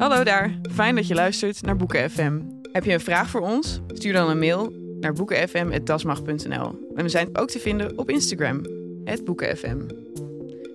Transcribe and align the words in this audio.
Hallo 0.00 0.24
daar, 0.24 0.58
fijn 0.70 0.94
dat 0.94 1.06
je 1.06 1.14
luistert 1.14 1.62
naar 1.62 1.76
Boeken 1.76 2.10
FM. 2.10 2.40
Heb 2.72 2.84
je 2.84 2.92
een 2.92 3.00
vraag 3.00 3.30
voor 3.30 3.40
ons? 3.40 3.80
Stuur 3.88 4.12
dan 4.12 4.30
een 4.30 4.38
mail 4.38 4.72
naar 5.00 5.12
boekenfm.dasmag.nl. 5.12 6.88
En 6.94 7.02
we 7.02 7.08
zijn 7.08 7.38
ook 7.38 7.48
te 7.48 7.58
vinden 7.58 7.98
op 7.98 8.10
Instagram, 8.10 8.62
boekenfm. 9.24 9.78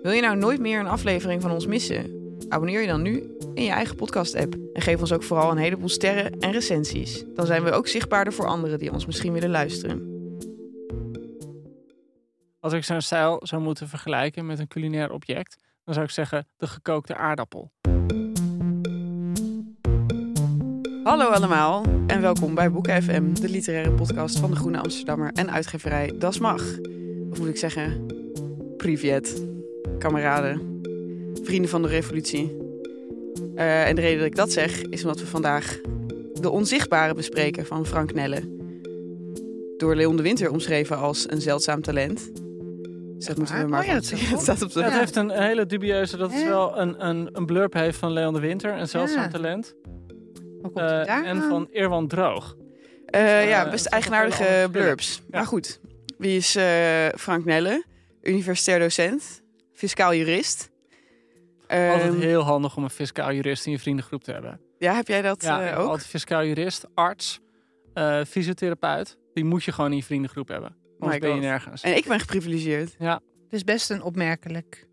Wil 0.01 0.11
je 0.11 0.21
nou 0.21 0.37
nooit 0.37 0.59
meer 0.59 0.79
een 0.79 0.87
aflevering 0.87 1.41
van 1.41 1.51
ons 1.51 1.67
missen? 1.67 2.35
Abonneer 2.49 2.81
je 2.81 2.87
dan 2.87 3.01
nu 3.01 3.37
in 3.53 3.63
je 3.63 3.71
eigen 3.71 3.95
podcast-app. 3.95 4.55
En 4.73 4.81
geef 4.81 4.99
ons 4.99 5.13
ook 5.13 5.23
vooral 5.23 5.51
een 5.51 5.57
heleboel 5.57 5.89
sterren 5.89 6.39
en 6.39 6.51
recensies. 6.51 7.23
Dan 7.33 7.45
zijn 7.45 7.63
we 7.63 7.71
ook 7.71 7.87
zichtbaarder 7.87 8.33
voor 8.33 8.47
anderen 8.47 8.79
die 8.79 8.91
ons 8.91 9.05
misschien 9.05 9.33
willen 9.33 9.49
luisteren. 9.49 10.29
Als 12.59 12.73
ik 12.73 12.83
zo'n 12.83 13.01
stijl 13.01 13.39
zou 13.43 13.61
moeten 13.61 13.87
vergelijken 13.87 14.45
met 14.45 14.59
een 14.59 14.67
culinair 14.67 15.11
object, 15.11 15.63
dan 15.83 15.93
zou 15.93 16.05
ik 16.05 16.11
zeggen 16.11 16.47
de 16.57 16.67
gekookte 16.67 17.15
aardappel. 17.15 17.71
Hallo 21.05 21.27
allemaal 21.27 21.83
en 22.07 22.21
welkom 22.21 22.55
bij 22.55 22.71
Boeken 22.71 23.03
FM, 23.03 23.33
de 23.33 23.49
literaire 23.49 23.91
podcast 23.91 24.39
van 24.39 24.49
de 24.51 24.55
Groene 24.55 24.77
Amsterdammer 24.79 25.31
en 25.33 25.51
uitgeverij 25.51 26.13
Das 26.19 26.39
Mag. 26.39 26.61
Of 27.31 27.37
moet 27.39 27.47
ik 27.47 27.57
zeggen, 27.57 28.05
privet, 28.77 29.45
kameraden 29.99 30.81
vrienden 31.43 31.69
van 31.69 31.81
de 31.81 31.87
revolutie. 31.87 32.57
Uh, 33.55 33.87
en 33.87 33.95
de 33.95 34.01
reden 34.01 34.17
dat 34.17 34.27
ik 34.27 34.35
dat 34.35 34.51
zeg, 34.51 34.81
is 34.81 35.01
omdat 35.03 35.19
we 35.19 35.25
vandaag 35.25 35.79
De 36.33 36.49
Onzichtbare 36.49 37.13
bespreken 37.13 37.65
van 37.65 37.85
Frank 37.85 38.13
Nelle. 38.13 38.41
Door 39.77 39.95
Leon 39.95 40.15
de 40.15 40.23
Winter 40.23 40.51
omschreven 40.51 40.97
als 40.97 41.31
een 41.31 41.41
zeldzaam 41.41 41.81
talent. 41.81 42.31
Dus 43.15 43.25
dat 43.25 43.37
moeten 43.37 43.61
we 43.61 43.67
maar 43.67 43.81
oh 43.81 43.85
ja, 43.85 43.93
dat 43.99 44.09
het 44.09 44.41
staat 44.41 44.61
op 44.61 44.73
de... 44.73 44.79
Ja, 44.79 44.85
het 44.85 44.99
heeft 44.99 45.15
een 45.15 45.31
hele 45.31 45.65
dubieuze, 45.65 46.17
dat 46.17 46.33
het 46.33 46.47
wel 46.47 46.79
een, 46.79 47.07
een, 47.07 47.29
een 47.31 47.45
blurb 47.45 47.73
heeft 47.73 47.97
van 47.97 48.11
Leon 48.11 48.33
de 48.33 48.39
Winter, 48.39 48.79
een 48.79 48.87
zeldzaam 48.87 49.23
Ja. 49.23 49.27
talent. 49.27 49.75
Eh, 50.73 51.09
en 51.27 51.41
van 51.41 51.67
Eerwan 51.71 52.07
Droog. 52.07 52.55
Eh, 53.05 53.49
ja, 53.49 53.65
eh, 53.65 53.71
best 53.71 53.83
nog 53.83 53.93
wel 53.93 54.01
eigenaardige 54.01 54.67
blurbs. 54.71 55.15
Ja. 55.17 55.23
Maar 55.37 55.45
goed, 55.45 55.79
wie 56.17 56.37
is 56.37 56.55
eh, 56.55 57.07
Frank 57.17 57.45
Nelle? 57.45 57.85
Universitair 58.21 58.79
docent, 58.79 59.41
fiscaal 59.73 60.13
jurist. 60.13 60.69
Altijd 61.67 62.01
Ehm, 62.01 62.19
heel 62.19 62.41
handig 62.41 62.77
om 62.77 62.83
een 62.83 62.89
fiscaal 62.89 63.31
jurist 63.33 63.65
in 63.65 63.71
je 63.71 63.79
vriendengroep 63.79 64.23
te 64.23 64.31
hebben. 64.31 64.59
ja, 64.77 64.95
heb 64.95 65.07
jij 65.07 65.21
dat 65.21 65.43
Ja, 65.43 65.75
ook? 65.75 65.87
altijd 65.87 66.07
fiscaal 66.07 66.45
jurist, 66.45 66.85
arts, 66.93 67.39
eh, 67.93 68.21
fysiotherapeut. 68.27 69.17
Die 69.33 69.43
moet 69.45 69.63
je 69.63 69.71
gewoon 69.71 69.91
in 69.91 69.97
je 69.97 70.03
vriendengroep 70.03 70.47
hebben. 70.47 70.75
Anders 70.99 71.19
My 71.21 71.27
ben 71.27 71.35
je 71.35 71.41
nergens. 71.41 71.81
En 71.81 71.95
ik 71.95 72.05
ben 72.07 72.19
geprivilegeerd. 72.19 72.95
Het 72.99 73.21
is 73.49 73.63
best 73.63 73.89
een 73.89 74.01
opmerkelijk 74.01 74.87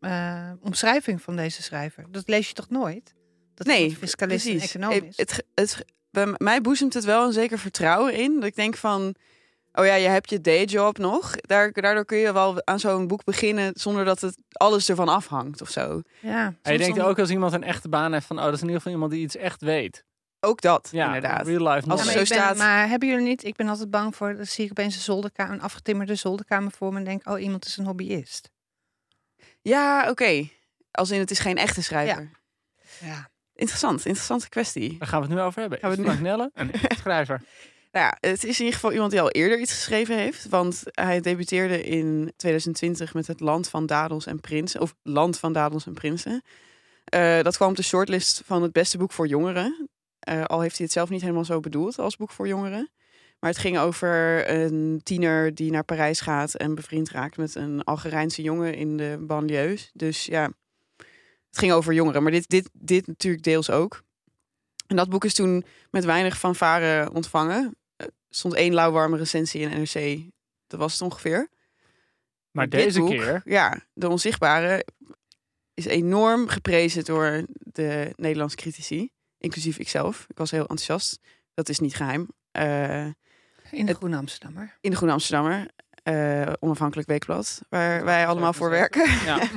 eh, 0.00 0.50
omschrijving 0.60 1.22
van 1.22 1.36
deze 1.36 1.62
schrijver. 1.62 2.04
Dat 2.10 2.28
lees 2.28 2.48
je 2.48 2.54
toch 2.54 2.68
nooit? 2.70 3.14
Dat 3.56 3.66
Nee, 3.66 3.80
iemand 3.82 3.98
fiscalist 3.98 4.46
en 4.46 4.52
precies. 4.58 5.16
Het, 5.16 5.16
het, 5.16 5.44
het- 5.54 5.84
bij 6.10 6.34
mij 6.36 6.60
boezemt 6.60 6.94
het 6.94 7.04
wel 7.04 7.26
een 7.26 7.32
zeker 7.32 7.58
vertrouwen 7.58 8.14
in. 8.14 8.34
Dat 8.34 8.44
ik 8.44 8.54
denk 8.56 8.76
van, 8.76 9.14
oh 9.72 9.84
ja, 9.86 9.94
je 9.94 10.08
hebt 10.08 10.30
je 10.30 10.40
dayjob 10.40 10.98
nog. 10.98 11.36
Daar, 11.36 11.72
daardoor 11.72 12.04
kun 12.04 12.18
je 12.18 12.32
wel 12.32 12.66
aan 12.66 12.80
zo'n 12.80 13.06
boek 13.06 13.24
beginnen 13.24 13.70
zonder 13.74 14.04
dat 14.04 14.20
het 14.20 14.36
alles 14.52 14.88
ervan 14.88 15.08
afhangt 15.08 15.60
of 15.60 15.70
zo. 15.70 16.02
ja. 16.20 16.54
En 16.62 16.72
je 16.72 16.78
denkt 16.78 17.00
ook 17.00 17.18
als 17.18 17.30
iemand 17.30 17.52
een 17.52 17.62
echte 17.62 17.88
baan 17.88 18.12
heeft 18.12 18.26
van, 18.26 18.38
oh, 18.38 18.44
dat 18.44 18.52
is 18.54 18.60
in 18.60 18.66
ieder 18.66 18.80
geval 18.80 18.92
iemand 18.94 19.12
die 19.12 19.22
iets 19.22 19.36
echt 19.36 19.60
weet. 19.62 20.04
Ook 20.40 20.60
dat, 20.60 20.88
Ja, 20.92 21.06
inderdaad. 21.06 21.46
real 21.46 21.72
life 21.72 21.72
Als 21.72 21.84
Ja, 21.84 21.90
het 21.90 22.04
maar, 22.04 22.12
zo 22.12 22.16
ben- 22.16 22.26
staat- 22.26 22.56
maar 22.56 22.88
hebben 22.88 23.08
jullie 23.08 23.24
niet? 23.24 23.44
Ik 23.44 23.56
ben 23.56 23.68
altijd 23.68 23.90
bang 23.90 24.16
voor. 24.16 24.36
Dan 24.36 24.46
zie 24.46 24.64
ik 24.64 24.70
opeens 24.70 24.94
een 24.94 25.00
zolderkamer, 25.00 25.54
een 25.54 25.62
afgetimmerde 25.62 26.14
zolderkamer 26.14 26.70
voor 26.70 26.92
me 26.92 26.98
en 26.98 27.04
denk, 27.04 27.28
oh, 27.28 27.40
iemand 27.40 27.64
is 27.64 27.76
een 27.76 27.84
hobbyist. 27.86 28.50
Ja, 29.62 30.10
oké. 30.10 30.48
Als 30.90 31.10
in 31.10 31.18
het 31.18 31.30
is 31.30 31.38
geen 31.38 31.56
echte 31.56 31.82
schrijver. 31.82 32.30
Ja. 33.00 33.28
Interessant, 33.56 34.04
interessante 34.04 34.48
kwestie. 34.48 34.98
Daar 34.98 35.08
gaan 35.08 35.20
we 35.20 35.26
het 35.26 35.36
nu 35.36 35.42
over 35.42 35.60
hebben. 35.60 35.78
Gaan 35.78 35.90
we 35.90 35.96
het 35.96 36.06
nu- 36.06 36.12
Frank 36.12 36.26
Nelle 36.26 36.50
een 36.60 36.96
schrijver? 36.96 37.42
Nou 37.92 38.06
ja, 38.06 38.16
het 38.28 38.44
is 38.44 38.58
in 38.58 38.64
ieder 38.64 38.74
geval 38.74 38.92
iemand 38.92 39.10
die 39.10 39.20
al 39.20 39.30
eerder 39.30 39.58
iets 39.58 39.72
geschreven 39.72 40.16
heeft. 40.16 40.48
Want 40.48 40.82
hij 40.84 41.20
debuteerde 41.20 41.82
in 41.82 42.32
2020 42.36 43.14
met 43.14 43.26
het 43.26 43.40
Land 43.40 43.68
van 43.68 43.86
Dadels 43.86 44.26
en 44.26 44.40
Prinsen. 44.40 44.80
Of 44.80 44.94
Land 45.02 45.38
van 45.38 45.52
Dadels 45.52 45.86
en 45.86 45.94
Prinsen. 45.94 46.42
Eh, 47.04 47.42
dat 47.42 47.56
kwam 47.56 47.70
op 47.70 47.76
de 47.76 47.82
shortlist 47.82 48.42
van 48.44 48.62
het 48.62 48.72
beste 48.72 48.98
boek 48.98 49.12
voor 49.12 49.26
jongeren. 49.26 49.88
Eh, 50.18 50.44
al 50.44 50.60
heeft 50.60 50.76
hij 50.76 50.84
het 50.84 50.94
zelf 50.94 51.08
niet 51.08 51.20
helemaal 51.20 51.44
zo 51.44 51.60
bedoeld 51.60 51.98
als 51.98 52.16
boek 52.16 52.30
voor 52.30 52.48
jongeren. 52.48 52.90
Maar 53.38 53.50
het 53.50 53.58
ging 53.58 53.78
over 53.78 54.50
een 54.50 55.00
tiener 55.02 55.54
die 55.54 55.70
naar 55.70 55.84
Parijs 55.84 56.20
gaat 56.20 56.54
en 56.54 56.74
bevriend 56.74 57.10
raakt 57.10 57.36
met 57.36 57.54
een 57.54 57.84
Algerijnse 57.84 58.42
jongen 58.42 58.74
in 58.74 58.96
de 58.96 59.16
banlieues. 59.20 59.90
Dus 59.92 60.24
ja, 60.24 60.50
het 61.56 61.64
ging 61.64 61.72
over 61.72 61.92
jongeren. 61.92 62.22
Maar 62.22 62.32
dit, 62.32 62.48
dit, 62.48 62.70
dit 62.72 63.06
natuurlijk 63.06 63.44
deels 63.44 63.70
ook. 63.70 64.02
En 64.86 64.96
dat 64.96 65.08
boek 65.08 65.24
is 65.24 65.34
toen 65.34 65.64
met 65.90 66.04
weinig 66.04 66.38
fanfare 66.38 67.10
ontvangen. 67.12 67.76
Er 67.96 68.10
stond 68.30 68.54
één 68.54 68.74
lauwwarme 68.74 69.16
recensie 69.16 69.60
in 69.60 69.68
NRC. 69.80 70.22
Dat 70.66 70.80
was 70.80 70.92
het 70.92 71.02
ongeveer. 71.02 71.48
Maar 72.50 72.68
Dit 72.68 72.80
deze 72.80 72.98
boek, 73.00 73.08
keer, 73.08 73.42
Ja, 73.44 73.80
De 73.92 74.08
Onzichtbare 74.08 74.86
is 75.74 75.84
enorm 75.86 76.48
geprezen 76.48 77.04
door 77.04 77.44
de 77.58 78.12
Nederlandse 78.16 78.56
critici. 78.56 79.10
Inclusief 79.38 79.78
ikzelf. 79.78 80.24
Ik 80.28 80.38
was 80.38 80.50
heel 80.50 80.60
enthousiast. 80.60 81.18
Dat 81.54 81.68
is 81.68 81.78
niet 81.78 81.96
geheim. 81.96 82.28
Eh, 82.50 83.04
In 83.04 83.14
de 83.70 83.76
Het- 83.86 83.96
Groene 83.96 84.16
Amsterdammer. 84.16 84.76
in 84.80 84.90
de 84.90 84.96
Groene 84.96 85.12
Amsterdammer. 85.14 85.68
eh, 86.02 86.52
onafhankelijk 86.58 87.08
weekblad. 87.08 87.60
Waar 87.68 88.04
wij 88.04 88.26
allemaal 88.26 88.52
voor 88.52 88.70
werken. 88.70 89.10
ja, 89.24 89.38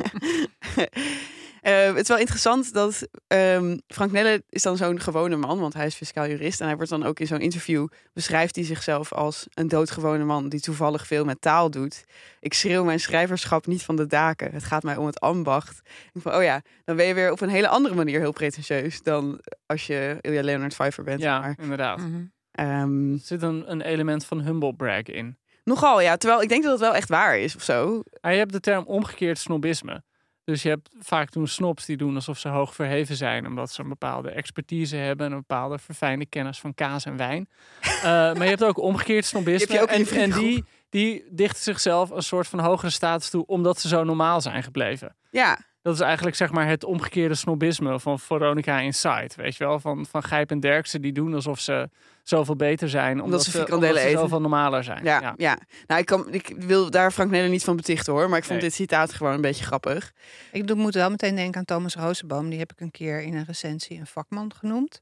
Eh, 1.61 1.85
het 1.85 1.97
is 2.01 2.07
wel 2.07 2.17
interessant 2.17 2.73
dat 2.73 3.07
ehm, 3.27 3.77
Frank 3.87 4.11
Nelle 4.11 4.43
is 4.49 4.61
dan 4.61 4.77
zo'n 4.77 4.99
gewone 4.99 5.35
man, 5.35 5.59
want 5.59 5.73
hij 5.73 5.85
is 5.85 5.95
fiscaal 5.95 6.27
jurist. 6.27 6.59
En 6.59 6.67
hij 6.67 6.75
wordt 6.75 6.89
dan 6.91 7.03
ook 7.05 7.19
in 7.19 7.27
zo'n 7.27 7.39
interview, 7.39 7.87
beschrijft 8.13 8.55
hij 8.55 8.65
zichzelf 8.65 9.13
als 9.13 9.47
een 9.53 9.67
doodgewone 9.67 10.23
man 10.23 10.49
die 10.49 10.59
toevallig 10.59 11.07
veel 11.07 11.25
met 11.25 11.41
taal 11.41 11.69
doet. 11.71 12.03
Ik 12.39 12.53
schreeuw 12.53 12.83
mijn 12.83 12.99
schrijverschap 12.99 13.67
niet 13.67 13.83
van 13.83 13.95
de 13.95 14.07
daken. 14.07 14.51
Het 14.51 14.63
gaat 14.63 14.83
mij 14.83 14.95
om 14.95 15.05
het 15.05 15.19
ambacht. 15.19 15.81
Ik 16.13 16.21
van, 16.21 16.35
oh 16.35 16.43
ja, 16.43 16.61
dan 16.83 16.95
ben 16.95 17.05
je 17.05 17.13
weer 17.13 17.31
op 17.31 17.41
een 17.41 17.49
hele 17.49 17.67
andere 17.67 17.95
manier 17.95 18.19
heel 18.19 18.31
pretentieus 18.31 19.01
dan 19.01 19.39
als 19.65 19.87
je 19.87 20.17
Ilja 20.21 20.41
Leonard 20.43 20.73
Pfeiffer 20.73 21.03
bent. 21.03 21.21
ja 21.21 21.39
Maar, 21.39 21.55
inderdaad. 21.61 21.99
Mhm. 21.99 22.23
ehm, 22.51 23.13
Er 23.13 23.19
zit 23.23 23.41
een, 23.41 23.71
een 23.71 23.81
element 23.81 24.25
van 24.25 24.41
humble 24.41 24.75
brag 24.75 25.03
in. 25.03 25.37
nogal, 25.63 26.01
ja. 26.01 26.17
Terwijl 26.17 26.41
ik 26.41 26.49
denk 26.49 26.63
dat 26.63 26.71
het 26.71 26.81
wel 26.81 26.95
echt 26.95 27.09
waar 27.09 27.39
is 27.39 27.55
of 27.55 27.63
zo. 27.63 28.03
Je 28.21 28.27
hebt 28.27 28.51
de 28.51 28.59
term 28.59 28.83
omgekeerd 28.85 29.37
snobisme. 29.37 30.03
Dus 30.49 30.61
je 30.61 30.69
hebt 30.69 30.89
vaak 30.99 31.29
toen 31.29 31.47
snobs 31.47 31.85
die 31.85 31.97
doen 31.97 32.15
alsof 32.15 32.37
ze 32.37 32.47
hoog 32.47 32.75
verheven 32.75 33.15
zijn, 33.15 33.47
omdat 33.47 33.71
ze 33.71 33.81
een 33.81 33.89
bepaalde 33.89 34.29
expertise 34.29 34.95
hebben 34.95 35.25
en 35.25 35.31
een 35.31 35.37
bepaalde 35.37 35.77
verfijnde 35.77 36.25
kennis 36.25 36.59
van 36.59 36.73
kaas 36.73 37.05
en 37.05 37.17
wijn. 37.17 37.49
Eh, 37.99 38.03
maar 38.03 38.43
je 38.43 38.49
hebt 38.49 38.63
ook 38.63 38.77
omgekeerd 38.77 39.25
snobisme. 39.25 39.73
Je 39.73 39.81
ook 39.81 39.89
en, 39.89 40.31
die, 40.31 40.63
die 40.89 41.25
dichten 41.29 41.63
zichzelf 41.63 42.09
een 42.09 42.23
soort 42.23 42.47
van 42.47 42.59
hogere 42.59 42.91
status 42.91 43.29
toe, 43.29 43.45
omdat 43.45 43.79
ze 43.79 43.87
zo 43.87 44.03
normaal 44.03 44.41
zijn 44.41 44.63
gebleven. 44.63 45.15
Ja, 45.31 45.55
Dat 45.55 45.63
Dat 45.81 45.93
is 45.93 45.99
eigenlijk 45.99 46.35
zeg 46.35 46.51
maar 46.51 46.67
het 46.67 46.83
omgekeerde 46.83 47.35
snobisme 47.35 47.99
van 47.99 48.19
Veronica 48.19 48.79
Inside. 48.79 49.29
Weet 49.35 49.55
je 49.55 49.63
wel, 49.63 49.79
van, 49.79 50.05
van 50.05 50.23
Gijp 50.23 50.51
en 50.51 50.59
Derksen 50.59 51.01
die 51.01 51.13
doen 51.13 51.33
alsof 51.33 51.59
ze 51.59 51.89
zoveel 52.29 52.55
beter 52.55 52.89
zijn. 52.89 53.21
Omdat, 53.21 53.43
ze 53.43 53.51
ze, 53.51 53.57
frikandellen 53.57 53.87
omdat 53.95 54.01
ze 54.03 54.09
eten. 54.09 54.21
zoveel 54.21 54.41
normaler 54.41 54.83
zijn. 54.83 55.03
Ja, 55.03 55.33
ja. 55.37 55.57
Nou, 55.87 55.99
ik, 55.99 56.05
kan, 56.05 56.33
ik 56.33 56.53
wil 56.57 56.89
daar 56.91 57.11
Frank 57.11 57.31
Nelle 57.31 57.47
niet 57.47 57.63
van 57.63 57.75
betichten 57.75 58.13
hoor. 58.13 58.29
Maar 58.29 58.37
ik 58.37 58.43
vond 58.43 58.59
Nee. 58.59 58.67
dit 58.69 58.77
citaat 58.77 59.13
gewoon 59.13 59.33
een 59.33 59.41
beetje 59.41 59.63
grappig. 59.65 60.13
Ik 60.51 60.67
doe- 60.67 60.75
moet 60.77 60.93
wel 60.93 61.09
meteen 61.09 61.35
denken 61.35 61.59
aan 61.59 61.65
Thomas 61.65 61.95
Rozenboom. 61.95 62.49
Die 62.49 62.59
heb 62.59 62.71
ik 62.71 62.79
een 62.79 62.91
keer 62.91 63.21
in 63.21 63.35
een 63.35 63.45
recensie 63.45 63.99
een 63.99 64.07
vakman 64.07 64.53
genoemd. 64.55 65.01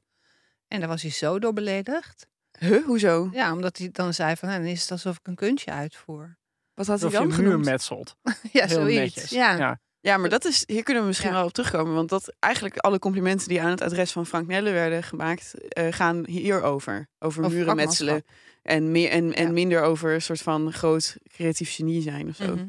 En 0.68 0.78
daar 0.80 0.88
was 0.88 1.02
hij 1.02 1.10
zo 1.10 1.38
door 1.38 1.52
beledigd. 1.52 2.26
Huh, 2.58 2.84
hoezo? 2.84 3.28
Ja, 3.32 3.52
omdat 3.52 3.78
hij 3.78 3.88
dan 3.92 4.14
zei 4.14 4.36
van, 4.36 4.48
nou, 4.48 4.60
dan 4.60 4.70
is 4.70 4.80
het 4.80 4.90
alsof 4.90 5.16
ik 5.18 5.26
een 5.26 5.34
kunstje 5.34 5.70
uitvoer. 5.70 6.36
Wat 6.74 6.86
had 6.86 7.00
hij 7.00 7.10
je 7.10 7.16
dan 7.16 7.32
een 7.32 7.42
muur 7.42 7.58
metselt. 7.58 8.16
Ja, 8.52 8.66
Heel 8.66 8.68
zoiets. 8.68 8.98
netjes. 9.14 9.30
Ja. 9.30 9.56
ja. 9.56 9.78
Ja, 10.00 10.16
maar 10.16 10.28
dat 10.28 10.44
is, 10.44 10.62
hier 10.66 10.82
kunnen 10.82 11.02
we 11.02 11.08
misschien 11.08 11.30
Ja. 11.30 11.36
wel 11.36 11.44
op 11.44 11.52
terugkomen. 11.52 11.94
Want 11.94 12.08
dat 12.08 12.34
eigenlijk 12.38 12.76
alle 12.76 12.98
complimenten 12.98 13.48
die 13.48 13.62
aan 13.62 13.70
het 13.70 13.80
adres 13.82 14.12
van 14.12 14.26
Frank 14.26 14.46
Nelle 14.46 14.70
werden 14.70 15.02
gemaakt, 15.02 15.54
eh, 15.68 15.86
gaan 15.90 16.22
hierover. 16.26 17.08
Over, 17.18 17.44
Over 17.44 17.56
muren 17.56 17.76
metselen. 17.76 18.24
En, 18.62 18.90
meer, 18.90 19.10
en, 19.10 19.34
en 19.34 19.46
Ja. 19.46 19.52
minder 19.52 19.82
over 19.82 20.14
een 20.14 20.22
soort 20.22 20.40
van 20.42 20.72
groot 20.72 21.16
creatief 21.32 21.74
genie 21.74 22.02
zijn 22.02 22.28
of 22.28 22.36
zo. 22.36 22.54
Mhm. 22.54 22.66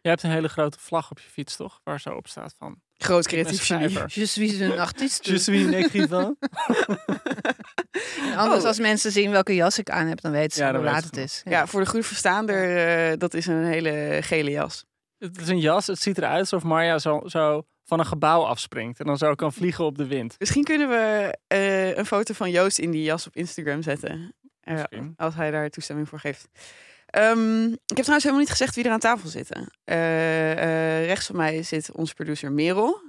Je 0.00 0.08
hebt 0.08 0.22
een 0.22 0.30
hele 0.30 0.48
grote 0.48 0.78
vlag 0.80 1.10
op 1.10 1.18
je 1.18 1.28
fiets, 1.30 1.56
toch? 1.56 1.80
Waar 1.84 2.00
zo 2.00 2.10
op 2.10 2.28
staat 2.28 2.54
van... 2.58 2.80
Groot 2.96 3.26
creatief 3.26 3.66
genie. 3.66 3.88
schrijver. 3.88 4.20
Je 4.20 4.26
suis 4.26 4.58
een 4.70 4.78
artiest. 4.78 5.26
Je 5.26 5.38
suis 5.38 5.64
een 5.64 5.74
écrivain. 5.74 6.36
Anders 8.36 8.60
Oh. 8.62 8.66
als 8.68 8.78
mensen 8.78 9.12
zien 9.12 9.30
welke 9.30 9.54
jas 9.54 9.78
ik 9.78 9.90
aan 9.90 10.06
heb, 10.06 10.20
dan 10.20 10.32
weten 10.32 10.52
ze 10.56 10.62
Ja, 10.62 10.74
hoe 10.74 10.84
laat 10.84 11.04
het 11.04 11.16
is. 11.16 11.40
Ja, 11.44 11.66
voor 11.66 11.80
de 11.80 11.86
goede 11.86 12.06
verstaander, 12.06 12.86
eh, 12.86 13.18
dat 13.18 13.34
is 13.34 13.46
een 13.46 13.64
hele 13.64 14.18
gele 14.22 14.50
jas. 14.50 14.84
Het 15.24 15.40
is 15.40 15.48
een 15.48 15.60
jas. 15.60 15.86
Het 15.86 16.00
ziet 16.00 16.18
eruit 16.18 16.40
alsof 16.40 16.62
Marja 16.62 16.98
zo, 16.98 17.22
zo 17.26 17.62
van 17.84 17.98
een 17.98 18.06
gebouw 18.06 18.42
afspringt. 18.42 19.00
En 19.00 19.06
dan 19.06 19.16
zo 19.16 19.34
kan 19.34 19.52
vliegen 19.52 19.84
op 19.84 19.98
de 19.98 20.06
wind. 20.06 20.34
Misschien 20.38 20.64
kunnen 20.64 20.88
we 20.88 21.34
eh, 21.46 21.96
een 21.96 22.06
foto 22.06 22.34
van 22.34 22.50
Joost 22.50 22.78
in 22.78 22.90
die 22.90 23.02
jas 23.02 23.26
op 23.26 23.36
Instagram 23.36 23.82
zetten. 23.82 24.34
Als 25.16 25.34
hij 25.34 25.50
daar 25.50 25.70
toestemming 25.70 26.08
voor 26.08 26.18
geeft. 26.18 26.48
Ehm, 27.06 27.64
ik 27.66 27.96
heb 27.96 27.96
trouwens 27.96 28.22
helemaal 28.22 28.38
niet 28.38 28.50
gezegd 28.50 28.74
wie 28.74 28.84
er 28.84 28.90
aan 28.90 28.98
tafel 28.98 29.28
zitten. 29.28 29.68
Eh, 29.84 30.52
eh, 30.52 31.06
rechts 31.06 31.26
van 31.26 31.36
mij 31.36 31.62
zit 31.62 31.92
onze 31.92 32.14
producer 32.14 32.52
Merel. 32.52 33.02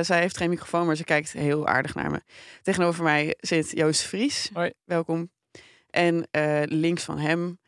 Zij 0.00 0.20
heeft 0.20 0.36
geen 0.36 0.50
microfoon, 0.50 0.86
maar 0.86 0.96
ze 0.96 1.04
kijkt 1.04 1.32
heel 1.32 1.66
aardig 1.66 1.94
naar 1.94 2.10
me. 2.10 2.20
Tegenover 2.62 3.02
mij 3.02 3.36
zit 3.38 3.70
Joost 3.70 4.02
Vries. 4.02 4.50
Hoi. 4.52 4.72
Welkom. 4.84 5.30
En 5.90 6.28
links 6.64 7.04
van 7.04 7.18
hem 7.18 7.58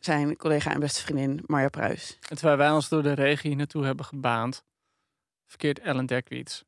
zijn 0.00 0.36
collega 0.36 0.72
en 0.72 0.80
beste 0.80 1.02
vriendin 1.02 1.40
Marja 1.46 1.68
Pruis. 1.68 2.18
En 2.28 2.36
terwijl 2.36 2.58
wij 2.58 2.70
ons 2.70 2.88
door 2.88 3.02
de 3.02 3.12
regen 3.12 3.48
hier 3.48 3.58
naartoe 3.58 3.84
hebben 3.84 4.04
gebaand, 4.04 4.64
verkeert 5.46 5.78
Ellen 5.78 6.06
Dekwiets 6.06 6.64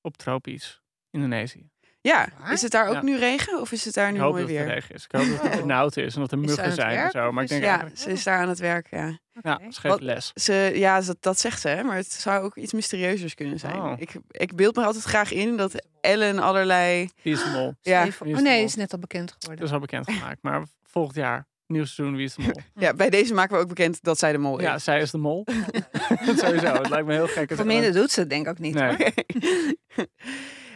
op 0.00 0.16
tropisch 0.16 0.82
Indonesië. 1.10 1.70
Ja, 2.00 2.28
Waar? 2.38 2.52
is 2.52 2.62
het 2.62 2.72
daar 2.72 2.86
ook 2.88 2.94
Ja. 2.94 3.02
nu 3.02 3.18
regen 3.18 3.60
of 3.60 3.72
is 3.72 3.84
het 3.84 3.94
daar 3.94 4.08
nu 4.10 4.16
Ik 4.16 4.20
hoop 4.22 4.32
mooi 4.32 4.42
dat 4.46 4.52
het 4.54 4.64
weer? 4.64 4.74
regen 4.74 4.94
is. 4.94 5.04
Ik 5.04 5.12
hoop 5.12 5.26
dat 5.28 5.42
het 5.42 5.54
Oh. 5.54 5.60
benauwd 5.60 5.96
is 5.96 6.14
en 6.14 6.20
dat 6.20 6.32
er 6.32 6.38
muggen 6.38 6.72
zijn 6.72 6.98
en 6.98 7.10
zo. 7.10 7.32
Maar 7.32 7.42
ik 7.42 7.48
denk 7.48 7.62
Ja, 7.62 7.68
eigenlijk, 7.68 7.98
ze 7.98 8.10
is 8.10 8.22
daar 8.24 8.38
aan 8.38 8.48
het 8.48 8.58
werk, 8.58 8.86
ja. 8.90 9.18
ja, 9.42 9.58
ze 9.58 9.80
geeft 9.80 9.82
Wat- 9.82 10.00
les. 10.00 10.30
Ze, 10.34 10.72
ja, 10.74 11.00
dat, 11.00 11.16
dat 11.20 11.38
zegt 11.40 11.60
ze, 11.60 11.68
hè, 11.68 11.82
maar 11.82 11.96
het 11.96 12.12
zou 12.12 12.44
ook 12.44 12.56
iets 12.56 12.72
mysterieuzers 12.72 13.34
kunnen 13.34 13.58
zijn. 13.58 13.76
Oh. 13.80 13.92
Ik, 14.00 14.12
ik 14.30 14.54
beeld 14.56 14.76
me 14.76 14.84
altijd 14.84 15.04
graag 15.04 15.32
in 15.32 15.56
dat 15.56 15.86
Ellen 16.00 16.38
allerlei... 16.38 17.10
Die 17.22 17.32
is 17.32 17.42
de 17.44 17.50
mol. 17.50 17.74
Ja, 17.80 18.06
Oh 18.24 18.38
nee, 18.40 18.64
is 18.64 18.74
net 18.74 18.92
al 18.92 18.98
bekend 18.98 19.30
geworden. 19.32 19.56
Dat 19.58 19.66
is 19.68 19.72
al 19.74 19.80
bekendgemaakt. 19.80 20.42
Maar 20.42 20.66
volgend 20.82 21.16
jaar, 21.16 21.46
nieuw 21.66 21.84
seizoen, 21.84 22.16
wie 22.16 22.24
is 22.24 22.34
de 22.34 22.42
mol? 22.42 22.52
ja, 22.84 22.94
bij 22.94 23.10
deze 23.10 23.34
maken 23.34 23.56
we 23.56 23.62
ook 23.62 23.68
bekend 23.68 24.02
dat 24.02 24.18
zij 24.18 24.32
de 24.32 24.38
mol 24.38 24.60
Ja, 24.60 24.74
is. 24.74 24.84
zij 24.84 25.00
is 25.00 25.10
de 25.10 25.18
mol. 25.18 25.44
Sowieso, 26.36 26.66
het 26.72 26.88
lijkt 26.88 27.06
me 27.06 27.12
heel 27.12 27.26
gek. 27.26 27.52
Voor 27.54 27.66
minder 27.66 27.92
doet 27.92 28.10
ze 28.10 28.20
het 28.20 28.30
denk 28.30 28.44
ik 28.44 28.50
ook 28.50 28.58
niet. 28.58 28.74
Nee. 28.74 28.96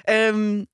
Ehm, 0.05 0.65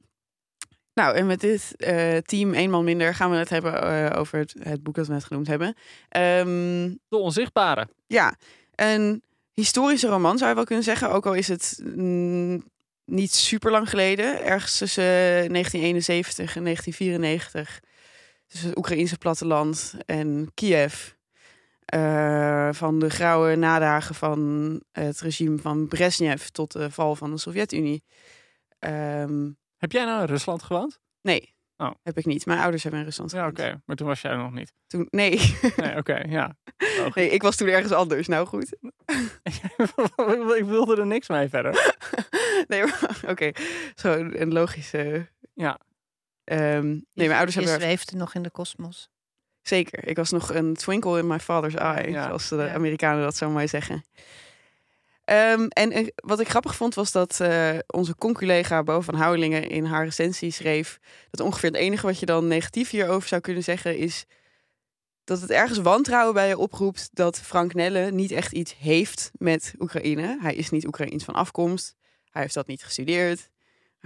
nou, 0.95 1.15
en 1.17 1.27
met 1.27 1.41
dit 1.41 1.75
eh, 1.77 2.17
team, 2.17 2.55
één 2.55 2.71
man 2.71 2.85
minder, 2.85 3.15
gaan 3.15 3.31
we 3.31 3.37
het 3.37 3.49
hebben 3.49 3.83
eh, 3.83 4.19
over 4.21 4.39
het, 4.39 4.55
het 4.59 4.83
boek 4.83 4.95
dat 4.95 5.07
we 5.07 5.13
net 5.13 5.25
genoemd 5.25 5.47
hebben. 5.47 5.75
Ehm, 6.09 6.95
De 7.09 7.17
onzichtbare. 7.17 7.89
ja, 8.07 8.35
een 8.75 9.23
historische 9.53 10.09
roman 10.09 10.39
zou 10.39 10.49
je 10.51 10.57
wel 10.57 10.65
kunnen 10.65 10.85
zeggen. 10.85 11.11
Ook 11.11 11.27
al 11.27 11.35
is 11.35 11.49
het 11.49 11.81
mm, 11.95 12.65
niet 13.05 13.35
super 13.35 13.71
lang 13.71 13.89
geleden. 13.89 14.45
Ergens 14.45 14.79
tussen 14.79 15.05
1971 15.05 16.57
en 16.57 16.63
1994. 16.65 17.81
Tussen 18.47 18.69
het 18.69 18.79
Oekraïnse 18.79 19.19
platteland 19.19 19.95
en 20.07 20.51
Kiev. 20.55 21.11
Eh, 21.85 22.69
van 22.73 22.99
de 22.99 23.11
grauwe 23.11 23.55
nadagen 23.57 24.15
van 24.15 24.83
het 24.93 25.21
regime 25.21 25.59
van 25.59 25.89
Brezhnev 25.89 26.47
tot 26.47 26.73
de 26.73 26.91
val 26.91 27.17
van 27.17 27.31
de 27.31 27.39
Sovjet-Unie. 27.39 28.05
Ehm, 28.79 29.51
Heb 29.77 29.93
jij 29.93 30.05
nou 30.05 30.21
in 30.21 30.27
Rusland 30.27 30.63
gewoond? 30.63 30.99
nee, 31.21 31.55
Oh. 31.79 31.91
heb 32.03 32.19
ik 32.19 32.25
niet. 32.27 32.47
Mijn 32.47 32.59
ouders 32.61 32.83
hebben 32.83 33.01
in 33.01 33.07
Rusland 33.07 33.31
Ja, 33.31 33.47
oké. 33.47 33.63
gewoond. 33.63 33.83
Maar 33.87 33.97
toen 33.97 34.07
was 34.07 34.21
jij 34.21 34.31
er 34.31 34.37
nog 34.39 34.53
niet. 34.53 34.73
Toen, 34.87 35.07
nee. 35.11 35.31
Nee, 35.77 35.97
oké, 35.97 36.17
ja. 36.29 36.57
Logisch. 36.99 37.15
nee, 37.15 37.31
ik 37.31 37.43
was 37.43 37.57
toen 37.57 37.69
ergens 37.69 37.93
anders. 37.93 38.27
Nou 38.27 38.47
goed. 38.47 38.77
ik 40.59 40.65
wilde 40.65 40.97
er 40.97 41.07
niks 41.07 41.29
mee 41.29 41.49
verder. 41.49 41.95
Nee, 42.69 42.83
oké. 43.27 43.51
Zo 43.95 44.13
een 44.15 44.53
logische. 44.53 45.29
Ja. 45.55 45.81
Ehm, 46.47 46.87
nee, 46.89 47.03
mijn 47.15 47.31
ouders 47.33 47.55
Je 47.55 47.61
hebben 47.63 47.81
zweefde 47.81 48.17
nog 48.17 48.35
in 48.35 48.43
de 48.43 48.51
kosmos. 48.51 49.09
zeker. 49.63 50.09
Ik 50.09 50.17
was 50.17 50.31
nog 50.31 50.55
een 50.55 50.75
twinkle 50.75 51.19
in 51.19 51.27
my 51.27 51.39
father's 51.39 51.75
eye, 51.75 52.11
Ja. 52.11 52.25
zoals 52.27 52.49
de. 52.49 52.71
Amerikanen 52.71 53.23
dat 53.23 53.37
zo 53.37 53.51
mooi 53.51 53.69
zeggen. 53.69 54.05
Ehm, 55.25 55.67
en 55.69 56.13
wat 56.15 56.41
ik 56.41 56.49
grappig 56.49 56.77
vond 56.77 56.95
was 56.95 57.13
dat 57.13 57.41
eh, 57.41 57.79
onze 57.87 58.15
conculega 58.17 58.83
Bo 58.83 59.01
van 59.01 59.15
Houwelingen 59.15 59.69
in 59.69 59.85
haar 59.85 60.05
recensie 60.05 60.51
schreef 60.51 60.99
dat 61.31 61.47
ongeveer 61.47 61.71
het 61.71 61.79
enige 61.79 62.07
wat 62.07 62.19
je 62.19 62.27
dan 62.27 62.47
negatief 62.47 62.91
hierover 62.91 63.29
zou 63.29 63.41
kunnen 63.41 63.63
zeggen 63.63 63.99
is 63.99 64.25
dat 65.25 65.41
het 65.41 65.51
ergens 65.51 65.79
wantrouwen 65.79 66.35
bij 66.35 66.49
je 66.49 66.59
oproept 66.59 67.09
dat 67.13 67.41
Frank 67.41 67.75
Nelle 67.75 68.11
niet 68.11 68.31
echt 68.31 68.53
iets 68.53 68.77
heeft 68.79 69.31
met 69.33 69.75
Oekraïne. 69.79 70.39
Hij 70.41 70.55
is 70.55 70.71
niet 70.71 70.87
Oekraïens 70.87 71.25
van 71.25 71.35
afkomst. 71.35 71.95
Hij 72.31 72.43
heeft 72.43 72.55
dat 72.55 72.67
niet 72.67 72.85
gestudeerd. 72.85 73.51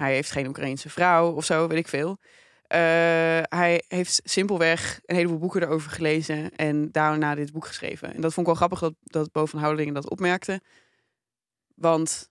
Hij 0.00 0.14
heeft 0.14 0.30
geen 0.30 0.46
Oekraïense 0.46 0.88
vrouw 0.88 1.32
of 1.32 1.44
zo, 1.44 1.68
weet 1.68 1.78
ik 1.78 1.88
veel. 1.88 2.18
Eh, 2.66 2.78
hij 3.42 3.84
heeft 3.88 4.20
simpelweg 4.24 5.00
een 5.04 5.16
heleboel 5.16 5.38
boeken 5.38 5.62
erover 5.62 5.90
gelezen 5.90 6.56
en 6.56 6.90
daarna 6.92 7.34
dit 7.34 7.52
boek 7.52 7.66
geschreven. 7.66 8.14
En 8.14 8.20
dat 8.20 8.34
vond 8.34 8.46
ik 8.46 8.52
wel 8.52 8.54
grappig 8.54 8.78
dat, 8.78 8.94
dat 9.02 9.32
Bo 9.32 9.46
van 9.46 9.92
dat 9.92 10.10
opmerkte. 10.10 10.60
Want 11.74 12.28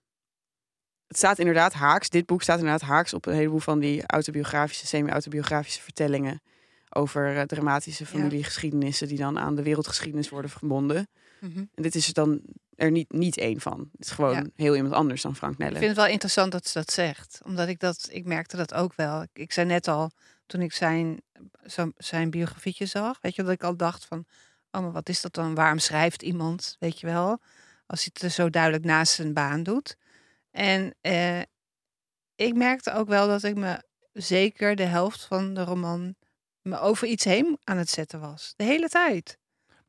het 1.06 1.16
staat 1.16 1.38
inderdaad 1.38 1.72
haaks, 1.72 2.08
dit 2.08 2.26
boek 2.26 2.42
staat 2.42 2.58
inderdaad 2.58 2.88
haaks 2.88 3.14
op 3.14 3.26
een 3.26 3.34
heleboel 3.34 3.58
van 3.58 3.78
die 3.78 4.06
autobiografische, 4.06 4.86
semi-autobiografische 4.86 5.82
vertellingen 5.82 6.42
over 6.88 7.36
eh, 7.36 7.42
dramatische 7.42 8.06
familiegeschiedenissen 8.06 9.08
die 9.08 9.18
dan 9.18 9.38
aan 9.38 9.54
de 9.54 9.62
wereldgeschiedenis 9.62 10.28
worden 10.28 10.50
verbonden. 10.50 11.08
Mhm. 11.40 11.58
En 11.74 11.82
dit 11.82 11.94
is 11.94 12.06
er 12.08 12.14
dan 12.14 12.40
er 12.74 12.90
niet, 12.90 13.12
niet 13.12 13.36
één 13.36 13.60
van. 13.60 13.88
Het 13.92 14.06
is 14.06 14.10
gewoon 14.10 14.34
Ja. 14.34 14.44
heel 14.56 14.74
iemand 14.76 14.94
anders 14.94 15.22
dan 15.22 15.36
Frank 15.36 15.52
Ik 15.52 15.58
Nelle. 15.58 15.72
vind 15.78 15.86
het 15.86 15.96
wel 15.96 16.06
interessant 16.06 16.52
dat 16.52 16.66
ze 16.66 16.78
dat 16.78 16.92
zegt. 16.92 17.40
Omdat 17.44 17.68
ik 17.68 17.80
dat, 17.80 18.08
ik 18.10 18.24
merkte 18.24 18.56
dat 18.56 18.74
ook 18.74 18.94
wel. 18.94 19.22
Ik, 19.22 19.28
ik 19.32 19.52
zei 19.52 19.66
net 19.66 19.88
al, 19.88 20.10
toen 20.46 20.60
ik 20.60 20.72
zijn, 20.72 21.20
zo, 21.66 21.90
zijn 21.96 22.30
biografietje 22.30 22.86
zag, 22.86 23.18
weet 23.20 23.34
je, 23.34 23.42
dat 23.42 23.52
ik 23.52 23.62
al 23.62 23.76
dacht 23.76 24.04
van, 24.04 24.24
oh, 24.70 24.80
maar 24.80 24.92
wat 24.92 25.08
is 25.08 25.20
dat 25.20 25.34
dan? 25.34 25.54
Waarom 25.54 25.78
schrijft 25.78 26.22
iemand, 26.22 26.76
weet 26.78 27.00
je 27.00 27.06
wel? 27.06 27.40
Als 27.86 28.00
hij 28.00 28.10
het 28.12 28.22
er 28.22 28.30
zo 28.30 28.50
duidelijk 28.50 28.84
naast 28.84 29.12
zijn 29.12 29.32
baan 29.34 29.62
doet. 29.62 29.96
En 30.50 30.94
eh, 31.00 31.40
ik 32.34 32.54
merkte 32.54 32.92
ook 32.92 33.08
wel 33.08 33.26
dat 33.28 33.42
ik 33.42 33.54
me 33.54 33.82
zeker 34.12 34.76
de 34.76 34.82
helft 34.82 35.24
van 35.24 35.54
de 35.54 35.64
roman 35.64 36.14
me 36.62 36.78
over 36.78 37.06
iets 37.08 37.24
heen 37.24 37.58
aan 37.64 37.76
het 37.76 37.90
zetten 37.90 38.20
was. 38.20 38.52
De 38.56 38.64
hele 38.64 38.88
tijd. 38.88 39.38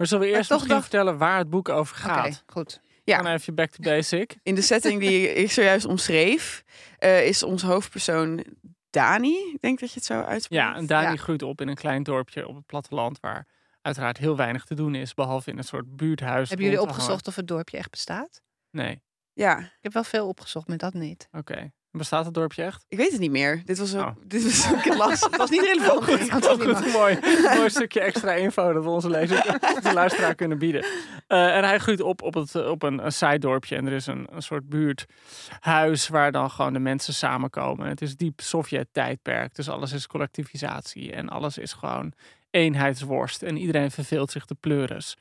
Maar 0.01 0.09
zullen 0.09 0.27
we 0.27 0.33
eerst 0.35 0.49
toch 0.49 0.57
misschien 0.57 0.77
dacht- 0.79 0.89
vertellen 0.89 1.17
waar 1.17 1.37
het 1.37 1.49
boek 1.49 1.69
over 1.69 1.95
Oké, 2.05 2.13
gaat? 2.13 2.43
goed. 2.47 2.81
Ja. 3.03 3.21
Dan 3.21 3.31
even 3.31 3.55
back 3.55 3.69
to 3.69 3.83
basic. 3.83 4.35
In 4.43 4.55
de 4.55 4.61
setting 4.61 4.99
die 4.99 5.33
ik 5.33 5.51
zojuist 5.51 5.85
omschreef, 5.85 6.63
eh, 6.97 7.27
is 7.27 7.43
onze 7.43 7.65
hoofdpersoon 7.67 8.43
Dani. 8.89 9.35
Ik 9.53 9.61
denk 9.61 9.79
dat 9.79 9.89
je 9.89 9.95
het 9.95 10.05
zo 10.05 10.13
uitspreekt. 10.21 10.63
Ja, 10.63 10.75
en 10.75 10.85
Dani 10.85 11.11
Ja. 11.11 11.15
groeit 11.15 11.41
op 11.43 11.61
in 11.61 11.67
een 11.67 11.75
klein 11.75 12.03
dorpje 12.03 12.47
op 12.47 12.55
het 12.55 12.65
platteland 12.65 13.19
waar 13.19 13.47
uiteraard 13.81 14.17
heel 14.17 14.35
weinig 14.35 14.65
te 14.65 14.75
doen 14.75 14.95
is, 14.95 15.13
behalve 15.13 15.51
in 15.51 15.57
een 15.57 15.63
soort 15.63 15.95
buurthuis. 15.95 16.47
Hebben 16.49 16.65
jullie 16.67 16.81
opgezocht 16.81 17.27
of 17.27 17.35
het 17.35 17.47
dorpje 17.47 17.77
echt 17.77 17.89
bestaat? 17.91 18.41
Nee, 18.71 19.01
Ja, 19.33 19.59
Ik 19.59 19.69
heb 19.81 19.93
wel 19.93 20.03
veel 20.03 20.27
opgezocht, 20.27 20.67
maar 20.67 20.77
dat 20.77 20.93
niet. 20.93 21.27
oké. 21.31 21.71
Bestaat 21.91 22.25
het 22.25 22.33
dorpje 22.33 22.63
echt? 22.63 22.85
ik 22.87 22.97
weet 22.97 23.11
het 23.11 23.19
niet 23.19 23.31
meer. 23.31 23.61
Dit 23.65 23.77
was 23.77 23.95
ook, 23.95 24.01
Oh. 24.01 24.15
dit 24.25 24.43
was 24.43 24.71
ook 24.71 24.85
een. 24.85 24.99
Het 25.09 25.37
was 25.37 25.49
niet 25.49 25.61
relevant. 25.61 26.03
Goed. 26.05 26.19
Niet 26.19 26.31
Goed, 26.31 26.93
mooi, 26.93 27.19
mooi 27.57 27.69
stukje 27.69 27.99
extra 27.99 28.33
info 28.33 28.73
dat 28.73 28.83
we 28.83 28.89
onze 28.89 29.09
lezer, 29.09 29.59
onze 29.75 29.93
luisteraar 29.93 30.35
kunnen 30.35 30.57
bieden. 30.57 30.85
Eh, 31.27 31.55
en 31.57 31.63
hij 31.63 31.77
groeit 31.79 32.01
op 32.01 32.21
op, 32.21 32.33
het, 32.33 32.55
op 32.67 32.83
een, 32.83 33.05
een 33.05 33.11
zijddorpje 33.11 33.75
en 33.75 33.85
er 33.87 33.93
is 33.93 34.07
een, 34.07 34.27
een 34.31 34.41
soort 34.41 34.69
buurthuis 34.69 36.07
waar 36.07 36.31
dan 36.31 36.49
gewoon 36.51 36.73
de 36.73 36.79
mensen 36.79 37.13
samenkomen. 37.13 37.87
Het 37.87 38.01
is 38.01 38.15
diep 38.15 38.39
Sovjet-tijdperk, 38.41 39.55
dus 39.55 39.69
alles 39.69 39.91
is 39.91 40.07
collectivisatie 40.07 41.11
en 41.13 41.29
alles 41.29 41.57
is 41.57 41.73
gewoon 41.73 42.13
eenheidsworst 42.49 43.41
en 43.43 43.57
iedereen 43.57 43.91
verveelt 43.91 44.31
zich 44.31 44.45
te 44.45 44.55
pleuris. 44.55 45.17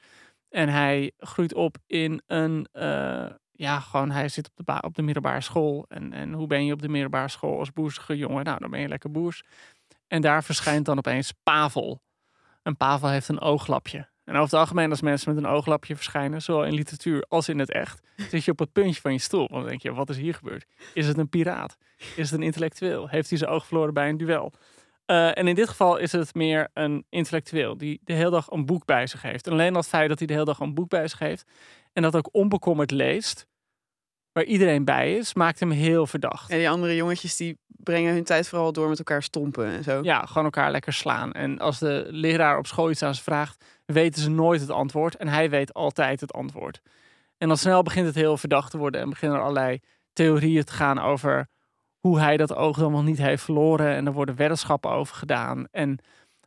En 0.49 0.69
hij 0.69 1.13
groeit 1.19 1.55
op 1.55 1.77
in 1.87 2.23
een, 2.27 2.69
eh, 2.73 3.27
ja, 3.61 3.81
gewoon 3.81 4.11
hij 4.11 4.29
zit 4.29 4.51
op 4.57 4.67
de, 4.67 4.83
op 4.83 4.95
de 4.95 5.03
middelbare 5.03 5.41
school. 5.41 5.85
En, 5.89 6.13
en 6.13 6.33
hoe 6.33 6.47
ben 6.47 6.65
je 6.65 6.73
op 6.73 6.83
de 6.83 6.89
middelbare 6.89 7.29
school 7.29 7.59
als 7.59 7.73
boersige 7.73 8.17
jongen? 8.17 8.45
Nou, 8.45 8.59
dan 8.59 8.71
ben 8.71 8.81
je 8.81 8.89
lekker 8.89 9.11
boers. 9.11 9.43
En 10.07 10.21
daar 10.21 10.45
verschijnt 10.45 10.85
dan 10.85 10.99
opeens 10.99 11.33
Pavel. 11.43 12.03
En 12.63 12.77
Pavel 12.77 13.09
heeft 13.09 13.29
een 13.29 13.41
ooglapje. 13.41 14.09
En 14.25 14.35
over 14.35 14.51
het 14.51 14.61
algemeen, 14.61 14.91
als 14.91 15.01
mensen 15.01 15.35
met 15.35 15.45
een 15.45 15.51
ooglapje 15.51 15.97
verschijnen, 15.97 16.43
zowel 16.43 16.65
in 16.65 16.75
literatuur 16.75 17.25
als 17.29 17.49
in 17.49 17.59
het 17.59 17.73
echt, 17.73 18.07
zit 18.17 18.45
je 18.45 18.51
op 18.51 18.59
het 18.59 18.73
puntje 18.73 19.01
van 19.01 19.13
je 19.13 19.19
stoel. 19.19 19.49
Want 19.49 19.61
dan 19.61 19.69
denk 19.69 19.83
je, 19.83 19.93
wat 19.93 20.11
is 20.11 20.17
hier 20.17 20.35
gebeurd? 20.35 20.67
Is 20.95 21.07
het 21.07 21.19
een 21.19 21.29
piraat? 21.29 21.77
Is 21.97 22.31
het 22.31 22.33
een 22.33 22.47
intellectueel? 22.47 23.09
Heeft 23.09 23.29
hij 23.29 23.39
zijn 23.39 23.51
oog 23.51 23.67
verloren 23.67 23.95
bij 23.95 24.09
een 24.09 24.17
duel? 24.17 24.53
Eh, 25.05 25.39
en 25.39 25.49
in 25.49 25.55
dit 25.55 25.69
geval 25.69 25.97
is 25.97 26.13
het 26.13 26.35
meer 26.35 26.69
een 26.75 27.05
intellectueel 27.09 27.77
die 27.77 28.01
de 28.05 28.13
hele 28.13 28.31
dag 28.31 28.51
een 28.51 28.67
boek 28.67 28.85
bij 28.85 29.07
zich 29.07 29.23
heeft. 29.23 29.47
En 29.47 29.53
alleen 29.53 29.73
dat 29.73 29.89
feit 29.89 30.09
dat 30.09 30.19
hij 30.19 30.27
de 30.27 30.33
hele 30.33 30.45
dag 30.45 30.59
een 30.59 30.75
boek 30.75 30.89
bij 30.89 31.09
zich 31.09 31.19
heeft 31.19 31.45
en 31.93 32.03
dat 32.03 32.17
ook 32.17 32.29
onbekommerd 32.33 32.91
leest, 32.91 33.47
waar 34.33 34.45
iedereen 34.45 34.85
bij 34.85 35.17
is, 35.17 35.35
maakt 35.35 35.61
hem 35.61 35.71
heel 35.71 36.07
verdacht. 36.07 36.51
En 36.51 36.59
die 36.59 36.71
andere 36.71 36.97
jongetjes 36.97 37.37
die 37.37 37.59
brengen 37.67 38.13
hun 38.15 38.25
tijd 38.25 38.49
vooral 38.49 38.73
door 38.73 38.89
met 38.89 38.99
elkaar 38.99 39.23
stompen 39.23 39.67
en 39.67 39.83
zo. 39.83 40.03
Ja, 40.03 40.27
gewoon 40.27 40.45
elkaar 40.45 40.71
lekker 40.71 40.93
slaan. 40.93 41.33
En 41.33 41.59
als 41.59 41.79
de 41.79 42.07
leraar 42.11 42.59
op 42.59 42.67
school 42.67 42.91
iets 42.91 43.03
aan 43.03 43.15
ze 43.15 43.23
vraagt, 43.23 43.65
weten 43.87 44.23
ze 44.23 44.31
nooit 44.31 44.61
het 44.61 44.71
antwoord. 44.71 45.17
En 45.17 45.29
hij 45.29 45.51
weet 45.51 45.75
altijd 45.75 46.21
het 46.21 46.33
antwoord. 46.33 46.81
En 47.39 47.49
dan 47.49 47.57
snel 47.57 47.83
begint 47.83 48.07
het 48.07 48.15
heel 48.15 48.37
verdacht 48.37 48.71
te 48.71 48.79
worden. 48.79 49.01
En 49.01 49.11
beginnen 49.11 49.39
er 49.39 49.45
allerlei 49.45 49.81
theorieën 50.13 50.65
te 50.65 50.73
gaan 50.73 50.99
over 50.99 51.49
hoe 51.99 52.19
hij 52.19 52.37
dat 52.37 52.55
oog 52.55 52.77
dan 52.77 52.93
wel 52.93 53.03
niet 53.03 53.19
heeft 53.19 53.43
verloren. 53.43 53.95
En 53.95 54.07
er 54.07 54.13
worden 54.13 54.37
weddenschappen 54.37 54.91
over 54.91 55.15
gedaan. 55.15 55.67
En 55.71 55.99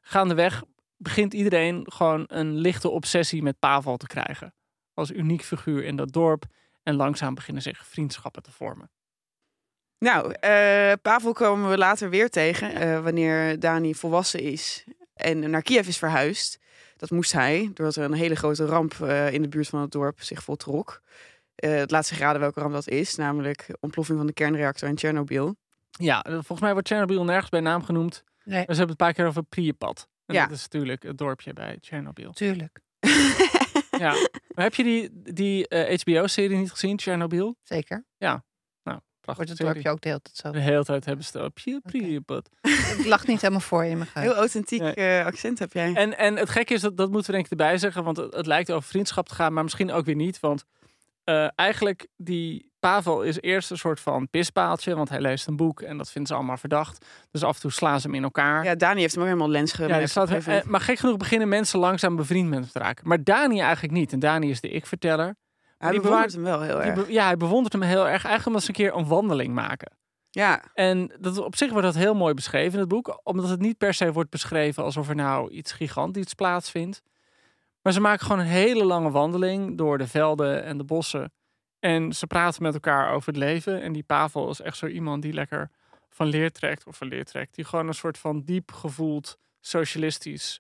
gaandeweg 0.02 0.64
begint 0.98 1.34
iedereen 1.34 1.86
gewoon 1.92 2.24
een 2.28 2.56
lichte 2.56 2.90
obsessie 2.90 3.44
met 3.44 3.60
Pavel 3.60 3.98
te 3.98 4.08
krijgen. 4.08 4.54
Als 4.94 5.12
uniek 5.12 5.44
figuur 5.44 5.84
in 5.84 5.96
dat 5.96 6.12
dorp. 6.12 6.46
En 6.84 6.96
langzaam 6.96 7.34
beginnen 7.36 7.64
zich 7.64 7.86
vriendschappen 7.88 8.44
te 8.44 8.52
vormen. 8.52 8.90
Nou, 10.00 10.34
eh, 10.34 10.94
Pavel 11.02 11.34
komen 11.34 11.70
we 11.70 11.78
later 11.78 12.10
weer 12.10 12.30
tegen 12.30 12.76
eh, 12.76 13.04
wanneer 13.04 13.60
Dani 13.60 13.96
volwassen 13.96 14.40
is 14.40 14.84
en 15.14 15.50
naar 15.50 15.62
Kiev 15.62 15.88
is 15.88 15.98
verhuisd. 15.98 16.60
Dat 16.98 17.10
moest 17.12 17.32
hij, 17.32 17.72
doordat 17.74 17.96
er 17.96 18.04
een 18.04 18.14
hele 18.14 18.36
grote 18.36 18.66
ramp 18.66 18.94
eh, 19.02 19.34
in 19.34 19.42
de 19.42 19.48
buurt 19.48 19.68
van 19.68 19.82
het 19.82 19.92
dorp 19.92 20.22
zich 20.22 20.44
voltrok. 20.44 21.02
Eh 21.56 21.72
het 21.76 21.92
laat 21.92 22.06
zich 22.06 22.18
raden 22.20 22.42
welke 22.42 22.60
ramp 22.60 22.74
dat 22.74 22.88
is, 22.88 23.16
namelijk 23.16 23.68
ontploffing 23.80 24.18
van 24.18 24.28
de 24.28 24.34
kernreactor 24.34 24.88
in 24.90 24.96
Tsjernobyl. 24.96 25.56
Ja, 25.90 26.24
volgens 26.30 26.60
mij 26.60 26.72
wordt 26.74 26.88
Chernobyl 26.88 27.24
nergens 27.24 27.50
bij 27.50 27.60
naam 27.60 27.84
genoemd. 27.84 28.24
Nee, 28.44 28.56
Maar 28.56 28.76
ze 28.76 28.82
hebben 28.82 28.82
het 28.82 28.90
een 28.90 28.96
paar 28.96 29.14
keer 29.14 29.26
over 29.28 29.44
Pripyat. 29.44 30.08
En 30.26 30.36
Ja. 30.36 30.46
dat 30.48 30.58
is 30.58 30.62
natuurlijk 30.64 31.04
het 31.04 31.18
dorpje 31.18 31.54
bij 31.54 31.78
Chernobyl. 31.82 32.32
tuurlijk. 32.34 32.80
Ja. 34.00 34.14
Maar 34.56 34.64
heb 34.66 34.74
je 34.76 34.84
die, 34.84 35.10
die 35.34 35.68
eh, 35.68 36.00
HBO-serie 36.00 36.58
niet 36.58 36.72
gezien, 36.72 37.00
Chernobyl? 37.00 37.56
Zeker. 37.64 38.06
Nou, 38.18 38.40
prachtig. 39.22 39.46
Wordt 39.46 39.50
het 39.50 39.58
dorpje 39.58 39.90
ook 39.90 40.02
de 40.02 40.08
hele 40.10 40.22
tijd 40.22 40.36
zo. 40.38 40.52
De 40.52 40.60
hele 40.60 40.84
tijd 40.84 41.06
hebben 41.06 41.26
ze 41.26 41.38
het 41.38 41.48
op 41.48 41.54
Pripyat. 41.84 42.50
Ik 43.00 43.06
lag 43.06 43.28
niet 43.28 43.42
helemaal 43.42 43.62
voor 43.62 43.84
in 43.86 43.98
mijn 43.98 44.04
Heel 44.04 44.12
geheugen. 44.14 44.38
authentiek 44.40 44.82
Nee. 44.82 44.94
eh, 44.94 45.26
accent 45.26 45.60
heb 45.60 45.74
jij. 45.74 45.94
En, 45.94 46.18
en 46.18 46.36
het 46.36 46.50
gekke 46.50 46.74
is, 46.74 46.82
dat, 46.82 46.98
dat 46.98 47.12
moeten 47.12 47.26
we 47.26 47.32
denk 47.32 47.46
ik 47.46 47.52
erbij 47.52 47.78
zeggen, 47.78 48.04
want 48.04 48.18
het, 48.18 48.34
het 48.34 48.46
lijkt 48.46 48.72
over 48.72 48.90
vriendschap 48.90 49.28
te 49.28 49.36
gaan, 49.36 49.54
maar 49.54 49.64
misschien 49.64 49.92
ook 49.92 50.06
weer 50.06 50.16
niet. 50.16 50.40
Want 50.40 50.64
eh, 51.24 51.48
eigenlijk, 51.56 52.08
die 52.16 52.72
Pavel 52.90 53.22
is 53.22 53.42
eerst 53.42 53.72
een 53.72 53.78
soort 53.78 54.00
van 54.00 54.30
pispaaltje, 54.30 54.96
want 54.96 55.10
hij 55.10 55.22
leest 55.22 55.48
een 55.48 55.56
boek 55.56 55.82
en 55.82 55.98
dat 55.98 56.10
vinden 56.12 56.32
ze 56.32 56.38
allemaal 56.38 56.58
verdacht. 56.58 57.06
Dus 57.32 57.44
af 57.44 57.56
en 57.56 57.62
toe 57.62 57.72
slaan 57.72 58.00
ze 58.00 58.08
hem 58.08 58.16
in 58.16 58.24
elkaar. 58.24 58.64
Ja, 58.64 58.76
Dani 58.76 59.00
heeft 59.02 59.14
hem 59.14 59.22
ook 59.24 59.30
helemaal 59.30 59.50
lens 59.50 59.72
Ja, 59.72 59.76
gemaakt. 59.76 60.18
op 60.18 60.22
een 60.22 60.28
gegeven 60.28 60.62
eh, 60.62 60.64
maar 60.68 60.80
gek 60.82 60.98
genoeg 61.00 61.18
beginnen 61.18 61.48
mensen 61.50 61.80
langzaam 61.80 62.16
bevriend 62.16 62.50
met 62.50 62.60
hem 62.60 62.70
te 62.72 62.80
raken. 62.80 63.08
Maar 63.08 63.24
Dani 63.24 63.60
eigenlijk 63.60 63.94
niet. 63.94 64.14
En 64.14 64.20
Dani 64.20 64.50
is 64.50 64.62
de 64.62 64.70
ik-verteller. 64.70 65.36
Hij 65.78 65.92
die 65.92 66.02
bewondert 66.02 66.34
hem 66.34 66.44
wel 66.44 66.62
heel 66.62 66.82
erg. 66.82 67.10
ja, 67.10 67.26
hij 67.26 67.38
bewondert 67.38 67.74
hem 67.74 67.82
heel 67.82 68.02
erg. 68.08 68.12
Eigenlijk 68.26 68.46
omdat 68.46 68.62
ze 68.64 68.68
een 68.70 68.76
keer 68.76 68.96
een 68.96 69.08
wandeling 69.08 69.54
maken. 69.54 69.92
Ja, 70.30 70.62
En 70.74 71.12
dat, 71.20 71.38
op 71.38 71.56
zich 71.56 71.72
wordt 71.72 71.86
dat 71.86 71.96
heel 71.96 72.16
mooi 72.16 72.34
beschreven 72.34 72.74
in 72.74 72.80
het 72.80 72.88
boek. 72.88 73.20
Omdat 73.24 73.50
het 73.50 73.60
niet 73.60 73.78
per 73.78 73.94
se 73.94 74.12
wordt 74.12 74.30
beschreven 74.30 74.84
alsof 74.84 75.10
er 75.10 75.16
nou 75.16 75.52
iets 75.52 75.72
gigantisch 75.72 76.34
plaatsvindt. 76.34 77.02
Maar 77.82 77.94
ze 77.94 78.00
maken 78.00 78.26
gewoon 78.26 78.42
een 78.42 78.52
hele 78.52 78.84
lange 78.84 79.12
wandeling 79.12 79.78
door 79.78 79.98
de 79.98 80.08
velden 80.08 80.64
en 80.64 80.78
de 80.78 80.84
bossen. 80.84 81.32
En 81.84 82.14
ze 82.14 82.28
praten 82.28 82.64
met 82.64 82.74
elkaar 82.74 83.14
over 83.14 83.28
het 83.28 83.38
leven. 83.38 83.82
En 83.82 83.94
die 83.94 84.04
Pavel 84.04 84.50
is 84.50 84.62
echt 84.62 84.78
zo 84.78 84.88
iemand 84.88 85.22
die 85.22 85.34
lekker 85.34 85.70
van 86.10 86.28
leer 86.28 86.52
trekt. 86.52 86.86
Of 86.86 86.98
van 86.98 87.08
leer 87.08 87.26
trekt. 87.26 87.56
Die 87.56 87.66
gewoon 87.66 87.88
een 87.88 87.94
soort 87.94 88.18
van 88.18 88.42
diep 88.42 88.72
gevoeld 88.72 89.38
socialistisch 89.60 90.60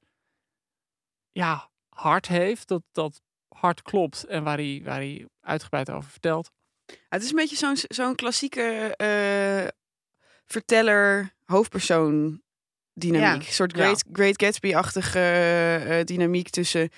ja, 1.31 1.69
hart 1.89 2.27
heeft. 2.27 2.67
Dat, 2.67 2.81
dat 2.91 3.21
hart 3.47 3.81
klopt. 3.81 4.23
En 4.23 4.43
waar 4.43 4.57
hij, 4.57 4.81
waar 4.83 4.97
hij 4.97 5.27
uitgebreid 5.41 5.89
over 5.89 6.09
vertelt. 6.09 6.51
het 7.09 7.23
is 7.23 7.29
een 7.29 7.35
beetje 7.35 7.55
zo'n 7.55 7.77
zo'n 7.77 8.15
klassieke 8.15 8.95
eh, 8.95 9.67
verteller, 10.45 11.33
hoofdpersoon 11.45 12.41
dynamiek. 12.93 13.41
Ja. 13.41 13.47
Een 13.47 13.53
soort 13.53 13.75
Ja. 13.75 13.83
Great, 13.83 14.03
Great 14.11 14.41
Gatsby-achtige 14.41 15.19
eh, 15.19 16.03
dynamiek 16.03 16.49
tussen 16.49 16.89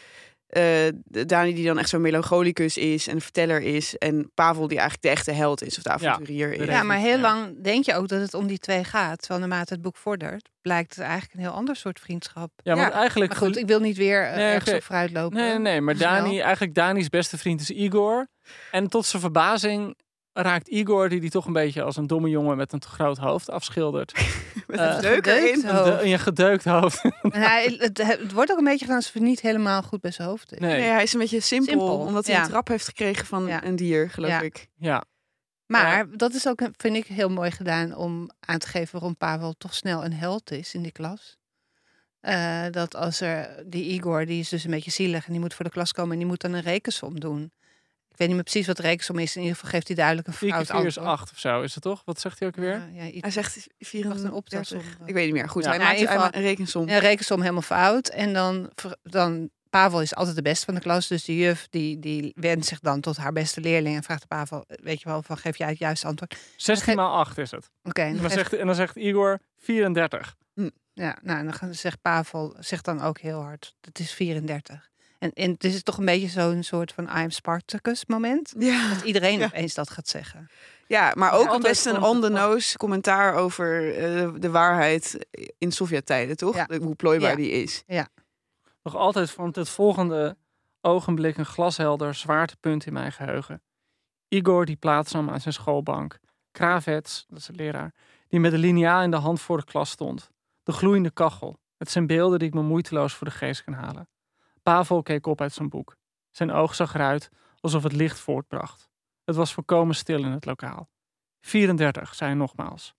eh, 0.56 0.62
de 1.04 1.26
Dani 1.26 1.54
die 1.54 1.66
dan 1.66 1.80
echt 1.80 1.90
zo'n 1.90 2.02
melancholicus 2.02 2.78
is 2.78 3.08
en 3.08 3.22
verteller 3.22 3.62
is. 3.62 3.98
En 3.98 4.32
Pavel 4.34 4.68
die 4.68 4.78
eigenlijk 4.80 5.02
de 5.08 5.10
echte 5.10 5.32
held 5.32 5.64
is 5.64 5.78
of 5.78 5.84
de 5.84 5.90
avonturier 5.90 6.50
de 6.50 6.56
is. 6.56 6.66
Ja, 6.68 6.84
maar 6.84 6.98
heel 6.98 7.16
Ja. 7.16 7.22
lang 7.22 7.64
denk 7.64 7.86
je 7.86 7.96
ook 7.96 8.08
dat 8.08 8.22
het 8.22 8.34
om 8.34 8.48
die 8.48 8.58
twee 8.58 8.84
gaat. 8.84 9.20
Terwijl 9.20 9.40
naarmate 9.40 9.74
het 9.74 9.82
boek 9.82 9.98
vordert, 9.98 10.50
blijkt 10.62 10.96
het 10.96 11.04
eigenlijk 11.04 11.34
een 11.34 11.40
heel 11.40 11.52
ander 11.52 11.76
soort 11.76 12.00
vriendschap. 12.00 12.52
Ja, 12.64 12.76
want 12.76 12.88
Ja, 12.88 12.94
eigenlijk... 13.00 13.32
Maar 13.32 13.42
goed, 13.42 13.58
ik 13.58 13.68
wil 13.68 13.80
niet 13.80 13.98
weer 13.98 14.22
Nee, 14.22 14.54
ergens 14.54 14.76
op 14.76 14.84
vooruit 14.84 15.12
lopen. 15.12 15.38
Nee, 15.38 15.50
nee, 15.50 15.60
nee. 15.60 15.82
Maar. 15.82 15.98
Dani, 15.98 16.40
eigenlijk 16.40 16.74
Dani's 16.76 17.10
beste 17.10 17.38
vriend 17.38 17.62
is 17.62 17.70
Igor. 17.70 18.28
En 18.72 18.88
tot 18.88 19.06
zijn 19.06 19.22
verbazing 19.22 19.96
raakt 20.38 20.68
Igor, 20.68 21.10
die 21.10 21.20
die 21.20 21.30
toch 21.30 21.46
een 21.46 21.54
beetje 21.54 21.82
als 21.84 21.96
een 21.98 22.08
domme 22.08 22.30
jongen 22.30 22.58
met 22.58 22.74
een 22.74 22.80
te 22.80 22.88
groot 22.88 23.18
hoofd 23.18 23.50
afschildert. 23.50 24.14
Met 24.68 24.80
een 24.80 25.02
deuk 25.02 25.26
erin. 25.26 25.56
gedeukt 25.56 25.64
Een, 25.64 25.76
hoofd. 25.76 26.00
de- 26.00 26.06
een 26.12 26.20
gedeukt 26.20 26.64
hoofd. 26.64 27.02
En 27.22 27.42
hij, 27.42 27.76
het, 27.78 27.98
het 28.04 28.32
wordt 28.32 28.52
ook 28.52 28.58
een 28.58 28.64
beetje 28.64 28.80
gedaan 28.86 28.96
alsof 28.98 29.14
het 29.14 29.24
niet 29.24 29.42
helemaal 29.42 29.82
goed 29.84 30.02
bij 30.02 30.12
zijn 30.12 30.28
hoofd 30.28 30.54
is. 30.54 30.60
Nee. 30.60 30.80
Nee, 30.80 30.90
hij 30.90 31.04
is 31.04 31.14
een 31.14 31.20
beetje 31.20 31.40
simpel, 31.40 31.70
Simpel, 31.70 31.98
omdat 31.98 32.26
hij 32.26 32.36
ja. 32.36 32.42
een 32.44 32.50
trap 32.50 32.68
heeft 32.68 32.86
gekregen 32.86 33.26
van 33.26 33.48
Ja. 33.48 33.64
een 33.64 33.76
dier, 33.76 34.10
geloof 34.10 34.30
Ja. 34.32 34.42
ik. 34.42 34.68
Ja, 34.78 35.04
Maar 35.66 36.06
dat 36.18 36.34
is 36.34 36.48
ook, 36.48 36.62
vind 36.78 36.96
ik, 36.96 37.06
heel 37.06 37.30
mooi 37.30 37.52
gedaan 37.52 37.96
om 37.96 38.30
aan 38.40 38.60
te 38.60 38.68
geven 38.68 38.92
waarom 38.92 39.18
Pavel 39.18 39.54
toch 39.58 39.74
snel 39.74 40.06
een 40.06 40.14
held 40.14 40.52
is 40.52 40.74
in 40.74 40.82
die 40.82 40.92
klas. 40.92 41.38
Eh, 42.20 42.64
dat 42.72 42.96
als 42.96 43.22
er 43.22 43.64
die 43.66 43.84
Igor, 43.84 44.26
die 44.26 44.40
is 44.40 44.50
dus 44.50 44.64
een 44.64 44.72
beetje 44.72 44.92
zielig 44.92 45.26
en 45.26 45.32
die 45.32 45.42
moet 45.42 45.54
voor 45.54 45.66
de 45.66 45.72
klas 45.72 45.92
komen 45.92 46.12
en 46.12 46.18
die 46.18 46.28
moet 46.28 46.42
dan 46.42 46.54
een 46.54 46.62
rekensom 46.62 47.20
doen. 47.20 47.52
Ik 48.16 48.22
weet 48.22 48.28
niet 48.28 48.36
meer 48.38 48.52
precies 48.52 48.68
wat 48.68 48.76
de 48.78 48.82
rekensom 48.82 49.20
is. 49.20 49.36
In 49.36 49.42
ieder 49.42 49.56
geval 49.56 49.72
geeft 49.72 49.88
hij 49.88 49.96
duidelijk 49.96 50.28
een 50.28 50.34
4 50.34 50.50
keer 50.50 50.66
fout 50.66 50.78
4 50.78 50.86
is 50.86 50.98
antwoord. 50.98 51.20
8 51.20 51.32
of 51.32 51.40
zo, 51.40 51.62
is 51.62 51.74
het 51.74 51.84
toch? 51.84 52.02
Wat 52.06 52.20
zegt 52.20 52.40
hij 52.40 52.48
ook 52.48 52.56
weer? 52.56 52.82
Ja, 52.94 53.20
Hij 53.22 53.32
zegt 53.32 53.68
34. 53.80 54.24
een 54.24 54.32
optelsom. 54.32 54.82
Ik 55.06 55.14
weet 55.14 55.26
niet 55.26 55.34
meer. 55.34 55.50
Goed, 55.50 55.64
Ja. 55.64 55.70
hij 55.70 55.78
Nou, 55.80 56.04
maakt 56.06 56.18
maakt 56.20 56.36
een 56.36 56.42
rekensom. 56.42 56.90
een 56.90 57.00
rekensom 57.00 57.40
helemaal 57.42 57.62
fout. 57.62 58.08
En 58.08 58.34
dan, 58.34 58.72
dan 59.04 59.50
Pavel 59.70 60.02
is 60.02 60.16
altijd 60.16 60.36
de 60.36 60.42
beste 60.42 60.66
van 60.66 60.74
de 60.74 60.80
klas. 60.82 61.08
Dus 61.08 61.24
de 61.26 61.36
juf 61.38 61.68
die, 61.70 62.00
die 62.00 62.32
wendt 62.36 62.66
zich 62.66 62.80
dan 62.80 63.02
tot 63.02 63.18
haar 63.18 63.32
beste 63.32 63.62
leerling 63.62 63.96
en 63.96 64.04
vraagt 64.04 64.22
de 64.22 64.28
Pavel, 64.28 64.66
weet 64.68 65.02
je 65.02 65.10
wel, 65.10 65.22
van 65.24 65.38
geef 65.38 65.58
jij 65.58 65.68
het 65.70 65.78
juiste 65.78 66.08
antwoord. 66.08 66.36
16 66.56 66.96
maal 66.96 67.18
8 67.18 67.38
is 67.38 67.52
het. 67.52 67.70
Oké, 67.84 68.02
en 68.02 68.08
En 68.16 68.22
dan 68.22 68.32
zegt, 68.32 68.54
en 68.54 68.66
dan 68.66 68.76
zegt 68.76 68.96
Igor 68.96 69.40
34. 69.58 70.36
Ja, 70.94 71.18
nou, 71.22 71.40
en 71.40 71.54
dan 71.60 71.74
zegt 71.74 72.02
Pavel, 72.02 72.56
zegt 72.60 72.86
dan 72.86 73.02
ook 73.02 73.20
heel 73.20 73.42
hard, 73.42 73.76
het 73.82 74.00
is 74.00 74.12
34. 74.14 74.90
En, 75.20 75.32
en 75.34 75.52
het 75.52 75.64
is 75.64 75.84
toch 75.84 75.98
een 75.98 76.06
beetje 76.06 76.28
zo'n 76.28 76.64
soort 76.64 76.92
van 76.92 77.04
I 77.04 77.08
am 77.10 77.30
Spartacus 77.30 78.06
moment. 78.06 78.54
Ja. 78.58 78.90
Dat 78.94 79.02
iedereen 79.04 79.40
Ja. 79.40 79.46
opeens 79.46 79.74
dat 79.74 79.90
gaat 79.90 80.08
zeggen. 80.08 80.50
ja, 80.88 81.12
maar 81.16 81.32
ook 81.34 81.46
altijd 81.48 81.62
best 81.62 81.86
een 81.86 81.92
vond 81.96 82.04
ik 82.06 82.12
het 82.24 82.24
on-the-nose 82.34 82.78
commentaar 82.78 83.34
over 83.34 83.96
eh, 83.98 84.30
de 84.40 84.50
waarheid 84.50 85.26
in 85.58 85.72
Sovjet-tijden, 85.72 86.38
toch? 86.38 86.56
Ja. 86.56 86.68
Hoe 86.82 86.96
plooibaar 86.96 87.30
Ja. 87.30 87.36
die 87.36 87.52
is. 87.52 87.84
Nog 88.84 88.96
altijd 88.96 89.32
vormt 89.32 89.56
het 89.56 89.70
volgende 89.70 90.38
ogenblik 90.82 91.38
een 91.38 91.46
glashelder 91.46 92.14
zwaartepunt 92.14 92.86
in 92.86 92.94
mijn 92.94 93.12
geheugen. 93.12 93.62
Igor 94.28 94.66
die 94.66 94.76
plaatsnam 94.76 95.30
aan 95.30 95.42
zijn 95.42 95.54
schoolbank. 95.54 96.20
Kravets, 96.52 97.26
dat 97.28 97.40
is 97.40 97.46
de 97.46 97.54
leraar, 97.54 97.94
die 98.28 98.40
met 98.40 98.54
een 98.54 98.60
liniaal 98.60 99.02
in 99.02 99.12
de 99.12 99.18
hand 99.18 99.42
voor 99.42 99.58
de 99.58 99.64
klas 99.66 99.90
stond. 99.90 100.30
De 100.64 100.72
gloeiende 100.72 101.12
kachel. 101.12 101.60
Het 101.78 101.92
zijn 101.92 102.08
beelden 102.08 102.40
die 102.40 102.48
ik 102.48 102.54
me 102.54 102.62
moeiteloos 102.62 103.14
voor 103.14 103.28
de 103.28 103.34
geest 103.34 103.64
kan 103.64 103.74
halen. 103.74 104.08
Pavel 104.66 105.04
keek 105.04 105.28
op 105.28 105.42
uit 105.42 105.54
zijn 105.54 105.70
boek. 105.70 105.98
Zijn 106.30 106.52
oog 106.52 106.76
zag 106.76 106.94
eruit 106.94 107.30
alsof 107.60 107.84
het 107.84 107.92
licht 107.92 108.20
voortbracht. 108.20 108.90
Het 109.24 109.36
was 109.36 109.54
volkomen 109.54 109.96
stil 109.96 110.24
in 110.24 110.32
het 110.32 110.46
lokaal. 110.46 110.90
34, 111.42 112.16
zei 112.16 112.30
hij 112.30 112.40
nogmaals. 112.40 112.96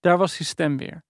Daar 0.00 0.18
was 0.18 0.36
die 0.36 0.46
stem 0.46 0.76
weer. 0.76 1.04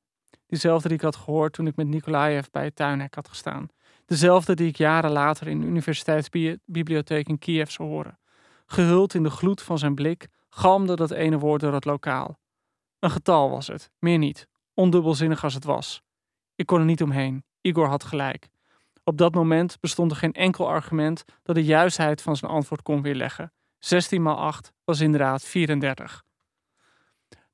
Diezelfde 0.46 0.88
die 0.88 0.96
ik 0.96 1.02
had 1.02 1.16
gehoord 1.16 1.52
toen 1.52 1.66
ik 1.66 1.76
met 1.76 1.86
Nikolaev 1.86 2.46
bij 2.50 2.64
het 2.64 2.76
tuinhek 2.76 3.14
had 3.14 3.28
gestaan. 3.28 3.68
Dezelfde 4.04 4.54
die 4.54 4.68
ik 4.68 4.76
jaren 4.76 5.10
later 5.10 5.48
in 5.48 5.60
de 5.60 5.66
universiteitsbibliotheek 5.66 7.28
in 7.28 7.38
Kiev 7.38 7.70
zou 7.70 7.88
horen. 7.88 8.18
Gehuld 8.66 9.14
in 9.14 9.22
de 9.22 9.30
gloed 9.30 9.62
van 9.62 9.78
zijn 9.78 9.94
blik 9.94 10.28
galmde 10.48 10.96
dat 10.96 11.10
ene 11.10 11.38
woord 11.38 11.60
door 11.60 11.74
het 11.74 11.84
lokaal. 11.84 12.38
Een 12.98 13.10
getal 13.10 13.50
was 13.50 13.66
het, 13.66 13.90
meer 13.98 14.18
niet, 14.18 14.48
ondubbelzinnig 14.74 15.44
als 15.44 15.54
het 15.54 15.64
was. 15.64 16.02
Ik 16.54 16.66
kon 16.66 16.78
er 16.78 16.84
niet 16.84 17.02
omheen, 17.02 17.44
Igor 17.60 17.88
had 17.88 18.04
gelijk. 18.04 18.50
Op 19.04 19.18
dat 19.18 19.34
moment 19.34 19.80
bestond 19.80 20.10
er 20.10 20.16
geen 20.16 20.32
enkel 20.32 20.68
argument 20.68 21.24
dat 21.42 21.54
de 21.54 21.64
juistheid 21.64 22.22
van 22.22 22.36
zijn 22.36 22.50
antwoord 22.50 22.82
kon 22.82 23.02
weerleggen. 23.02 23.52
16 23.78 24.22
maal 24.22 24.36
8 24.36 24.72
was 24.84 25.00
inderdaad 25.00 25.44
34. 25.44 26.22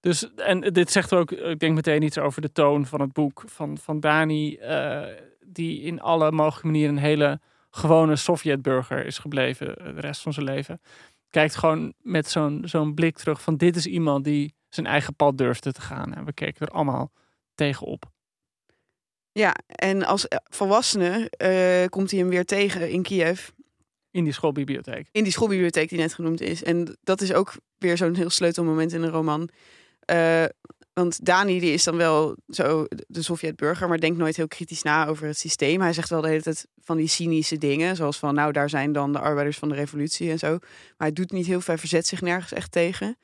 Dus, 0.00 0.34
en 0.34 0.60
dit 0.60 0.90
zegt 0.90 1.14
ook, 1.14 1.30
ik 1.30 1.58
denk 1.58 1.74
meteen 1.74 2.02
iets 2.02 2.18
over 2.18 2.42
de 2.42 2.52
toon 2.52 2.86
van 2.86 3.00
het 3.00 3.12
boek 3.12 3.42
van, 3.46 3.78
van 3.78 4.00
Dani, 4.00 4.56
eh, 4.56 5.02
die 5.46 5.80
in 5.80 6.00
alle 6.00 6.30
mogelijke 6.30 6.66
manieren 6.66 6.96
een 6.96 7.02
hele 7.02 7.40
gewone 7.70 8.16
Sovjetburger 8.16 9.06
is 9.06 9.18
gebleven 9.18 9.76
eh, 9.76 9.94
de 9.94 10.00
rest 10.00 10.22
van 10.22 10.32
zijn 10.32 10.46
leven. 10.46 10.80
Kijkt 11.30 11.56
gewoon 11.56 11.92
met 11.98 12.28
zo'n 12.28 12.62
zo'n 12.64 12.94
blik 12.94 13.16
terug 13.16 13.42
van 13.42 13.56
dit 13.56 13.76
is 13.76 13.86
iemand 13.86 14.24
die 14.24 14.54
zijn 14.68 14.86
eigen 14.86 15.14
pad 15.14 15.38
durfde 15.38 15.72
te 15.72 15.80
gaan. 15.80 16.14
En 16.14 16.24
we 16.24 16.32
keken 16.32 16.66
er 16.66 16.72
allemaal 16.72 17.12
tegenop. 17.54 18.10
Ja, 19.38 19.54
en 19.66 20.04
als 20.04 20.28
eh, 20.28 20.38
volwassene 20.44 21.30
eh, 21.30 21.88
komt 21.88 22.10
hij 22.10 22.20
hem 22.20 22.28
weer 22.28 22.44
tegen 22.44 22.90
in 22.90 23.02
Kiev. 23.02 23.48
In 24.10 24.24
die 24.24 24.32
schoolbibliotheek. 24.32 25.08
In 25.12 25.22
die 25.22 25.32
schoolbibliotheek 25.32 25.88
die 25.88 25.98
net 25.98 26.14
genoemd 26.14 26.40
is. 26.40 26.62
En 26.62 26.98
dat 27.02 27.20
is 27.20 27.32
ook 27.32 27.54
weer 27.76 27.96
zo'n 27.96 28.14
heel 28.14 28.30
sleutelmoment 28.30 28.92
in 28.92 29.02
een 29.02 29.10
roman. 29.10 29.48
Uh, 30.10 30.44
want 30.92 31.24
Dani 31.24 31.60
die 31.60 31.72
is 31.72 31.84
dan 31.84 31.96
wel 31.96 32.36
zo 32.48 32.86
de 33.06 33.22
Sovjetburger, 33.22 33.88
maar 33.88 34.00
denkt 34.00 34.18
nooit 34.18 34.36
heel 34.36 34.48
kritisch 34.48 34.82
na 34.82 35.06
over 35.06 35.26
het 35.26 35.38
systeem. 35.38 35.80
Hij 35.80 35.92
zegt 35.92 36.10
wel 36.10 36.20
de 36.20 36.28
hele 36.28 36.42
tijd 36.42 36.66
van 36.80 36.96
die 36.96 37.08
cynische 37.08 37.58
dingen, 37.58 37.96
zoals 37.96 38.18
van 38.18 38.34
nou 38.34 38.52
daar 38.52 38.70
zijn 38.70 38.92
dan 38.92 39.12
de 39.12 39.18
arbeiders 39.18 39.58
van 39.58 39.68
de 39.68 39.74
revolutie 39.74 40.30
en 40.30 40.38
zo. 40.38 40.50
Maar 40.50 40.60
hij 40.96 41.12
doet 41.12 41.32
niet 41.32 41.46
heel 41.46 41.60
veel, 41.60 41.78
verzet 41.78 42.06
zich 42.06 42.20
nergens 42.20 42.52
echt 42.52 42.72
tegen. 42.72 43.16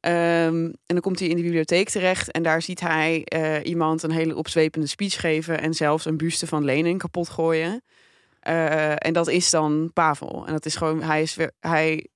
Um, 0.00 0.64
en 0.64 0.76
dan 0.86 1.00
komt 1.00 1.18
hij 1.18 1.28
in 1.28 1.36
de 1.36 1.42
bibliotheek 1.42 1.88
terecht 1.88 2.30
en 2.30 2.42
daar 2.42 2.62
ziet 2.62 2.80
hij 2.80 3.26
uh, 3.34 3.64
iemand 3.64 4.02
een 4.02 4.10
hele 4.10 4.36
opzwepende 4.36 4.86
speech 4.86 5.20
geven 5.20 5.60
en 5.60 5.74
zelfs 5.74 6.04
een 6.04 6.16
buste 6.16 6.46
van 6.46 6.64
Lenin 6.64 6.98
kapot 6.98 7.28
gooien. 7.28 7.82
Uh, 8.48 9.06
en 9.06 9.12
dat 9.12 9.28
is 9.28 9.50
dan 9.50 9.90
Pavel. 9.92 10.46
En 10.46 10.52
dat 10.52 10.66
is 10.66 10.76
gewoon, 10.76 11.02
hij 11.02 11.22
is 11.22 11.36
hij, 11.60 12.06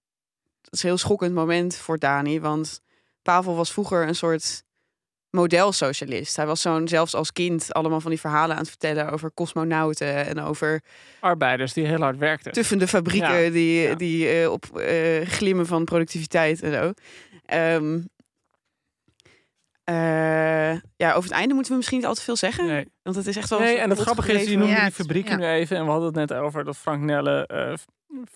dat 0.60 0.72
is 0.72 0.82
een 0.82 0.88
heel 0.88 0.98
schokkend 0.98 1.34
moment 1.34 1.76
voor 1.76 1.98
Dani, 1.98 2.40
want 2.40 2.80
Pavel 3.22 3.56
was 3.56 3.72
vroeger 3.72 4.08
een 4.08 4.14
soort 4.14 4.64
modelsocialist. 5.32 6.36
Hij 6.36 6.46
was 6.46 6.60
zo'n, 6.60 6.88
zelfs 6.88 7.14
als 7.14 7.32
kind, 7.32 7.72
allemaal 7.72 8.00
van 8.00 8.10
die 8.10 8.20
verhalen 8.20 8.50
aan 8.50 8.60
het 8.60 8.68
vertellen 8.68 9.10
over 9.10 9.32
cosmonauten 9.34 10.26
en 10.26 10.40
over 10.40 10.80
arbeiders 11.20 11.72
die 11.72 11.86
heel 11.86 12.00
hard 12.00 12.18
werkten. 12.18 12.52
Tuffende 12.52 12.88
fabrieken 12.88 13.40
ja. 13.40 13.50
die, 13.50 13.80
ja. 13.80 13.94
die 13.94 14.40
uh, 14.40 14.50
op 14.50 14.64
uh, 14.74 15.26
glimmen 15.26 15.66
van 15.66 15.84
productiviteit 15.84 16.62
en 16.62 16.72
zo. 16.72 16.92
Um, 17.56 18.10
uh, 19.90 20.72
ja, 20.96 21.12
over 21.12 21.22
het 21.22 21.38
einde 21.38 21.54
moeten 21.54 21.72
we 21.72 21.78
misschien 21.78 21.98
niet 21.98 22.06
al 22.06 22.14
te 22.14 22.22
veel 22.22 22.36
zeggen. 22.36 22.66
Nee. 22.66 22.88
Want 23.02 23.16
het 23.16 23.26
is 23.26 23.36
echt 23.36 23.48
wel. 23.48 23.58
Nee, 23.58 23.76
en 23.76 23.90
het 23.90 23.98
grappige 23.98 24.32
is, 24.32 24.48
je 24.48 24.56
noemde 24.56 24.72
Ja, 24.74 24.84
die 24.84 24.92
fabriek 24.92 25.28
ja. 25.28 25.36
nu 25.36 25.46
even. 25.46 25.76
En 25.76 25.84
we 25.84 25.90
hadden 25.90 26.08
het 26.08 26.30
net 26.30 26.38
over 26.38 26.64
dat 26.64 26.76
Frank 26.76 27.02
Nelle 27.02 27.46
eh, 27.46 27.74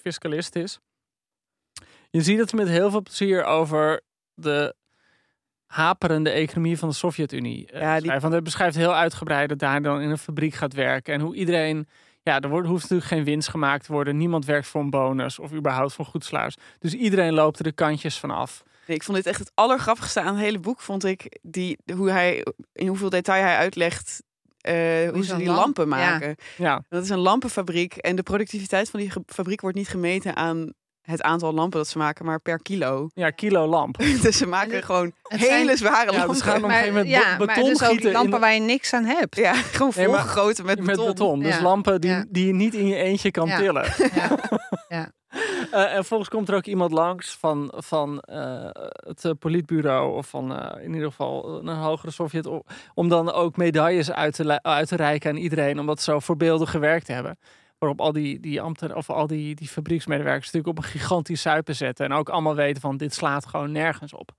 fiscalist 0.03 0.57
is. 0.57 0.79
Je 2.11 2.23
ziet 2.23 2.39
het 2.39 2.53
met 2.53 2.69
heel 2.69 2.91
veel 2.91 3.03
plezier 3.03 3.45
over 3.45 4.01
de 4.35 4.75
haperende 5.77 6.31
economie 6.31 6.79
van 6.79 6.89
de 6.89 6.95
Sovjet-Unie. 6.95 7.67
eh, 7.71 7.81
Ja, 7.81 8.01
die-. 8.01 8.11
Want 8.11 8.33
hij 8.33 8.43
beschrijft 8.43 8.77
heel 8.77 8.95
uitgebreid 8.95 9.49
dat 9.49 9.59
daar 9.59 9.83
dan 9.83 10.01
in 10.01 10.11
een 10.11 10.19
fabriek 10.19 10.55
gaat 10.55 10.73
werken. 10.75 11.15
En 11.15 11.21
hoe 11.21 11.35
iedereen... 11.35 11.89
Ja, 12.23 12.41
er 12.41 12.49
wordt, 12.49 12.69
hoeft 12.69 12.83
natuurlijk 12.83 13.11
geen 13.11 13.25
winst 13.25 13.49
gemaakt 13.49 13.85
te 13.87 13.93
worden. 13.93 14.17
Niemand 14.17 14.45
werkt 14.45 14.67
voor 14.67 14.81
een 14.81 14.91
bonus 14.91 15.39
of 15.39 15.53
überhaupt 15.53 15.93
voor 15.93 16.05
goed 16.05 16.25
salaris. 16.25 16.57
Dus 16.79 16.95
iedereen 16.95 17.33
loopt 17.33 17.59
er 17.59 17.65
de 17.65 17.73
kantjes 17.73 18.19
van 18.19 18.31
af. 18.31 18.63
Nee, 18.87 18.97
ik 18.97 19.03
vond 19.03 19.17
dit 19.17 19.27
echt 19.27 19.39
het 19.39 19.51
allergrappigste 19.55 20.21
aan 20.21 20.35
het 20.35 20.45
hele 20.45 20.59
boek. 20.59 20.81
Vond 20.81 21.05
ik 21.05 21.39
die, 21.43 21.79
hoe 21.95 22.11
hij, 22.11 22.47
in 22.73 22.87
hoeveel 22.87 23.11
detail 23.11 23.43
hij 23.43 23.57
uitlegt 23.57 24.23
eh, 24.61 24.75
hoe 25.13 25.25
ze 25.25 25.37
die 25.37 25.47
lamp- 25.47 25.59
lampen 25.59 25.89
maken. 25.89 26.37
Ja, 26.57 26.83
Dat 26.89 27.03
is 27.03 27.09
een 27.09 27.19
lampenfabriek. 27.19 27.97
En 27.97 28.17
de 28.17 28.23
productiviteit 28.23 28.91
van 28.91 29.01
die 29.01 29.13
fabriek 29.27 29.61
wordt 29.61 29.77
niet 29.77 29.89
gemeten 29.89 30.37
aan 30.37 30.73
het 31.07 31.23
aantal 31.23 31.53
lampen 31.53 31.79
dat 31.79 31.89
ze 31.89 31.99
maken, 31.99 32.25
maar 32.25 32.41
per 32.41 32.63
kilo. 32.63 33.09
ja 33.15 33.31
kilo 33.31 33.67
lamp. 33.67 33.99
dus 34.23 34.37
ze 34.37 34.47
maken 34.47 34.83
gewoon 34.83 35.13
hele 35.23 35.65
zijn- 35.67 35.77
zware 35.77 36.11
Ja, 36.13 36.17
lampen. 36.17 36.35
dus 36.35 36.43
gaan 36.43 36.57
op 36.57 36.63
een 36.63 36.71
gegeven 36.71 36.93
moment 36.95 37.09
ja, 37.11 37.37
beton 37.37 37.65
dus 37.65 37.83
ook 37.83 37.89
gieten 37.91 38.07
in 38.09 38.13
lampen 38.17 38.41
waar 38.41 38.55
je 38.55 38.61
niks 38.61 38.93
aan 38.93 39.05
hebt. 39.05 39.37
Ja, 39.37 39.53
gewoon 39.55 39.93
Nee, 39.97 40.05
volgegoten 40.07 40.65
met 40.67 40.77
Met 40.79 40.87
beton. 40.87 41.07
beton. 41.07 41.39
Dus 41.41 41.57
Ja. 41.57 41.63
lampen 41.63 42.01
die, 42.01 42.11
Ja. 42.11 42.25
die 42.29 42.47
je 42.47 42.53
niet 42.53 42.75
in 42.75 42.87
je 42.87 42.97
eentje 42.97 43.31
kan 43.31 43.47
Ja. 43.49 43.57
tillen. 43.59 43.85
Ja. 44.15 44.29
Ja. 44.89 45.11
Eh, 45.71 45.95
en 45.95 46.05
volgens 46.05 46.29
komt 46.29 46.49
er 46.49 46.55
ook 46.55 46.65
iemand 46.67 46.93
langs 46.93 47.37
van, 47.41 47.73
van 47.77 48.21
eh, 48.21 48.69
het 49.07 49.25
eh, 49.25 49.31
politbureau 49.39 50.17
of 50.17 50.27
van 50.29 50.57
eh, 50.59 50.85
in 50.85 50.93
ieder 50.95 51.09
geval 51.09 51.59
een 51.63 51.77
hogere 51.77 52.11
Sovjet. 52.13 52.49
Om 52.95 53.09
dan 53.09 53.33
ook 53.33 53.57
medailles 53.57 54.11
uit 54.13 54.35
te, 54.35 54.63
uit 54.63 54.89
te 54.89 54.97
reiken 54.97 55.31
aan 55.31 55.37
iedereen. 55.37 55.79
Omdat 55.81 55.99
ze 56.03 56.11
zo 56.11 56.19
voorbeeldig 56.21 56.71
gewerkt 56.71 57.09
hebben. 57.09 57.39
Waarop 57.87 58.07
al 58.07 58.13
die, 58.13 58.41
die 58.41 58.61
ambten 58.61 58.97
of 58.97 59.11
al 59.11 59.27
die, 59.27 59.55
die 59.55 59.69
fabrieksmedewerkers 59.69 60.45
natuurlijk 60.53 60.79
op 60.79 60.85
een 60.85 60.91
gigantisch 60.91 61.41
suipen 61.41 61.75
zetten. 61.77 62.05
En 62.07 62.13
ook 62.13 62.29
allemaal 62.29 62.55
weten 62.55 62.81
van 62.81 62.97
dit 62.97 63.15
slaat 63.15 63.47
gewoon 63.47 63.73
nergens 63.73 64.13
op. 64.15 64.33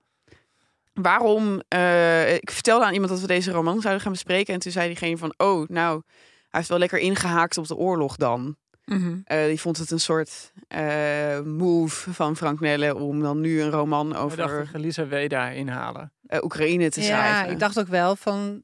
Waarom? 0.92 1.60
eh, 1.68 2.34
ik 2.34 2.50
vertelde 2.50 2.84
aan 2.84 2.92
iemand 2.92 3.10
dat 3.10 3.20
we 3.20 3.26
deze 3.26 3.50
roman 3.50 3.80
zouden 3.80 4.02
gaan 4.02 4.12
bespreken. 4.12 4.54
En 4.54 4.60
toen 4.60 4.72
zei 4.72 4.86
diegene 4.86 5.16
van, 5.18 5.34
oh, 5.36 5.68
nou, 5.68 6.02
hij 6.40 6.46
heeft 6.50 6.68
wel 6.68 6.78
lekker 6.78 6.98
ingehaakt 6.98 7.58
op 7.58 7.66
de 7.66 7.76
oorlog 7.76 8.16
dan. 8.16 8.56
Mhm. 8.84 9.18
Eh, 9.24 9.44
die 9.44 9.60
vond 9.60 9.76
het 9.78 9.90
een 9.90 10.00
soort 10.00 10.52
eh, 10.68 11.40
move 11.40 12.12
van 12.12 12.36
Frank 12.36 12.60
Nelle 12.60 12.94
om 12.94 13.20
dan 13.20 13.40
nu 13.40 13.60
een 13.62 13.70
roman 13.70 14.08
We 14.08 14.14
dachten, 14.14 14.44
over 14.44 14.68
Elisa 14.74 15.06
Weda 15.06 15.48
inhalen. 15.48 16.12
eh, 16.26 16.42
Oekraïne 16.42 16.90
te 16.90 17.00
Ja, 17.00 17.06
schrijven. 17.06 17.50
ik 17.52 17.58
dacht 17.58 17.78
ook 17.78 17.88
wel 17.88 18.16
van. 18.16 18.62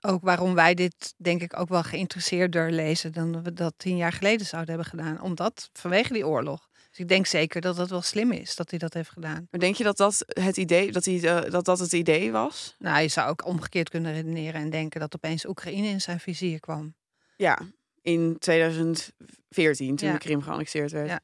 Ook 0.00 0.22
waarom 0.22 0.54
wij 0.54 0.74
dit 0.74 1.14
denk 1.16 1.42
ik 1.42 1.58
ook 1.58 1.68
wel 1.68 1.82
geïnteresseerder 1.82 2.72
lezen 2.72 3.12
dan 3.12 3.42
we 3.42 3.52
dat 3.52 3.74
tien 3.76 3.96
jaar 3.96 4.12
geleden 4.12 4.46
zouden 4.46 4.74
hebben 4.74 4.90
gedaan. 4.90 5.20
Omdat 5.20 5.70
vanwege 5.72 6.12
die 6.12 6.26
oorlog. 6.26 6.68
Dus 6.90 6.98
ik 6.98 7.08
denk 7.08 7.26
zeker 7.26 7.60
dat 7.60 7.76
dat 7.76 7.90
wel 7.90 8.02
slim 8.02 8.32
is 8.32 8.56
dat 8.56 8.70
hij 8.70 8.78
dat 8.78 8.94
heeft 8.94 9.10
gedaan. 9.10 9.46
Maar 9.50 9.60
denk 9.60 9.74
je 9.74 9.84
dat 9.84 9.96
dat 9.96 10.24
het 10.26 10.56
idee, 10.56 10.92
dat, 10.92 11.04
hij, 11.04 11.22
eh, 11.22 11.50
dat, 11.50 11.64
dat 11.64 11.78
het 11.78 11.92
idee 11.92 12.32
was? 12.32 12.74
Nou, 12.78 13.00
je 13.02 13.08
zou 13.08 13.28
ook 13.30 13.46
omgekeerd 13.46 13.88
kunnen 13.88 14.12
redeneren 14.12 14.60
en 14.60 14.70
denken 14.70 15.00
dat 15.00 15.14
opeens 15.14 15.46
Oekraïne 15.46 15.86
in 15.88 16.00
zijn 16.00 16.20
vizier 16.20 16.60
kwam. 16.60 16.94
Ja, 17.36 17.58
in 18.02 18.36
2014, 18.38 19.96
toen 19.96 20.08
Ja. 20.08 20.12
de 20.12 20.18
Krim 20.20 20.42
geannexeerd 20.42 20.92
werd. 20.92 21.08
Ja. 21.08 21.20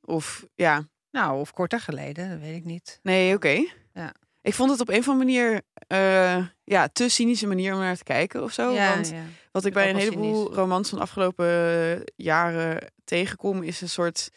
Of 0.00 0.46
ja, 0.54 0.88
Nou, 1.10 1.40
of 1.40 1.52
korter 1.52 1.80
geleden, 1.80 2.30
dat 2.30 2.38
weet 2.38 2.56
ik 2.56 2.64
niet. 2.64 2.98
nee, 3.02 3.34
oké. 3.34 3.66
Ja. 3.94 4.12
Ik 4.42 4.54
vond 4.54 4.70
het 4.70 4.80
op 4.80 4.88
een 4.88 4.98
of 4.98 5.08
andere 5.08 5.24
manier, 5.24 5.62
eh, 5.88 6.46
ja, 6.64 6.88
te 6.92 7.08
cynische 7.08 7.46
manier 7.46 7.72
om 7.74 7.78
naar 7.78 7.96
te 7.96 8.02
kijken 8.04 8.42
of 8.42 8.52
zo. 8.52 8.72
ja, 8.72 8.94
Want 8.94 9.08
ja. 9.10 9.22
Wat 9.52 9.64
ik 9.64 9.72
bij 9.72 9.90
een 9.90 9.96
heleboel 9.96 10.40
cynisch. 10.42 10.56
romans 10.56 10.88
van 10.88 10.98
de 10.98 11.04
afgelopen 11.04 11.46
eh, 11.46 12.00
jaren 12.16 12.92
tegenkom, 13.04 13.62
is 13.62 13.80
een 13.80 13.88
soort 13.88 14.30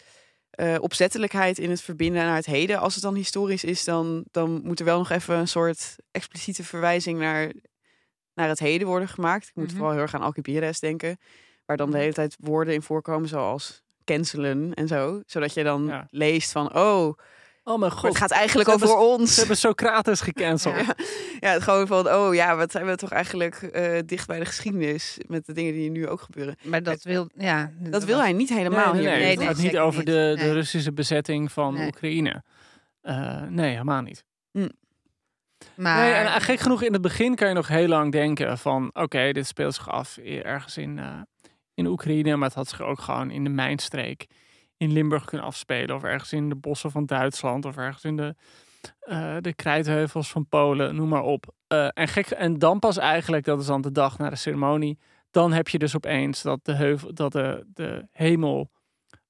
eh, 0.51 0.75
opzettelijkheid 0.79 1.57
in 1.57 1.69
het 1.69 1.81
verbinden 1.81 2.25
naar 2.25 2.35
het 2.35 2.45
heden. 2.45 2.79
Als 2.79 2.93
het 2.93 3.03
dan 3.03 3.15
historisch 3.15 3.63
is, 3.63 3.83
dan, 3.83 4.23
dan 4.31 4.61
moet 4.63 4.79
er 4.79 4.85
wel 4.85 4.97
nog 4.97 5.09
even 5.09 5.35
een 5.35 5.47
soort 5.47 5.95
expliciete 6.11 6.63
verwijzing 6.63 7.19
naar, 7.19 7.51
naar 8.33 8.47
het 8.49 8.59
heden 8.59 8.87
worden 8.87 9.07
gemaakt. 9.07 9.47
Ik 9.47 9.55
moet 9.55 9.65
Mhm. 9.67 9.75
vooral 9.75 9.91
heel 9.93 10.01
erg 10.01 10.13
aan 10.13 10.21
Alcibiades 10.21 10.79
denken, 10.79 11.17
waar 11.65 11.77
dan 11.77 11.91
de 11.91 11.97
hele 11.97 12.13
tijd 12.13 12.35
woorden 12.39 12.73
in 12.73 12.81
voorkomen, 12.81 13.29
zoals 13.29 13.81
cancelen 14.05 14.73
en 14.73 14.87
zo. 14.87 15.21
Zodat 15.25 15.53
je 15.53 15.63
dan 15.63 15.85
Ja. 15.85 16.07
leest 16.09 16.51
van, 16.51 16.75
oh, 16.75 17.17
Oh 17.63 17.77
mijn 17.79 17.79
maar 17.79 17.91
god, 17.99 18.09
het 18.09 18.17
gaat 18.17 18.31
eigenlijk 18.31 18.69
ze 18.69 18.75
over 18.75 18.87
hebben- 18.87 19.05
ons. 19.07 19.33
ze 19.33 19.39
hebben 19.39 19.57
Socrates 19.57 20.21
gecanceld. 20.21 20.75
Ja. 20.75 20.95
Ja, 21.39 21.51
het 21.51 21.63
gewoon 21.63 21.87
van, 21.87 22.07
oh 22.09 22.33
ja, 22.33 22.55
wat 22.55 22.71
zijn 22.71 22.85
we 22.85 22.95
toch 22.95 23.11
eigenlijk 23.11 23.55
eh, 23.55 23.99
dicht 24.05 24.27
bij 24.27 24.39
de 24.39 24.45
geschiedenis 24.45 25.17
met 25.27 25.45
de 25.45 25.53
dingen 25.53 25.73
die 25.73 25.89
nu 25.91 26.07
ook 26.07 26.21
gebeuren. 26.21 26.55
Maar 26.63 26.83
dat 26.83 27.03
wil, 27.03 27.29
ja, 27.35 27.71
Dat 27.79 28.03
wil 28.03 28.19
hij 28.19 28.33
niet 28.33 28.49
helemaal 28.49 28.93
nee, 28.93 29.01
nee, 29.03 29.11
hier. 29.11 29.11
nee, 29.11 29.19
Nee, 29.21 29.29
het 29.29 29.39
nee, 29.39 29.47
gaat 29.47 29.57
niet 29.73 29.77
over 29.77 29.97
niet. 29.97 30.07
de, 30.07 30.35
de. 30.39 30.53
Russische 30.53 30.93
bezetting 30.93 31.51
van 31.51 31.73
Nee. 31.73 31.87
Oekraïne. 31.87 32.43
Eh, 33.01 33.41
nee, 33.41 33.69
helemaal 33.71 34.01
niet. 34.01 34.23
Maar, 35.75 35.97
Nee, 36.03 36.13
en 36.13 36.25
eh, 36.25 36.35
gek 36.41 36.59
genoeg, 36.59 36.81
in 36.83 36.93
het 36.93 37.01
begin 37.01 37.35
kan 37.35 37.47
je 37.47 37.53
nog 37.53 37.67
heel 37.67 37.87
lang 37.87 38.11
denken 38.11 38.57
van... 38.57 38.89
oké, 38.93 39.31
dit 39.31 39.47
speelt 39.47 39.73
zich 39.75 39.89
af 39.89 40.17
ergens 40.17 40.77
in, 40.77 40.99
eh, 40.99 41.21
in 41.73 41.85
Oekraïne... 41.87 42.35
maar 42.35 42.47
het 42.47 42.57
had 42.57 42.67
zich 42.69 42.81
ook 42.81 42.99
gewoon 42.99 43.31
in 43.31 43.43
de 43.43 43.49
mijnstreek 43.49 44.25
in 44.81 44.91
Limburg 44.91 45.25
kunnen 45.25 45.47
afspelen... 45.47 45.95
of 45.95 46.03
ergens 46.03 46.33
in 46.33 46.49
de 46.49 46.55
bossen 46.55 46.91
van 46.91 47.05
Duitsland... 47.05 47.65
of 47.65 47.77
ergens 47.77 48.03
in 48.03 48.15
de, 48.15 48.35
eh, 48.99 49.35
de 49.39 49.53
krijtheuvels 49.53 50.31
van 50.31 50.47
Polen, 50.47 50.95
noem 50.95 51.09
maar 51.09 51.23
op. 51.23 51.53
Eh, 51.67 51.87
en, 51.93 52.07
gek, 52.07 52.29
en 52.29 52.59
dan 52.59 52.79
pas 52.79 52.97
eigenlijk, 52.97 53.45
dat 53.45 53.59
is 53.59 53.65
dan 53.65 53.81
de 53.81 53.91
dag 53.91 54.17
na 54.17 54.29
de 54.29 54.35
ceremonie... 54.35 54.99
dan 55.31 55.51
heb 55.51 55.67
je 55.67 55.77
dus 55.77 55.95
opeens 55.95 56.41
dat 56.41 56.65
de, 56.65 56.73
heuvel, 56.73 57.13
dat 57.13 57.31
de, 57.31 57.65
de 57.73 58.07
hemel 58.11 58.71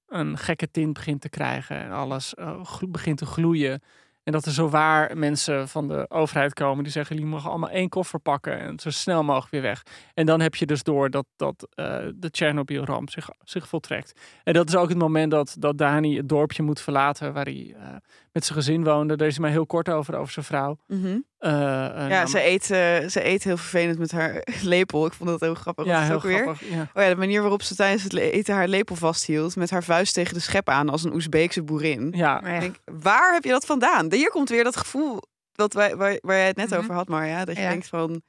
een 0.07 0.37
gekke 0.37 0.71
tint 0.71 0.93
begint 0.93 1.21
te 1.21 1.29
krijgen... 1.29 1.77
en 1.77 1.91
alles 1.91 2.33
eh, 2.33 2.61
begint 2.89 3.17
te 3.17 3.25
gloeien... 3.25 3.81
En 4.23 4.31
dat 4.31 4.45
er 4.45 4.51
zo 4.51 4.69
waar 4.69 5.17
mensen 5.17 5.67
van 5.67 5.87
de 5.87 6.05
overheid 6.09 6.53
komen 6.53 6.83
die 6.83 6.91
zeggen: 6.91 7.15
jullie 7.15 7.31
mogen 7.31 7.49
allemaal 7.49 7.69
één 7.69 7.89
koffer 7.89 8.19
pakken 8.19 8.59
en 8.59 8.79
zo 8.79 8.89
snel 8.89 9.23
mogelijk 9.23 9.51
weer 9.51 9.61
weg. 9.61 9.83
En 10.13 10.25
dan 10.25 10.41
heb 10.41 10.55
je 10.55 10.65
dus 10.65 10.83
door 10.83 11.09
dat, 11.09 11.25
dat 11.35 11.67
eh, 11.73 11.97
de 12.15 12.31
Tsjernobyl-ramp 12.31 13.09
zich, 13.09 13.29
zich 13.43 13.67
voltrekt. 13.67 14.19
En 14.43 14.53
dat 14.53 14.67
is 14.67 14.75
ook 14.75 14.89
het 14.89 14.97
moment 14.97 15.31
dat, 15.31 15.55
dat 15.59 15.77
Dani 15.77 16.17
het 16.17 16.29
dorpje 16.29 16.63
moet 16.63 16.81
verlaten 16.81 17.33
waar 17.33 17.45
hij 17.45 17.75
eh, 17.77 17.95
met 18.31 18.45
zijn 18.45 18.57
gezin 18.57 18.83
woonde. 18.83 19.17
Daar 19.17 19.27
is 19.27 19.33
hij 19.33 19.41
maar 19.43 19.51
heel 19.51 19.65
kort 19.65 19.89
over, 19.89 20.15
over 20.17 20.33
zijn 20.33 20.45
vrouw. 20.45 20.77
Mhm. 20.87 21.19
Eh, 21.37 21.51
Ja, 21.51 22.07
nou, 22.07 22.27
ze 22.27 22.43
eet, 22.45 22.61
eh, 22.71 23.07
ze 23.09 23.25
eet 23.25 23.43
heel 23.43 23.57
vervelend 23.57 23.99
met 23.99 24.11
haar 24.11 24.43
lepel. 24.63 25.05
Ik 25.05 25.13
vond 25.13 25.29
dat 25.29 25.39
heel 25.39 25.53
grappig. 25.55 25.85
ja, 25.85 26.01
heel 26.03 26.15
ook 26.15 26.21
weer? 26.23 26.41
grappig. 26.41 26.69
Ja. 26.69 26.81
Oh 26.93 27.03
ja, 27.03 27.09
de 27.09 27.15
manier 27.15 27.41
waarop 27.41 27.61
ze 27.61 27.75
tijdens 27.75 28.03
het 28.03 28.13
eten 28.13 28.55
haar 28.55 28.67
lepel 28.67 28.95
vasthield. 28.95 29.55
Met 29.55 29.69
haar 29.69 29.83
vuist 29.83 30.13
tegen 30.13 30.33
de 30.33 30.39
schep 30.39 30.69
aan 30.69 30.89
als 30.89 31.03
een 31.03 31.13
Oezbeekse 31.13 31.63
boerin. 31.63 32.13
Ja, 32.15 32.39
Maar 32.41 32.49
ja, 32.49 32.55
Ik 32.55 32.61
denk, 32.61 33.03
waar 33.03 33.33
heb 33.33 33.43
je 33.43 33.49
dat 33.49 33.65
vandaan? 33.65 34.11
Hier 34.13 34.29
komt 34.29 34.49
weer 34.49 34.63
dat 34.63 34.77
gevoel 34.77 35.21
dat 35.51 35.73
wij, 35.73 35.95
waar, 35.95 36.17
waar 36.21 36.35
jij 36.37 36.47
het 36.47 36.55
net 36.55 36.69
Mhm. 36.69 36.79
over 36.79 36.93
had, 36.93 37.07
Marja. 37.07 37.45
Dat 37.45 37.55
je 37.55 37.61
Ja. 37.61 37.69
denkt 37.69 37.87
van... 37.87 38.21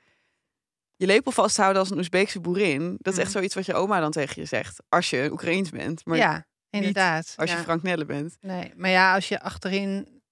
Je 0.96 1.06
lepel 1.08 1.32
vasthouden 1.32 1.80
als 1.80 1.90
een 1.90 1.96
Oezbeekse 1.98 2.40
boerin. 2.40 2.96
Dat 2.98 3.12
is 3.12 3.18
echt 3.18 3.28
Mhm. 3.28 3.36
zoiets 3.36 3.54
wat 3.54 3.66
je 3.66 3.74
oma 3.74 4.00
dan 4.00 4.10
tegen 4.10 4.42
je 4.42 4.48
zegt. 4.48 4.82
Als 4.88 5.10
je 5.10 5.28
Oekraïens 5.32 5.70
bent. 5.70 6.04
Maar 6.06 6.16
ja, 6.16 6.46
inderdaad. 6.72 7.34
als 7.36 7.50
je. 7.50 7.56
Frank 7.56 7.82
Nelle 7.82 8.04
bent. 8.04 8.36
Nee, 8.40 8.72
maar 8.76 8.90
ja, 8.90 9.14
als 9.14 9.28
je 9.28 9.40
achterin 9.40 10.22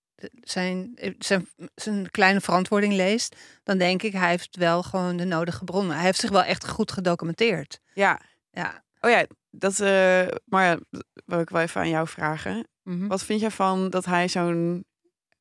zijn, 0.40 0.98
zijn, 1.18 1.48
zijn 1.74 2.10
kleine 2.10 2.40
verantwoording 2.40 2.92
leest, 2.92 3.36
dan 3.62 3.78
denk 3.78 4.02
ik, 4.02 4.12
hij 4.12 4.28
heeft 4.30 4.56
wel 4.56 4.82
gewoon 4.82 5.16
de 5.16 5.24
nodige 5.24 5.64
bronnen. 5.64 5.96
Hij 5.96 6.04
heeft 6.04 6.20
zich 6.20 6.30
wel 6.30 6.42
echt 6.42 6.68
goed 6.68 6.92
gedocumenteerd. 6.92 7.80
Ja. 7.94 8.20
Ja. 8.50 8.84
Oh 9.00 9.10
ja, 9.10 9.26
dat... 9.50 9.80
eh 9.80 10.26
maar 10.44 10.64
ja, 10.64 10.78
dat 10.90 11.04
wil 11.24 11.40
ik 11.40 11.50
wel 11.50 11.62
even 11.62 11.80
aan 11.80 11.88
jou 11.88 12.08
vragen. 12.08 12.68
Mhm. 12.82 13.06
Wat 13.06 13.22
vind 13.24 13.40
jij 13.40 13.50
van 13.50 13.90
dat 13.90 14.04
hij 14.04 14.28
zo'n 14.28 14.84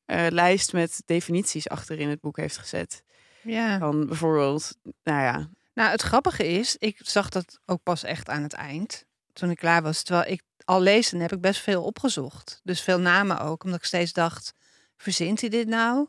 eh, 0.04 0.26
lijst 0.28 0.72
met 0.72 1.02
definities 1.04 1.68
achterin 1.68 2.08
het 2.08 2.20
boek 2.20 2.36
heeft 2.36 2.58
gezet? 2.58 3.02
Ja. 3.42 3.78
Van 3.78 4.06
bijvoorbeeld, 4.06 4.76
nou 5.02 5.22
ja, 5.22 5.50
Nou, 5.74 5.90
het 5.90 6.02
grappige 6.02 6.46
is, 6.48 6.76
ik 6.76 6.98
zag 7.02 7.28
dat 7.28 7.60
ook 7.66 7.82
pas 7.82 8.02
echt 8.02 8.28
aan 8.28 8.42
het 8.42 8.52
eind, 8.52 9.04
toen 9.32 9.50
ik 9.50 9.56
klaar 9.56 9.82
was. 9.82 10.02
Terwijl 10.02 10.30
ik 10.32 10.42
al 10.64 10.80
lezen 10.80 11.20
heb 11.20 11.32
ik 11.32 11.40
best 11.40 11.60
veel 11.60 11.82
opgezocht. 11.82 12.60
Dus 12.62 12.80
veel 12.80 13.00
namen 13.00 13.40
ook, 13.40 13.64
omdat 13.64 13.78
ik 13.78 13.84
steeds 13.84 14.12
dacht, 14.12 14.54
verzint 14.96 15.40
hij 15.40 15.50
dit 15.50 15.68
nou? 15.68 16.08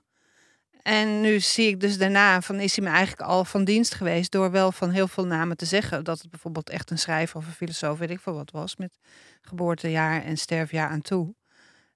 En 0.81 1.21
nu 1.21 1.39
zie 1.39 1.67
ik 1.67 1.79
dus 1.79 1.97
daarna, 1.97 2.41
van 2.41 2.59
is 2.59 2.75
hij 2.75 2.85
me 2.85 2.91
eigenlijk 2.91 3.29
al 3.29 3.45
van 3.45 3.63
dienst 3.63 3.93
geweest 3.93 4.31
door 4.31 4.51
wel 4.51 4.71
van 4.71 4.89
heel 4.89 5.07
veel 5.07 5.25
namen 5.25 5.57
te 5.57 5.65
zeggen. 5.65 6.03
Dat 6.03 6.21
het 6.21 6.29
bijvoorbeeld 6.29 6.69
echt 6.69 6.91
een 6.91 6.99
schrijver 6.99 7.37
of 7.37 7.45
een 7.45 7.53
filosoof, 7.53 7.99
weet 7.99 8.09
ik 8.09 8.19
veel 8.19 8.33
wat 8.33 8.51
was, 8.51 8.75
met 8.75 8.97
geboortejaar 9.41 10.23
en 10.23 10.37
sterfjaar 10.37 10.89
aan 10.89 11.01
toe. 11.01 11.35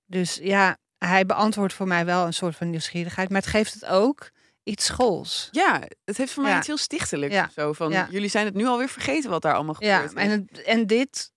Dus 0.06 0.40
ja, 0.42 0.78
hij 0.98 1.26
beantwoordt 1.26 1.74
voor 1.74 1.88
mij 1.88 2.06
wel 2.06 2.26
een 2.26 2.34
soort 2.34 2.56
van 2.56 2.70
nieuwsgierigheid, 2.70 3.30
maar 3.30 3.42
het 3.42 3.50
geeft 3.50 3.74
het 3.74 3.86
ook 3.86 4.32
iets 4.66 4.86
schools. 4.86 5.48
ja, 5.52 5.82
het 6.06 6.18
heeft 6.18 6.32
voor 6.32 6.44
mij 6.44 6.52
Ja. 6.52 6.58
iets 6.58 6.68
heel 6.68 6.78
stichtelijks 6.78 7.36
Ja. 7.36 7.50
zo. 7.54 7.74
Van, 7.74 7.92
Ja. 7.92 8.08
jullie 8.12 8.30
zijn 8.30 8.46
het 8.46 8.54
nu 8.56 8.66
alweer 8.66 8.90
vergeten 8.90 9.30
wat 9.30 9.42
daar 9.42 9.54
allemaal 9.56 9.76
Ja, 9.80 9.98
gebeurt. 10.00 10.18
en, 10.18 10.30
het, 10.30 10.62
en 10.62 10.88
dit 10.88 11.32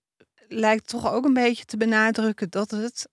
lijkt 0.47 0.87
toch 0.87 1.11
ook 1.11 1.25
een 1.25 1.33
beetje 1.33 1.65
te 1.65 1.77
benadrukken 1.77 2.49
dat 2.49 2.71
het, 2.71 3.07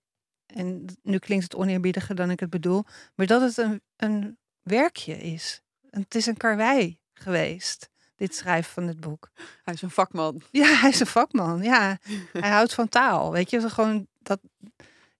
en 0.45 0.85
nu 1.03 1.17
klinkt 1.17 1.43
het 1.43 1.55
oneerbiediger 1.55 2.15
dan 2.15 2.29
ik 2.31 2.39
het 2.39 2.49
bedoel, 2.49 2.83
maar 3.15 3.25
dat 3.25 3.41
het 3.41 3.57
een, 3.57 3.81
een 3.95 4.37
werkje 4.61 5.17
is. 5.17 5.61
En 5.89 6.01
Het 6.01 6.15
is 6.15 6.25
een 6.25 6.37
karwei 6.37 6.99
geweest, 7.13 7.89
dit 8.15 8.35
schrijven 8.35 8.71
van 8.73 8.87
het 8.87 8.99
boek. 8.99 9.29
Hij 9.63 9.73
is 9.73 9.81
een 9.81 9.89
vakman. 9.91 10.41
Ja, 10.51 10.65
hij 10.75 10.89
is 10.89 10.99
een 10.99 11.05
vakman. 11.07 11.63
Ja, 11.63 11.97
hij 12.33 12.49
houdt 12.49 12.73
van 12.73 12.89
taal. 12.89 13.31
Weet 13.31 13.49
je, 13.49 13.69
gewoon 13.69 14.07
dat. 14.19 14.39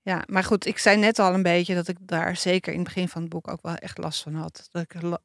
Ja, 0.07 0.23
maar 0.27 0.43
goed, 0.43 0.65
ik 0.65 0.77
zei 0.77 0.97
net 0.97 1.19
al 1.19 1.33
een 1.33 1.43
beetje 1.43 1.75
dat 1.75 1.87
ik 1.87 1.97
daar 1.99 2.35
zeker 2.35 2.71
in 2.73 2.79
het 2.79 2.87
begin 2.87 3.09
van 3.09 3.21
het 3.21 3.29
boek 3.29 3.47
ook 3.47 3.61
wel 3.61 3.75
echt 3.75 3.97
last 3.97 4.23
van 4.23 4.33
had. 4.33 4.67
Dat 4.71 4.81
ik 4.81 4.93
er 4.93 5.19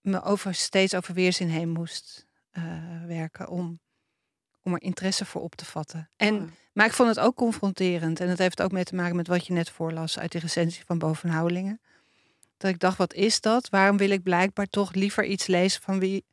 me 0.00 0.22
over, 0.22 0.54
steeds 0.54 0.94
over 0.94 1.14
weerzin 1.14 1.48
heen 1.48 1.68
moest 1.68 2.26
eh, 2.50 2.62
werken 3.06 3.48
om, 3.48 3.80
om 4.62 4.74
er 4.74 4.82
interesse 4.82 5.24
voor 5.24 5.42
op 5.42 5.54
te 5.54 5.64
vatten. 5.64 6.10
En. 6.16 6.54
Maar 6.72 6.86
ik 6.86 6.92
vond 6.92 7.08
het 7.08 7.20
ook 7.20 7.34
confronterend. 7.34 8.20
En 8.20 8.28
dat 8.28 8.38
heeft 8.38 8.62
ook 8.62 8.72
mee 8.72 8.84
te 8.84 8.94
maken 8.94 9.16
met 9.16 9.26
wat 9.26 9.46
je 9.46 9.52
net 9.52 9.70
voorlas 9.70 10.18
uit 10.18 10.32
die 10.32 10.40
recensie 10.40 10.84
van 10.84 10.98
Bovenhoudingen. 10.98 11.80
Dat 12.56 12.70
ik 12.70 12.78
dacht, 12.78 12.98
wat 12.98 13.14
is 13.14 13.40
dat? 13.40 13.68
Waarom 13.68 13.96
wil 13.96 14.10
ik 14.10 14.22
blijkbaar 14.22 14.66
toch 14.66 14.94
liever 14.94 15.24
iets 15.24 15.46
lezen 15.46 15.82
van 15.82 15.98
wie 15.98 16.24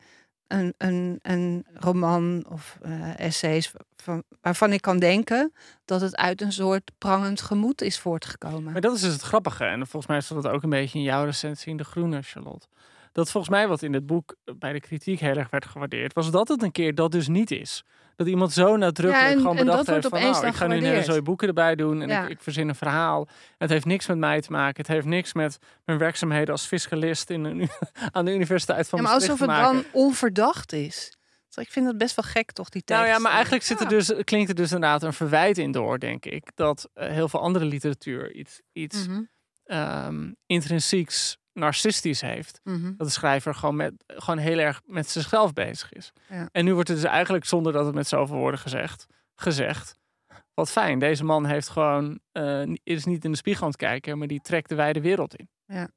een, 0.48 0.74
een, 0.78 1.20
een 1.22 1.66
roman 1.74 2.46
of 2.50 2.78
eh, 2.82 3.20
essays 3.20 3.72
van, 3.98 4.24
waarvan 4.42 4.74
ik 4.74 4.82
kan 4.82 5.00
denken 5.00 5.54
dat 5.86 6.02
het 6.02 6.16
uit 6.16 6.42
een 6.42 6.52
soort 6.52 6.92
prangend 6.98 7.42
gemoed 7.42 7.82
is 7.82 8.00
voortgekomen. 8.00 8.72
Maar 8.72 8.82
dat 8.82 8.96
is 8.96 9.02
dus 9.02 9.14
het 9.14 9.22
grappige. 9.22 9.66
En 9.66 9.80
volgens 9.80 10.08
mij 10.08 10.22
stond 10.22 10.44
het 10.44 10.54
ook 10.54 10.64
een 10.64 10.70
beetje 10.70 10.98
in 10.98 11.04
jouw 11.04 11.26
recensie 11.26 11.72
in 11.72 11.78
De 11.78 11.84
Groene, 11.84 12.22
Charlotte. 12.22 12.68
Dat 13.16 13.32
volgens 13.32 13.54
mij 13.54 13.68
wat 13.68 13.82
in 13.82 13.94
het 13.94 14.06
boek 14.06 14.36
bij 14.58 14.74
de 14.74 14.80
kritiek 14.80 15.20
heel 15.20 15.36
erg 15.36 15.50
werd 15.50 15.66
gewaardeerd, 15.66 16.14
was 16.14 16.32
dat 16.32 16.48
het 16.48 16.64
een 16.64 16.72
keer 16.72 16.96
dat 16.96 17.12
dus 17.12 17.28
niet 17.28 17.52
is. 17.52 17.84
Dat 18.16 18.28
iemand 18.28 18.52
zo 18.52 18.76
nadrukkelijk 18.76 19.30
Ja, 19.30 19.34
en- 19.36 19.40
gewoon 19.42 19.56
bedacht 19.56 19.88
heeft 19.88 20.08
van, 20.08 20.20
nou, 20.22 20.48
ik 20.48 20.54
ga 20.54 20.68
nu 20.68 20.88
een 20.88 21.04
zooi 21.04 21.22
boeken 21.22 21.48
erbij 21.48 21.76
doen 21.76 22.02
en 22.02 22.08
Ja. 22.10 22.24
ik, 22.24 22.30
ik 22.30 22.42
verzin 22.42 22.68
een 22.70 22.76
verhaal. 22.76 23.28
Het 23.58 23.70
heeft 23.70 23.86
niks 23.86 24.08
met 24.08 24.18
mij 24.18 24.42
te 24.42 24.52
maken. 24.52 24.78
Het 24.78 24.88
heeft 24.88 25.06
niks 25.06 25.34
met 25.34 25.58
mijn 25.86 25.98
werkzaamheden 25.98 26.50
als 26.50 26.66
fiscalist 26.66 27.30
in 27.30 27.44
een, 27.44 27.70
aan 28.12 28.26
de 28.26 28.34
Universiteit 28.34 28.90
van 28.90 29.00
Ja, 29.00 29.06
maar 29.06 29.14
alsof 29.14 29.40
het 29.40 29.50
dan 29.50 29.84
onverdacht 29.92 30.74
is. 30.74 31.18
Dus 31.50 31.64
ik 31.66 31.72
vind 31.72 31.88
het 31.88 31.98
best 31.98 32.16
wel 32.16 32.26
gek, 32.32 32.52
toch, 32.52 32.70
die 32.70 32.84
tekst. 32.84 33.02
Nou 33.04 33.14
ja, 33.14 33.20
maar 33.20 33.32
eigenlijk 33.32 33.64
zit 33.64 33.80
er 33.82 33.88
dus, 33.88 34.14
klinkt 34.24 34.50
er 34.50 34.56
dus 34.56 34.72
inderdaad 34.72 35.04
een 35.04 35.14
verwijt 35.14 35.58
in 35.58 35.72
door, 35.72 36.00
denk 36.00 36.26
ik. 36.26 36.52
Dat 36.56 36.90
eh, 36.94 37.10
heel 37.10 37.30
veel 37.30 37.42
andere 37.42 37.66
literatuur 37.66 38.34
iets, 38.34 38.62
iets 38.74 39.08
Mhm, 39.08 39.22
ehm, 39.66 40.32
intrinsieks 40.46 41.38
narcistisch 41.56 42.22
heeft. 42.22 42.60
mhm. 42.64 42.94
Dat 42.98 43.08
de 43.08 43.14
schrijver 43.14 43.56
gewoon, 43.56 43.76
met, 43.76 43.94
gewoon 44.08 44.38
heel 44.38 44.58
erg 44.58 44.82
met 44.86 45.10
zichzelf 45.10 45.54
bezig 45.54 45.92
is. 45.94 46.12
Ja. 46.30 46.50
En 46.52 46.66
nu 46.66 46.74
wordt 46.74 46.90
het 46.90 47.02
dus 47.02 47.10
eigenlijk, 47.10 47.46
zonder 47.46 47.74
dat 47.74 47.86
het 47.86 47.96
met 47.96 48.08
zoveel 48.08 48.36
woorden 48.38 48.60
gezegd, 48.60 49.06
gezegd. 49.36 49.96
Wat 50.54 50.72
fijn, 50.72 51.00
deze 51.00 51.24
man 51.24 51.46
heeft 51.46 51.70
gewoon, 51.70 52.20
eh, 52.32 52.62
is 52.84 53.06
niet 53.06 53.26
in 53.26 53.32
de 53.32 53.38
spiegel 53.38 53.62
aan 53.64 53.68
het 53.70 53.78
kijken, 53.78 54.18
maar 54.18 54.28
die 54.28 54.42
trekt 54.42 54.70
de 54.70 54.76
wijde 54.76 55.02
wereld 55.02 55.36
in. 55.36 55.50
Ja. 55.66 55.90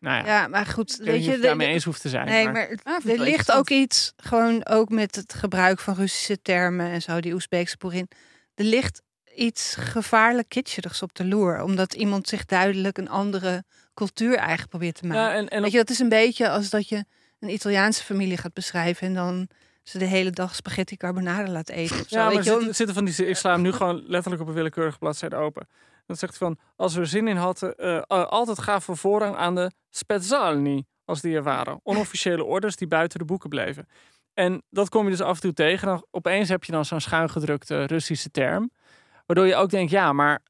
Nou 0.00 0.16
ja, 0.16 0.26
Ja, 0.26 0.48
maar 0.48 0.66
goed, 0.66 1.00
ik 1.00 1.06
weet 1.06 1.24
je... 1.24 1.38
daarmee 1.38 1.68
eens 1.68 1.84
hoeft 1.84 2.00
te 2.00 2.08
zijn. 2.08 2.26
Nee, 2.26 2.44
maar- 2.44 2.52
maar 2.52 2.68
het- 2.68 2.84
Ah, 2.84 3.06
er 3.06 3.18
ligt 3.18 3.52
ook 3.52 3.68
iets, 3.70 4.12
gewoon 4.16 4.66
ook 4.66 4.88
met 4.88 5.14
het 5.16 5.34
gebruik 5.34 5.80
van 5.80 5.94
Russische 5.94 6.42
termen 6.42 6.90
en 6.90 7.02
zo, 7.02 7.20
die 7.20 7.32
Oezbeekse 7.32 7.76
boerin. 7.78 8.08
Er 8.54 8.64
ligt 8.64 9.02
iets 9.36 9.74
gevaarlijk 9.78 10.48
kitscherigs 10.48 11.02
op 11.02 11.14
de 11.14 11.24
loer, 11.24 11.62
omdat 11.62 11.94
iemand 11.94 12.28
zich 12.28 12.44
duidelijk 12.44 12.98
een 12.98 13.08
andere 13.08 13.64
cultuur 13.96 14.36
eigen 14.36 14.68
probeert 14.68 14.94
te 14.94 15.06
maken. 15.06 15.22
ja, 15.22 15.34
en, 15.34 15.48
en 15.48 15.62
Weet 15.62 15.70
je, 15.70 15.76
dat 15.76 15.90
is 15.90 15.98
een 15.98 16.08
beetje 16.08 16.48
als 16.48 16.70
dat 16.70 16.88
je 16.88 17.04
een 17.40 17.48
Italiaanse 17.48 18.04
familie 18.04 18.36
gaat 18.36 18.54
beschrijven 18.54 19.06
en 19.06 19.14
dan 19.14 19.48
ze 19.82 19.98
de 19.98 20.04
hele 20.04 20.30
dag 20.30 20.54
spaghetti 20.54 20.96
carbonara 20.96 21.50
laat 21.50 21.68
eten. 21.68 22.00
Of 22.00 22.08
zo, 22.08 22.16
Ja, 22.18 22.24
maar 22.24 22.34
weet 22.34 22.44
je 22.44 22.50
wel. 22.50 22.74
zitten, 22.74 22.94
van 22.94 23.04
die. 23.04 23.26
Ik 23.26 23.36
sla 23.36 23.52
hem 23.52 23.62
nu 23.62 23.72
gewoon 23.72 24.02
letterlijk 24.06 24.42
op 24.42 24.48
een 24.48 24.54
willekeurige 24.54 24.98
bladzijde 24.98 25.36
open. 25.36 25.68
Dan 26.06 26.16
zegt 26.16 26.38
hij 26.38 26.48
van: 26.48 26.58
als 26.76 26.94
we 26.94 27.00
er 27.00 27.06
zin 27.06 27.28
in 27.28 27.36
hadden, 27.36 27.76
eh, 27.76 28.02
altijd 28.06 28.58
gaven 28.58 28.92
we 28.94 29.00
voorrang 29.00 29.36
aan 29.36 29.54
de 29.54 29.70
spezzalni, 29.90 30.84
als 31.04 31.20
die 31.20 31.36
er 31.36 31.42
waren. 31.42 31.80
Onofficiële 31.82 32.44
orders 32.44 32.76
die 32.76 32.88
buiten 32.88 33.18
de 33.18 33.24
boeken 33.24 33.48
bleven. 33.48 33.88
En 34.34 34.62
dat 34.70 34.88
kom 34.88 35.04
je 35.04 35.10
dus 35.10 35.20
af 35.20 35.34
en 35.34 35.40
toe 35.40 35.52
tegen. 35.52 35.86
Dan 35.86 36.06
opeens 36.10 36.48
heb 36.48 36.64
je 36.64 36.72
dan 36.72 36.84
zo'n 36.84 37.00
schuingedrukte 37.00 37.84
Russische 37.84 38.30
term. 38.30 38.70
Waardoor 39.26 39.46
je 39.46 39.54
ook 39.54 39.70
denkt: 39.70 39.90
ja, 39.90 40.12
maar 40.12 40.42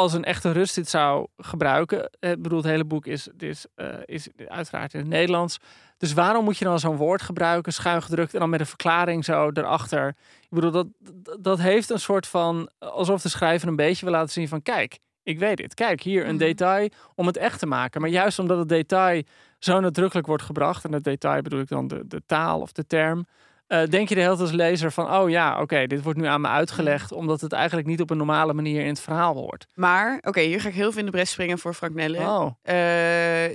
als 0.00 0.12
een 0.12 0.24
echte 0.24 0.50
Rus 0.52 0.72
dit 0.74 0.88
zou 0.88 1.26
gebruiken. 1.36 2.10
eh, 2.20 2.30
Ik 2.30 2.42
bedoel, 2.42 2.58
het 2.58 2.66
hele 2.66 2.84
boek 2.84 3.06
is, 3.06 3.28
is, 3.38 3.66
eh, 3.74 3.86
is 4.04 4.28
uiteraard 4.48 4.94
in 4.94 5.00
het 5.00 5.08
Nederlands. 5.08 5.58
Dus 5.98 6.12
waarom 6.12 6.44
moet 6.44 6.58
je 6.58 6.64
dan 6.64 6.78
zo'n 6.78 6.96
woord 6.96 7.22
gebruiken, 7.22 7.72
schuingedrukt, 7.72 8.34
en 8.34 8.40
dan 8.40 8.50
met 8.50 8.60
een 8.60 8.66
verklaring 8.66 9.24
zo 9.24 9.50
erachter? 9.54 10.08
Ik 10.40 10.48
bedoel, 10.50 10.70
dat, 10.70 10.86
dat- 10.98 11.38
dat 11.44 11.58
heeft 11.60 11.90
een 11.90 11.98
soort 12.00 12.26
van. 12.26 12.70
alsof 12.78 13.22
de 13.22 13.28
schrijver 13.28 13.68
een 13.68 13.76
beetje 13.76 14.04
wil 14.04 14.14
laten 14.14 14.32
zien 14.32 14.48
van: 14.48 14.62
kijk, 14.62 14.98
ik 15.22 15.38
weet 15.38 15.56
dit. 15.56 15.74
Kijk, 15.74 16.02
hier 16.02 16.22
een 16.26 16.34
Mhm. 16.34 16.44
detail 16.44 16.88
om 17.14 17.26
het 17.26 17.36
echt 17.36 17.58
te 17.58 17.66
maken. 17.66 18.00
Maar 18.00 18.10
juist 18.10 18.38
omdat 18.38 18.58
het 18.58 18.68
detail 18.68 19.22
zo 19.58 19.80
nadrukkelijk 19.80 20.26
wordt 20.26 20.42
gebracht, 20.42 20.84
en 20.84 20.92
het 20.92 21.04
detail 21.04 21.42
bedoel 21.42 21.60
ik 21.60 21.68
dan 21.68 21.88
de, 21.88 22.02
de 22.06 22.22
taal 22.26 22.60
of 22.60 22.72
de 22.72 22.86
term. 22.86 23.26
Eh, 23.70 23.82
denk 23.88 24.08
je 24.08 24.14
de 24.14 24.20
hele 24.20 24.32
tijd 24.36 24.48
als 24.48 24.56
lezer 24.56 24.92
van: 24.92 25.14
oh 25.14 25.30
ja, 25.30 25.60
oké, 25.60 25.86
dit 25.86 26.02
wordt 26.02 26.18
nu 26.18 26.26
aan 26.26 26.40
me 26.40 26.48
uitgelegd, 26.48 27.12
omdat 27.12 27.40
het 27.40 27.52
eigenlijk 27.52 27.86
niet 27.86 28.00
op 28.00 28.10
een 28.10 28.16
normale 28.16 28.52
manier 28.52 28.80
in 28.80 28.88
het 28.88 29.00
verhaal 29.00 29.34
hoort. 29.34 29.66
Maar, 29.74 30.18
oké, 30.22 30.40
hier 30.40 30.60
ga 30.60 30.68
ik 30.68 30.74
heel 30.74 30.90
veel 30.90 31.00
in 31.00 31.04
de 31.06 31.10
bres 31.12 31.30
springen 31.30 31.58
voor 31.58 31.74
Frank 31.74 31.94
Nelle. 31.94 32.18
Oh, 32.18 32.46
Eh, 32.62 32.74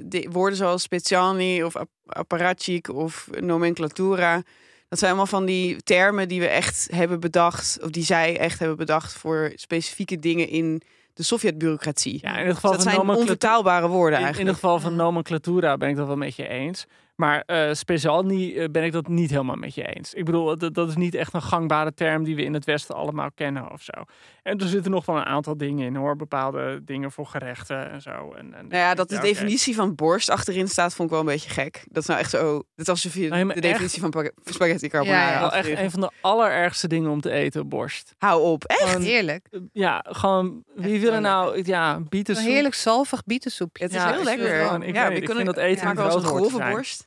de 0.03 0.27
woorden 0.31 0.57
zoals 0.57 0.81
specialni 0.81 1.63
of 1.63 1.75
ap- 1.75 1.89
apparatchik 2.05 2.89
of 2.93 3.27
nomenclatura. 3.39 4.41
Dat 4.89 4.99
zijn 4.99 5.11
allemaal 5.11 5.29
van 5.39 5.45
die 5.45 5.83
termen 5.83 6.27
die 6.27 6.39
we 6.39 6.47
echt 6.47 6.87
hebben 6.91 7.19
bedacht. 7.19 7.77
Of 7.83 7.89
die 7.89 8.03
zij 8.03 8.37
echt 8.39 8.59
hebben 8.59 8.77
bedacht 8.77 9.13
voor 9.13 9.51
specifieke 9.55 10.19
dingen 10.19 10.47
in 10.49 10.81
de 11.13 11.23
Sovjetbureaucratie. 11.23 12.19
ja, 12.21 12.37
in 12.37 12.45
het 12.45 12.55
geval 12.55 12.71
Dus 12.71 12.83
dat 12.83 12.93
van 12.93 13.05
zijn 13.05 13.17
onvertaalbare 13.17 13.87
woorden 13.87 14.13
In, 14.13 14.17
in 14.19 14.23
eigenlijk. 14.25 14.55
het 14.55 14.63
geval 14.63 14.79
van 14.79 14.95
nomenclatura 14.95 15.77
ben 15.77 15.89
ik 15.89 15.95
dat 15.95 16.07
wel 16.07 16.15
met 16.17 16.35
je 16.35 16.47
eens. 16.47 16.85
Maar 17.15 17.43
eh 17.45 17.73
speciaal 17.73 18.23
niet, 18.23 18.55
eh, 18.55 18.65
ben 18.71 18.83
ik 18.83 18.91
dat 18.91 19.07
niet 19.07 19.29
helemaal 19.29 19.55
met 19.55 19.75
je 19.75 19.83
eens. 19.95 20.13
Ik 20.13 20.25
bedoel, 20.25 20.57
dat, 20.57 20.73
dat 20.73 20.89
is 20.89 20.95
niet 20.95 21.15
echt 21.15 21.33
een 21.33 21.41
gangbare 21.41 21.93
term 21.93 22.23
die 22.23 22.35
we 22.35 22.43
in 22.43 22.53
het 22.53 22.65
Westen 22.65 22.95
allemaal 22.95 23.29
kennen 23.35 23.71
of 23.71 23.81
zo. 23.81 23.91
En 24.43 24.57
er 24.57 24.67
zitten 24.67 24.91
nog 24.91 25.05
wel 25.05 25.15
een 25.17 25.25
aantal 25.25 25.57
dingen 25.57 25.85
in 25.85 25.95
hoor. 25.95 26.15
Bepaalde 26.15 26.81
dingen 26.83 27.11
voor 27.11 27.25
gerechten 27.25 27.91
en 27.91 28.01
zo. 28.01 28.33
En, 28.37 28.53
en 28.53 28.67
Nou 28.67 28.75
ja, 28.81 28.93
dat 28.95 29.09
de 29.09 29.19
definitie 29.19 29.75
van 29.75 29.95
borst 29.95 30.29
achterin 30.29 30.67
staat, 30.67 30.93
vond 30.95 31.07
ik 31.09 31.13
wel 31.13 31.19
een 31.23 31.31
beetje 31.31 31.49
gek. 31.49 31.83
Dat 31.91 32.01
is 32.01 32.07
nou 32.09 32.19
echt 32.19 32.29
zo. 32.29 32.55
Het 32.57 32.65
is 32.75 32.87
alsof 32.89 33.13
je 33.13 33.19
Nee, 33.29 33.45
maar 33.45 33.55
de 33.55 33.61
echt- 33.61 33.69
definitie 33.71 34.01
van 34.01 34.09
spag- 34.11 34.31
spaghetti 34.53 34.87
carbonara. 34.87 35.31
Ja, 35.31 35.39
ja. 35.39 35.51
Echt 35.53 35.79
een 35.79 35.91
van 35.91 36.01
de 36.01 36.11
allerergste 36.21 36.87
dingen 36.87 37.09
om 37.11 37.21
te 37.21 37.31
eten, 37.31 37.67
borst. 37.69 38.15
Hou 38.17 38.41
op. 38.43 38.63
Echt? 38.63 38.81
Gewoon, 38.83 39.01
Heerlijk. 39.01 39.47
eh, 39.51 39.59
ja, 39.73 40.05
gewoon, 40.07 40.63
wie 40.75 40.91
Echt 40.93 41.01
wil 41.01 41.13
er 41.13 41.21
nou, 41.21 41.61
ja, 41.65 41.99
bieten 42.09 42.37
Een 42.37 42.43
heerlijk 42.43 42.73
zalvig 42.75 43.23
bietensoepje. 43.23 43.83
Het 43.83 43.93
is 43.93 44.01
Ja, 44.01 44.11
heel 44.13 44.23
lekker. 44.23 44.55
het 44.57 44.65
gewoon- 44.67 44.83
ik 44.83 44.95
ja, 44.95 44.99
weet 45.01 45.03
we 45.07 45.13
niet, 45.13 45.19
ik 45.19 45.25
kunnen 45.25 45.43
vind 45.43 45.55
dat 45.55 45.65
eten 45.65 45.85
maken 45.85 46.03
niet 46.03 46.07
wel 46.13 46.21
eens 46.21 46.31
een 46.31 46.49
grove 46.49 46.71
borst. 46.71 47.04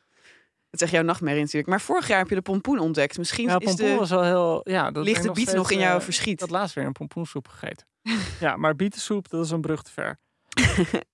Dat 0.70 0.80
is 0.80 0.86
echt 0.86 0.92
jouw 0.92 1.02
nachtmerrie 1.02 1.40
natuurlijk. 1.40 1.68
Maar 1.68 1.80
vorig 1.80 2.08
jaar 2.08 2.18
heb 2.18 2.28
je 2.28 2.34
de 2.34 2.42
pompoen 2.42 2.78
ontdekt. 2.78 3.18
Misschien 3.18 3.48
Ja, 3.48 3.58
is 3.58 3.64
pompoen 3.64 3.86
de, 3.86 3.94
was 3.94 4.10
wel 4.10 4.24
heel, 4.24 4.60
ja, 4.64 4.90
dat 4.90 5.04
ligt 5.04 5.22
de 5.22 5.32
biet 5.32 5.52
nog 5.52 5.70
in 5.70 5.78
jouw 5.78 5.96
eh, 5.96 6.04
verschiet. 6.04 6.32
Ik 6.32 6.40
had 6.40 6.50
laatst 6.50 6.74
weer 6.74 6.84
een 6.84 6.92
pompoensoep 6.92 7.48
gegeten. 7.48 7.86
ja, 8.40 8.56
maar 8.56 8.76
bietensoep, 8.76 9.28
dat 9.28 9.44
is 9.44 9.50
een 9.50 9.60
brug 9.60 9.82
te 9.82 9.90
ver. 9.90 10.18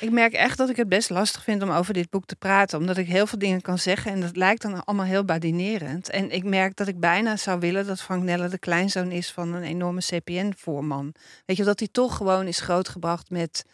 Ik 0.00 0.10
merk 0.10 0.32
echt 0.32 0.58
dat 0.58 0.68
ik 0.68 0.76
het 0.76 0.88
best 0.88 1.10
lastig 1.10 1.42
vind 1.42 1.62
om 1.62 1.70
over 1.70 1.94
dit 1.94 2.10
boek 2.10 2.26
te 2.26 2.36
praten. 2.36 2.78
Omdat 2.78 2.96
ik 2.96 3.06
heel 3.06 3.26
veel 3.26 3.38
dingen 3.38 3.60
kan 3.60 3.78
zeggen. 3.78 4.12
En 4.12 4.20
dat 4.20 4.36
lijkt 4.36 4.62
dan 4.62 4.84
allemaal 4.84 5.06
heel 5.06 5.24
badinerend. 5.24 6.10
En 6.10 6.30
ik 6.30 6.44
merk 6.44 6.76
dat 6.76 6.88
ik 6.88 7.00
bijna 7.00 7.36
zou 7.36 7.60
willen 7.60 7.86
dat 7.86 8.02
Frank 8.02 8.22
Nelle 8.22 8.48
de 8.48 8.58
kleinzoon 8.58 9.10
is 9.10 9.30
van 9.30 9.54
een 9.54 9.62
enorme 9.62 10.00
CPN-voorman. 10.00 11.14
Weet 11.46 11.56
je, 11.56 11.64
dat 11.64 11.78
hij 11.78 11.88
toch 11.92 12.16
gewoon 12.16 12.46
is 12.46 12.60
grootgebracht 12.60 13.30
met 13.30 13.64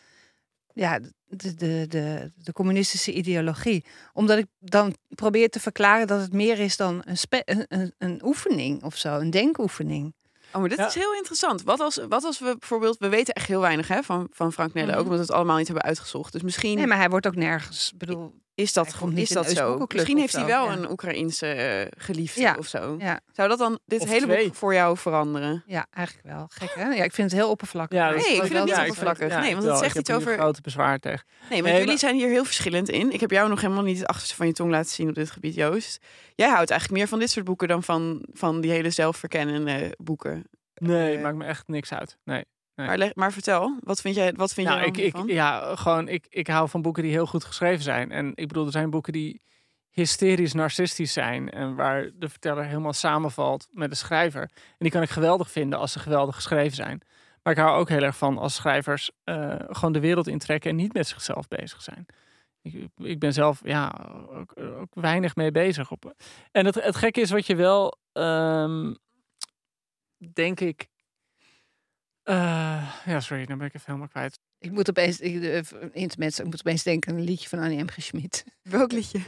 ja, 0.73 1.01
de, 1.37 1.55
de, 1.55 1.87
de, 1.89 2.33
de 2.35 2.53
communistische 2.53 3.13
ideologie. 3.13 3.85
Omdat 4.13 4.39
ik 4.39 4.47
dan 4.59 4.95
probeer 5.09 5.49
te 5.49 5.61
verklaren 5.61 6.07
dat 6.07 6.21
het 6.21 6.33
meer 6.33 6.59
is 6.59 6.77
dan 6.77 7.03
een, 7.05 7.19
spe- 7.19 7.43
een, 7.45 7.65
een, 7.69 7.95
een 7.99 8.21
oefening 8.25 8.83
of 8.83 8.97
zo. 8.97 9.19
Een 9.19 9.31
denkoefening. 9.31 10.15
Oh, 10.53 10.61
maar 10.61 10.69
dit 10.69 10.79
Ja. 10.79 10.87
is 10.87 10.95
heel 10.95 11.15
interessant. 11.15 11.63
Wat 11.63 11.81
als, 11.81 12.01
wat 12.09 12.25
als 12.25 12.39
we 12.39 12.57
bijvoorbeeld... 12.59 12.99
We 12.99 13.09
weten 13.09 13.35
echt 13.35 13.47
heel 13.47 13.61
weinig 13.61 13.89
hè, 13.89 14.03
van, 14.03 14.29
van 14.31 14.53
Frank 14.53 14.75
Nelle. 14.75 14.87
Mhm. 14.91 14.97
Ook 14.99 15.05
omdat 15.05 15.19
we 15.19 15.25
het 15.25 15.35
allemaal 15.35 15.57
niet 15.57 15.67
hebben 15.67 15.85
uitgezocht. 15.85 16.33
Dus 16.33 16.43
misschien 16.43 16.77
Nee, 16.77 16.87
maar 16.87 16.99
hij 16.99 17.11
wordt 17.11 17.27
ook 17.27 17.37
nergens... 17.37 17.93
Bedoel, 17.97 18.35
is 18.55 18.73
dat, 18.73 19.01
niet 19.07 19.19
is 19.19 19.29
dat 19.29 19.51
zo. 19.51 19.87
Misschien 19.95 20.19
heeft 20.19 20.33
hij 20.37 20.45
wel 20.45 20.65
ja. 20.65 20.73
een 20.73 20.91
Oekraïense 20.91 21.47
eh, 21.47 21.87
geliefde 21.99 22.41
Ja. 22.41 22.57
of 22.59 22.67
zo. 22.67 22.97
ja, 22.99 23.21
Zou 23.33 23.49
dat 23.49 23.59
dan 23.59 23.79
dit 23.87 24.01
Of 24.01 24.09
hele 24.09 24.27
twee. 24.27 24.45
boek 24.47 24.55
voor 24.55 24.75
jou 24.75 24.97
veranderen? 24.97 25.63
ja, 25.67 25.87
eigenlijk 25.91 26.27
wel. 26.27 26.47
Gek, 26.49 26.75
hè? 26.75 26.89
Ja, 26.89 27.05
ik 27.05 27.13
vind 27.13 27.31
het 27.31 27.41
heel 27.41 27.51
oppervlakkig. 27.51 27.99
Maar 27.99 28.11
Nee, 28.11 28.19
ik 28.19 28.25
vind 28.41 28.53
het 28.53 28.65
niet 28.65 28.75
ja, 28.75 28.81
oppervlakkig. 28.83 29.29
ja, 29.29 29.41
Nee, 29.41 29.53
want 29.57 29.67
het 29.67 29.79
zegt 29.79 29.99
iets 29.99 30.11
over- 30.11 30.35
grote 30.39 30.61
bezwaar 30.61 30.99
tegen. 30.99 31.25
Nee, 31.41 31.49
want 31.49 31.63
Nee, 31.63 31.73
jullie 31.73 31.87
maar- 31.87 31.99
zijn 31.99 32.15
hier 32.17 32.29
heel 32.29 32.45
verschillend 32.45 32.89
in. 32.89 33.13
Ik 33.13 33.21
heb 33.21 33.31
jou 33.31 33.49
nog 33.49 33.61
helemaal 33.61 33.83
niet 33.83 33.99
het 33.99 34.07
achterste 34.07 34.35
van 34.35 34.47
je 34.47 34.53
tong 34.53 34.71
laten 34.71 34.91
zien 34.91 35.09
op 35.09 35.15
dit 35.15 35.31
gebied, 35.31 35.55
Joost. 35.55 36.05
Jij 36.35 36.49
houdt 36.49 36.71
eigenlijk 36.71 37.01
meer 37.01 37.09
van 37.09 37.19
dit 37.19 37.31
soort 37.31 37.45
boeken 37.45 37.69
dan 37.69 37.83
van, 37.83 38.27
van 38.33 38.61
die 38.61 38.71
hele 38.71 38.91
zelfverkennende 38.91 39.95
boeken. 39.99 40.45
Nee, 40.75 41.17
Eh, 41.17 41.23
maakt 41.23 41.37
me 41.37 41.45
echt 41.45 41.69
niks 41.69 41.93
uit. 41.93 42.17
Nee. 42.25 42.45
Nee. 42.75 42.87
Maar, 42.87 43.11
maar 43.15 43.33
vertel, 43.33 43.79
wat 43.81 44.01
vind 44.01 44.15
jij, 44.15 44.33
wat 44.33 44.55
vind 44.55 44.67
Nou, 44.69 44.79
jij 44.79 44.89
ik, 44.89 44.97
ik, 44.97 45.13
van? 45.13 45.27
ja, 45.27 45.77
gewoon, 45.77 46.09
ik, 46.09 46.27
ik 46.29 46.47
hou 46.47 46.69
van 46.69 46.83
boeken 46.83 47.03
die 47.03 47.13
heel 47.13 47.27
goed 47.27 47.45
geschreven 47.45 47.83
zijn. 47.83 48.11
En 48.13 48.33
ik 48.35 48.49
bedoel, 48.49 48.67
er 48.67 48.73
zijn 48.73 48.91
boeken 48.91 49.13
die 49.13 49.43
hysterisch 49.91 50.53
narcistisch 50.53 51.13
zijn. 51.13 51.51
En 51.51 51.75
waar 51.75 52.11
de 52.15 52.29
verteller 52.29 52.65
helemaal 52.65 52.93
samenvalt 52.93 53.69
met 53.71 53.91
de 53.91 53.97
schrijver. 53.97 54.43
En 54.43 54.77
die 54.79 54.91
kan 54.91 55.03
ik 55.03 55.11
geweldig 55.11 55.51
vinden 55.51 55.79
als 55.79 55.93
ze 55.93 55.99
geweldig 55.99 56.35
geschreven 56.35 56.77
zijn. 56.77 57.01
Maar 57.43 57.53
ik 57.53 57.59
hou 57.59 57.79
ook 57.79 57.89
heel 57.89 58.03
erg 58.03 58.17
van 58.17 58.39
als 58.39 58.55
schrijvers 58.55 59.11
eh, 59.25 59.55
gewoon 59.59 59.93
de 59.93 60.01
wereld 60.01 60.27
intrekken 60.27 60.71
en 60.71 60.77
niet 60.77 60.93
met 60.93 61.07
zichzelf 61.07 61.49
bezig 61.49 61.83
zijn. 61.83 62.07
Ik, 62.63 62.89
ik 62.97 63.19
ben 63.19 63.33
zelf 63.33 63.61
ja, 63.65 64.09
ook, 64.31 64.61
ook 64.61 64.95
weinig 64.95 65.37
mee 65.37 65.51
bezig. 65.51 65.91
Op. 65.91 66.15
En 66.53 66.67
het, 66.67 66.75
het 66.75 66.97
gekke 66.97 67.21
is 67.21 67.31
wat 67.31 67.47
je 67.47 67.57
wel, 67.57 67.99
ehm, 68.13 68.95
denk 70.33 70.61
ik. 70.61 70.89
Eh, 72.25 72.95
ja, 73.05 73.21
sorry, 73.21 73.47
dan 73.47 73.59
ben 73.59 73.67
ik 73.67 73.75
even 73.75 73.87
helemaal 73.87 74.09
kwijt. 74.09 74.39
Ik 74.59 74.71
moet 74.71 74.89
opeens, 74.89 75.21
ik, 75.21 75.43
eh, 75.43 75.61
intermezzo, 75.93 76.43
ik 76.43 76.51
moet 76.51 76.61
opeens 76.61 76.83
denken 76.83 77.13
aan 77.13 77.19
een 77.19 77.25
liedje 77.25 77.49
van 77.49 77.59
Annie 77.59 77.85
M. 77.85 77.89
G. 77.89 78.03
Schmid. 78.03 78.45
Welk 78.63 78.93
liedje? 78.93 79.21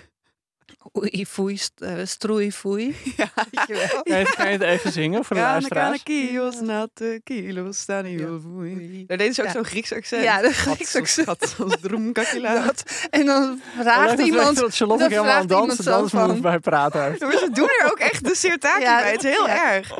Oei, 0.98 1.26
foei, 1.26 1.56
st- 1.56 1.80
eh, 1.80 1.92
stroei, 2.04 2.52
foei. 2.52 2.96
Ja, 3.16 3.30
Weet 3.50 3.66
je 3.66 3.74
wel? 3.74 4.02
Kan 4.02 4.18
je, 4.18 4.32
kan 4.36 4.46
je 4.46 4.52
het 4.52 4.62
even 4.62 4.92
zingen 4.92 5.24
voor 5.24 5.36
de 5.36 5.42
Kana, 5.42 5.52
luisteraars? 5.52 6.02
kios, 6.02 6.60
natte 6.60 7.20
kilos, 7.24 7.78
staan 7.78 8.04
hier 8.04 8.28
voei. 8.42 9.04
Daar 9.06 9.16
deden 9.16 9.34
ze 9.34 9.40
ook 9.40 9.46
Ja. 9.46 9.52
zo'n 9.52 9.64
Grieks 9.64 9.92
accent. 9.92 10.22
Ja, 10.22 10.40
dat 10.40 10.52
Grieks 10.52 10.96
accent. 10.96 11.28
Als 11.58 11.76
droemkakila. 11.80 12.64
Dat. 12.64 12.82
En 13.10 13.26
dan 13.26 13.60
vraagt 13.80 14.08
leuk 14.08 14.16
dat 14.16 14.26
iemand... 14.26 14.56
dat 14.56 14.74
Charlotte 14.76 15.04
ook 15.04 15.10
dan 15.10 15.18
helemaal 15.18 15.40
aan 15.40 15.46
dansen, 15.46 16.40
bij 16.42 16.58
praten 16.58 17.02
heeft. 17.04 17.20
Ze 17.20 17.48
doen 17.52 17.68
er 17.82 17.90
ook 17.90 17.98
echt 17.98 18.24
de 18.24 18.34
sirtaki 18.34 18.82
Ja, 18.82 19.00
bij. 19.00 19.10
Het 19.12 19.24
is 19.24 19.30
heel 19.36 19.46
ja. 19.46 19.72
erg. 19.74 19.90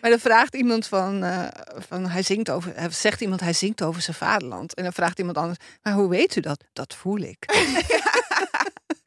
Maar 0.00 0.10
dan 0.10 0.20
vraagt 0.20 0.54
iemand 0.54 0.86
van, 0.86 1.24
eh, 1.24 1.46
van 1.88 2.06
hij 2.08 2.22
zingt 2.22 2.50
over, 2.50 2.72
hij 2.74 2.90
zegt 2.90 3.20
iemand 3.20 3.40
hij 3.40 3.52
zingt 3.52 3.82
over 3.82 4.02
zijn 4.02 4.16
vaderland. 4.16 4.74
En 4.74 4.82
dan 4.82 4.92
vraagt 4.92 5.18
iemand 5.18 5.36
anders, 5.36 5.58
maar 5.82 5.92
hoe 5.92 6.08
weet 6.08 6.36
u 6.36 6.40
dat? 6.40 6.64
Dat 6.72 6.94
voel 6.94 7.18
ik. 7.18 7.38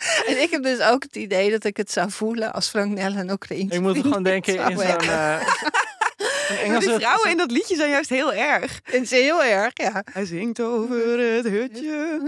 en 0.27 0.41
ik 0.41 0.49
heb 0.49 0.63
dus 0.63 0.79
ook 0.79 1.03
het 1.03 1.15
idee 1.15 1.51
dat 1.51 1.63
ik 1.63 1.77
het 1.77 1.91
zou 1.91 2.11
voelen 2.11 2.53
als 2.53 2.67
Frank 2.67 2.91
Nelle 2.91 3.17
en 3.19 3.31
Oekraïens. 3.31 3.73
Ik 3.73 3.81
moet 3.81 3.97
gewoon 3.97 4.23
denken 4.23 4.69
in 4.69 4.77
zo'n... 4.77 4.99
eh, 4.99 5.41
Engelse... 6.63 6.93
vrouwen 6.99 7.29
in 7.29 7.37
dat 7.37 7.51
liedje 7.51 7.75
zijn 7.75 7.89
juist 7.89 8.09
heel 8.09 8.33
erg. 8.33 8.79
Het 8.83 9.01
is 9.01 9.11
heel 9.11 9.43
erg, 9.43 9.71
ja. 9.73 10.03
Hij 10.11 10.25
zingt 10.25 10.61
over 10.61 11.19
het 11.19 11.47
hutje. 11.47 12.19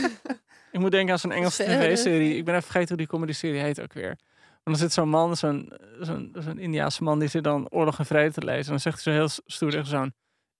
Ik 0.72 0.82
moet 0.82 0.90
denken 0.90 1.12
aan 1.12 1.18
zo'n 1.18 1.32
Engelse 1.32 1.64
tv-serie. 1.64 2.36
Ik 2.36 2.44
ben 2.44 2.54
even 2.54 2.66
vergeten 2.66 2.88
hoe 2.88 2.96
die 2.96 3.06
comedy-serie 3.06 3.60
heet 3.60 3.80
ook 3.80 3.92
weer. 3.92 4.18
Maar 4.66 4.74
dan 4.74 4.76
zit 4.76 4.92
zo'n 4.92 5.08
man, 5.08 5.36
zo'n 5.36 5.72
zo'n 6.00 6.32
zo'n 6.38 6.58
Indiaanse 6.58 7.02
man, 7.02 7.18
die 7.18 7.28
zit 7.28 7.44
dan 7.44 7.68
Oorlog 7.70 7.98
en 7.98 8.06
Vrede 8.06 8.32
te 8.32 8.44
lezen. 8.44 8.64
En 8.64 8.70
dan 8.70 8.80
zegt 8.80 9.04
hij 9.04 9.12
zo 9.12 9.18
heel 9.18 9.28
stoer 9.46 9.70
tegen 9.70 9.86
zo'n... 9.86 10.14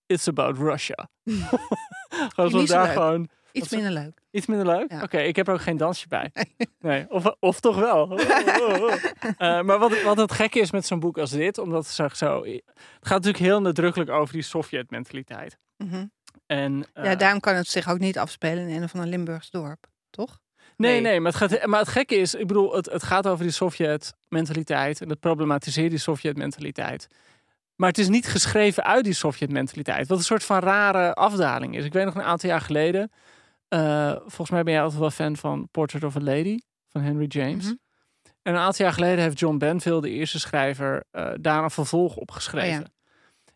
It's 0.07 0.29
about 0.29 0.59
Russia. 0.59 1.09
gewoon 1.25 2.31
alsof 2.35 2.61
Niet 2.61 2.69
zo 2.69 2.75
daar 2.75 2.85
leuk. 2.85 2.93
gewoon... 2.93 3.29
Iets 3.57 3.71
minder 3.71 3.91
leuk. 3.93 4.21
Iets 4.31 4.47
minder 4.47 4.67
leuk? 4.67 4.91
Ja. 4.91 5.03
Oké, 5.03 5.19
ik 5.19 5.37
heb 5.37 5.49
er 5.49 5.55
ook 5.55 5.61
geen 5.61 5.77
dansje 5.77 6.09
bij. 6.09 6.33
Nee, 6.79 7.07
of, 7.17 7.35
of 7.41 7.61
toch 7.61 7.77
wel. 7.79 8.19
Eh, 8.19 9.61
maar 9.61 9.79
wat, 9.79 10.03
wat 10.03 10.17
het 10.17 10.33
gekke 10.33 10.59
is 10.61 10.71
met 10.71 10.87
zo'n 10.87 11.01
boek 11.01 11.19
als 11.19 11.31
dit, 11.31 11.59
omdat 11.59 11.85
het 11.85 11.95
zo, 11.95 12.09
zo... 12.09 12.45
Het 12.45 12.63
gaat 13.01 13.23
natuurlijk 13.23 13.45
heel 13.45 13.61
nadrukkelijk 13.61 14.11
over 14.11 14.35
die 14.35 14.43
Sovjet-mentaliteit. 14.43 15.59
Mhm. 15.77 16.05
En, 16.47 16.87
ja, 16.95 17.03
eh, 17.03 17.19
daarom 17.19 17.41
kan 17.41 17.55
het 17.55 17.69
zich 17.69 17.89
ook 17.89 17.99
niet 17.99 18.19
afspelen 18.19 18.69
in 18.69 18.83
een 18.83 18.89
van 18.89 19.01
een 19.01 19.09
Limburgs 19.09 19.51
dorp, 19.51 19.87
toch? 20.11 20.39
Nee, 20.77 20.93
Nee. 20.93 21.01
nee, 21.01 21.21
maar, 21.21 21.33
het 21.33 21.53
gaat, 21.53 21.67
maar 21.67 21.81
het 21.81 21.89
gekke 21.89 22.15
is, 22.17 22.35
ik 22.35 22.47
bedoel, 22.47 22.75
het, 22.75 22.87
het 22.93 23.03
gaat 23.03 23.27
over 23.27 23.45
die 23.45 23.53
Sovjet-mentaliteit 23.53 25.01
en 25.01 25.09
het 25.09 25.21
problematiseert 25.21 25.91
die 25.91 25.99
Sovjet-mentaliteit. 25.99 27.07
Maar 27.77 27.89
het 27.89 27.99
is 27.99 28.09
niet 28.09 28.27
geschreven 28.27 28.85
uit 28.85 29.05
die 29.05 29.13
Sovjet-mentaliteit, 29.13 30.09
wat 30.09 30.19
een 30.19 30.25
soort 30.25 30.45
van 30.45 30.59
rare 30.59 31.15
afdaling 31.15 31.77
is. 31.77 31.85
Ik 31.85 31.93
weet 31.93 32.05
nog 32.05 32.15
een 32.15 32.23
aantal 32.23 32.51
jaar 32.51 32.61
geleden, 32.61 33.11
eh, 33.69 34.11
volgens 34.11 34.51
mij 34.51 34.63
ben 34.63 34.73
jij 34.73 34.83
altijd 34.83 35.01
wel 35.01 35.11
fan 35.11 35.37
van 35.37 35.69
Portrait 35.71 36.05
of 36.05 36.17
a 36.17 36.21
Lady 36.21 36.59
van 36.89 37.01
Henry 37.01 37.27
James. 37.29 37.65
Mhm. 37.65 37.75
En 38.43 38.55
een 38.55 38.61
aantal 38.61 38.85
jaar 38.85 38.95
geleden 38.95 39.19
heeft 39.19 39.39
John 39.39 39.57
Benville, 39.57 40.01
de 40.01 40.11
eerste 40.11 40.41
schrijver, 40.41 41.05
eh, 41.11 41.31
daar 41.41 41.63
een 41.63 41.71
vervolg 41.71 42.17
op 42.17 42.31
geschreven. 42.31 42.79
Oh 42.79 42.85
ja. 42.85 42.95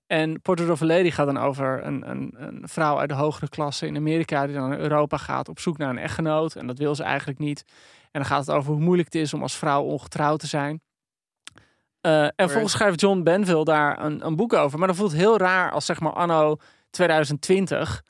En 0.06 0.40
Portrait 0.40 0.70
of 0.70 0.82
a 0.82 0.86
Lady 0.86 1.10
gaat 1.10 1.26
dan 1.26 1.38
over 1.38 1.84
een, 1.84 2.10
een, 2.10 2.34
een 2.36 2.68
vrouw 2.68 2.98
uit 2.98 3.08
de 3.08 3.14
hogere 3.14 3.48
klasse 3.48 3.86
in 3.86 3.96
Amerika 3.96 4.46
die 4.46 4.54
dan 4.54 4.68
naar 4.68 4.78
Europa 4.78 5.16
gaat 5.16 5.48
op 5.48 5.58
zoek 5.58 5.78
naar 5.78 5.90
een 5.90 5.98
echtgenoot. 5.98 6.54
En 6.54 6.66
dat 6.66 6.78
wil 6.78 6.94
ze 6.94 7.02
eigenlijk 7.02 7.38
niet. 7.38 7.64
En 8.02 8.20
dan 8.20 8.24
gaat 8.24 8.46
het 8.46 8.56
over 8.56 8.72
hoe 8.72 8.80
moeilijk 8.80 9.12
het 9.12 9.22
is 9.22 9.34
om 9.34 9.42
als 9.42 9.56
vrouw 9.56 9.82
ongetrouwd 9.82 10.40
te 10.40 10.46
zijn. 10.46 10.82
Eh, 12.00 12.22
en 12.22 12.32
vervolgens 12.36 12.72
schrijft 12.72 13.00
John 13.00 13.22
Benville 13.22 13.64
daar 13.64 14.04
een, 14.04 14.26
een 14.26 14.36
boek 14.36 14.52
over. 14.52 14.78
Maar 14.78 14.88
dan 14.88 14.96
voelt 14.96 15.12
heel 15.12 15.38
raar 15.38 15.70
als 15.70 15.86
zeg 15.86 16.00
maar 16.00 16.12
anno 16.12 16.56
2020 16.90 18.02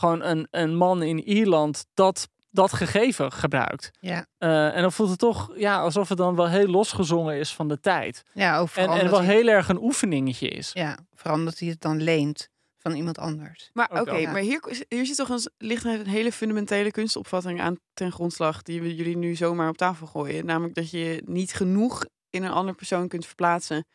gewoon 0.00 0.22
een, 0.22 0.46
een 0.50 0.76
man 0.76 1.02
in 1.02 1.22
Ierland 1.22 1.86
dat, 1.94 2.28
dat 2.50 2.72
gegeven 2.72 3.32
gebruikt. 3.32 3.90
Ja. 4.00 4.26
Eh, 4.38 4.76
en 4.76 4.82
dan 4.82 4.92
voelt 4.92 5.10
het 5.10 5.18
toch 5.18 5.52
ja, 5.56 5.80
alsof 5.80 6.08
het 6.08 6.18
dan 6.18 6.36
wel 6.36 6.48
heel 6.48 6.66
losgezongen 6.66 7.36
is 7.36 7.54
van 7.54 7.68
de 7.68 7.80
tijd. 7.80 8.22
Ja, 8.32 8.58
ook 8.58 8.70
En, 8.74 8.88
en 8.88 9.10
wel 9.10 9.22
hij, 9.22 9.34
heel 9.34 9.46
erg 9.46 9.68
een 9.68 9.82
oefeningetje 9.82 10.48
is. 10.48 10.70
ja, 10.72 10.98
vooral 11.14 11.38
omdat 11.38 11.58
hij 11.58 11.68
het 11.68 11.80
dan 11.80 12.02
leent 12.02 12.48
van 12.78 12.92
iemand 12.92 13.18
anders. 13.18 13.70
Maar 13.72 14.00
oké, 14.00 14.26
maar 14.26 14.40
hier, 14.40 14.84
hier 14.88 15.06
zit 15.06 15.16
toch 15.16 15.28
een, 15.28 15.50
ligt 15.58 15.84
een 15.84 16.06
hele 16.06 16.32
fundamentele 16.32 16.90
kunstopvatting 16.90 17.60
aan 17.60 17.76
ten 17.92 18.12
grondslag 18.12 18.62
die 18.62 18.80
we 18.82 18.94
jullie 18.94 19.16
nu 19.16 19.34
zomaar 19.34 19.68
op 19.68 19.76
tafel 19.76 20.06
gooien. 20.06 20.46
Namelijk 20.46 20.74
dat 20.74 20.90
je 20.90 21.22
niet 21.24 21.52
genoeg 21.52 22.04
in 22.30 22.42
een 22.42 22.50
andere 22.50 22.76
persoon 22.76 23.08
kunt 23.08 23.26
verplaatsen 23.26 23.86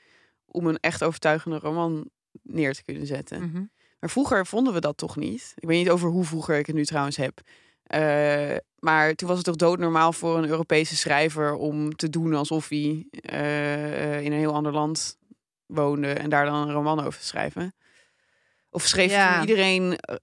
om 0.46 0.68
een 0.68 0.80
echt 0.80 1.04
overtuigende 1.04 1.60
roman 1.60 2.10
neer 2.44 2.74
te 2.74 2.84
kunnen 2.84 3.06
zetten. 3.06 3.42
Mhm. 3.42 3.64
Maar 4.06 4.14
vroeger 4.14 4.46
vonden 4.46 4.74
we 4.74 4.80
dat 4.80 4.98
toch 4.98 5.16
niet. 5.16 5.54
Ik 5.56 5.68
weet 5.68 5.78
niet 5.78 5.90
over 5.90 6.10
hoe 6.10 6.24
vroeger 6.26 6.58
ik 6.58 6.66
het 6.66 6.76
nu 6.76 6.86
trouwens 6.86 7.18
heb. 7.18 7.42
Eh, 7.84 8.56
maar 8.80 9.14
toen 9.16 9.28
was 9.28 9.38
het 9.38 9.46
toch 9.46 9.56
doodnormaal 9.56 10.14
voor 10.14 10.38
een 10.38 10.48
Europese 10.50 10.96
schrijver 10.96 11.54
om 11.54 11.96
te 11.96 12.10
doen 12.10 12.34
alsof 12.34 12.70
hij 12.70 13.08
eh, 13.12 14.22
in 14.22 14.32
een 14.32 14.38
heel 14.40 14.54
ander 14.54 14.72
land 14.72 15.18
woonde 15.66 16.14
en 16.14 16.30
daar 16.30 16.46
dan 16.46 16.56
een 16.68 16.74
roman 16.74 17.00
over 17.06 17.20
te 17.20 17.26
schrijven. 17.26 17.76
Of 18.70 18.84
schreef 18.84 19.12
Ja. 19.12 19.42
iedereen. 19.42 19.96
eh, 19.98 20.16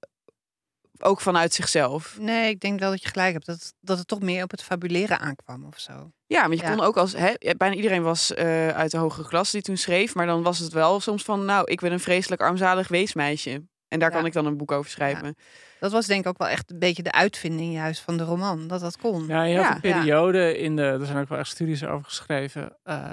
ook 0.98 1.20
vanuit 1.20 1.54
zichzelf? 1.54 2.16
Nee, 2.20 2.48
ik 2.50 2.60
denk 2.60 2.80
wel 2.80 2.90
dat 2.90 3.02
je 3.02 3.08
gelijk 3.08 3.32
hebt. 3.32 3.46
Dat, 3.46 3.72
dat 3.80 3.98
het 3.98 4.08
toch 4.08 4.20
meer 4.20 4.42
op 4.42 4.50
het 4.50 4.62
fabuleren 4.62 5.18
aankwam 5.18 5.64
of 5.64 5.78
zo. 5.78 6.10
Ja, 6.26 6.40
maar 6.46 6.56
je 6.56 6.62
Ja. 6.62 6.74
kon 6.74 6.84
ook 6.84 6.96
als... 6.96 7.12
Hè, 7.12 7.34
bijna 7.56 7.74
iedereen 7.74 8.02
was 8.02 8.34
uit 8.74 8.90
de 8.90 8.96
hogere 8.96 9.28
klas 9.28 9.50
die 9.50 9.62
toen 9.62 9.76
schreef. 9.76 10.14
Maar 10.14 10.26
dan 10.26 10.42
was 10.42 10.58
het 10.58 10.72
wel 10.72 11.00
soms 11.00 11.22
van... 11.22 11.44
Nou, 11.44 11.70
ik 11.70 11.80
ben 11.80 11.92
een 11.92 12.00
vreselijk 12.00 12.40
armzalig 12.42 12.88
weesmeisje. 12.88 13.62
En 13.92 13.98
daar 13.98 14.10
Ja. 14.10 14.16
kan 14.16 14.26
ik 14.26 14.32
dan 14.32 14.46
een 14.46 14.56
boek 14.56 14.72
over 14.72 14.90
schrijven. 14.90 15.36
Dat 15.80 15.92
was 15.92 16.06
denk 16.06 16.20
ik 16.20 16.26
ook 16.28 16.38
wel 16.38 16.48
echt 16.48 16.70
een 16.70 16.78
beetje 16.78 17.02
de 17.02 17.12
uitvinding 17.12 17.72
juist 17.72 18.00
van 18.00 18.16
de 18.16 18.24
roman. 18.24 18.66
Dat 18.68 18.80
dat 18.80 18.96
kon. 18.98 19.26
Ja, 19.26 19.42
je 19.42 19.56
had 19.56 19.64
Ja. 19.64 19.74
een 19.74 19.80
periode 19.80 20.58
in 20.58 20.76
de, 20.76 20.82
er 20.82 21.06
zijn 21.06 21.18
ook 21.18 21.28
wel 21.28 21.38
echt 21.38 21.48
studies 21.48 21.84
over 21.84 22.04
geschreven. 22.04 22.76
eh, 22.82 23.12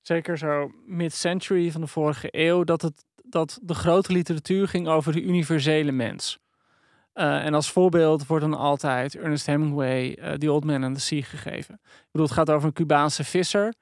zeker 0.00 0.38
zo 0.38 0.70
mid-century 0.86 1.70
van 1.70 1.80
de 1.80 1.86
vorige 1.86 2.28
eeuw, 2.30 2.64
dat, 2.64 2.82
het, 2.82 3.04
dat 3.24 3.58
de 3.62 3.74
grote 3.74 4.12
literatuur 4.12 4.68
ging 4.68 4.88
over 4.88 5.12
de 5.12 5.22
universele 5.22 5.92
mens. 5.92 6.38
Eh, 7.12 7.44
en 7.44 7.54
als 7.54 7.70
voorbeeld 7.70 8.26
wordt 8.26 8.44
dan 8.44 8.54
altijd 8.54 9.16
Ernest 9.16 9.46
Hemingway 9.46 10.12
eh 10.14 10.32
The 10.32 10.52
Old 10.52 10.64
Man 10.64 10.84
and 10.84 10.94
the 10.94 11.00
Sea 11.00 11.22
gegeven. 11.22 11.74
Ik 11.84 12.08
bedoel, 12.10 12.26
het 12.26 12.36
gaat 12.36 12.50
over 12.50 12.66
een 12.68 12.74
Cubaanse 12.74 13.24
visser. 13.24 13.74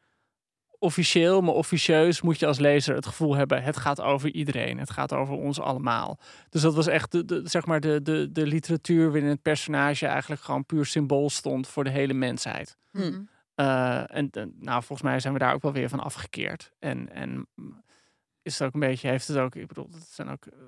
Officieel, 0.79 1.41
maar 1.41 1.55
officieus 1.55 2.21
moet 2.21 2.39
je 2.39 2.47
als 2.47 2.59
lezer 2.59 2.95
het 2.95 3.07
gevoel 3.07 3.35
hebben: 3.35 3.63
het 3.63 3.77
gaat 3.77 4.01
over 4.01 4.31
iedereen, 4.31 4.79
het 4.79 4.91
gaat 4.91 5.13
over 5.13 5.35
ons 5.35 5.61
allemaal. 5.61 6.19
Dus 6.49 6.63
dat 6.63 6.75
was 6.75 6.87
echt 6.87 7.13
de, 7.13 7.25
de, 7.25 7.41
zeg 7.45 7.67
maar 7.67 7.81
de, 7.81 8.03
de, 8.03 8.33
de 8.33 8.47
literatuur 8.47 9.11
waarin 9.11 9.29
het 9.29 9.43
personage 9.43 10.07
eigenlijk 10.07 10.41
gewoon 10.41 10.65
puur 10.65 10.87
symbool 10.87 11.31
stond 11.31 11.69
voor 11.69 11.85
de 11.85 11.91
hele 11.91 12.15
mensheid. 12.15 12.77
Hm. 12.91 12.99
Mhm. 12.99 13.21
Eh, 13.55 14.17
en 14.17 14.31
en, 14.31 14.55
nou, 14.59 14.83
volgens 14.83 15.09
mij 15.09 15.21
zijn 15.21 15.33
we 15.33 15.39
daar 15.39 15.55
ook 15.55 15.63
wel 15.63 15.73
weer 15.73 15.89
van 15.89 16.01
afgekeerd. 16.01 16.73
En, 16.79 17.13
en 17.13 17.47
is 18.43 18.59
het 18.59 18.69
ook 18.69 18.75
een 18.75 18.81
beetje, 18.81 19.09
heeft 19.09 19.29
het 19.29 19.37
ook, 19.37 19.55
ik 19.55 19.67
bedoel, 19.67 19.89
het 19.93 20.09
zijn 20.11 20.29
ook 20.29 20.47
eh, 20.47 20.59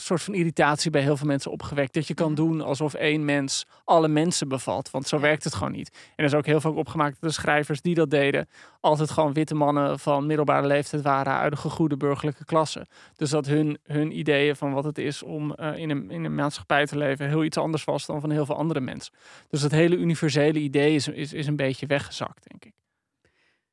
soort 0.00 0.22
van 0.22 0.34
irritatie 0.34 0.90
bij 0.90 1.02
heel 1.02 1.16
veel 1.16 1.26
mensen 1.26 1.50
opgewekt. 1.50 1.94
Dat 1.94 2.06
je 2.06 2.14
kan 2.14 2.32
Mhm. 2.32 2.34
doen 2.36 2.60
alsof 2.60 2.94
één 2.94 3.24
mens 3.24 3.66
alle 3.84 4.08
mensen 4.08 4.48
bevat. 4.48 4.90
Want 4.90 5.06
zo 5.08 5.20
werkt 5.20 5.44
het 5.44 5.54
gewoon 5.54 5.72
niet. 5.72 5.90
En 5.92 6.12
er 6.16 6.24
is 6.24 6.34
ook 6.34 6.46
heel 6.46 6.60
veel 6.60 6.74
opgemaakt 6.74 7.16
dat 7.20 7.30
de 7.30 7.36
schrijvers 7.36 7.80
die 7.80 7.94
dat 7.94 8.10
deden, 8.10 8.48
altijd 8.80 9.10
gewoon 9.10 9.32
witte 9.32 9.54
mannen 9.54 9.98
van 9.98 10.26
middelbare 10.26 10.66
leeftijd 10.66 11.02
waren 11.02 11.32
uit 11.32 11.52
de 11.52 11.58
gegoede 11.58 11.96
burgerlijke 11.96 12.44
klasse. 12.44 12.86
Dus 13.16 13.30
dat 13.30 13.46
hun, 13.46 13.78
hun 13.82 14.18
ideeën 14.18 14.56
van 14.56 14.72
wat 14.72 14.84
het 14.84 14.98
is 14.98 15.22
om 15.22 15.54
eh, 15.54 15.76
in, 15.76 15.90
een, 15.90 16.10
in 16.10 16.24
een 16.24 16.34
maatschappij 16.34 16.86
te 16.86 16.98
leven 16.98 17.28
heel 17.28 17.44
iets 17.44 17.56
anders 17.56 17.84
was 17.84 18.06
dan 18.06 18.20
van 18.20 18.30
heel 18.30 18.46
veel 18.46 18.56
andere 18.56 18.80
mensen. 18.80 19.14
Dus 19.48 19.60
dat 19.60 19.70
hele 19.70 19.96
universele 19.96 20.58
idee 20.58 20.94
is, 20.94 21.08
is, 21.08 21.32
is 21.32 21.46
een 21.46 21.56
beetje 21.56 21.86
weggezakt, 21.86 22.48
denk 22.48 22.64
ik. 22.64 22.72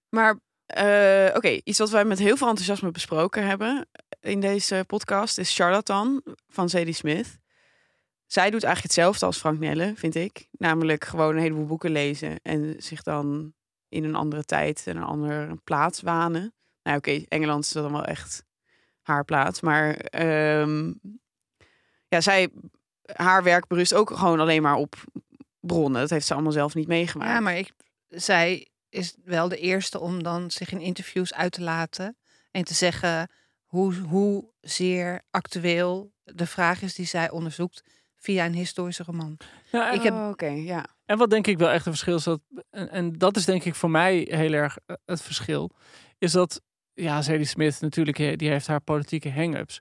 Maar 0.10 0.40
eh, 0.66 1.36
oké, 1.36 1.60
iets 1.64 1.80
wat 1.80 1.90
wij 1.90 2.06
met 2.06 2.20
heel 2.20 2.38
veel 2.38 2.48
enthousiasme 2.48 2.92
besproken 2.92 3.48
hebben 3.48 3.88
in 4.26 4.40
deze 4.40 4.84
podcast 4.88 5.38
is 5.38 5.56
Charlatan 5.56 6.24
van 6.48 6.70
Zadie 6.70 6.94
Smith. 6.94 7.38
Zij 8.26 8.50
doet 8.50 8.64
eigenlijk 8.64 8.94
hetzelfde 8.96 9.26
als 9.26 9.38
Frank 9.38 9.60
Nelle, 9.60 9.94
vind 9.96 10.16
ik. 10.16 10.48
Namelijk 10.52 11.04
gewoon 11.04 11.36
een 11.36 11.42
heleboel 11.42 11.66
boeken 11.66 11.92
lezen 11.92 12.40
en 12.42 12.76
zich 12.78 13.04
dan 13.04 13.54
in 13.90 14.04
een 14.04 14.16
andere 14.16 14.44
tijd 14.44 14.84
en 14.88 14.98
een 14.98 15.04
andere 15.04 15.58
plaats 15.64 16.02
wanen. 16.02 16.54
Nou 16.84 16.98
oké, 16.98 17.24
Engeland 17.28 17.64
is 17.64 17.72
dan 17.72 17.92
wel 17.92 18.06
echt 18.06 18.44
haar 19.02 19.26
plaats. 19.26 19.62
Maar 19.62 19.96
ehm, 19.96 20.94
ja, 22.08 22.22
zij, 22.22 22.50
haar 23.06 23.44
werk 23.44 23.68
berust 23.68 23.94
ook 23.94 24.10
gewoon 24.10 24.40
alleen 24.40 24.62
maar 24.62 24.76
op 24.76 24.96
bronnen. 25.60 26.02
Dat 26.02 26.10
heeft 26.10 26.26
ze 26.26 26.34
allemaal 26.34 26.52
zelf 26.52 26.76
niet 26.76 26.88
meegemaakt. 26.88 27.32
Ja, 27.32 27.40
maar 27.40 27.58
ik, 27.58 27.72
zij 28.08 28.68
is 28.90 29.16
wel 29.24 29.48
de 29.48 29.58
eerste 29.58 30.00
om 30.00 30.24
dan 30.24 30.52
zich 30.52 30.72
in 30.72 30.82
interviews 30.82 31.34
uit 31.34 31.52
te 31.52 31.62
laten. 31.62 32.18
En 32.52 32.64
te 32.64 32.74
zeggen 32.74 33.30
hoe, 33.76 33.94
hoe 33.96 34.50
zeer 34.62 35.22
actueel 35.32 36.12
de 36.24 36.46
vraag 36.46 36.82
is 36.82 36.96
die 36.96 37.06
zij 37.06 37.30
onderzoekt 37.30 37.84
via 38.16 38.46
een 38.46 38.54
historische 38.54 39.04
roman. 39.04 39.38
Ja, 39.72 39.90
en, 39.90 39.96
Ik 39.96 40.02
heb- 40.04 40.14
Oh, 40.14 40.30
Oké, 40.30 40.46
ja. 40.48 40.86
en 41.06 41.18
wat 41.18 41.30
denk 41.30 41.48
ik 41.48 41.58
wel 41.58 41.70
echt 41.70 41.86
een 41.86 41.92
verschil 41.92 42.16
is, 42.16 42.24
dat, 42.24 42.42
en, 42.70 42.90
en 42.92 43.14
dat 43.14 43.36
is 43.38 43.46
denk 43.46 43.64
ik 43.64 43.76
voor 43.76 43.90
mij 43.90 44.28
heel 44.30 44.54
erg 44.54 44.78
eh, 44.86 44.96
het 45.06 45.22
verschil, 45.22 45.72
is 46.18 46.32
dat, 46.32 46.62
ja, 46.94 47.22
Zadie 47.22 47.46
Smith 47.46 47.82
natuurlijk, 47.82 48.40
die 48.40 48.50
heeft 48.50 48.68
haar 48.68 48.82
politieke 48.82 49.32
hang-ups. 49.32 49.80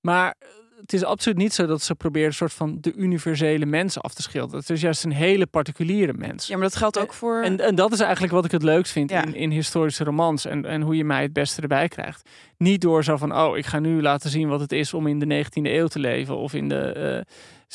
Maar 0.00 0.34
eh, 0.38 0.48
het 0.80 0.92
is 0.92 1.04
absoluut 1.04 1.38
niet 1.38 1.52
zo 1.52 1.66
dat 1.66 1.82
ze 1.82 1.94
probeert 1.94 2.26
een 2.26 2.32
soort 2.32 2.52
van 2.52 2.78
de 2.80 2.92
universele 2.94 3.66
mensen 3.66 4.02
af 4.02 4.14
te 4.14 4.22
schilderen. 4.22 4.60
Het 4.60 4.70
is 4.70 4.80
juist 4.80 5.04
een 5.04 5.12
hele 5.12 5.46
particuliere 5.46 6.12
mens. 6.12 6.46
Ja, 6.46 6.54
maar 6.54 6.64
dat 6.68 6.76
geldt 6.76 6.98
ook 6.98 7.12
voor... 7.12 7.42
En, 7.42 7.60
en 7.60 7.74
dat 7.74 7.92
is 7.92 8.00
eigenlijk 8.00 8.32
wat 8.32 8.44
ik 8.44 8.50
het 8.50 8.62
leukst 8.62 8.92
vind 8.92 9.10
Ja. 9.10 9.22
in, 9.24 9.34
in 9.34 9.50
historische 9.50 10.04
romans. 10.04 10.44
En, 10.44 10.64
en 10.64 10.82
hoe 10.82 10.96
je 10.96 11.04
mij 11.04 11.22
het 11.22 11.32
beste 11.32 11.62
erbij 11.62 11.88
krijgt. 11.88 12.28
Niet 12.56 12.80
door 12.80 13.04
zo 13.04 13.16
van, 13.16 13.36
oh, 13.36 13.56
ik 13.56 13.66
ga 13.66 13.78
nu 13.78 14.02
laten 14.02 14.30
zien 14.30 14.48
wat 14.48 14.60
het 14.60 14.72
is 14.72 14.94
om 14.94 15.06
in 15.06 15.18
de 15.18 15.44
19e 15.44 15.62
eeuw 15.62 15.86
te 15.86 15.98
leven. 15.98 16.36
Of 16.36 16.54
in 16.54 16.68
de 16.68 16.80
eh 16.82 17.20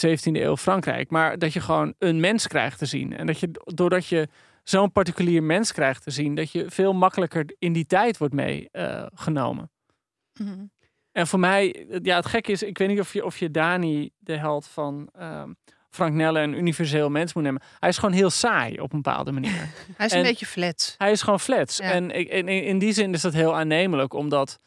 17e 0.10 0.22
eeuw 0.34 0.58
Frankrijk. 0.58 1.10
Maar 1.10 1.38
dat 1.38 1.54
je 1.54 1.60
gewoon 1.60 1.94
een 1.98 2.20
mens 2.20 2.48
krijgt 2.48 2.78
te 2.78 2.86
zien. 2.86 3.18
En 3.18 3.26
dat 3.26 3.40
je, 3.40 3.50
doordat 3.64 4.06
je 4.08 4.28
zo'n 4.64 4.92
particulier 4.92 5.44
mens 5.44 5.72
krijgt 5.72 6.04
te 6.04 6.12
zien. 6.12 6.36
Dat 6.36 6.52
je 6.52 6.66
veel 6.70 6.94
makkelijker 6.94 7.56
in 7.60 7.74
die 7.74 7.86
tijd 7.86 8.18
wordt 8.18 8.34
meegenomen. 8.34 9.72
En 11.20 11.28
voor 11.28 11.40
mij, 11.40 11.86
ja, 12.02 12.16
het 12.16 12.26
gekke 12.26 12.52
is, 12.52 12.64
ik 12.64 12.78
weet 12.78 12.88
niet 12.88 13.00
of 13.00 13.14
je, 13.14 13.26
of 13.26 13.38
je 13.38 13.52
Dani, 13.52 14.10
de 14.18 14.38
held 14.38 14.68
van 14.68 15.10
ehm, 15.14 15.54
Frank 15.90 16.14
Nelle, 16.14 16.40
een 16.40 16.54
universeel 16.54 17.10
mens 17.10 17.34
moet 17.34 17.44
nemen. 17.44 17.62
Hij 17.80 17.90
is 17.90 17.98
gewoon 17.98 18.16
heel 18.16 18.30
saai 18.30 18.80
op 18.80 18.94
een 18.94 19.02
bepaalde 19.02 19.32
manier. 19.32 19.70
Hij 19.98 20.06
is 20.06 20.12
En- 20.12 20.18
een 20.18 20.24
beetje 20.26 20.46
flat. 20.46 20.96
Hij 20.98 21.12
is 21.12 21.22
gewoon 21.22 21.40
flats. 21.40 21.78
Ja. 21.78 21.92
En, 21.92 22.12
in 22.48 22.80
die 22.80 22.94
zin 22.94 23.14
is 23.14 23.22
dat 23.22 23.34
heel 23.34 23.56
aannemelijk, 23.56 24.14
omdat 24.14 24.60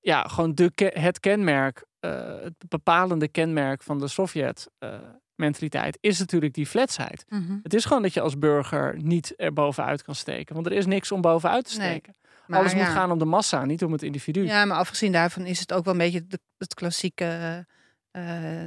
ja, 0.00 0.22
gewoon 0.22 0.54
de, 0.54 0.72
het 0.94 1.20
kenmerk, 1.20 1.84
eh, 2.00 2.40
het 2.42 2.54
bepalende 2.68 3.28
kenmerk 3.28 3.82
van 3.82 3.98
de 3.98 4.08
Sovjet-mentaliteit 4.08 5.98
is 6.00 6.18
natuurlijk 6.18 6.54
die 6.54 6.66
fletsheid. 6.66 7.24
Het 7.62 7.74
is 7.74 7.84
gewoon 7.84 8.02
dat 8.02 8.14
je 8.14 8.20
als 8.20 8.38
burger 8.38 8.94
niet 9.02 9.32
er 9.36 9.52
bovenuit 9.52 10.02
kan 10.02 10.14
steken, 10.14 10.54
want 10.54 10.66
er 10.66 10.72
is 10.72 10.86
niks 10.86 11.12
om 11.12 11.20
bovenuit 11.20 11.70
te 11.70 11.78
Nee, 11.78 11.88
steken. 11.88 12.16
Maar 12.48 12.58
Alles 12.58 12.72
ja. 12.72 12.78
moet 12.78 12.86
gaan 12.86 13.10
om 13.10 13.18
de 13.18 13.24
massa, 13.24 13.64
niet 13.64 13.84
om 13.84 13.92
het 13.92 14.02
individu. 14.02 14.44
Ja, 14.44 14.64
maar 14.64 14.76
afgezien 14.76 15.12
daarvan 15.12 15.46
is 15.46 15.60
het 15.60 15.72
ook 15.72 15.84
wel 15.84 15.92
een 15.92 15.98
beetje 16.00 16.26
de- 16.26 16.40
het 16.58 16.74
klassieke 16.74 17.66
eh, 18.10 18.64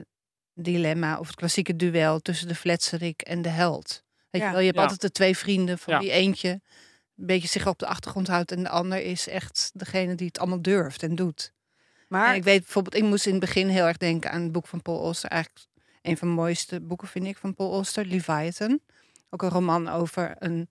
dilemma 0.53 1.19
of 1.19 1.27
het 1.27 1.35
klassieke 1.35 1.75
duel 1.75 2.19
tussen 2.19 2.47
de 2.47 2.55
fletserik 2.55 3.21
en 3.21 3.41
de 3.41 3.49
held. 3.49 4.03
Weet 4.29 4.41
Ja. 4.41 4.47
je 4.47 4.53
wel, 4.53 4.59
je 4.59 4.65
hebt 4.65 4.77
Ja. 4.77 4.83
altijd 4.83 5.01
de 5.01 5.11
twee 5.11 5.37
vrienden 5.37 5.77
van 5.77 5.93
Ja. 5.93 5.99
die 5.99 6.11
eentje 6.11 6.49
een 6.49 7.25
beetje 7.25 7.47
zich 7.47 7.67
op 7.67 7.79
de 7.79 7.85
achtergrond 7.87 8.27
houdt 8.27 8.51
en 8.51 8.63
de 8.63 8.69
ander 8.69 9.01
is 9.03 9.27
echt 9.27 9.71
degene 9.73 10.15
die 10.15 10.27
het 10.27 10.39
allemaal 10.39 10.61
durft 10.61 11.03
en 11.03 11.15
doet. 11.15 11.53
maar 12.07 12.29
En 12.29 12.35
ik 12.35 12.43
weet 12.43 12.61
bijvoorbeeld, 12.61 12.95
ik 12.95 13.03
moest 13.03 13.25
in 13.25 13.31
het 13.31 13.41
begin 13.41 13.67
heel 13.67 13.85
erg 13.85 13.97
denken 13.97 14.31
aan 14.31 14.41
het 14.41 14.51
boek 14.51 14.67
van 14.67 14.81
Paul 14.81 15.03
Auster. 15.03 15.29
Eigenlijk 15.29 15.65
een 16.01 16.17
van 16.17 16.27
de 16.27 16.33
mooiste 16.33 16.81
boeken 16.81 17.07
vind 17.07 17.25
ik 17.25 17.37
van 17.37 17.53
Paul 17.53 17.73
Auster, 17.73 18.05
Leviathan. 18.05 18.79
Ook 19.29 19.41
een 19.41 19.49
roman 19.49 19.87
over 19.89 20.35
een, 20.39 20.67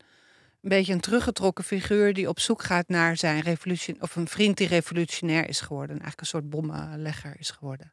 een 0.60 0.68
beetje 0.68 0.92
een 0.92 1.00
teruggetrokken 1.00 1.64
figuur 1.64 2.14
die 2.14 2.28
op 2.28 2.40
zoek 2.40 2.62
gaat 2.62 2.88
naar 2.88 3.16
zijn 3.16 3.40
revolutie 3.40 3.96
of 4.00 4.16
een 4.16 4.28
vriend 4.28 4.56
die 4.56 4.66
revolutionair 4.68 5.48
is 5.48 5.60
geworden, 5.60 5.90
eigenlijk 5.90 6.20
een 6.20 6.26
soort 6.26 6.50
bommenlegger 6.50 7.36
is 7.38 7.50
geworden. 7.50 7.92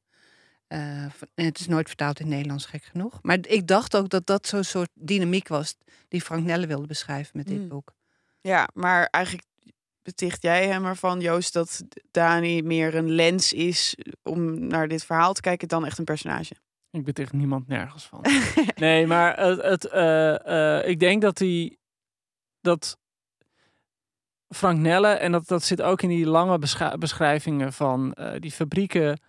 Eh, 0.67 1.05
het 1.35 1.59
is 1.59 1.67
nooit 1.67 1.87
vertaald 1.87 2.19
in 2.19 2.25
het 2.25 2.33
Nederlands, 2.35 2.65
gek 2.65 2.83
genoeg. 2.83 3.19
Maar 3.21 3.37
ik 3.41 3.67
dacht 3.67 3.95
ook 3.95 4.09
dat 4.09 4.25
dat 4.25 4.47
zo'n 4.47 4.63
soort 4.63 4.89
dynamiek 4.93 5.47
was 5.47 5.75
die 6.07 6.21
Frank 6.21 6.45
Nelle 6.45 6.67
wilde 6.67 6.87
beschrijven 6.87 7.37
met 7.37 7.47
dit 7.47 7.59
Mm. 7.61 7.67
boek. 7.67 7.93
Ja, 8.41 8.67
maar 8.73 9.07
eigenlijk 9.11 9.45
beticht 10.01 10.41
jij 10.41 10.67
hem 10.67 10.85
ervan, 10.85 11.19
Joost, 11.19 11.53
dat 11.53 11.83
Dani 12.11 12.61
meer 12.61 12.95
een 12.95 13.09
lens 13.11 13.53
is 13.53 13.97
om 14.23 14.67
naar 14.67 14.87
dit 14.87 15.03
verhaal 15.05 15.33
te 15.33 15.41
kijken 15.41 15.67
dan 15.67 15.85
echt 15.85 15.97
een 15.97 16.05
personage. 16.05 16.55
Ik 16.91 17.03
beticht 17.03 17.33
niemand 17.33 17.67
nergens 17.67 18.05
van. 18.05 18.21
nee, 18.75 19.07
maar 19.07 19.39
het, 19.39 19.61
het, 19.61 19.85
eh, 19.85 20.77
eh, 20.79 20.87
ik 20.89 20.99
denk 20.99 21.21
dat 21.21 21.37
die 21.37 21.79
dat 22.67 22.97
Frank 24.49 24.79
Nelle, 24.79 25.07
en 25.07 25.31
dat, 25.31 25.47
dat 25.47 25.63
zit 25.63 25.81
ook 25.81 26.01
in 26.01 26.09
die 26.09 26.25
lange 26.25 26.59
beschrijvingen 26.99 27.73
van 27.73 28.13
eh, 28.13 28.39
die 28.39 28.51
fabrieken, 28.51 29.19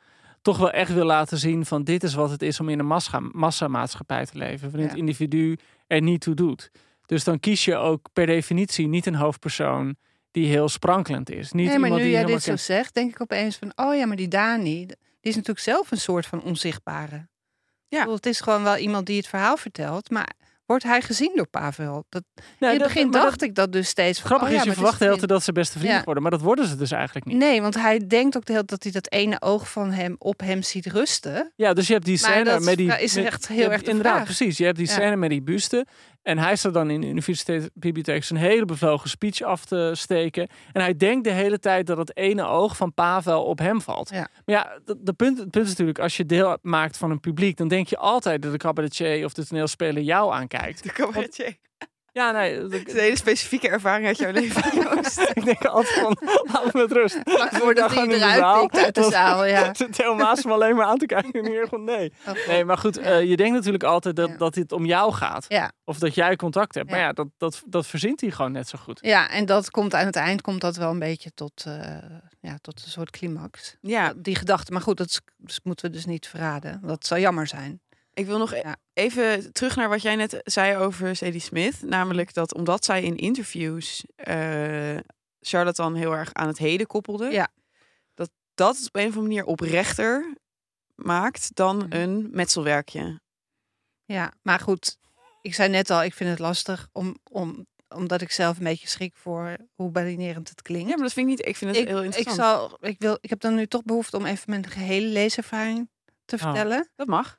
toch 0.42 0.58
wel 0.58 0.70
echt 0.70 0.92
wil 0.94 1.04
laten 1.04 1.38
zien 1.38 1.66
van 1.66 1.84
dit 1.84 2.02
is 2.02 2.14
wat 2.14 2.30
het 2.30 2.42
is 2.42 2.60
om 2.60 2.68
in 2.68 2.78
een 2.78 2.86
massa, 2.86 3.20
massamaatschappij 3.32 4.26
te 4.26 4.38
leven, 4.38 4.66
waarin 4.70 4.82
Ja. 4.82 4.88
het 4.88 4.98
individu 4.98 5.56
er 5.86 6.00
niet 6.00 6.20
toe 6.20 6.34
doet. 6.34 6.70
Dus 7.06 7.24
dan 7.24 7.40
kies 7.40 7.64
je 7.64 7.76
ook 7.76 8.08
per 8.12 8.26
definitie 8.26 8.86
niet 8.88 9.06
een 9.06 9.14
hoofdpersoon 9.14 9.96
die 10.30 10.46
heel 10.46 10.68
sprankelend 10.68 11.30
is. 11.30 11.52
Niet 11.52 11.66
nee, 11.66 11.66
maar 11.66 11.74
iemand 11.74 11.94
nu 11.94 12.02
die 12.02 12.10
jij 12.10 12.24
dit 12.24 12.42
zo 12.42 12.48
kent- 12.48 12.60
zegt, 12.60 12.94
denk 12.94 13.10
ik 13.10 13.20
opeens 13.20 13.56
van, 13.56 13.72
oh 13.74 13.94
ja, 13.94 14.06
maar 14.06 14.16
die 14.16 14.28
Dani, 14.28 14.86
die 14.86 14.96
is 15.20 15.34
natuurlijk 15.34 15.64
zelf 15.64 15.90
een 15.90 15.98
soort 16.00 16.26
van 16.26 16.42
onzichtbare. 16.42 17.28
Ja. 17.88 17.98
Bedoel, 17.98 18.14
Het 18.14 18.26
is 18.26 18.40
gewoon 18.40 18.62
wel 18.62 18.76
iemand 18.76 19.06
die 19.06 19.16
het 19.16 19.26
verhaal 19.26 19.56
vertelt, 19.56 20.10
maar 20.10 20.32
wordt 20.68 20.84
hij 20.84 21.02
gezien 21.02 21.32
door 21.34 21.46
Pavel? 21.48 22.04
Dat, 22.08 22.22
Nee, 22.58 22.74
in 22.74 22.78
het 22.80 22.86
begin 22.86 23.10
dat- 23.10 23.22
dacht 23.22 23.42
ik 23.42 23.54
dat 23.54 23.72
dus 23.72 23.88
steeds. 23.88 24.20
Grappig 24.22 24.46
oh 24.48 24.52
ja, 24.54 24.58
is, 24.60 24.64
je 24.64 24.72
verwacht 24.72 24.98
de 24.98 25.04
hele 25.04 25.16
vriend. 25.16 25.28
tijd 25.28 25.38
dat 25.38 25.42
ze 25.46 25.52
beste 25.52 25.78
vrienden 25.78 25.98
Ja. 25.98 26.04
worden, 26.04 26.22
maar 26.22 26.32
dat 26.32 26.40
worden 26.40 26.66
ze 26.66 26.76
dus 26.76 26.90
eigenlijk 26.90 27.26
niet. 27.26 27.36
Nee, 27.36 27.62
want 27.62 27.74
hij 27.74 28.06
denkt 28.06 28.36
ook 28.36 28.44
de 28.44 28.52
hele 28.52 28.64
dat 28.64 28.82
hij 28.82 28.92
dat 28.92 29.10
ene 29.12 29.40
oog 29.40 29.70
van 29.70 29.90
hem 29.90 30.14
op 30.18 30.40
hem 30.40 30.62
ziet 30.62 30.86
rusten. 30.86 31.52
Ja, 31.56 31.72
dus 31.72 31.86
je 31.86 31.92
hebt 31.92 32.04
die 32.04 32.18
Maar 32.20 32.30
scène 32.30 32.44
dat 32.44 32.62
met 32.62 32.76
die... 32.76 33.00
is 33.00 33.16
echt 33.16 33.48
heel 33.48 33.70
erg 33.72 33.82
de 33.82 33.88
Inderdaad, 33.88 34.12
vraag. 34.14 34.24
precies. 34.24 34.56
Je 34.58 34.64
hebt 34.64 34.76
die 34.76 34.86
Ja. 34.86 34.92
scène 34.92 35.16
met 35.16 35.30
die 35.30 35.42
buste. 35.42 35.86
En 36.28 36.38
hij 36.38 36.56
staat 36.56 36.74
dan 36.74 36.90
in 36.90 37.00
de 37.00 37.06
universiteitsbibliotheek 37.06 38.24
zijn 38.24 38.38
hele 38.38 38.64
bevlogen 38.64 39.10
speech 39.10 39.42
af 39.42 39.64
te 39.64 39.92
steken. 39.94 40.48
En 40.72 40.80
hij 40.80 40.96
denkt 40.96 41.24
de 41.24 41.30
hele 41.30 41.58
tijd 41.58 41.86
dat 41.86 41.98
het 41.98 42.16
ene 42.16 42.44
oog 42.44 42.76
van 42.76 42.94
Pavel 42.94 43.44
op 43.44 43.58
hem 43.58 43.80
valt. 43.80 44.10
Ja. 44.10 44.28
Maar 44.44 44.56
ja, 44.56 44.78
de, 44.84 44.96
de 45.00 45.12
punt, 45.12 45.38
het 45.38 45.50
punt 45.50 45.64
is 45.64 45.70
natuurlijk, 45.70 45.98
als 45.98 46.16
je 46.16 46.26
deel 46.26 46.58
maakt 46.62 46.96
van 46.96 47.10
een 47.10 47.20
publiek, 47.20 47.56
dan 47.56 47.68
denk 47.68 47.86
je 47.86 47.98
altijd 47.98 48.42
dat 48.42 48.52
de 48.52 48.58
cabaretier 48.58 49.24
of 49.24 49.32
de 49.32 49.46
toneelspeler 49.46 50.02
jou 50.02 50.32
aankijkt. 50.32 50.82
De 50.82 50.92
cabaretier. 50.92 51.56
Ja, 52.12 52.30
nee, 52.30 52.60
dat- 52.60 52.72
Het 52.72 52.86
is 52.88 52.92
een 52.94 53.00
hele 53.00 53.16
specifieke 53.16 53.68
ervaring 53.68 54.06
uit 54.06 54.16
jouw 54.18 54.30
leven, 54.30 54.62
Joost. 54.82 55.18
ik 55.34 55.44
denk 55.44 55.64
altijd 55.64 55.94
van, 55.94 56.16
laat 56.52 56.64
me 56.64 56.80
met 56.80 56.92
rust. 56.92 57.18
Vlak 57.24 57.52
voordat 57.54 57.90
gewoon 57.90 58.08
hij 58.08 58.14
in 58.16 58.20
de 58.20 58.26
eruit 58.26 58.38
zaal. 58.40 58.66
pikt 58.68 58.84
uit 58.84 58.94
de 58.94 59.02
zaal, 59.10 59.44
ja. 59.44 59.70
Theo 59.90 60.14
Maas 60.14 60.44
me 60.44 60.52
alleen 60.52 60.76
maar 60.76 60.84
aan 60.86 60.98
te 60.98 61.06
kijken 61.06 61.32
en 61.32 61.46
hier 61.50 61.66
gewoon 61.68 61.84
nee. 61.84 62.12
Oh. 62.28 62.46
Nee, 62.46 62.64
maar 62.64 62.78
goed, 62.78 62.96
eh, 62.96 63.22
je 63.28 63.36
denkt 63.36 63.54
natuurlijk 63.54 63.84
altijd 63.84 64.16
dat, 64.16 64.28
Ja. 64.28 64.36
dat 64.36 64.54
het 64.54 64.72
om 64.72 64.84
jou 64.86 65.12
gaat. 65.12 65.44
Ja. 65.48 65.72
Of 65.84 65.98
dat 65.98 66.14
jij 66.14 66.36
contact 66.36 66.74
hebt. 66.74 66.90
Maar 66.90 66.98
Ja. 66.98 67.12
dat, 67.12 67.26
dat, 67.38 67.62
dat 67.66 67.86
verzint 67.86 68.20
hij 68.20 68.30
gewoon 68.30 68.52
net 68.52 68.68
zo 68.68 68.78
goed. 68.82 68.98
Ja, 69.02 69.28
en 69.30 69.46
dat 69.46 69.70
komt 69.70 69.94
aan 69.94 70.06
het 70.06 70.16
eind 70.16 70.40
komt 70.40 70.60
dat 70.60 70.76
wel 70.76 70.90
een 70.90 70.98
beetje 70.98 71.30
tot, 71.34 71.64
eh, 71.66 71.96
ja, 72.40 72.56
tot 72.60 72.82
een 72.84 72.90
soort 72.90 73.10
climax. 73.10 73.76
Ja, 73.80 74.12
Die 74.16 74.36
gedachte. 74.36 74.72
Maar 74.72 74.82
goed, 74.82 74.96
dat 74.96 75.06
is- 75.08 75.20
dat 75.36 75.60
moeten 75.62 75.84
we 75.86 75.92
dus 75.92 76.04
niet 76.06 76.26
verraden. 76.28 76.80
Dat 76.84 77.06
zou 77.06 77.20
jammer 77.20 77.46
zijn. 77.46 77.80
Ik 78.18 78.26
wil 78.26 78.38
nog 78.38 78.52
e- 78.52 78.56
Ja. 78.58 78.76
even 78.92 79.52
terug 79.52 79.76
naar 79.76 79.88
wat 79.88 80.02
jij 80.02 80.16
net 80.16 80.40
zei 80.44 80.76
over 80.76 81.16
Sadie 81.16 81.40
Smith. 81.40 81.82
Namelijk 81.82 82.34
dat 82.34 82.54
omdat 82.54 82.84
zij 82.84 83.02
in 83.02 83.16
interviews 83.16 84.04
Charlotte 85.40 85.82
dan 85.82 85.94
heel 85.94 86.12
erg 86.12 86.32
aan 86.34 86.46
het 86.46 86.58
heden 86.58 86.86
koppelde. 86.86 87.30
Ja. 87.30 87.48
Dat 88.14 88.30
dat 88.54 88.76
het 88.76 88.86
op 88.86 88.96
een 88.96 89.00
of 89.08 89.16
andere 89.16 89.26
manier 89.26 89.44
oprechter 89.44 90.34
maakt 90.94 91.54
dan 91.54 91.76
Mhm. 91.76 91.86
een 91.92 92.28
metselwerkje. 92.30 93.20
Ja, 94.04 94.32
maar 94.42 94.60
goed. 94.60 94.98
Ik 95.42 95.54
zei 95.54 95.68
net 95.68 95.90
al, 95.90 96.02
ik 96.04 96.14
vind 96.14 96.30
het 96.30 96.38
lastig 96.38 96.88
om, 96.92 97.16
om, 97.30 97.66
omdat 97.88 98.20
ik 98.20 98.30
zelf 98.32 98.58
een 98.58 98.64
beetje 98.64 98.88
schrik 98.88 99.16
voor 99.16 99.56
hoe 99.74 99.90
balinerend 99.90 100.48
het 100.48 100.62
klinkt. 100.62 100.88
Ja, 100.88 100.94
maar 100.94 101.04
dat 101.04 101.12
vind 101.12 101.28
ik 101.30 101.36
niet. 101.36 101.46
Ik 101.46 101.56
vind 101.56 101.70
het 101.70 101.80
ik, 101.80 101.88
heel 101.88 101.98
ik, 101.98 102.04
interessant. 102.04 102.36
zal, 102.36 102.78
ik, 102.80 102.96
wil, 102.98 103.18
ik 103.20 103.30
heb 103.30 103.40
dan 103.40 103.54
nu 103.54 103.66
toch 103.66 103.82
behoefte 103.82 104.16
om 104.16 104.26
even 104.26 104.50
mijn 104.50 104.66
gehele 104.66 105.06
leeservaring 105.06 105.90
te 106.24 106.34
Oh. 106.34 106.40
vertellen. 106.42 106.88
Dat 106.96 107.06
mag. 107.06 107.38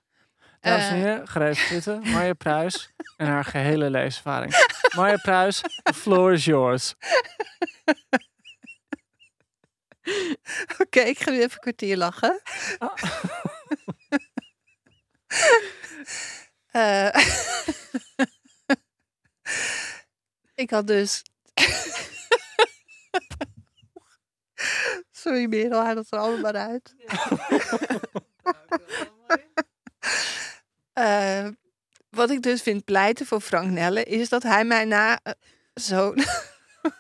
Dames 0.60 0.88
en 0.88 0.96
Eh. 0.96 1.02
heren, 1.02 1.28
gereed 1.28 1.58
zitten. 1.58 2.02
Marja 2.10 2.34
Pruis 2.34 2.90
en 3.18 3.28
haar 3.28 3.44
gehele 3.46 3.90
leeservaring. 3.90 4.54
Marja 4.96 5.18
Pruis, 5.18 5.62
the 5.84 5.94
floor 5.94 6.34
is 6.34 6.46
yours. 6.46 6.96
Oké, 10.80 11.00
ik 11.00 11.20
ga 11.20 11.30
nu 11.32 11.38
even 11.38 11.52
een 11.52 11.60
kwartier 11.60 11.98
lachen. 11.98 12.42
Ah. 12.78 12.94
Eh, 16.72 17.16
ik 20.64 20.70
had 20.70 20.88
dus. 20.88 21.22
Sorry, 25.12 25.46
Merel, 25.46 25.84
haal 25.84 25.96
het 25.96 26.12
er 26.12 26.20
allemaal 26.20 26.54
uit. 26.54 26.96
Eh, 31.00 31.48
wat 32.10 32.30
ik 32.30 32.42
dus 32.42 32.62
vind 32.62 32.84
pleiten 32.84 33.26
voor 33.26 33.42
Frank 33.42 33.70
Nelle 33.70 34.04
is 34.04 34.30
dat 34.30 34.44
hij 34.44 34.66
mij 34.66 34.86
na 34.86 35.20
eh, 35.24 35.34
zo'n 35.74 36.24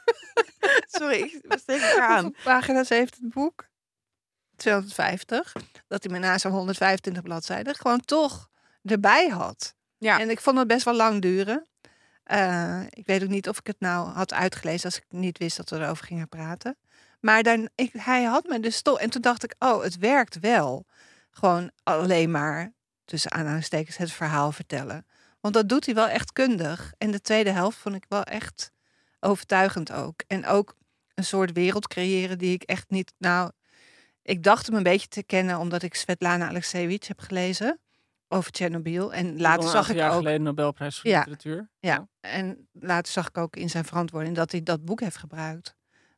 Sorry, 0.97 1.22
ik 1.22 1.45
was 1.47 1.64
tegen 1.64 2.02
aan. 2.02 2.24
Hoeveel 2.24 2.43
pagina's 2.43 2.89
heeft 2.89 3.16
het 3.16 3.34
boek? 3.34 3.70
250. 4.56 5.54
Dat 5.88 6.04
hij 6.04 6.12
me 6.12 6.20
na 6.20 6.38
zo'n 6.38 6.52
125 6.52 7.24
bladzijden 7.24 7.76
gewoon 7.76 8.00
toch 8.00 8.50
erbij 8.84 9.28
had. 9.28 9.76
Ja. 9.97 10.20
En 10.20 10.30
ik 10.30 10.39
vond 10.39 10.58
het 10.58 10.68
best 10.68 10.86
wel 10.86 10.95
lang 10.95 11.22
duren. 11.22 11.68
Eh, 12.24 12.82
ik 12.89 13.06
weet 13.06 13.24
ook 13.24 13.30
niet 13.30 13.50
of 13.50 13.60
ik 13.60 13.68
het 13.68 13.80
nou 13.80 14.10
had 14.10 14.34
uitgelezen 14.34 14.86
als 14.86 14.97
ik 14.97 15.06
niet 15.10 15.38
wist 15.38 15.58
dat 15.58 15.70
we 15.70 15.76
erover 15.76 16.06
gingen 16.06 16.30
praten. 16.30 16.78
Maar 17.20 17.43
dan, 17.43 17.70
ik, 17.76 17.93
hij 17.93 18.24
had 18.24 18.47
me 18.47 18.60
dus 18.60 18.82
toch. 18.82 19.00
En 19.00 19.10
toen 19.10 19.22
dacht 19.22 19.43
ik, 19.43 19.56
oh, 19.60 19.84
het 19.84 19.97
werkt 19.97 20.39
wel. 20.39 20.86
Gewoon 21.32 21.72
alleen 21.84 22.32
maar, 22.32 22.74
tussen 23.10 23.32
aanhalingstekens, 23.32 23.97
het 23.97 24.12
verhaal 24.12 24.51
vertellen. 24.51 25.05
Want 25.39 25.53
dat 25.53 25.70
doet 25.70 25.86
hij 25.86 25.95
wel 25.95 26.07
echt 26.07 26.34
kundig. 26.34 26.93
En 26.97 27.12
de 27.12 27.22
tweede 27.22 27.51
helft 27.51 27.78
vond 27.78 27.95
ik 27.95 28.05
wel 28.07 28.24
echt 28.24 28.72
overtuigend 29.20 29.91
ook. 29.91 30.24
En 30.28 30.45
ook 30.45 30.76
een 31.14 31.24
soort 31.24 31.51
wereld 31.51 31.88
creëren 31.88 32.38
die 32.38 32.53
ik 32.53 32.64
echt 32.64 32.89
niet. 32.89 33.14
Nou, 33.18 33.51
ik 34.22 34.43
dacht 34.43 34.66
hem 34.66 34.76
een 34.76 34.84
beetje 34.84 35.07
te 35.07 35.24
kennen 35.24 35.57
omdat 35.60 35.82
ik 35.84 35.95
Svetlana 35.95 36.47
Alexievich 36.47 37.07
heb 37.07 37.20
gelezen 37.20 37.80
over 38.28 38.51
Tsjernobyl. 38.51 39.14
En 39.14 39.41
later 39.41 39.70
zag 39.70 39.89
ik 39.89 39.95
jaar 39.95 40.12
ook. 40.12 40.18
geleden 40.18 40.41
Nobelprijs 40.43 40.99
voor 40.99 41.10
Ja. 41.10 41.18
literatuur. 41.20 41.70
Ja, 41.80 42.07
en 42.20 42.68
later 42.72 43.12
zag 43.12 43.28
ik 43.28 43.38
ook 43.38 43.55
in 43.55 43.70
zijn 43.70 43.86
verantwoording 43.86 44.36
dat 44.36 44.51
hij 44.51 44.64
dat 44.64 44.86
boek 44.86 44.99
heeft 44.99 45.18
gebruikt. 45.18 45.76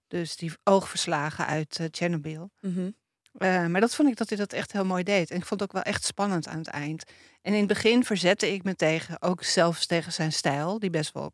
Dus 0.07 0.35
die 0.35 0.51
oogverslagen 0.63 1.45
uit 1.45 1.77
eh 1.79 1.85
Tsjernobyl. 1.85 2.51
Mhm. 2.59 2.89
Eh, 3.31 3.65
maar 3.65 3.81
dat 3.81 3.95
vond 3.95 4.09
ik 4.09 4.17
dat 4.17 4.29
hij 4.29 4.37
dat 4.37 4.53
echt 4.53 4.71
heel 4.71 4.85
mooi 4.85 5.03
deed. 5.03 5.31
En 5.31 5.37
ik 5.37 5.45
vond 5.45 5.59
het 5.59 5.69
ook 5.69 5.83
wel 5.83 5.93
echt 5.93 6.03
spannend 6.03 6.47
aan 6.47 6.57
het 6.57 6.67
eind. 6.67 7.03
En 7.41 7.53
in 7.53 7.59
het 7.59 7.67
begin 7.67 8.03
verzette 8.03 8.53
ik 8.53 8.63
me 8.63 8.75
tegen, 8.75 9.21
ook 9.21 9.43
zelfs 9.43 9.85
tegen 9.85 10.11
zijn 10.11 10.31
stijl, 10.31 10.79
die 10.79 10.89
best 10.89 11.13
wel 11.13 11.33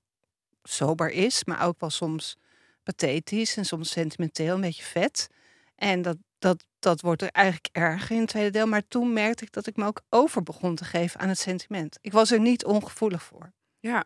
sober 0.63 1.11
is, 1.11 1.43
maar 1.43 1.65
ook 1.65 1.79
wel 1.79 1.89
soms 1.89 2.37
pathetisch 2.83 3.57
en 3.57 3.65
soms 3.65 3.89
sentimenteel, 3.89 4.55
een 4.55 4.61
beetje 4.61 4.83
vet. 4.83 5.27
En 5.75 6.01
dat, 6.01 6.17
dat, 6.39 6.65
dat 6.79 7.01
wordt 7.01 7.21
er 7.21 7.31
eigenlijk 7.31 7.69
erger 7.71 8.15
in 8.15 8.21
het 8.21 8.29
tweede 8.29 8.49
deel. 8.49 8.67
Maar 8.67 8.87
toen 8.87 9.13
merkte 9.13 9.43
ik 9.43 9.51
dat 9.51 9.67
ik 9.67 9.75
me 9.75 9.85
ook 9.85 10.01
over 10.09 10.43
begon 10.43 10.75
te 10.75 10.85
geven 10.85 11.19
aan 11.19 11.29
het 11.29 11.39
sentiment. 11.39 11.97
Ik 12.01 12.11
was 12.11 12.31
er 12.31 12.39
niet 12.39 12.65
ongevoelig 12.65 13.23
voor. 13.23 13.53
Ja. 13.79 14.05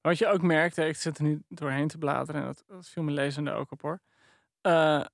Wat 0.00 0.18
je 0.18 0.26
ook 0.26 0.42
merkte, 0.42 0.86
ik 0.86 0.96
zit 0.96 1.18
er 1.18 1.24
nu 1.24 1.42
doorheen 1.48 1.88
te 1.88 1.98
bladeren 1.98 2.40
en 2.40 2.54
dat, 2.66 2.88
viel 2.88 3.02
me 3.02 3.10
lezende 3.10 3.50
ook 3.50 3.70
op 3.72 3.82
hoor. 3.82 4.00
Eh, 4.60 5.04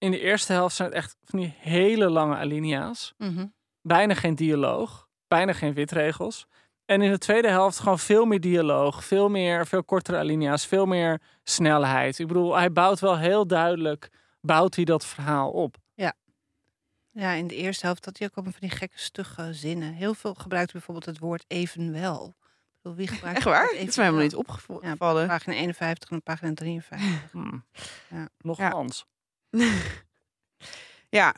in 0.00 0.10
de 0.10 0.20
eerste 0.20 0.52
helft 0.52 0.76
zijn 0.76 0.88
het 0.88 0.96
echt 0.96 1.16
van 1.24 1.38
die 1.38 1.54
hele 1.58 2.10
lange 2.10 2.36
alinea's. 2.36 3.14
Bijna 3.82 4.14
geen 4.14 4.34
dialoog, 4.34 5.08
bijna 5.28 5.52
geen 5.52 5.74
witregels. 5.74 6.46
En 6.84 7.02
in 7.02 7.10
de 7.10 7.18
tweede 7.18 7.48
helft 7.48 7.78
gewoon 7.78 7.98
veel 7.98 8.24
meer 8.24 8.40
dialoog, 8.40 9.04
veel 9.04 9.28
meer, 9.28 9.66
veel 9.66 9.84
kortere 9.84 10.18
alinea's, 10.18 10.66
veel 10.66 10.86
meer 10.86 11.20
snelheid. 11.42 12.18
Ik 12.18 12.26
bedoel, 12.26 12.56
hij 12.56 12.72
bouwt 12.72 13.00
wel 13.00 13.18
heel 13.18 13.46
duidelijk, 13.46 14.08
bouwt 14.40 14.74
hij 14.74 14.84
dat 14.84 15.06
verhaal 15.06 15.50
op. 15.50 15.76
Ja, 17.12 17.32
in 17.32 17.46
de 17.46 17.54
eerste 17.54 17.86
helft 17.86 18.04
had 18.04 18.18
hij 18.18 18.26
ook 18.26 18.34
allemaal 18.34 18.58
van 18.58 18.68
die 18.68 18.78
gekke 18.78 18.98
stugge 18.98 19.52
zinnen. 19.52 19.92
Heel 19.92 20.14
veel 20.14 20.34
gebruikt 20.34 20.72
bijvoorbeeld 20.72 21.06
het 21.06 21.18
woord 21.18 21.44
evenwel. 21.46 22.34
Ik 22.36 22.76
bedoel, 22.82 22.98
wie 22.98 23.08
gebruikt 23.08 23.36
Echt 23.36 23.46
het 23.46 23.54
waar? 23.54 23.66
Dat 23.78 23.88
is 23.88 23.96
mij 23.96 24.04
helemaal 24.04 24.26
niet 24.26 24.34
opgevallen. 24.34 25.26
Pagina 25.26 25.56
51 25.56 26.10
en 26.10 26.22
pagina 26.22 26.54
53. 26.54 27.30
Hmm. 27.30 27.64
Ja. 28.10 28.28
Nogmaals. 28.38 29.06
Ja, 29.08 29.19
Ja, 31.08 31.34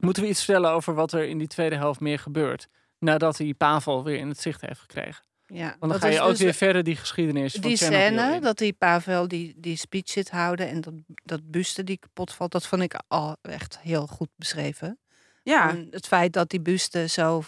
Moeten 0.00 0.22
we 0.22 0.28
iets 0.28 0.44
vertellen 0.44 0.70
over 0.70 0.94
wat 0.94 1.12
er 1.12 1.24
in 1.24 1.38
die 1.38 1.46
tweede 1.46 1.76
helft 1.76 2.00
meer 2.00 2.18
gebeurt? 2.18 2.68
Nadat 2.98 3.38
hij 3.38 3.54
Pavel 3.54 4.04
weer 4.04 4.16
in 4.18 4.28
het 4.28 4.40
zicht 4.40 4.60
heeft 4.60 4.80
gekregen. 4.80 5.24
ja. 5.46 5.66
Want 5.68 5.80
dan 5.80 5.88
Dat 5.90 6.00
ga 6.00 6.06
je 6.08 6.20
ook 6.20 6.30
dus 6.30 6.40
weer 6.40 6.54
verder 6.54 6.82
die 6.82 6.96
geschiedenis 6.96 7.52
van 7.52 7.60
Die 7.60 7.76
Tsjernobyl 7.76 8.18
scène, 8.18 8.40
dat 8.40 8.58
die 8.58 8.72
Pavel 8.72 9.28
die, 9.28 9.54
die 9.56 9.76
speech 9.76 10.08
zit 10.08 10.30
houden 10.30 10.68
en 10.68 10.80
dat, 10.80 10.94
dat 11.24 11.50
buste 11.50 11.84
die 11.84 11.98
kapot 11.98 12.32
valt, 12.32 12.52
dat 12.52 12.66
vond 12.66 12.82
ik 12.82 12.94
al 13.08 13.36
echt 13.42 13.78
heel 13.80 14.06
goed 14.06 14.28
beschreven. 14.36 14.98
ja. 15.42 15.70
En 15.70 15.86
het 15.90 16.06
feit 16.06 16.32
dat 16.32 16.50
die 16.50 16.60
buste 16.60 17.08
zo, 17.08 17.42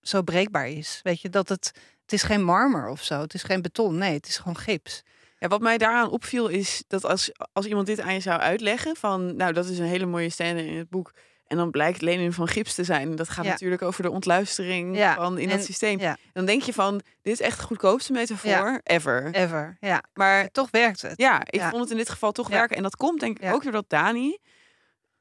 zo 0.00 0.22
breekbaar 0.22 0.68
is. 0.68 1.00
Weet 1.02 1.20
je, 1.20 1.28
dat 1.30 1.48
het, 1.48 1.72
het 2.02 2.12
is 2.12 2.22
geen 2.22 2.42
marmer 2.44 2.88
of 2.88 3.02
zo, 3.02 3.20
het 3.20 3.34
is 3.34 3.42
geen 3.42 3.62
beton, 3.62 3.98
nee, 3.98 4.12
het 4.12 4.26
is 4.28 4.36
gewoon 4.36 4.58
gips. 4.58 5.02
Ja, 5.44 5.50
wat 5.50 5.60
mij 5.60 5.78
daaraan 5.78 6.10
opviel 6.10 6.48
is 6.48 6.84
dat 6.88 7.04
als, 7.04 7.30
als 7.52 7.66
iemand 7.66 7.86
dit 7.86 8.00
aan 8.00 8.14
je 8.14 8.20
zou 8.20 8.40
uitleggen 8.40 8.96
van, 8.96 9.36
nou, 9.36 9.52
dat 9.52 9.66
is 9.66 9.78
een 9.78 9.84
hele 9.84 10.06
mooie 10.06 10.30
scène 10.30 10.66
in 10.66 10.76
het 10.76 10.88
boek. 10.90 11.12
En 11.46 11.56
dan 11.56 11.70
blijkt 11.70 12.00
Lenin 12.02 12.32
van 12.32 12.48
gips 12.48 12.74
te 12.74 12.84
zijn. 12.84 13.16
Dat 13.16 13.28
gaat 13.28 13.44
Ja. 13.44 13.50
natuurlijk 13.50 13.82
over 13.82 14.02
de 14.02 14.10
ontluistering 14.10 14.96
Ja, 14.96 15.14
van 15.14 15.38
in 15.38 15.50
en- 15.50 15.56
dat 15.56 15.64
systeem. 15.66 15.98
Ja, 16.00 16.16
Dan 16.32 16.44
denk 16.44 16.62
je 16.62 16.72
van, 16.72 17.00
dit 17.22 17.32
is 17.32 17.40
echt 17.40 17.58
de 17.58 17.64
goedkoopste 17.64 18.12
metafoor 18.12 18.80
ever. 18.82 19.28
ever. 19.34 19.76
Ja, 19.80 20.02
Maar 20.14 20.48
toch 20.50 20.68
werkt 20.70 21.02
het. 21.02 21.12
ja, 21.16 21.42
ik 21.50 21.60
vond 21.62 21.82
het 21.82 21.90
in 21.90 21.96
dit 21.96 22.08
geval 22.10 22.32
toch 22.32 22.48
werken. 22.48 22.76
En 22.76 22.82
dat 22.82 22.96
komt 22.96 23.20
denk 23.20 23.38
ik 23.38 23.52
ook 23.54 23.62
doordat 23.62 23.88
Dani 23.88 24.38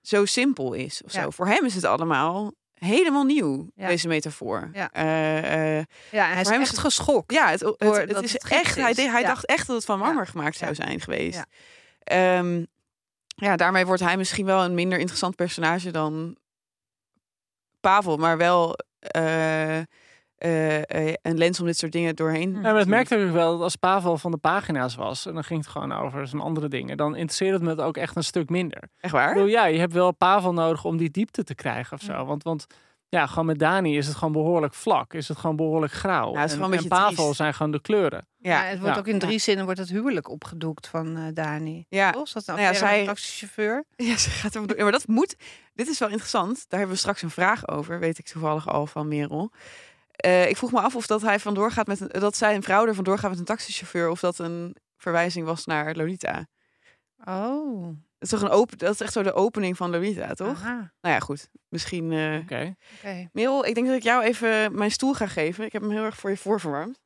zo 0.01 0.26
simpel 0.26 0.74
is. 0.74 1.01
Of 1.05 1.11
zo. 1.11 1.30
Voor 1.30 1.47
hem 1.47 1.65
is 1.65 1.76
het 1.76 1.84
allemaal 1.84 2.53
helemaal 2.84 3.23
nieuw, 3.23 3.69
Ja. 3.75 3.88
deze 3.88 4.07
metafoor. 4.07 4.69
Ja. 4.73 4.91
Eh, 4.91 5.77
eh, 5.79 5.86
Ja, 6.11 6.25
hij 6.27 6.41
is 6.41 6.49
hem 6.49 6.61
echt 6.61 6.69
het- 6.71 6.79
geschokt. 6.79 7.31
Ja, 7.34 7.49
het, 7.49 7.59
het, 7.59 7.79
het 7.79 8.23
is 8.23 8.38
echt. 8.38 8.75
Hij, 8.75 8.89
is. 8.91 8.97
hij 8.97 9.21
Ja. 9.21 9.27
dacht 9.27 9.45
echt 9.45 9.67
dat 9.67 9.75
het 9.75 9.86
van 9.86 9.99
marmer 9.99 10.27
gemaakt 10.27 10.57
zou 10.57 10.75
zijn 10.75 10.99
geweest. 10.99 11.36
Ja. 11.38 11.45
Ehm, 12.03 12.63
ja, 13.25 13.55
daarmee 13.55 13.86
wordt 13.86 14.01
hij 14.01 14.17
misschien 14.17 14.45
wel 14.45 14.63
een 14.63 14.73
minder 14.73 14.99
interessant 14.99 15.36
personage 15.36 15.91
dan 15.91 16.38
Pavel, 17.79 18.17
maar 18.17 18.38
wel 18.38 18.75
eh, 18.99 19.79
eh, 20.44 21.08
eh, 21.08 21.14
een 21.22 21.38
lens 21.38 21.60
om 21.60 21.66
dit 21.66 21.78
soort 21.78 21.91
dingen 21.91 22.16
doorheen. 22.16 22.54
Ja, 22.54 22.60
maar 22.62 22.76
het 22.76 22.88
merkte 22.88 23.16
ik 23.16 23.32
wel 23.32 23.52
dat 23.52 23.62
als 23.62 23.76
Pavel 23.76 24.18
van 24.18 24.32
de 24.32 24.38
pagina's 24.38 24.96
was, 24.96 25.26
en 25.26 25.34
dan 25.34 25.44
ging 25.44 25.60
het 25.60 25.70
gewoon 25.70 25.91
over 25.91 26.28
zijn 26.28 26.41
andere 26.41 26.68
dingen, 26.68 26.98
dan 26.98 27.16
interesseerde 27.16 27.54
het 27.54 27.64
me 27.64 27.70
het 27.70 27.82
ook 27.82 27.98
echt 27.98 28.16
een 28.16 28.24
stuk 28.24 28.50
minder. 28.50 28.80
Echt 28.82 29.14
Ik 29.14 29.20
waar? 29.20 29.34
bedoel, 29.34 29.48
ja, 29.50 29.66
je 29.66 29.80
hebt 29.80 29.94
wel 29.94 30.12
Pavel 30.12 30.54
nodig 30.54 30.86
om 30.86 30.98
die 30.98 31.10
diepte 31.12 31.44
te 31.44 31.56
krijgen 31.56 31.98
of 31.98 32.04
zo. 32.04 32.26
Want, 32.26 32.44
want 32.44 32.66
Ja, 33.10 33.28
gewoon 33.28 33.46
met 33.46 33.60
Dani 33.60 33.98
is 33.98 34.08
het 34.08 34.16
gewoon 34.16 34.34
behoorlijk 34.34 34.74
vlak. 34.74 35.14
Is 35.14 35.28
het 35.28 35.38
gewoon 35.38 35.56
behoorlijk 35.56 35.94
grauw. 35.94 36.34
Ja, 36.34 36.39
het 36.41 36.52
is 36.52 36.58
en, 36.58 36.74
en 36.74 36.88
Pavel 36.88 37.16
triest. 37.16 37.36
zijn 37.36 37.54
gewoon 37.54 37.72
de 37.72 37.82
kleuren. 37.82 38.28
Ja, 38.38 38.64
Ja, 38.64 38.70
het 38.70 38.80
wordt 38.80 38.94
ja, 38.94 39.00
ook 39.00 39.08
in 39.08 39.20
drie 39.20 39.39
zinnen 39.39 39.66
wordt 39.66 39.80
het 39.80 39.89
huwelijk 39.89 40.30
opgedoekt 40.30 40.88
van 40.88 41.18
eh 41.18 41.24
Dani. 41.34 41.86
ja. 41.89 42.12
Toch? 42.12 42.24
Is 42.26 42.34
dat 42.34 42.46
Nou 42.46 42.60
ja, 42.62 42.74
zij- 42.74 43.00
een 43.00 43.06
taxichauffeur? 43.06 43.84
Ja, 43.96 44.18
ze 44.18 44.30
gaat 44.30 44.54
door. 44.54 44.78
Ja, 44.78 44.84
maar 44.84 44.91
dat 44.91 45.08
moet. 45.08 45.36
Dit 45.74 45.88
is 45.88 46.00
wel 46.00 46.10
interessant. 46.10 46.56
Daar 46.68 46.80
hebben 46.80 46.89
we 46.96 47.02
straks 47.02 47.22
een 47.22 47.30
vraag 47.30 47.68
over. 47.68 48.00
Weet 48.00 48.18
ik 48.18 48.26
toevallig 48.26 48.68
al 48.70 48.86
van 48.88 49.08
Merel. 49.08 49.52
Eh, 50.24 50.49
ik 50.49 50.57
vroeg 50.57 50.71
me 50.71 50.82
af 50.82 50.95
of 50.95 51.07
dat 51.07 51.21
hij 51.21 51.39
vandoor 51.39 51.71
gaat 51.71 51.88
met 51.88 51.99
een, 51.99 52.07
dat 52.07 52.38
zijn 52.38 52.63
vrouw 52.63 52.88
er 52.88 52.95
vandoor 52.95 53.17
gaat 53.17 53.30
met 53.30 53.39
een 53.39 53.45
taxichauffeur. 53.45 54.09
Of 54.09 54.19
dat 54.19 54.39
een 54.39 54.76
verwijzing 54.97 55.45
was 55.45 55.65
naar 55.65 55.95
Lolita. 55.95 56.47
Oh. 57.26 57.84
Dat 57.88 57.95
is 58.19 58.30
toch 58.30 58.41
een 58.41 58.49
open. 58.49 58.78
Dat 58.78 58.93
is 58.93 59.01
echt 59.01 59.13
zo 59.13 59.24
de 59.24 59.34
opening 59.34 59.78
van 59.78 59.89
Lolita, 59.91 60.34
toch? 60.34 60.61
Aha, 60.61 60.76
Nou 61.01 61.13
ja, 61.13 61.19
goed. 61.19 61.49
Misschien. 61.69 62.11
eh 62.11 62.39
Oké. 62.41 62.76
oké. 62.97 63.30
Merel, 63.32 63.65
ik 63.65 63.76
denk 63.76 63.88
dat 63.88 63.95
ik 63.95 64.03
jou 64.03 64.24
even 64.24 64.78
mijn 64.78 64.91
stoel 64.91 65.13
ga 65.13 65.28
geven. 65.28 65.65
Ik 65.65 65.71
heb 65.71 65.82
hem 65.82 65.91
heel 65.91 66.03
erg 66.03 66.17
voor 66.17 66.30
je 66.30 66.38
voorverwarmd. 66.38 66.99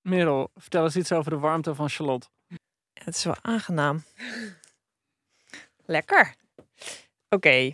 Merel, 0.00 0.50
vertel 0.54 0.84
eens 0.84 0.96
iets 0.96 1.12
over 1.12 1.30
de 1.30 1.38
warmte 1.38 1.74
van 1.74 1.88
Charlotte. 1.88 2.28
Ja, 2.46 2.56
het 3.04 3.14
is 3.16 3.24
wel 3.24 3.36
aangenaam. 3.42 4.02
Lekker. 5.84 6.34
Oké. 7.28 7.70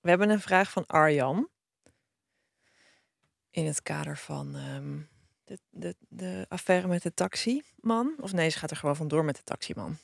We 0.00 0.08
hebben 0.08 0.30
een 0.30 0.40
vraag 0.40 0.70
van 0.70 0.86
Arjan. 0.86 1.48
In 3.56 3.66
het 3.66 3.82
kader 3.82 4.18
van 4.18 4.56
ehm, 4.56 4.98
de, 5.44 5.58
de, 5.70 5.96
de 6.08 6.46
affaire 6.48 6.86
met 6.86 7.02
de 7.02 7.14
taximan. 7.14 8.14
Of 8.20 8.32
nee, 8.32 8.48
ze 8.48 8.58
gaat 8.58 8.70
er 8.70 8.76
gewoon 8.76 8.96
vandoor 8.96 9.24
met 9.24 9.36
de 9.36 9.42
taximan. 9.42 9.98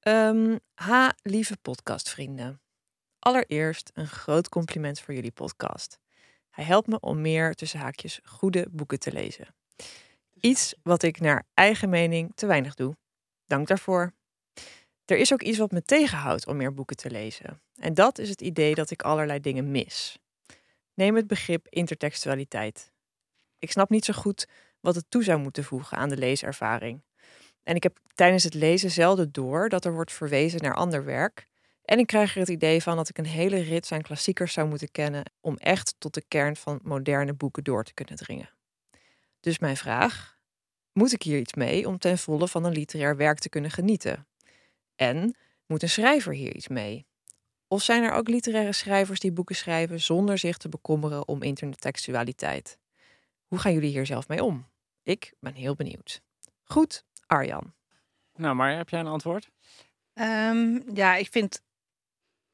Ehm, 0.00 0.58
ha, 0.74 1.14
lieve 1.22 1.56
podcastvrienden. 1.62 2.60
Allereerst 3.18 3.90
een 3.94 4.06
groot 4.06 4.48
compliment 4.48 5.00
voor 5.00 5.14
jullie 5.14 5.30
podcast. 5.30 5.98
Hij 6.50 6.64
helpt 6.64 6.86
me 6.86 7.00
om 7.00 7.20
meer 7.20 7.54
tussen 7.54 7.80
haakjes 7.80 8.20
goede 8.24 8.66
boeken 8.70 8.98
te 8.98 9.12
lezen. 9.12 9.54
Iets 10.40 10.74
wat 10.82 11.02
ik 11.02 11.20
naar 11.20 11.46
eigen 11.54 11.88
mening 11.88 12.32
te 12.34 12.46
weinig 12.46 12.74
doe. 12.74 12.96
Dank 13.46 13.68
daarvoor. 13.68 14.12
Er 15.04 15.16
is 15.16 15.32
ook 15.32 15.42
iets 15.42 15.58
wat 15.58 15.70
me 15.70 15.82
tegenhoudt 15.82 16.46
om 16.46 16.56
meer 16.56 16.74
boeken 16.74 16.96
te 16.96 17.10
lezen. 17.10 17.62
En 17.74 17.94
dat 17.94 18.18
is 18.18 18.28
het 18.28 18.40
idee 18.40 18.74
dat 18.74 18.90
ik 18.90 19.02
allerlei 19.02 19.40
dingen 19.40 19.70
mis. 19.70 20.21
Neem 20.94 21.16
het 21.16 21.26
begrip 21.26 21.66
intertextualiteit. 21.68 22.92
Ik 23.58 23.70
snap 23.70 23.90
niet 23.90 24.04
zo 24.04 24.12
goed 24.12 24.48
wat 24.80 24.94
het 24.94 25.04
toe 25.08 25.24
zou 25.24 25.38
moeten 25.40 25.64
voegen 25.64 25.96
aan 25.96 26.08
de 26.08 26.16
leeservaring. 26.16 27.02
En 27.62 27.74
ik 27.74 27.82
heb 27.82 27.98
tijdens 28.14 28.44
het 28.44 28.54
lezen 28.54 28.90
zelden 28.90 29.32
door 29.32 29.68
dat 29.68 29.84
er 29.84 29.92
wordt 29.92 30.12
verwezen 30.12 30.62
naar 30.62 30.74
ander 30.74 31.04
werk. 31.04 31.48
En 31.84 31.98
ik 31.98 32.06
krijg 32.06 32.34
er 32.34 32.40
het 32.40 32.48
idee 32.48 32.82
van 32.82 32.96
dat 32.96 33.08
ik 33.08 33.18
een 33.18 33.26
hele 33.26 33.60
rits 33.60 33.92
aan 33.92 34.02
klassiekers 34.02 34.52
zou 34.52 34.68
moeten 34.68 34.90
kennen 34.90 35.32
om 35.40 35.56
echt 35.56 35.94
tot 35.98 36.14
de 36.14 36.24
kern 36.28 36.56
van 36.56 36.80
moderne 36.82 37.34
boeken 37.34 37.64
door 37.64 37.84
te 37.84 37.94
kunnen 37.94 38.16
dringen. 38.16 38.50
Dus 39.40 39.58
mijn 39.58 39.76
vraag: 39.76 40.38
moet 40.92 41.12
ik 41.12 41.22
hier 41.22 41.38
iets 41.38 41.54
mee 41.54 41.88
om 41.88 41.98
ten 41.98 42.18
volle 42.18 42.48
van 42.48 42.64
een 42.64 42.72
literair 42.72 43.16
werk 43.16 43.38
te 43.38 43.48
kunnen 43.48 43.70
genieten? 43.70 44.26
En 44.96 45.36
moet 45.66 45.82
een 45.82 45.88
schrijver 45.88 46.32
hier 46.32 46.54
iets 46.54 46.68
mee? 46.68 47.06
Of 47.72 47.82
zijn 47.82 48.02
er 48.02 48.12
ook 48.12 48.28
literaire 48.28 48.72
schrijvers 48.72 49.20
die 49.20 49.32
boeken 49.32 49.56
schrijven 49.56 50.00
zonder 50.00 50.38
zich 50.38 50.56
te 50.56 50.68
bekommeren 50.68 51.28
om 51.28 51.42
intertextualiteit? 51.42 52.78
Hoe 53.46 53.58
gaan 53.58 53.72
jullie 53.72 53.90
hier 53.90 54.06
zelf 54.06 54.28
mee 54.28 54.44
om? 54.44 54.66
Ik 55.02 55.32
ben 55.40 55.54
heel 55.54 55.74
benieuwd. 55.74 56.22
Goed, 56.62 57.04
Arjan. 57.26 57.72
Nou, 58.34 58.54
maar 58.54 58.76
heb 58.76 58.88
jij 58.88 59.00
een 59.00 59.06
antwoord? 59.06 59.50
Ehm, 60.14 60.80
ja, 60.94 61.14
ik 61.14 61.28
vind 61.30 61.62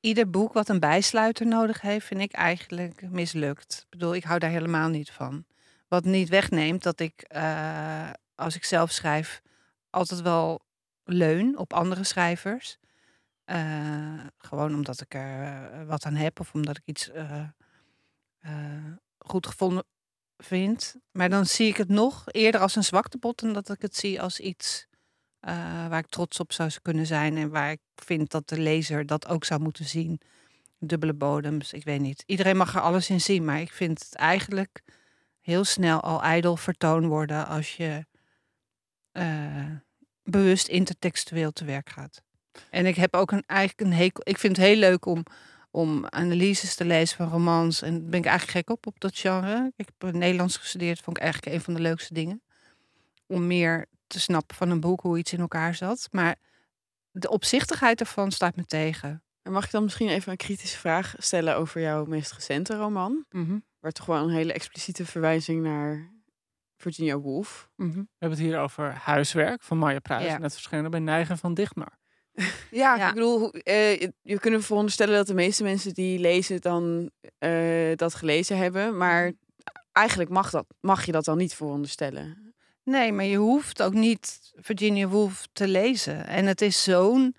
ieder 0.00 0.30
boek 0.30 0.52
wat 0.52 0.68
een 0.68 0.80
bijsluiter 0.80 1.46
nodig 1.46 1.80
heeft, 1.80 2.06
vind 2.06 2.20
ik 2.20 2.32
eigenlijk 2.32 3.10
mislukt. 3.10 3.80
Ik 3.84 3.90
bedoel, 3.90 4.14
ik 4.14 4.24
hou 4.24 4.38
daar 4.38 4.50
helemaal 4.50 4.88
niet 4.88 5.10
van. 5.10 5.44
Wat 5.88 6.04
niet 6.04 6.28
wegneemt 6.28 6.82
dat 6.82 7.00
ik, 7.00 7.22
eh, 7.22 8.10
als 8.34 8.56
ik 8.56 8.64
zelf 8.64 8.90
schrijf, 8.90 9.42
altijd 9.90 10.20
wel 10.20 10.60
leun 11.04 11.58
op 11.58 11.72
andere 11.72 12.04
schrijvers. 12.04 12.78
Eh, 13.49 14.20
gewoon 14.38 14.74
omdat 14.74 15.01
ik 15.01 15.14
er 15.14 15.42
eh, 15.42 15.86
wat 15.86 16.05
aan 16.05 16.14
heb 16.14 16.40
of 16.40 16.55
omdat 16.55 16.76
ik 16.76 16.82
iets 16.84 17.11
eh, 17.11 17.42
goed 19.18 19.46
gevonden 19.46 19.84
vind. 20.36 20.96
Maar 21.11 21.28
dan 21.28 21.46
zie 21.46 21.68
ik 21.68 21.76
het 21.76 21.88
nog 21.88 22.24
eerder 22.26 22.61
als 22.61 22.76
een 22.76 22.84
zwaktebot 22.84 23.40
dan 23.40 23.53
dat 23.53 23.70
ik 23.70 23.82
het 23.82 23.96
zie 23.96 24.22
als 24.22 24.40
iets 24.40 24.86
waar 25.40 25.99
ik 25.99 26.07
trots 26.07 26.40
op 26.40 26.53
zou 26.53 26.70
kunnen 26.82 27.07
zijn 27.07 27.36
en 27.36 27.51
waar 27.51 27.70
ik 27.70 27.80
vind 27.94 28.30
dat 28.30 28.49
de 28.49 28.61
lezer 28.61 29.07
dat 29.07 29.28
ook 29.28 29.44
zou 29.44 29.61
moeten 29.61 29.84
zien. 29.84 30.20
Dubbele 30.78 31.14
bodems, 31.14 31.72
ik 31.72 31.84
weet 31.84 32.01
niet. 32.01 32.22
Iedereen 32.26 32.57
mag 32.57 32.74
er 32.74 32.80
alles 32.80 33.11
in 33.11 33.20
zien, 33.20 33.44
maar 33.44 33.61
ik 33.61 33.72
vind 33.72 33.99
het 34.05 34.14
eigenlijk 34.14 34.82
heel 35.40 35.64
snel 35.64 36.01
al 36.01 36.22
ijdel 36.22 36.57
vertoon 36.57 37.07
worden 37.07 37.46
als 37.46 37.76
je 37.76 38.07
bewust 40.22 40.68
intertextueel 40.68 41.53
te 41.53 41.64
werk 41.64 41.90
gaat. 41.90 42.26
En 42.70 42.86
ik 42.86 42.96
heb 42.96 43.14
ook 43.14 43.32
een, 43.32 43.42
eigenlijk 43.46 43.80
een 43.80 43.96
hekel. 43.96 44.22
Ik 44.24 44.38
vind 44.38 44.56
het 44.56 44.66
heel 44.66 44.76
leuk 44.76 45.06
om, 45.06 45.22
om 45.70 46.06
analyses 46.06 46.74
te 46.74 46.84
lezen 46.84 47.16
van 47.16 47.28
romans. 47.28 47.82
En 47.82 48.00
daar 48.00 48.11
ben 48.11 48.20
ik 48.20 48.26
eigenlijk 48.26 48.59
gek 48.59 48.70
op, 48.70 48.86
op 48.86 49.00
dat 49.00 49.18
genre. 49.18 49.72
Ik 49.76 49.88
heb 49.98 50.12
Nederlands 50.12 50.56
gestudeerd, 50.56 51.00
vond 51.00 51.16
ik 51.16 51.22
eigenlijk 51.22 51.54
een 51.54 51.61
van 51.62 51.74
de 51.74 51.80
leukste 51.80 52.14
dingen. 52.14 52.42
Om 53.26 53.46
meer 53.46 53.86
te 54.06 54.20
snappen 54.20 54.56
van 54.56 54.70
een 54.70 54.80
boek 54.80 55.00
hoe 55.00 55.18
iets 55.18 55.32
in 55.32 55.40
elkaar 55.40 55.74
zat. 55.74 56.09
Maar 56.11 56.36
de 57.11 57.30
opzichtigheid 57.30 58.00
ervan 58.00 58.30
staat 58.30 58.56
me 58.56 58.64
tegen. 58.64 59.22
En 59.42 59.52
mag 59.52 59.64
ik 59.64 59.70
dan 59.70 59.82
misschien 59.82 60.09
even 60.09 60.30
een 60.30 60.36
kritische 60.36 60.78
vraag 60.78 61.14
stellen 61.18 61.56
over 61.56 61.80
jouw 61.80 62.04
meest 62.04 62.32
recente 62.32 62.76
roman? 62.76 63.24
Waar 63.80 63.92
toch 63.92 64.06
wel 64.06 64.22
een 64.22 64.34
hele 64.34 64.52
expliciete 64.52 65.06
verwijzing 65.06 65.62
naar 65.62 66.11
Virginia 66.76 67.18
Woolf. 67.18 67.68
We 67.76 68.06
hebben 68.18 68.38
het 68.38 68.48
hier 68.48 68.59
over 68.59 68.92
Huiswerk 68.92 69.62
van 69.62 69.78
Maya 69.78 69.98
Pruis. 69.98 70.24
Ja. 70.24 70.38
Net 70.38 70.52
verschenen 70.52 70.90
bij 70.90 71.00
Neigen 71.00 71.38
van 71.38 71.54
Dichtmar. 71.54 71.98
Ja, 72.70 72.97
Ja. 72.97 73.09
ik 73.09 73.14
bedoel, 73.14 73.51
eh, 73.53 74.01
je- 74.01 74.39
kunnen 74.41 74.62
veronderstellen 74.62 75.14
dat 75.14 75.26
de 75.26 75.34
meeste 75.34 75.62
mensen 75.62 75.95
die 75.95 76.18
lezen 76.18 76.61
dan 76.61 77.11
eh, 77.39 77.97
dat 77.97 78.14
gelezen 78.14 78.57
hebben. 78.57 78.97
Maar 78.97 79.32
eigenlijk 79.93 80.30
mag, 80.30 80.51
dat, 80.51 80.66
mag 80.80 81.07
je 81.07 81.12
dat 81.12 81.24
dan 81.24 81.39
niet 81.39 81.55
veronderstellen. 81.55 82.55
Nee, 82.82 83.12
maar 83.12 83.24
je 83.24 83.36
hoeft 83.36 83.82
ook 83.82 83.93
niet 83.95 84.53
Virginia 84.57 85.07
Woolf 85.09 85.49
te 85.53 85.68
lezen. 85.68 86.26
En 86.26 86.47
het 86.47 86.61
is 86.61 86.82
zo'n 86.82 87.36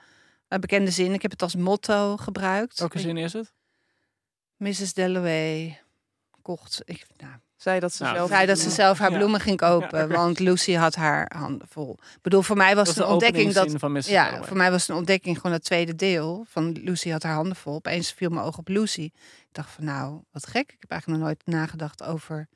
eh, 0.47 0.60
bekende 0.60 0.91
zin. 0.91 1.14
Ik 1.14 1.22
heb 1.22 1.32
het 1.32 1.41
als 1.41 1.56
motto 1.56 2.18
gebruikt. 2.18 2.80
Welke 2.80 3.00
zin 3.00 3.18
is 3.18 3.34
het? 3.34 3.54
Mrs. 4.58 4.93
Dalloway 4.93 5.82
kocht. 6.41 6.82
Ik, 6.86 7.06
nou, 7.18 7.34
Zij 7.60 7.80
dat 7.80 7.93
ze 7.93 8.03
Nou, 8.03 8.16
zelf. 8.16 8.30
zei 8.30 8.45
dat 8.45 8.60
ze 8.60 8.70
zelf 8.70 8.97
haar 8.99 9.12
Ja. 9.12 9.18
bloemen 9.18 9.39
ging 9.39 9.57
kopen, 9.57 9.99
Ja, 9.99 10.07
want 10.07 10.39
Lucy 10.39 10.74
had 10.74 10.95
haar 10.95 11.32
handen 11.38 11.68
vol. 11.68 11.93
Ik 12.01 12.22
bedoel, 12.22 12.41
voor 12.41 12.57
mij 12.57 12.76
was 12.76 12.88
het 12.88 12.97
een 12.97 13.05
ontdekking 13.05 13.53
dat. 13.53 13.72
van 13.78 13.91
Mrs. 13.91 14.07
Ja, 14.07 14.24
Dalloway. 14.26 14.47
voor 14.47 14.57
mij 14.57 14.72
was 14.72 14.82
het 14.82 14.89
een 14.89 14.95
ontdekking 14.95 15.36
gewoon 15.36 15.51
het 15.51 15.64
tweede 15.64 15.95
deel 15.95 16.45
van 16.49 16.72
Lucy 16.72 17.10
had 17.10 17.24
haar 17.24 17.34
handen 17.34 17.55
vol. 17.55 17.74
Opeens 17.76 18.12
viel 18.12 18.30
mijn 18.30 18.45
oog 18.45 18.57
op 18.57 18.68
Lucy. 18.68 19.01
Ik 19.01 19.47
dacht 19.51 19.70
van 19.72 19.84
nou, 19.84 20.22
wat 20.32 20.47
gek. 20.47 20.72
Ik 20.72 20.78
heb 20.80 20.91
eigenlijk 20.91 21.22
nog 21.22 21.30
nooit 21.30 21.41
nagedacht 21.45 22.03
over 22.03 22.47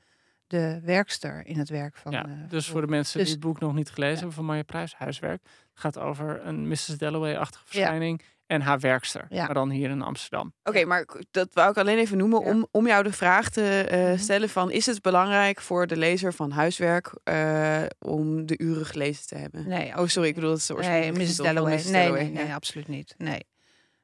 de 0.46 0.80
werkster 0.84 1.46
in 1.46 1.58
het 1.58 1.68
werk 1.68 1.96
van. 1.96 2.12
Ja, 2.12 2.24
eh, 2.26 2.30
dus 2.48 2.66
voor 2.68 2.80
de 2.80 2.86
mensen 2.86 3.18
Dus- 3.18 3.26
die 3.26 3.36
het 3.36 3.44
boek 3.46 3.60
nog 3.60 3.74
niet 3.74 3.90
gelezen 3.90 4.16
hebben 4.16 4.34
van 4.34 4.44
Maya 4.44 4.62
Pruis, 4.62 4.94
Huiswerk. 4.94 5.42
Het 5.42 5.80
gaat 5.80 5.98
over 5.98 6.46
een 6.46 6.68
Mrs. 6.68 6.86
Dalloway-achtige 6.86 7.64
verschijning 7.66 8.22
en 8.46 8.60
haar 8.60 8.80
werkster. 8.80 9.26
Ja. 9.28 9.44
Maar 9.44 9.54
dan 9.54 9.70
hier 9.70 9.90
in 9.90 10.02
Amsterdam. 10.02 10.52
Oké, 10.62 10.84
maar 10.84 11.06
dat 11.30 11.48
wou 11.52 11.70
ik 11.70 11.76
alleen 11.76 11.98
even 11.98 12.16
noemen 12.18 12.40
Ja. 12.40 12.46
om, 12.50 12.66
om 12.70 12.86
jou 12.86 13.02
de 13.02 13.12
vraag 13.12 13.50
te 13.50 13.80
eh, 13.80 14.04
Mhm. 14.04 14.18
stellen 14.18 14.48
van... 14.48 14.70
is 14.70 14.86
het 14.86 15.02
belangrijk 15.02 15.60
voor 15.60 15.86
de 15.86 15.96
lezer 15.96 16.32
van 16.32 16.50
huiswerk 16.50 17.18
eh, 17.24 17.82
om 17.98 18.46
de 18.46 18.58
uren 18.58 18.86
gelezen 18.86 19.26
te 19.26 19.36
hebben? 19.36 19.68
Nee, 19.68 19.98
Oh, 19.98 20.06
sorry, 20.06 20.28
ik 20.28 20.34
bedoel 20.34 20.50
dat 20.50 20.58
is 20.58 20.66
de 20.66 20.74
Nee, 20.74 21.12
Mrs. 21.12 21.36
Dalloway. 21.36 21.82
Nee, 21.90 22.30
nee, 22.30 22.54
absoluut 22.54 22.88
niet. 22.88 23.14
Nee. 23.18 23.40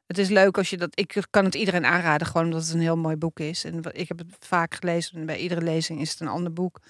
Het 0.06 0.18
is 0.18 0.28
leuk 0.28 0.58
als 0.58 0.70
je 0.70 0.76
dat. 0.76 0.90
Ik 0.98 1.22
kan 1.30 1.44
het 1.44 1.54
iedereen 1.54 1.84
aanraden, 1.86 2.26
gewoon 2.26 2.46
omdat 2.46 2.62
het 2.62 2.72
een 2.74 2.80
heel 2.80 2.96
mooi 2.96 3.16
boek 3.16 3.40
is. 3.40 3.64
En 3.64 3.82
ik 3.92 4.08
heb 4.08 4.18
het 4.18 4.46
vaak 4.46 4.74
gelezen. 4.74 5.18
En 5.18 5.26
bij 5.26 5.36
iedere 5.38 5.60
lezing 5.62 6.00
is 6.00 6.10
het 6.10 6.20
een 6.20 6.28
ander 6.28 6.52
boek. 6.52 6.80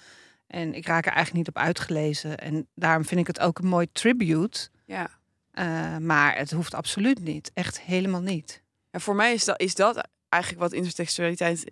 En 0.47 0.73
ik 0.73 0.85
raak 0.85 1.05
er 1.05 1.11
eigenlijk 1.13 1.47
niet 1.47 1.55
op 1.55 1.63
uitgelezen. 1.63 2.37
En 2.37 2.67
daarom 2.75 3.05
vind 3.05 3.19
ik 3.21 3.27
het 3.27 3.39
ook 3.39 3.59
een 3.59 3.67
mooi 3.67 3.87
tribute. 3.91 4.69
Ja. 4.85 5.09
Eh, 5.51 5.97
maar 5.97 6.37
het 6.37 6.51
hoeft 6.51 6.73
absoluut 6.73 7.19
niet. 7.19 7.51
Echt 7.53 7.81
helemaal 7.81 8.21
niet. 8.21 8.63
Ja, 8.89 8.99
voor 8.99 9.15
mij 9.15 9.33
is 9.33 9.45
dat, 9.45 9.61
is 9.61 9.75
dat 9.75 10.07
eigenlijk 10.29 10.63
wat 10.63 10.73
intertextualiteit 10.73 11.71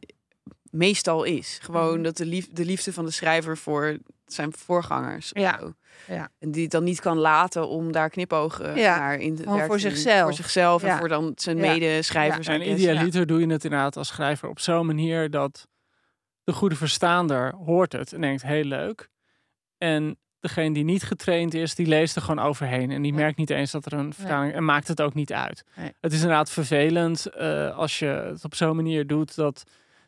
meestal 0.71 1.23
is. 1.23 1.59
Gewoon 1.61 1.93
Mhm. 1.93 2.03
dat 2.03 2.17
de, 2.17 2.25
lief, 2.25 2.47
de 2.51 2.65
liefde 2.65 2.93
van 2.93 3.05
de 3.05 3.11
schrijver 3.11 3.57
voor 3.57 3.97
zijn 4.25 4.53
voorgangers. 4.53 5.33
of 5.33 5.41
Ja. 5.41 5.57
zo. 5.59 5.73
Ja. 6.07 6.29
En 6.39 6.51
die 6.51 6.61
het 6.63 6.71
dan 6.71 6.83
niet 6.83 6.99
kan 6.99 7.17
laten 7.17 7.67
om 7.67 7.91
daar 7.91 8.09
knipogen 8.09 8.75
Ja, 8.75 8.97
naar 8.97 9.15
in 9.19 9.35
te 9.35 9.41
gewoon 9.41 9.57
werk 9.57 9.69
voor 9.69 9.79
zichzelf. 9.79 10.21
Voor 10.23 10.33
zichzelf 10.33 10.81
en 10.83 10.87
Ja. 10.87 10.97
voor 10.97 11.07
dan 11.07 11.31
zijn 11.35 11.57
Ja. 11.57 11.71
medeschrijvers. 11.71 12.47
En 12.47 12.69
idealiter 12.71 13.25
doe 13.25 13.39
je 13.39 13.47
het 13.47 13.63
inderdaad 13.63 13.97
als 13.97 14.07
schrijver 14.07 14.49
op 14.49 14.59
zo'n 14.59 14.85
manier 14.85 15.29
dat 15.29 15.67
de 16.43 16.53
goede 16.53 16.75
verstaander 16.75 17.55
hoort 17.55 17.91
het 17.93 18.13
en 18.13 18.21
denkt 18.21 18.41
heel 18.43 18.63
leuk. 18.63 19.09
En 19.77 20.17
degene 20.39 20.73
die 20.73 20.83
niet 20.83 21.03
getraind 21.03 21.53
is, 21.53 21.75
die 21.75 21.87
leest 21.87 22.15
er 22.15 22.21
gewoon 22.21 22.45
overheen. 22.45 22.91
En 22.91 23.01
die 23.01 23.13
merkt 23.13 23.37
niet 23.37 23.49
eens 23.49 23.71
dat 23.71 23.85
er 23.85 23.93
een 23.93 24.13
vertaling... 24.13 24.53
En 24.53 24.65
maakt 24.65 24.87
het 24.87 25.01
ook 25.01 25.13
niet 25.13 25.33
uit. 25.33 25.63
Nee. 25.75 25.91
Het 26.01 26.11
is 26.13 26.21
inderdaad 26.21 26.49
vervelend 26.51 27.25
eh, 27.25 27.77
als 27.77 27.99
je 27.99 28.05
het 28.05 28.45
op 28.45 28.55
zo'n 28.55 28.75
manier 28.75 29.07
doet 29.07 29.35
dat 29.35 29.63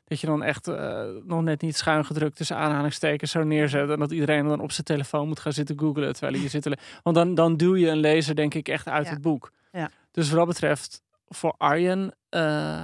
Dat 0.06 0.20
je 0.20 0.28
dan 0.28 0.44
echt 0.44 0.68
eh, 0.68 1.04
nog 1.24 1.42
net 1.42 1.62
niet 1.62 1.78
schuin 1.78 2.06
gedrukt 2.06 2.36
tussen 2.36 2.56
aanhalingstekens 2.58 3.32
zo 3.32 3.44
neerzet. 3.44 3.90
En 3.90 4.00
dat 4.00 4.12
iedereen 4.12 4.48
dan 4.48 4.60
op 4.60 4.72
zijn 4.72 4.86
telefoon 4.86 5.28
moet 5.28 5.40
gaan 5.40 5.54
zitten 5.54 5.80
googlen 5.80 6.12
terwijl 6.12 6.32
hij 6.32 6.42
hier 6.42 6.50
zit. 6.50 6.78
Want 7.04 7.16
dan, 7.16 7.36
dan 7.36 7.58
duw 7.58 7.76
je 7.76 7.88
een 7.88 7.98
lezer 8.00 8.36
denk 8.36 8.54
ik 8.54 8.68
echt 8.68 8.88
uit 8.88 9.06
Ja. 9.06 9.12
het 9.12 9.22
boek. 9.22 9.52
Ja. 9.72 9.90
Dus 10.12 10.30
wat 10.30 10.38
dat 10.38 10.48
betreft, 10.48 11.02
voor 11.28 11.54
Arjen 11.58 12.16
eh, 12.30 12.84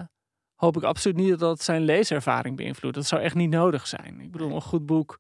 hoop 0.56 0.78
ik 0.78 0.84
absoluut 0.84 1.18
niet 1.18 1.30
dat 1.30 1.40
dat 1.40 1.62
zijn 1.64 1.82
leeservaring 1.82 2.56
beïnvloedt. 2.56 2.96
Dat 2.96 3.06
zou 3.06 3.22
echt 3.22 3.36
niet 3.36 3.50
nodig 3.50 3.88
zijn. 3.88 4.20
Ik 4.20 4.32
bedoel, 4.32 4.56
een 4.56 4.62
goed 4.62 4.86
boek 4.86 5.20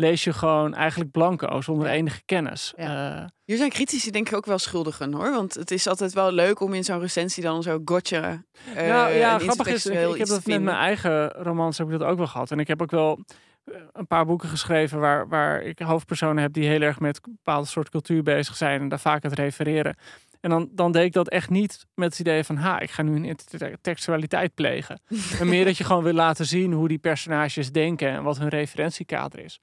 lees 0.00 0.24
je 0.24 0.32
gewoon 0.32 0.74
eigenlijk 0.74 1.10
blanco, 1.10 1.60
zonder 1.60 1.86
Ja. 1.86 1.92
enige 1.92 2.22
kennis. 2.24 2.72
Ja. 2.76 3.16
Eh, 3.20 3.24
Hier 3.44 3.56
zijn 3.56 3.70
critici 3.70 4.10
denk 4.10 4.28
ik 4.28 4.34
ook 4.36 4.46
wel 4.46 4.58
schuldigen 4.58 5.12
hoor. 5.12 5.30
Want 5.32 5.54
het 5.54 5.70
is 5.70 5.86
altijd 5.86 6.12
wel 6.12 6.32
leuk 6.32 6.60
om 6.60 6.74
in 6.74 6.84
zo'n 6.84 7.00
recensie 7.00 7.42
dan 7.42 7.62
zo 7.62 7.80
gotcha. 7.84 8.42
eh, 8.74 8.88
nou 8.88 9.12
ja, 9.12 9.38
grappig 9.38 9.66
is, 9.66 9.86
ik, 9.86 9.92
ik 10.10 10.18
heb 10.18 10.26
dat 10.26 10.46
met 10.46 10.62
mijn 10.62 10.76
eigen 10.76 11.28
romans 11.30 11.78
heb 11.78 11.86
ik 11.90 11.98
dat 11.98 12.08
ook 12.08 12.16
wel 12.18 12.26
gehad. 12.26 12.50
En 12.50 12.58
ik 12.58 12.68
heb 12.68 12.82
ook 12.82 12.90
wel 12.90 13.24
eh, 13.64 13.74
een 13.92 14.06
paar 14.06 14.26
boeken 14.26 14.48
geschreven 14.48 14.98
waar, 15.00 15.28
waar 15.28 15.62
ik 15.62 15.78
hoofdpersonen 15.78 16.42
heb 16.42 16.52
die 16.52 16.68
heel 16.68 16.80
erg 16.80 17.00
met 17.00 17.16
een 17.22 17.38
bepaalde 17.42 17.66
soort 17.68 17.88
cultuur 17.90 18.22
bezig 18.22 18.56
zijn 18.56 18.80
en 18.80 18.88
daar 18.88 19.00
vaak 19.00 19.22
het 19.22 19.32
refereren. 19.32 19.96
En 20.40 20.50
dan, 20.50 20.68
dan 20.72 20.92
deed 20.92 21.04
ik 21.04 21.12
dat 21.12 21.28
echt 21.28 21.50
niet 21.50 21.86
met 21.94 22.10
het 22.10 22.18
idee 22.20 22.44
van, 22.44 22.56
ha, 22.56 22.80
ik 22.80 22.90
ga 22.90 23.02
nu 23.02 23.16
een 23.16 23.24
intertextualiteit 23.24 24.54
plegen. 24.54 25.00
maar 25.38 25.46
meer 25.46 25.64
dat 25.64 25.76
je 25.76 25.84
gewoon 25.84 26.02
wil 26.02 26.12
laten 26.12 26.46
zien 26.46 26.72
hoe 26.72 26.88
die 26.88 26.98
personages 26.98 27.72
denken 27.72 28.08
en 28.08 28.22
wat 28.22 28.38
hun 28.38 28.48
referentiekader 28.48 29.38
is. 29.44 29.60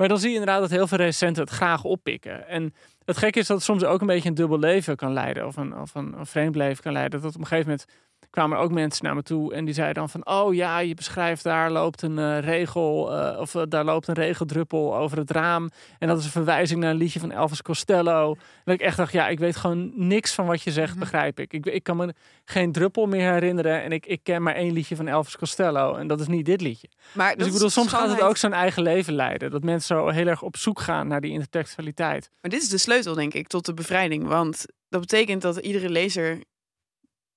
Maar 0.00 0.08
dan 0.08 0.18
zie 0.18 0.28
je 0.28 0.38
inderdaad 0.38 0.60
dat 0.60 0.70
heel 0.70 0.86
veel 0.86 0.98
recensenten 0.98 1.42
het 1.42 1.52
graag 1.52 1.84
oppikken. 1.84 2.48
En 2.48 2.74
het 3.04 3.16
gekke 3.16 3.38
is 3.38 3.46
dat 3.46 3.56
het 3.56 3.66
soms 3.66 3.84
ook 3.84 4.00
een 4.00 4.06
beetje 4.06 4.28
een 4.28 4.34
dubbel 4.34 4.58
leven 4.58 4.96
kan 4.96 5.12
leiden. 5.12 5.46
Of 5.46 5.56
een, 5.56 5.76
of 5.76 5.94
een, 5.94 6.18
een 6.18 6.26
vreemd 6.26 6.56
leven 6.56 6.82
kan 6.82 6.92
leiden. 6.92 7.20
Dat 7.20 7.34
op 7.34 7.40
een 7.40 7.46
gegeven 7.46 7.70
moment 7.70 7.88
kwamen 8.30 8.56
er 8.56 8.62
ook 8.62 8.70
mensen 8.72 9.04
naar 9.04 9.14
me 9.14 9.22
toe. 9.22 9.54
En 9.54 9.64
die 9.64 9.74
zeiden 9.74 9.94
dan 9.96 10.08
van, 10.08 10.26
oh 10.26 10.54
ja, 10.54 10.78
je 10.78 10.94
beschrijft 10.94 11.42
daar 11.42 11.70
loopt 11.70 12.02
een 12.02 12.18
eh, 12.18 12.38
regel. 12.38 13.12
eh, 13.18 13.40
of 13.40 13.54
eh, 13.54 13.62
daar 13.68 13.84
loopt 13.84 14.08
een 14.08 14.14
regeldruppel 14.14 14.96
over 14.96 15.18
het 15.18 15.30
raam. 15.30 15.70
En 15.98 16.08
dat 16.08 16.18
is 16.18 16.24
een 16.24 16.30
verwijzing 16.30 16.80
naar 16.80 16.90
een 16.90 16.96
liedje 16.96 17.20
van 17.20 17.30
Elvis 17.30 17.62
Costello. 17.62 18.32
En 18.32 18.38
dat 18.64 18.74
ik 18.74 18.80
echt 18.80 18.96
dacht, 18.96 19.12
ja, 19.12 19.28
ik 19.28 19.38
weet 19.38 19.56
gewoon 19.56 19.92
niks 19.94 20.34
van 20.34 20.46
wat 20.46 20.62
je 20.62 20.70
zegt, 20.72 20.90
Mhm. 20.90 20.98
begrijp 20.98 21.40
ik. 21.40 21.52
ik. 21.52 21.66
Ik 21.66 21.82
kan 21.82 21.96
me 21.96 22.14
geen 22.44 22.72
druppel 22.72 23.06
meer 23.06 23.32
herinneren. 23.32 23.82
En 23.82 23.92
ik, 23.92 24.06
ik 24.06 24.20
ken 24.22 24.42
maar 24.42 24.54
één 24.54 24.72
liedje 24.72 24.96
van 24.96 25.08
Elvis 25.08 25.36
Costello. 25.36 25.94
En 25.94 26.06
dat 26.06 26.20
is 26.20 26.26
niet 26.26 26.46
dit 26.46 26.60
liedje. 26.60 26.88
Maar 27.12 27.36
Dus 27.36 27.46
ik 27.46 27.52
bedoel, 27.52 27.70
soms 27.70 27.88
gaat 27.92 28.10
het 28.10 28.20
ook 28.22 28.36
zijn 28.36 28.52
eigen 28.52 28.82
leven 28.82 29.12
leiden. 29.14 29.50
Dat 29.50 29.62
mensen 29.62 29.96
zo 29.96 30.08
heel 30.08 30.26
erg 30.26 30.42
op 30.42 30.56
zoek 30.56 30.80
gaan 30.80 31.08
naar 31.08 31.20
die 31.20 31.32
intertextualiteit. 31.32 32.30
Maar 32.40 32.50
dit 32.50 32.62
is 32.62 32.68
de 32.68 32.78
sleutel, 32.78 33.14
denk 33.14 33.34
ik, 33.34 33.46
tot 33.46 33.66
de 33.66 33.74
bevrijding. 33.74 34.26
Want 34.26 34.64
dat 34.88 35.00
betekent 35.00 35.42
dat 35.42 35.56
iedere 35.56 35.88
lezer 35.90 36.42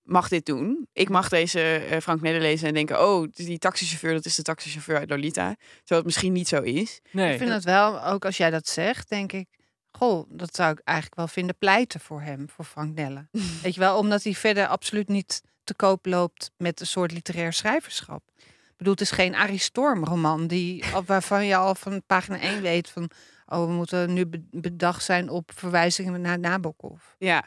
mag 0.04 0.28
dit 0.28 0.45
doen. 0.45 0.88
Ik 0.93 1.10
mag 1.10 1.30
deze 1.30 1.62
eh, 1.76 1.99
Frank 1.99 2.22
Neder 2.22 2.41
lezen 2.41 2.68
en 2.68 2.74
denken... 2.74 3.08
oh, 3.10 3.28
die 3.34 3.58
taxichauffeur, 3.58 4.14
dat 4.14 4.26
is 4.26 4.36
de 4.36 4.41
taxichauffeur 4.41 4.97
uit 4.97 5.10
Lolita. 5.10 5.56
Terwijl 5.56 6.01
het 6.01 6.06
misschien 6.06 6.34
niet 6.34 6.47
zo 6.47 6.62
is. 6.62 6.99
Nee. 7.12 7.32
Ik 7.32 7.38
vind 7.38 7.49
het 7.51 7.64
wel, 7.64 8.06
ook 8.06 8.26
als 8.26 8.38
jij 8.38 8.49
dat 8.49 8.68
zegt, 8.68 9.10
denk 9.10 9.32
ik... 9.32 9.47
Goh, 9.91 10.26
dat 10.30 10.56
zou 10.56 10.72
ik 10.72 10.80
eigenlijk 10.84 11.18
wel 11.18 11.28
vinden 11.28 11.58
pleiten 11.58 11.99
voor 11.99 12.22
hem, 12.22 12.49
voor 12.49 12.66
Frank 12.66 12.95
Nelle. 12.95 13.28
Weet 13.64 13.74
je 13.74 13.80
wel, 13.80 13.97
omdat 13.97 14.24
hij 14.24 14.34
verder 14.34 14.68
absoluut 14.68 15.08
niet 15.08 15.41
te 15.64 15.74
koop 15.76 16.06
loopt 16.06 16.51
met 16.58 16.80
een 16.80 16.88
soort 16.88 17.12
literair 17.12 17.54
schrijverschap. 17.54 18.22
Ik 18.38 18.74
bedoel, 18.78 18.93
het 18.93 19.01
is 19.01 19.12
geen 19.12 19.36
Arie 19.36 19.58
Storm 19.60 20.04
roman 20.04 20.47
die, 20.47 20.84
al- 20.93 21.04
waarvan 21.04 21.45
je 21.45 21.56
al 21.56 21.76
van 21.76 22.04
pagina 22.06 22.39
1 22.39 22.62
weet 22.62 22.89
van... 22.89 23.10
oh, 23.45 23.66
we 23.66 23.72
moeten 23.72 24.14
nu 24.14 24.26
be- 24.26 24.43
bedacht 24.51 25.04
zijn 25.04 25.30
op 25.30 25.51
verwijzingen 25.56 26.22
naar 26.22 26.39
Nabokov. 26.39 27.01
Ja. 27.18 27.43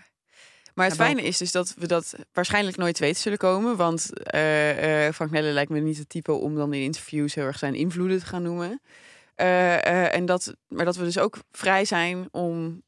Maar 0.76 0.86
het 0.86 0.94
fijne 0.94 1.22
is 1.22 1.38
dus 1.38 1.52
dat 1.52 1.74
we 1.78 1.86
dat 1.86 2.14
waarschijnlijk 2.32 2.76
nooit 2.76 2.94
te 2.94 3.02
weten 3.02 3.20
zullen 3.22 3.38
komen. 3.38 3.76
Want 3.76 4.22
eh, 4.22 5.06
eh, 5.06 5.14
Frank 5.14 5.30
Nelle 5.30 5.50
lijkt 5.52 5.70
me 5.70 5.80
niet 5.80 5.98
het 5.98 6.08
type 6.08 6.32
om 6.32 6.54
dan 6.54 6.72
in 6.72 6.82
interviews 6.82 7.34
heel 7.34 7.44
erg 7.44 7.58
zijn 7.58 7.74
invloeden 7.74 8.18
te 8.18 8.26
gaan 8.26 8.42
noemen. 8.42 8.80
Eh, 9.34 9.74
eh, 9.86 10.14
en 10.14 10.26
dat, 10.26 10.54
maar 10.68 10.84
dat 10.84 10.96
we 10.96 11.04
dus 11.04 11.18
ook 11.18 11.38
vrij 11.50 11.84
zijn 11.84 12.28
om 12.30 12.82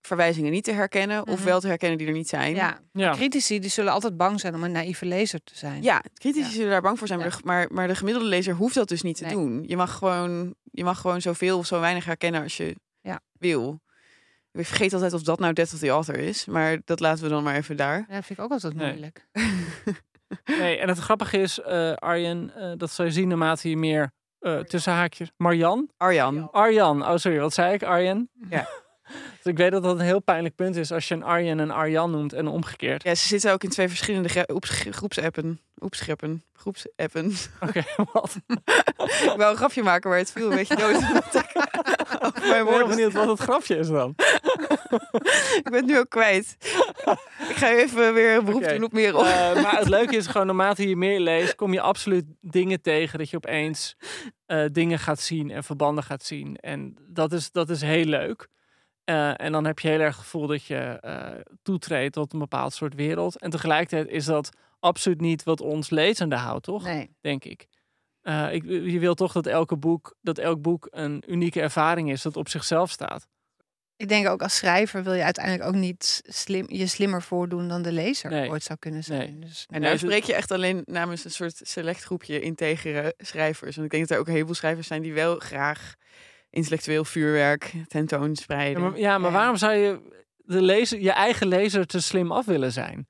verwijzingen 0.00 0.50
niet 0.52 0.64
te 0.64 0.72
herkennen. 0.72 1.26
Of 1.26 1.38
Mhm. 1.38 1.44
wel 1.44 1.60
te 1.60 1.66
herkennen 1.66 1.98
die 1.98 2.06
er 2.06 2.12
niet 2.12 2.28
zijn. 2.28 2.54
Ja, 2.54 2.78
Ja. 2.92 3.12
critici 3.12 3.58
die 3.60 3.70
zullen 3.70 3.92
altijd 3.92 4.16
bang 4.16 4.40
zijn 4.40 4.54
om 4.54 4.62
een 4.62 4.72
naïeve 4.72 5.06
lezer 5.06 5.40
te 5.44 5.56
zijn. 5.56 5.82
Ja, 5.82 6.02
critici 6.14 6.46
Ja. 6.48 6.52
zullen 6.54 6.70
daar 6.70 6.82
bang 6.82 6.98
voor 6.98 7.06
zijn. 7.06 7.18
Maar, 7.18 7.28
Ja. 7.28 7.36
de, 7.36 7.42
maar, 7.44 7.66
maar 7.70 7.88
de 7.88 7.94
gemiddelde 7.94 8.28
lezer 8.28 8.54
hoeft 8.54 8.74
dat 8.74 8.88
dus 8.88 9.02
niet 9.02 9.16
te 9.16 9.24
Nee. 9.24 9.32
doen. 9.34 9.64
Je 9.66 9.76
mag, 9.76 9.92
gewoon, 9.96 10.54
je 10.70 10.84
mag 10.84 11.00
gewoon 11.00 11.20
zoveel 11.20 11.58
of 11.58 11.66
zo 11.66 11.80
weinig 11.80 12.04
herkennen 12.04 12.42
als 12.42 12.56
je 12.56 12.76
Ja. 13.00 13.20
wil. 13.38 13.80
Ik 14.52 14.66
vergeet 14.66 14.92
altijd 14.92 15.12
of 15.12 15.22
dat 15.22 15.38
nou 15.38 15.52
Death 15.52 15.72
of 15.72 15.78
the 15.78 15.88
Author 15.88 16.18
is. 16.18 16.44
Maar 16.44 16.78
dat 16.84 17.00
laten 17.00 17.24
we 17.24 17.30
dan 17.30 17.42
maar 17.42 17.54
even 17.54 17.76
daar. 17.76 18.04
Ja, 18.08 18.14
dat 18.14 18.24
vind 18.24 18.38
ik 18.38 18.44
ook 18.44 18.50
altijd 18.50 18.74
moeilijk. 18.74 19.26
Nee, 20.44 20.78
en 20.78 20.88
het 20.88 20.98
grappige 20.98 21.38
is, 21.38 21.60
eh, 21.60 21.92
Arjen, 21.92 22.52
eh, 22.56 22.72
dat 22.76 22.90
zou 22.90 23.08
je 23.08 23.14
zien 23.14 23.28
naarmate 23.28 23.68
je 23.68 23.76
meer 23.76 24.12
eh 24.38 24.58
tussen 24.58 24.92
haakjes. 24.92 25.32
Marjan? 25.36 25.90
Arjan. 25.96 26.50
Arjan. 26.50 27.08
Oh, 27.08 27.16
sorry, 27.16 27.38
wat 27.38 27.54
zei 27.54 27.74
ik? 27.74 27.82
Arjen? 27.82 28.30
Ja. 28.48 28.68
dus 29.42 29.52
ik 29.52 29.56
weet 29.56 29.70
dat 29.70 29.82
dat 29.82 29.98
een 29.98 30.04
heel 30.04 30.20
pijnlijk 30.20 30.54
punt 30.54 30.76
is 30.76 30.92
als 30.92 31.08
je 31.08 31.14
een 31.14 31.22
Arjen 31.22 31.58
een 31.58 31.70
Arjan 31.70 32.10
noemt 32.10 32.32
en 32.32 32.46
omgekeerd. 32.46 33.02
Ja, 33.02 33.14
ze 33.14 33.26
zitten 33.26 33.52
ook 33.52 33.64
in 33.64 33.70
twee 33.70 33.88
verschillende 33.88 34.28
groepsappen. 34.90 35.60
Oepscheppen. 35.82 36.44
Groepsappen. 36.52 37.32
Oké, 37.60 37.84
wat? 38.12 38.36
ik 38.96 39.32
wou 39.36 39.50
een 39.50 39.56
grapje 39.56 39.82
maken, 39.82 40.10
maar 40.10 40.18
het 40.18 40.32
viel 40.32 40.50
een 40.50 40.56
beetje 40.56 40.76
dood. 40.76 41.02
Mijn 42.20 42.66
Ik 42.66 42.78
ben 42.78 42.88
benieuwd 42.88 43.12
wat 43.12 43.28
het 43.28 43.40
grapje 43.40 43.76
is 43.76 43.88
dan. 43.88 44.14
Ik 45.58 45.68
ben 45.70 45.74
het 45.74 45.86
nu 45.86 45.98
ook 45.98 46.08
kwijt. 46.08 46.56
ik 47.48 47.56
ga 47.56 47.70
even 47.70 48.14
weer 48.14 48.36
een 48.36 48.44
beroep 48.44 48.68
doen 48.68 48.82
op 48.82 48.92
Merel. 48.92 49.26
Eh, 49.26 49.62
maar 49.62 49.78
het 49.78 49.88
leuke 49.88 50.16
is 50.16 50.26
gewoon, 50.26 50.46
naarmate 50.46 50.88
je 50.88 50.96
meer 50.96 51.20
leest, 51.20 51.54
kom 51.54 51.72
je 51.72 51.80
absoluut 51.80 52.24
dingen 52.40 52.80
tegen 52.80 53.18
dat 53.18 53.30
je 53.30 53.36
opeens 53.36 53.96
eh, 54.46 54.64
dingen 54.72 54.98
gaat 54.98 55.20
zien 55.20 55.50
en 55.50 55.64
verbanden 55.64 56.04
gaat 56.04 56.22
zien. 56.22 56.56
En 56.56 56.96
dat 57.08 57.32
is, 57.32 57.50
dat 57.50 57.70
is 57.70 57.80
heel 57.80 58.04
leuk. 58.04 58.48
Eh, 59.04 59.40
en 59.40 59.52
dan 59.52 59.64
heb 59.64 59.78
je 59.78 59.88
heel 59.88 60.00
erg 60.00 60.16
het 60.16 60.24
gevoel 60.24 60.46
dat 60.46 60.64
je 60.64 61.00
toetreedt 61.62 62.12
tot 62.12 62.32
een 62.32 62.38
bepaald 62.38 62.72
soort 62.72 62.94
wereld. 62.94 63.38
En 63.38 63.50
tegelijkertijd 63.50 64.08
is 64.08 64.24
dat 64.24 64.50
absoluut 64.80 65.20
niet 65.20 65.42
wat 65.42 65.60
ons 65.60 65.90
lezende 65.90 66.36
houdt, 66.36 66.64
toch? 66.64 66.84
Nee. 66.84 67.10
Denk 67.20 67.44
ik. 67.44 67.68
Eh, 68.22 68.52
ik. 68.52 68.64
Je 68.64 68.98
wil 68.98 69.14
toch 69.14 69.32
dat, 69.32 69.46
elke 69.46 69.76
boek, 69.76 70.16
dat 70.20 70.38
elk 70.38 70.60
boek 70.62 70.88
een 70.90 71.22
unieke 71.26 71.60
ervaring 71.60 72.10
is 72.10 72.22
dat 72.22 72.36
op 72.36 72.48
zichzelf 72.48 72.90
staat. 72.90 73.26
Ik 73.96 74.08
denk 74.08 74.28
ook 74.28 74.42
als 74.42 74.56
schrijver 74.56 75.02
wil 75.02 75.12
je 75.12 75.24
uiteindelijk 75.24 75.64
ook 75.68 75.74
niet 75.74 76.22
slim, 76.24 76.64
je 76.68 76.86
slimmer 76.86 77.22
voordoen 77.22 77.68
dan 77.68 77.82
de 77.82 77.92
lezer 77.92 78.30
Nee. 78.30 78.50
ooit 78.50 78.62
zou 78.62 78.78
kunnen 78.78 79.02
Nee. 79.06 79.18
zijn. 79.18 79.40
Dus, 79.40 79.66
En 79.70 79.80
daar 79.80 79.90
het- 79.90 80.00
spreek 80.00 80.22
je 80.24 80.34
echt 80.34 80.50
alleen 80.50 80.82
namens 80.84 81.24
een 81.24 81.30
soort 81.30 81.60
select 81.62 82.02
groepje 82.02 82.40
integere 82.40 83.14
schrijvers. 83.18 83.74
Want 83.76 83.86
ik 83.86 83.92
denk 83.92 84.02
dat 84.02 84.10
er 84.10 84.18
ook 84.18 84.26
een 84.26 84.32
heleboel 84.32 84.54
schrijvers 84.54 84.86
zijn 84.86 85.02
die 85.02 85.12
wel 85.12 85.38
graag 85.38 85.94
intellectueel 86.50 87.04
vuurwerk 87.04 87.72
tentoonspreiden. 87.88 88.82
Ja, 88.82 88.88
maar, 88.88 88.98
ja, 88.98 89.18
maar 89.18 89.30
Ja. 89.30 89.36
waarom 89.36 89.56
zou 89.56 89.72
je 89.74 90.00
de 90.36 90.62
lezer, 90.62 91.00
je 91.00 91.12
eigen 91.12 91.46
lezer 91.46 91.86
te 91.86 92.00
slim 92.00 92.32
af 92.32 92.44
willen 92.46 92.72
zijn? 92.72 93.06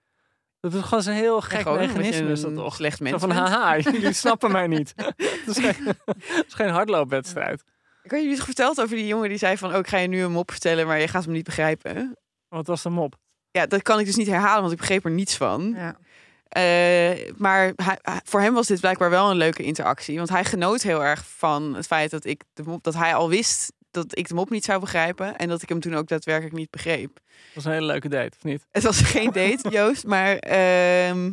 Dat 0.63 0.75
is 0.75 0.81
gewoon 0.83 1.03
zo'n 1.03 1.15
heel 1.15 1.41
gek 1.41 1.65
je 1.65 1.71
mechanisme 1.71 2.31
is 2.31 2.41
dat 2.41 2.51
een 2.51 2.57
toch? 2.57 2.75
slecht 2.75 2.97
Zo 2.99 3.05
mens 3.05 3.21
van, 3.21 3.31
haha, 3.31 3.77
jullie 3.79 4.13
snappen 4.13 4.53
mij 4.53 4.67
niet. 4.67 4.93
Het 4.97 5.47
is 5.57 5.59
geen, 5.59 5.87
het 6.07 6.45
is 6.47 6.55
geen 6.55 6.69
hardloopwedstrijd. 6.69 7.63
Ik 8.03 8.11
had 8.11 8.21
jullie 8.21 8.37
toch 8.37 8.45
verteld 8.45 8.81
over 8.81 8.97
die 8.97 9.07
jongen 9.07 9.29
die 9.29 9.39
zei 9.39 9.57
van... 9.57 9.73
oh, 9.73 9.79
ik 9.79 9.87
ga 9.87 9.97
je 9.97 10.09
nu 10.09 10.23
een 10.23 10.33
mop 10.33 10.51
vertellen, 10.51 10.87
maar 10.87 11.01
je 11.01 11.09
gaat 11.09 11.25
hem 11.25 11.33
niet 11.33 11.45
begrijpen. 11.45 12.17
Wat 12.49 12.67
was 12.67 12.83
de 12.83 12.89
mop? 12.91 13.15
Ja, 13.51 13.67
dat 13.67 13.83
kan 13.83 13.99
ik 14.01 14.07
dus 14.07 14.17
niet 14.17 14.27
herhalen, 14.27 14.61
want 14.61 14.73
ik 14.73 14.79
begreep 14.79 15.05
er 15.05 15.11
niets 15.11 15.37
van. 15.37 15.75
ja. 15.77 15.97
Eh, 16.49 17.33
maar 17.37 17.73
hij- 17.77 17.99
voor 18.25 18.41
hem 18.41 18.55
was 18.55 18.67
dit 18.67 18.81
blijkbaar 18.81 19.11
wel 19.11 19.31
een 19.31 19.37
leuke 19.37 19.63
interactie. 19.63 20.17
Want 20.17 20.29
hij 20.29 20.45
genoot 20.45 20.83
heel 20.83 21.05
erg 21.05 21.25
van 21.37 21.75
het 21.75 21.87
feit 21.87 22.11
dat, 22.11 22.25
ik 22.25 22.43
de 22.53 22.63
mop, 22.63 22.85
dat 22.85 22.95
hij 22.95 23.15
al 23.15 23.29
wist 23.29 23.73
dat 23.93 24.18
ik 24.18 24.28
de 24.28 24.34
mop 24.34 24.51
niet 24.51 24.64
zou 24.64 24.80
begrijpen. 24.80 25.36
En 25.36 25.49
dat 25.49 25.62
ik 25.62 25.68
hem 25.68 25.80
toen 25.80 25.95
ook 25.95 26.09
daadwerkelijk 26.09 26.55
niet 26.55 26.70
begreep. 26.70 27.14
Dat 27.14 27.55
was 27.55 27.64
een 27.64 27.72
hele 27.72 27.86
leuke 27.86 28.09
date, 28.09 28.36
of 28.36 28.45
niet? 28.45 28.66
Het 28.70 28.82
was 28.82 29.01
geen 29.14 29.30
date, 29.32 29.68
Joost. 29.70 30.05
Maar 30.07 30.36
ehm, 30.36 31.32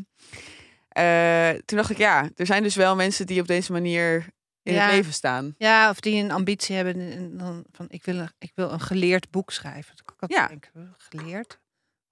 eh, 0.90 1.50
toen 1.66 1.78
dacht 1.78 1.90
ik, 1.90 1.98
ja, 1.98 2.30
er 2.36 2.46
zijn 2.46 2.64
dus 2.64 2.76
wel 2.76 2.96
mensen 2.96 3.26
die 3.28 3.42
op 3.42 3.48
deze 3.48 3.72
manier 3.72 4.28
in 4.64 4.74
Ja. 4.74 4.82
het 4.86 4.92
leven 4.96 5.14
staan. 5.14 5.56
ja, 5.58 5.90
of 5.90 6.00
die 6.00 6.24
een 6.24 6.32
ambitie 6.32 6.76
hebben 6.76 6.96
en 7.12 7.38
dan 7.38 7.66
van 7.72 7.86
ik 7.90 8.04
wil, 8.06 8.18
een, 8.18 8.30
ik 8.40 8.52
wil 8.56 8.72
een 8.72 8.80
geleerd 8.82 9.30
boek 9.30 9.52
schrijven. 9.52 9.94
Ik 9.96 10.30
Ja. 10.30 10.42
ja. 10.42 10.48
denken, 10.48 10.96
geleerd? 10.98 11.60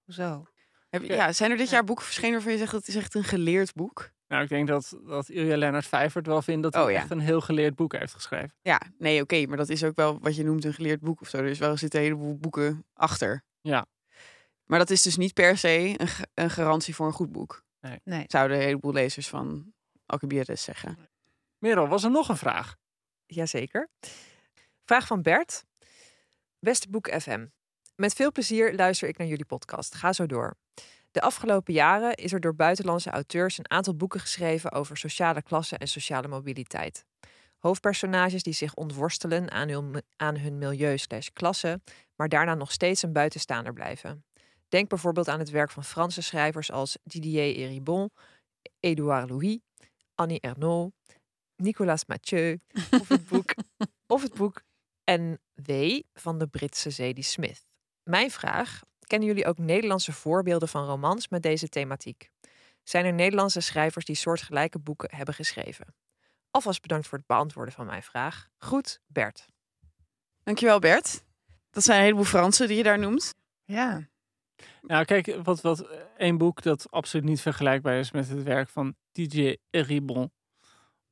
Hoezo? 0.04 0.46
Heb, 0.90 1.02
Ja. 1.04 1.32
zijn 1.32 1.50
er 1.50 1.56
dit 1.56 1.68
Ja. 1.68 1.72
jaar 1.74 1.84
boeken 1.84 2.04
verschenen 2.04 2.32
waarvan 2.34 2.52
je 2.52 2.58
zegt 2.58 2.70
dat 2.72 2.80
het 2.80 2.88
is 2.88 2.96
echt 3.02 3.14
een 3.14 3.24
geleerd 3.24 3.74
boek? 3.74 4.10
Nou, 4.28 4.42
ik 4.42 4.48
denk 4.48 4.68
dat, 4.68 4.98
dat 5.06 5.28
Ilja 5.28 5.56
Lennart 5.56 5.86
Vijvert 5.86 6.26
wel 6.26 6.42
vindt 6.42 6.62
dat 6.62 6.74
hij 6.74 6.82
Oh, 6.82 6.90
ja. 6.90 6.96
echt 6.96 7.10
een 7.10 7.20
heel 7.20 7.40
geleerd 7.40 7.74
boek 7.74 7.92
heeft 7.92 8.14
geschreven. 8.14 8.54
Ja, 8.62 8.80
nee, 8.98 9.22
oké, 9.22 9.46
maar 9.46 9.56
dat 9.56 9.68
is 9.68 9.84
ook 9.84 9.96
wel 9.96 10.18
wat 10.20 10.36
je 10.36 10.44
noemt 10.44 10.64
een 10.64 10.74
geleerd 10.74 11.00
boek 11.00 11.20
of 11.20 11.28
zo. 11.28 11.36
Er 11.36 11.44
is 11.44 11.58
wel 11.58 11.76
zitten 11.76 12.00
een 12.00 12.06
heleboel 12.06 12.36
boeken 12.36 12.84
achter. 12.94 13.42
Ja. 13.60 13.86
Maar 14.64 14.78
dat 14.78 14.90
is 14.90 15.02
dus 15.02 15.16
niet 15.16 15.34
per 15.34 15.56
se 15.58 15.94
een, 15.96 16.08
een 16.34 16.50
garantie 16.50 16.94
voor 16.94 17.06
een 17.06 17.12
goed 17.12 17.32
boek. 17.32 17.62
Nee. 18.04 18.24
Zouden 18.26 18.56
een 18.56 18.62
heleboel 18.62 18.92
lezers 18.92 19.28
van 19.28 19.72
Alcibiades 20.06 20.62
zeggen. 20.62 20.98
Merel, 21.58 21.88
was 21.88 22.04
er 22.04 22.10
nog 22.10 22.28
een 22.28 22.36
vraag? 22.36 22.76
Jazeker. 23.26 23.88
Vraag 24.84 25.06
van 25.06 25.22
Bert. 25.22 25.64
Beste 26.58 26.88
Boek 26.90 27.20
FM. 27.20 27.46
Met 27.94 28.12
veel 28.12 28.32
plezier 28.32 28.74
luister 28.74 29.08
ik 29.08 29.18
naar 29.18 29.26
jullie 29.26 29.44
podcast. 29.44 29.94
Ga 29.94 30.12
zo 30.12 30.26
door. 30.26 30.56
De 31.10 31.20
afgelopen 31.20 31.74
jaren 31.74 32.14
is 32.14 32.32
er 32.32 32.40
door 32.40 32.54
buitenlandse 32.54 33.10
auteurs 33.10 33.58
een 33.58 33.70
aantal 33.70 33.96
boeken 33.96 34.20
geschreven 34.20 34.72
over 34.72 34.96
sociale 34.96 35.42
klasse 35.42 35.76
en 35.78 35.88
sociale 35.88 36.28
mobiliteit. 36.28 37.04
Hoofdpersonages 37.58 38.42
die 38.42 38.52
zich 38.52 38.74
ontworstelen 38.74 39.50
aan 39.50 39.68
hun, 39.68 40.02
aan 40.16 40.38
hun 40.38 40.58
milieu 40.58 40.98
slash 40.98 41.28
klasse, 41.32 41.80
maar 42.16 42.28
daarna 42.28 42.54
nog 42.54 42.72
steeds 42.72 43.02
een 43.02 43.12
buitenstaander 43.12 43.72
blijven. 43.72 44.24
Denk 44.68 44.88
bijvoorbeeld 44.88 45.28
aan 45.28 45.38
het 45.38 45.50
werk 45.50 45.70
van 45.70 45.84
Franse 45.84 46.22
schrijvers 46.22 46.70
als 46.70 46.98
Didier 47.02 47.54
Eribon, 47.54 48.10
Édouard 48.80 49.30
Louis, 49.30 49.58
Annie 50.14 50.40
Ernaux, 50.40 50.94
Nicolas 51.56 52.04
Mathieu 52.06 52.60
of 53.00 53.08
het 53.08 53.28
boek, 53.28 53.54
of 54.06 54.22
het 54.22 54.34
boek 54.34 54.62
N.W. 55.10 56.00
van 56.12 56.38
de 56.38 56.46
Britse 56.46 56.90
Zadie 56.90 57.24
Smith. 57.24 57.66
Mijn 58.02 58.30
vraag, 58.30 58.82
kennen 59.08 59.28
jullie 59.28 59.46
ook 59.46 59.58
Nederlandse 59.58 60.12
voorbeelden 60.12 60.68
van 60.68 60.86
romans 60.86 61.28
met 61.28 61.42
deze 61.42 61.68
thematiek? 61.68 62.30
Zijn 62.82 63.04
er 63.04 63.12
Nederlandse 63.12 63.60
schrijvers 63.60 64.04
die 64.04 64.14
soortgelijke 64.14 64.78
boeken 64.78 65.16
hebben 65.16 65.34
geschreven? 65.34 65.94
Alvast 66.50 66.82
bedankt 66.82 67.06
voor 67.06 67.18
het 67.18 67.26
beantwoorden 67.26 67.74
van 67.74 67.86
mijn 67.86 68.02
vraag. 68.02 68.48
Goed, 68.58 69.00
Bert. 69.06 69.46
Dankjewel 70.42 70.78
Bert. 70.78 71.24
Dat 71.70 71.84
zijn 71.84 71.98
een 71.98 72.04
heleboel 72.04 72.24
Fransen 72.24 72.68
die 72.68 72.76
je 72.76 72.82
daar 72.82 72.98
noemt. 72.98 73.34
Ja. 73.64 74.08
Nou, 74.82 75.04
kijk, 75.04 75.36
wat, 75.42 75.60
wat 75.60 75.86
één 76.16 76.38
boek 76.38 76.62
dat 76.62 76.90
absoluut 76.90 77.24
niet 77.24 77.40
vergelijkbaar 77.40 77.98
is 77.98 78.10
met 78.10 78.28
het 78.28 78.42
werk 78.42 78.68
van 78.68 78.94
DJ 79.12 79.56
Ribon 79.70 80.32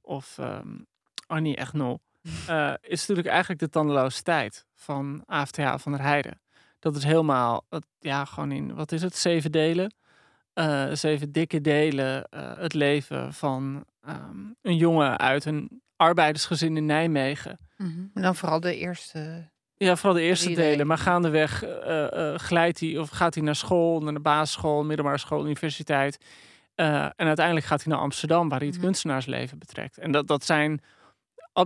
of 0.01 0.39
ehm, 0.39 0.79
Annie 1.27 1.57
Ernaux, 1.57 2.03
eh, 2.47 2.75
is 2.81 3.01
natuurlijk 3.01 3.29
eigenlijk 3.29 3.61
de 3.61 3.69
tandeloze 3.69 4.23
tijd 4.23 4.67
van 4.75 5.23
AFTH 5.27 5.75
van 5.77 5.93
der 5.93 6.01
Heijden. 6.03 6.41
Dat 6.79 6.97
is 6.97 7.05
helemaal, 7.05 7.67
ja, 7.99 8.25
gewoon 8.25 8.53
in, 8.53 8.75
wat 8.75 8.93
is 8.93 9.03
het, 9.03 9.17
zeven 9.17 9.53
delen? 9.53 9.95
Eh, 10.53 10.87
zeven 10.93 11.33
dikke 11.33 11.61
delen 11.61 12.25
eh, 12.29 12.53
het 12.59 12.75
leven 12.75 13.33
van 13.33 13.85
ehm, 14.01 14.39
een 14.63 14.77
jongen 14.77 15.19
uit 15.19 15.45
een 15.45 15.83
arbeidersgezin 15.97 16.77
in 16.77 16.87
Nijmegen. 16.87 17.59
En 18.15 18.23
dan 18.23 18.37
vooral 18.37 18.61
de 18.61 18.77
eerste. 18.77 19.49
Ja, 19.77 19.97
vooral 19.97 20.15
de 20.15 20.23
eerste 20.23 20.53
delen. 20.53 20.87
Maar 20.87 20.99
gaandeweg 20.99 21.63
eh 21.63 22.35
glijdt 22.35 22.81
hij 22.81 22.99
of 22.99 23.09
gaat 23.11 23.35
hij 23.35 23.43
naar 23.45 23.57
school, 23.57 24.01
naar 24.01 24.13
de 24.15 24.21
basisschool, 24.21 24.85
middelbare 24.85 25.19
school, 25.19 25.45
universiteit. 25.45 26.19
En 26.75 27.13
uiteindelijk 27.17 27.67
gaat 27.67 27.83
hij 27.83 27.93
naar 27.93 28.03
Amsterdam, 28.03 28.49
waar 28.49 28.59
hij 28.59 28.67
het 28.67 28.77
Mhm. 28.77 28.85
kunstenaarsleven 28.85 29.59
betrekt. 29.59 29.99
En 29.99 30.13
dat, 30.13 30.27
dat 30.27 30.45
zijn, 30.45 30.81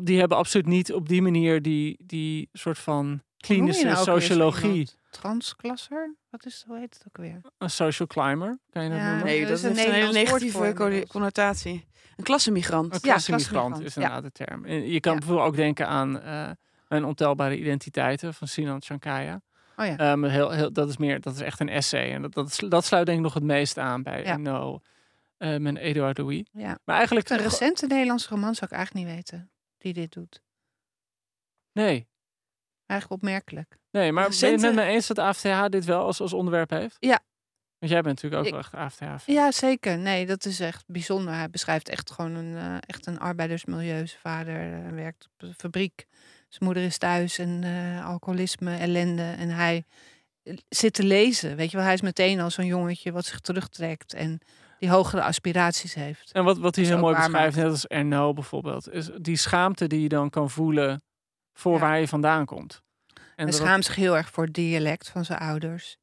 die 0.02 0.18
hebben 0.18 0.38
absoluut 0.38 0.66
niet 0.66 0.92
op 0.92 1.08
die 1.08 1.22
manier 1.22 1.62
die, 1.62 1.96
die 2.06 2.48
soort 2.52 2.78
van 2.78 3.22
klinische 3.36 3.84
nou 3.84 4.04
sociologie. 4.04 4.88
Transklasser? 5.10 6.14
Wat 6.30 6.46
is 6.46 6.64
hoe 6.66 6.78
heet 6.78 6.94
het 6.94 7.04
ook 7.08 7.16
weer? 7.16 7.40
Een 7.58 7.70
social 7.70 8.08
climber, 8.08 8.58
kan 8.70 8.82
je 8.84 8.88
dat 8.90 8.98
Ja. 8.98 9.08
noemen? 9.08 9.24
Nee, 9.26 9.46
dat 9.46 9.58
is 9.58 9.62
een 9.62 9.76
hele 9.76 10.00
woord 10.00 10.12
negatieve 10.12 11.04
connotatie. 11.08 11.88
Een 12.16 12.24
klassenmigrant. 12.24 12.86
Een 12.94 12.98
Ja, 13.02 13.10
klassenmigrant 13.12 13.68
klassenmigrant, 13.74 13.86
is 13.88 13.94
ja. 13.94 14.00
inderdaad 14.02 14.36
de 14.36 14.44
term. 14.44 14.64
En 14.64 14.90
je 14.90 15.00
kan 15.00 15.12
Ja. 15.12 15.18
bijvoorbeeld 15.18 15.48
ook 15.48 15.56
denken 15.56 15.86
aan 15.88 16.20
eh 16.20 16.50
Mijn 16.88 17.04
ontelbare 17.04 17.58
identiteiten 17.58 18.34
van 18.34 18.48
Sinan 18.48 18.82
Chankaya. 18.82 19.40
Oh 19.76 19.86
ja. 19.86 19.96
Ehm, 19.96 20.24
heel, 20.24 20.50
heel, 20.50 20.72
dat 20.72 20.88
is 20.88 20.96
meer, 20.96 21.20
dat 21.20 21.34
is 21.34 21.40
echt 21.40 21.60
een 21.60 21.68
essay. 21.68 22.12
En 22.12 22.22
dat, 22.22 22.62
dat, 22.68 22.84
sluit 22.84 23.06
denk 23.06 23.18
ik 23.18 23.24
nog 23.24 23.34
het 23.34 23.42
meest 23.42 23.78
aan 23.78 24.02
bij 24.02 24.24
Ja. 24.24 24.36
No 24.36 24.80
um, 25.38 25.66
en 25.66 25.76
Eduard 25.76 26.18
Louis. 26.18 26.42
ja. 26.52 26.78
Maar 26.84 26.96
eigenlijk... 26.96 27.28
Een 27.28 27.36
recente 27.38 27.86
Nederlandse 27.86 28.28
roman 28.28 28.54
zou 28.54 28.70
ik 28.70 28.76
eigenlijk 28.76 29.06
niet 29.06 29.14
weten. 29.16 29.50
Die 29.78 29.92
dit 29.92 30.12
doet. 30.12 30.42
Nee, 31.72 32.08
Eigenlijk 32.90 33.22
opmerkelijk. 33.22 33.76
nee, 33.90 34.12
maar 34.12 34.28
ben 34.28 34.38
je 34.38 34.46
het 34.46 34.60
met 34.60 34.74
me 34.74 34.82
eens 34.82 35.06
dat 35.06 35.18
AFTH 35.18 35.64
dit 35.68 35.84
wel 35.84 36.04
als, 36.04 36.20
als 36.20 36.32
onderwerp 36.32 36.70
heeft? 36.70 36.96
Ja. 36.98 37.20
Want 37.78 37.92
jij 37.92 38.02
bent 38.02 38.22
natuurlijk 38.22 38.40
ook 38.42 38.46
Ik- 38.46 38.70
wel 38.70 38.80
echt 38.82 39.00
AFTH. 39.02 39.26
Ja, 39.26 39.50
zeker. 39.52 39.98
Nee, 39.98 40.26
dat 40.26 40.44
is 40.44 40.60
echt 40.60 40.84
bijzonder. 40.86 41.34
Hij 41.34 41.50
beschrijft 41.50 41.88
echt 41.88 42.10
gewoon 42.10 42.34
een, 42.34 42.56
eh, 42.56 42.74
echt 42.86 43.06
een 43.06 43.18
arbeidersmilieu. 43.18 44.06
Zijn 44.06 44.20
vader 44.20 44.84
eh, 44.84 44.92
werkt 44.92 45.24
op 45.32 45.48
een 45.48 45.54
fabriek. 45.56 46.06
Zijn 46.48 46.64
moeder 46.64 46.82
is 46.82 46.98
thuis 46.98 47.38
en 47.38 47.64
eh, 47.64 48.06
alcoholisme, 48.06 48.76
ellende. 48.76 49.22
En 49.38 49.48
hij 49.48 49.84
zit 50.68 50.92
te 50.92 51.04
lezen. 51.04 51.56
Weet 51.56 51.70
je 51.70 51.76
wel, 51.76 51.84
hij 51.86 51.94
is 51.94 52.00
meteen 52.02 52.40
al 52.40 52.50
zo'n 52.50 52.66
jongetje 52.66 53.12
wat 53.12 53.24
zich 53.24 53.40
terugtrekt 53.40 54.14
en 54.14 54.40
die 54.78 54.90
hogere 54.90 55.22
aspiraties 55.22 55.94
heeft. 55.94 56.32
En 56.32 56.44
wat, 56.44 56.58
wat 56.58 56.76
hij 56.76 56.84
heel 56.84 56.98
mooi 56.98 57.16
beschrijft, 57.16 57.56
net 57.56 57.64
als 57.66 57.86
Erno 57.86 58.32
bijvoorbeeld, 58.32 58.90
is 58.92 59.10
die 59.20 59.36
schaamte 59.36 59.86
die 59.86 60.00
je 60.02 60.08
dan 60.08 60.30
kan 60.30 60.50
voelen 60.50 61.02
voor 61.52 61.72
Ja. 61.74 61.80
waar 61.80 62.00
je 62.00 62.08
vandaan 62.08 62.44
komt. 62.46 62.82
En 63.14 63.22
Hij 63.36 63.44
dat- 63.46 63.54
schaamt 63.54 63.84
zich 63.84 63.94
heel 63.94 64.16
erg 64.16 64.30
voor 64.30 64.44
het 64.44 64.54
dialect 64.54 65.08
van 65.08 65.24
zijn 65.24 65.38
ouders. 65.38 65.96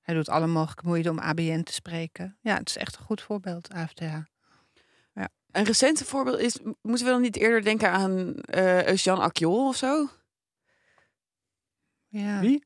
Hij 0.00 0.14
doet 0.14 0.28
alle 0.28 0.46
mogelijke 0.46 0.86
moeite 0.86 1.10
om 1.10 1.18
ABN 1.18 1.62
te 1.62 1.72
spreken. 1.72 2.38
Ja, 2.40 2.56
het 2.56 2.68
is 2.68 2.76
echt 2.76 2.96
een 2.96 3.04
goed 3.04 3.22
voorbeeld, 3.22 3.72
AFTH. 3.72 4.02
Een 5.48 5.64
recente 5.64 6.04
voorbeeld 6.04 6.38
is, 6.38 6.58
moeten 6.82 7.04
we 7.06 7.10
dan 7.12 7.20
niet 7.20 7.36
eerder 7.36 7.62
denken 7.62 7.90
aan 7.90 8.34
eh 8.34 8.86
Eus-Jan 8.86 9.18
Akjol 9.18 9.66
of 9.68 9.76
zo? 9.76 10.08
Ja. 12.08 12.40
Wie? 12.40 12.64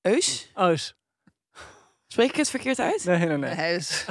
Eus? 0.00 0.50
Is- 0.56 0.94
Spreek 2.06 2.30
ik 2.30 2.36
het 2.36 2.50
verkeerd 2.50 2.78
uit? 2.78 3.04
nee, 3.04 3.18
nee, 3.26 3.36
nee. 3.36 3.78
Dat 3.78 4.06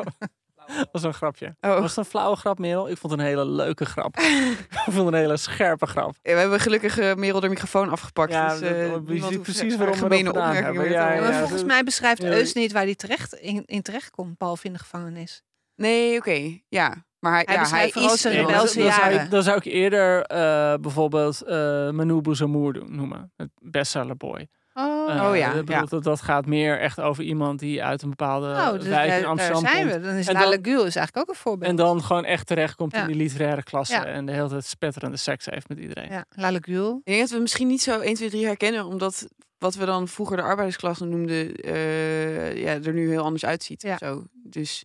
was 0.92 1.02
een 1.02 1.14
grapje. 1.14 1.56
Oh. 1.60 1.80
Was 1.80 1.88
het 1.88 1.96
een 1.96 2.10
flauwe 2.10 2.36
grap, 2.36 2.58
Merel? 2.58 2.88
Ik 2.88 2.96
vond 2.96 3.12
het 3.12 3.20
een 3.20 3.26
hele 3.26 3.46
leuke 3.46 3.84
grap. 3.84 4.16
ik 4.70 4.80
vond 4.84 4.96
het 4.96 5.06
een 5.06 5.14
hele 5.14 5.36
scherpe 5.36 5.86
grap. 5.86 6.14
Ja, 6.22 6.32
we 6.34 6.38
hebben 6.40 6.60
gelukkig 6.60 6.98
eh 6.98 7.14
Merel 7.14 7.40
de 7.40 7.48
microfoon 7.48 7.88
afgepakt. 7.90 8.32
Ja, 8.32 8.48
dus, 8.48 8.60
eh, 8.60 8.90
je 8.90 9.00
ziet 9.06 9.22
hoeft 9.22 9.42
precies 9.42 9.76
haar 9.76 9.86
waarom 9.86 10.08
we 10.08 10.22
dat 10.22 10.36
opmerkingen 10.36 10.90
Ja, 10.90 11.12
ja, 11.12 11.38
volgens 11.38 11.64
mij 11.64 11.84
beschrijft 11.84 12.22
Ja, 12.22 12.28
Eus 12.28 12.52
niet 12.52 12.72
waar 12.72 12.82
hij 12.84 12.94
terecht 12.94 13.34
in, 13.34 13.62
in 13.66 13.82
terecht 13.82 14.10
komt, 14.10 14.38
behalve 14.38 14.66
in 14.66 14.72
de 14.72 14.78
gevangenis. 14.78 15.42
Nee, 15.76 16.16
oké. 16.16 16.60
Ja. 16.68 16.94
Maar 17.18 17.32
hij, 17.32 17.42
Hij 17.46 17.54
ja, 17.54 17.68
hij 17.68 17.88
is... 17.88 17.94
maar 17.94 18.32
rebelse 18.32 18.78
dan, 18.78 18.84
dan, 18.84 18.92
zou 18.92 19.12
ik, 19.12 19.30
dan 19.30 19.42
zou 19.42 19.56
ik 19.56 19.64
eerder 19.64 20.22
eh, 20.22 20.74
bijvoorbeeld 20.80 21.42
eh 21.42 21.90
Manu 21.90 22.20
Bouzamour 22.20 22.72
doen- 22.72 22.96
noemen. 22.96 23.32
Het 23.36 23.50
bestseller 23.58 24.16
boy. 24.16 24.48
Oh, 24.74 25.10
Eh, 25.14 25.28
Oh 25.30 25.36
ja, 25.36 25.48
ik 25.48 25.54
bedoel, 25.54 25.74
ja. 25.76 25.84
Dat, 25.84 26.02
dat 26.04 26.20
gaat 26.22 26.46
meer 26.46 26.78
echt 26.80 27.00
over 27.00 27.24
iemand 27.24 27.58
die 27.58 27.84
uit 27.84 28.02
een 28.02 28.08
bepaalde 28.08 28.46
nou, 28.52 28.78
dus 28.78 28.86
wijk 28.86 29.04
in 29.04 29.10
daar, 29.10 29.20
daar 29.20 29.28
Amsterdam 29.30 29.60
zijn 29.60 29.88
komt. 29.88 29.92
we. 29.94 30.00
Dan 30.00 30.14
is 30.16 30.26
En 30.28 30.34
La 30.34 30.40
dan- 30.40 30.64
is 30.64 30.96
eigenlijk 30.96 31.16
ook 31.16 31.28
een 31.28 31.34
voorbeeld. 31.34 31.70
En 31.70 31.76
dan 31.76 32.02
gewoon 32.02 32.24
echt 32.24 32.46
terecht 32.46 32.74
komt 32.74 32.94
in 32.94 33.06
die 33.06 33.16
literaire 33.16 33.62
klasse. 33.62 33.94
Ja. 33.94 34.04
En 34.04 34.26
de 34.26 34.32
hele 34.32 34.48
tijd 34.48 34.64
spetterende 34.64 35.16
seks 35.16 35.46
heeft 35.46 35.68
met 35.68 35.78
iedereen. 35.78 36.10
Ja, 36.10 36.24
La 36.30 36.52
Lagule. 36.52 36.94
Ik 36.96 37.00
denk 37.04 37.20
dat 37.20 37.30
we 37.30 37.38
misschien 37.38 37.66
niet 37.68 37.82
zo 37.82 38.00
1, 38.00 38.14
2, 38.14 38.30
3 38.30 38.46
herkennen, 38.46 38.84
omdat 38.84 39.28
wat 39.58 39.74
we 39.74 39.84
dan 39.84 40.08
vroeger 40.08 40.36
de 40.36 40.42
arbeidersklasse 40.42 41.04
noemden, 41.04 41.54
eh, 41.56 42.56
ja, 42.62 42.72
er 42.82 42.92
nu 42.92 43.08
heel 43.10 43.22
anders 43.24 43.44
uitziet. 43.44 43.82
Ja. 43.82 43.96
Zo. 43.98 44.24
Dus 44.32 44.84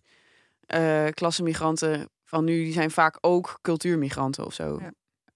eh 0.66 1.04
klassenmigranten 1.14 2.08
van 2.24 2.44
nu, 2.44 2.64
die 2.64 2.72
zijn 2.72 2.90
vaak 2.90 3.18
ook 3.20 3.58
cultuurmigranten 3.62 4.46
of 4.46 4.52
zo. 4.54 4.80
Ja. 4.82 4.90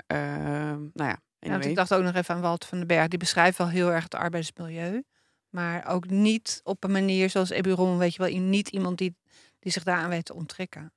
Ehm, 0.07 0.79
nou 0.93 1.11
ja, 1.11 1.19
Ja, 1.41 1.49
want 1.49 1.65
anyway. 1.65 1.71
ik 1.71 1.77
dacht 1.77 1.95
ook 1.95 2.03
nog 2.03 2.15
even 2.15 2.35
aan 2.35 2.41
Walter 2.41 2.69
van 2.69 2.79
den 2.79 2.87
Berg. 2.87 3.09
Die 3.09 3.19
beschrijft 3.19 3.59
wel 3.59 3.69
heel 3.69 3.93
erg 3.93 4.03
het 4.03 4.15
arbeidersmilieu. 4.15 5.05
Maar 5.49 5.87
ook 5.89 6.09
niet 6.09 6.61
op 6.65 6.85
een 6.85 6.91
manier 6.91 7.31
zoals 7.31 7.51
Eburon, 7.51 7.99
weet 7.99 8.15
je 8.15 8.23
wel. 8.23 8.41
Niet 8.41 8.69
iemand 8.69 8.99
die, 8.99 9.17
die 9.59 9.73
zich 9.73 9.83
daaraan 9.83 10.09
weet 10.09 10.25
te 10.25 10.35
onttrekken. 10.35 10.93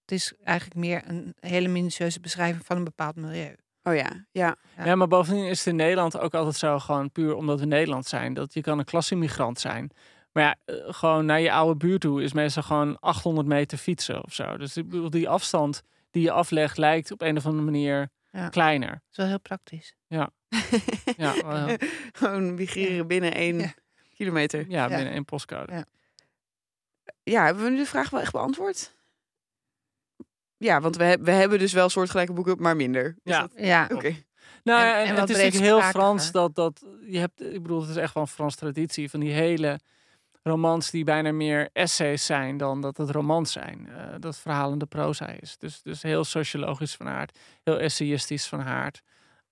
Het 0.00 0.12
is 0.12 0.32
eigenlijk 0.42 0.76
meer 0.78 1.02
een 1.06 1.34
hele 1.40 1.68
minutieuze 1.68 2.20
beschrijving 2.20 2.66
van 2.66 2.76
een 2.76 2.84
bepaald 2.84 3.16
milieu. 3.16 3.54
Oh 3.82 3.94
ja, 3.94 4.26
ja. 4.30 4.56
Ja. 4.84 4.94
Maar 4.94 5.08
bovendien 5.08 5.46
is 5.46 5.58
het 5.58 5.66
in 5.66 5.76
Nederland 5.76 6.18
ook 6.18 6.34
altijd 6.34 6.56
zo, 6.56 6.78
gewoon 6.78 7.10
puur 7.10 7.34
omdat 7.34 7.60
we 7.60 7.66
Nederland 7.66 8.06
zijn, 8.06 8.34
dat 8.34 8.54
je 8.54 8.60
kan 8.60 8.78
een 8.78 8.84
klassemmigrant 8.84 9.60
zijn. 9.60 9.90
Maar 10.32 10.42
ja, 10.42 10.56
eh, 10.64 10.74
gewoon 10.86 11.26
naar 11.26 11.40
je 11.40 11.52
oude 11.52 11.76
buurt 11.76 12.00
toe 12.00 12.22
is 12.22 12.32
meestal 12.32 12.62
gewoon 12.62 12.98
800 13.00 13.46
meter 13.46 13.78
fietsen 13.78 14.24
of 14.24 14.34
zo. 14.34 14.56
Dus 14.56 14.76
ik 14.76 14.88
bedoel, 14.88 15.10
die 15.10 15.28
afstand 15.28 15.82
die 16.10 16.22
je 16.22 16.30
aflegt 16.30 16.78
lijkt 16.78 17.10
op 17.10 17.22
een 17.22 17.36
of 17.36 17.46
andere 17.46 17.64
manier 17.64 18.08
Ja. 18.34 18.48
kleiner. 18.48 18.90
Dat 18.90 19.00
is 19.10 19.16
wel 19.16 19.26
heel 19.26 19.40
praktisch. 19.40 19.94
Ja, 20.06 20.30
wel 21.42 21.66
heel- 21.66 21.76
Gewoon 22.12 22.54
migreren 22.54 23.06
binnen 23.06 23.34
één 23.34 23.58
Ja. 23.58 23.74
kilometer. 24.14 24.64
ja, 24.68 24.88
binnen 24.88 25.12
één 25.12 25.24
postcode. 25.24 25.72
Ja. 25.72 25.84
Ja, 27.22 27.44
hebben 27.44 27.64
we 27.64 27.70
nu 27.70 27.76
de 27.76 27.86
vraag 27.86 28.10
wel 28.10 28.20
echt 28.20 28.32
beantwoord? 28.32 28.94
Ja, 30.56 30.80
want 30.80 30.96
we, 30.96 31.18
we 31.20 31.30
hebben 31.30 31.58
dus 31.58 31.72
wel 31.72 31.88
soortgelijke 31.88 32.32
boeken, 32.32 32.56
maar 32.62 32.76
minder. 32.76 33.06
Is 33.06 33.14
Ja. 33.22 33.40
dat- 33.40 33.52
Ja, 33.56 33.88
Oké. 33.92 34.14
Nou, 34.62 34.80
En- 34.80 34.86
ja, 34.86 35.04
en, 35.04 35.14
het 35.14 35.30
is 35.30 35.36
natuurlijk 35.36 35.64
heel. 35.64 35.80
Frans 35.82 36.30
dat, 36.32 36.54
dat 36.54 36.84
je 37.06 37.18
hebt, 37.18 37.42
ik 37.42 37.62
bedoel, 37.62 37.80
het 37.80 37.90
is 37.90 37.96
echt 37.96 38.14
wel 38.14 38.22
een 38.22 38.28
Frans 38.28 38.54
traditie 38.56 39.10
van 39.10 39.20
die 39.20 39.32
hele 39.32 39.80
romans 40.46 40.90
die 40.90 41.04
bijna 41.04 41.32
meer 41.32 41.68
essays 41.72 42.26
zijn 42.26 42.56
dan 42.56 42.80
dat 42.80 42.96
het 42.96 43.10
romans 43.10 43.52
zijn. 43.52 43.88
Eh, 43.88 44.14
dat 44.20 44.38
verhalende 44.38 44.86
proza 44.86 45.28
is. 45.28 45.56
Dus, 45.58 45.82
dus 45.82 46.02
heel 46.02 46.24
sociologisch 46.24 46.94
van 46.94 47.08
aard, 47.08 47.38
heel 47.62 47.78
essayistisch 47.80 48.46
van 48.46 48.62
aard. 48.62 49.02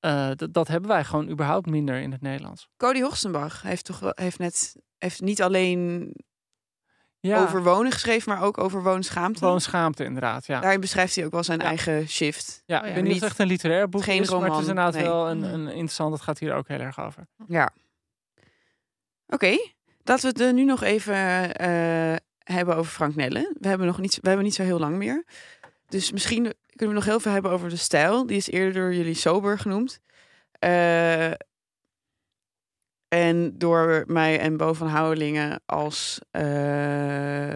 Eh, 0.00 0.30
dat, 0.34 0.52
dat 0.54 0.68
hebben 0.68 0.90
wij 0.90 1.04
gewoon 1.04 1.28
überhaupt 1.28 1.66
minder 1.66 2.00
in 2.00 2.12
het 2.12 2.20
Nederlands. 2.20 2.68
Cody 2.76 3.00
Hoogstenbach 3.02 3.62
heeft 3.62 3.84
toch 3.84 3.98
wel, 3.98 4.12
heeft 4.14 4.38
net 4.38 4.76
heeft 4.98 5.20
niet 5.20 5.42
alleen 5.42 6.12
Ja, 7.20 7.42
over 7.42 7.62
wonen 7.62 7.92
geschreven, 7.92 8.32
maar 8.34 8.42
ook 8.42 8.58
over 8.58 8.82
woonschaamte. 8.82 9.38
gewoon 9.38 9.60
schaamte 9.60 10.04
inderdaad. 10.04 10.46
Ja, 10.46 10.60
Daarin 10.60 10.80
beschrijft 10.80 11.14
hij 11.14 11.24
ook 11.24 11.32
wel 11.32 11.42
zijn 11.44 11.58
Ja. 11.60 11.64
eigen 11.66 12.08
shift. 12.08 12.62
ja, 12.66 12.78
Oh 12.78 12.82
ja, 12.82 12.88
ik 12.88 12.94
weet 12.94 13.12
niet 13.12 13.22
echt 13.22 13.38
een 13.38 13.46
literair 13.46 13.88
boek 13.88 14.02
geen 14.02 14.20
is, 14.22 14.30
maar 14.30 14.40
het 14.40 14.48
is 14.48 14.54
roman, 14.54 14.68
inderdaad 14.68 14.94
nee. 14.94 15.02
wel 15.02 15.30
een, 15.30 15.38
Mm. 15.38 15.44
een 15.44 15.66
interessant. 15.68 16.12
Het 16.12 16.22
gaat 16.22 16.38
hier 16.38 16.54
ook 16.54 16.68
heel 16.68 16.80
erg 16.80 17.00
over. 17.00 17.26
Ja. 17.46 17.70
Oké, 19.26 19.56
Laten 20.04 20.34
we 20.34 20.44
het 20.44 20.54
nu 20.54 20.64
nog 20.64 20.82
even 20.82 21.54
eh, 21.54 22.16
hebben 22.38 22.76
over 22.76 22.92
Frank 22.92 23.14
Nelle. 23.14 23.54
We 23.60 23.68
hebben 23.68 23.86
nog 23.86 23.98
niet, 23.98 24.18
we 24.20 24.28
hebben 24.28 24.44
niet 24.44 24.54
zo 24.54 24.62
heel 24.62 24.78
lang 24.78 24.96
meer. 24.96 25.24
Dus 25.88 26.12
misschien 26.12 26.42
kunnen 26.42 26.94
we 26.94 27.00
nog 27.00 27.04
heel 27.04 27.20
veel 27.20 27.32
hebben 27.32 27.50
over 27.50 27.68
de 27.68 27.76
stijl. 27.76 28.26
Die 28.26 28.36
is 28.36 28.46
eerder 28.46 28.72
door 28.72 28.94
jullie 28.94 29.14
sober 29.14 29.58
genoemd. 29.58 30.00
Eh, 30.58 31.30
en 33.08 33.58
door 33.58 34.04
mij 34.06 34.38
en 34.38 34.56
Bo 34.56 34.72
van 34.72 34.86
Houwelingen 34.86 35.62
als 35.66 36.20
eh, 36.30 37.54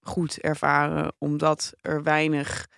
goed 0.00 0.38
ervaren, 0.38 1.12
omdat 1.18 1.72
er 1.80 2.02
weinig 2.02 2.68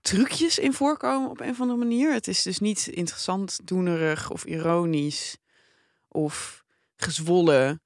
trucjes 0.00 0.58
in 0.58 0.72
voorkomen 0.72 1.30
op 1.30 1.40
een 1.40 1.50
of 1.50 1.60
andere 1.60 1.78
manier. 1.78 2.12
Het 2.12 2.28
is 2.28 2.42
dus 2.42 2.58
niet 2.58 2.86
interessant, 2.86 3.60
doenerig 3.64 4.30
of 4.30 4.44
ironisch 4.44 5.36
of 6.08 6.64
gezwollen. 6.96 7.80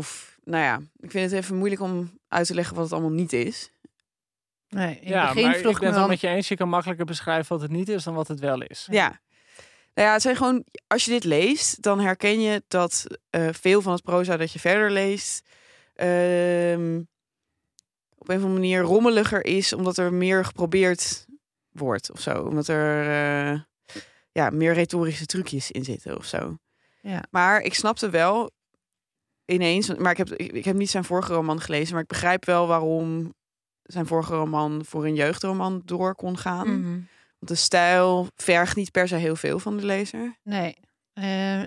Of 0.00 0.38
nou 0.44 0.64
ja, 0.64 0.80
ik 0.96 1.10
vind 1.10 1.30
het 1.30 1.40
even 1.40 1.56
moeilijk 1.56 1.80
om 1.80 2.18
uit 2.28 2.46
te 2.46 2.54
leggen 2.54 2.74
wat 2.74 2.84
het 2.84 2.92
allemaal 2.92 3.10
niet 3.10 3.32
is. 3.32 3.72
Nee, 4.68 5.00
in 5.00 5.08
ja, 5.08 5.24
het 5.24 5.28
begin 5.28 5.42
maar 5.42 5.56
ik 5.56 5.60
vroeg 5.60 5.62
ben 5.62 5.70
ik 5.70 5.76
het 5.76 5.80
me 5.80 5.90
wel 5.90 5.98
wel... 5.98 6.08
met 6.08 6.20
je 6.20 6.28
eens. 6.28 6.48
Je 6.48 6.56
kan 6.56 6.68
makkelijker 6.68 7.04
beschrijven 7.04 7.52
wat 7.52 7.62
het 7.62 7.70
niet 7.70 7.88
is 7.88 8.04
dan 8.04 8.14
wat 8.14 8.28
het 8.28 8.40
wel 8.40 8.62
is. 8.62 8.86
Ja. 8.90 9.20
Nou 9.94 10.08
ja, 10.08 10.12
het 10.12 10.22
zijn 10.22 10.36
gewoon, 10.36 10.64
als 10.86 11.04
je 11.04 11.10
dit 11.10 11.24
leest, 11.24 11.82
dan 11.82 12.00
herken 12.00 12.40
je 12.40 12.62
dat 12.68 13.06
eh, 13.30 13.48
veel 13.52 13.82
van 13.82 13.92
het 13.92 14.02
proza 14.02 14.36
dat 14.36 14.52
je 14.52 14.58
verder 14.58 14.90
leest, 14.90 15.48
ehm, 15.94 17.00
op 18.18 18.28
een 18.28 18.36
of 18.36 18.42
andere 18.42 18.52
manier 18.52 18.80
rommeliger 18.80 19.44
is, 19.44 19.72
omdat 19.72 19.96
er 19.96 20.12
meer 20.12 20.44
geprobeerd 20.44 21.26
wordt 21.72 22.10
of 22.10 22.20
zo. 22.20 22.42
Omdat 22.42 22.68
er 22.68 23.08
eh, 23.08 23.60
ja, 24.32 24.50
meer 24.50 24.72
retorische 24.72 25.26
trucjes 25.26 25.70
in 25.70 25.84
zitten 25.84 26.16
of 26.16 26.24
zo. 26.24 26.56
Ja. 27.02 27.24
Maar 27.30 27.60
ik 27.60 27.74
snapte 27.74 28.10
wel 28.10 28.50
ineens, 29.50 29.94
maar 29.94 30.10
ik 30.10 30.16
heb, 30.16 30.32
ik, 30.32 30.64
heb 30.64 30.76
niet 30.76 30.90
zijn 30.90 31.04
vorige 31.04 31.32
roman 31.32 31.60
gelezen, 31.60 31.92
maar 31.92 32.02
ik 32.02 32.08
begrijp 32.08 32.44
wel 32.44 32.66
waarom 32.66 33.34
zijn 33.82 34.06
vorige 34.06 34.34
roman 34.34 34.84
voor 34.84 35.04
een 35.04 35.14
jeugdroman 35.14 35.82
door 35.84 36.14
kon 36.14 36.38
gaan. 36.38 36.80
Mhm. 36.80 36.90
Want 37.38 37.52
de 37.52 37.54
stijl 37.54 38.28
vergt 38.36 38.76
niet 38.76 38.90
per 38.90 39.08
se 39.08 39.14
heel 39.16 39.36
veel 39.36 39.58
van 39.58 39.76
de 39.76 39.86
lezer. 39.86 40.36
Nee. 40.42 40.76
Eh, 41.12 41.62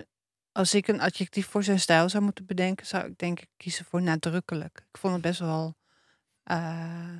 als 0.52 0.74
ik 0.74 0.88
een 0.88 1.00
adjectief 1.00 1.46
voor 1.48 1.62
zijn 1.62 1.80
stijl 1.80 2.08
zou 2.08 2.22
moeten 2.22 2.46
bedenken, 2.46 2.86
zou 2.86 3.06
ik 3.06 3.18
denk 3.18 3.40
ik 3.40 3.48
kiezen 3.56 3.84
voor 3.84 4.02
nadrukkelijk. 4.02 4.84
Ik 4.92 4.98
vond 4.98 5.12
het 5.12 5.22
best 5.22 5.38
wel. 5.40 5.74
eh, 6.44 7.16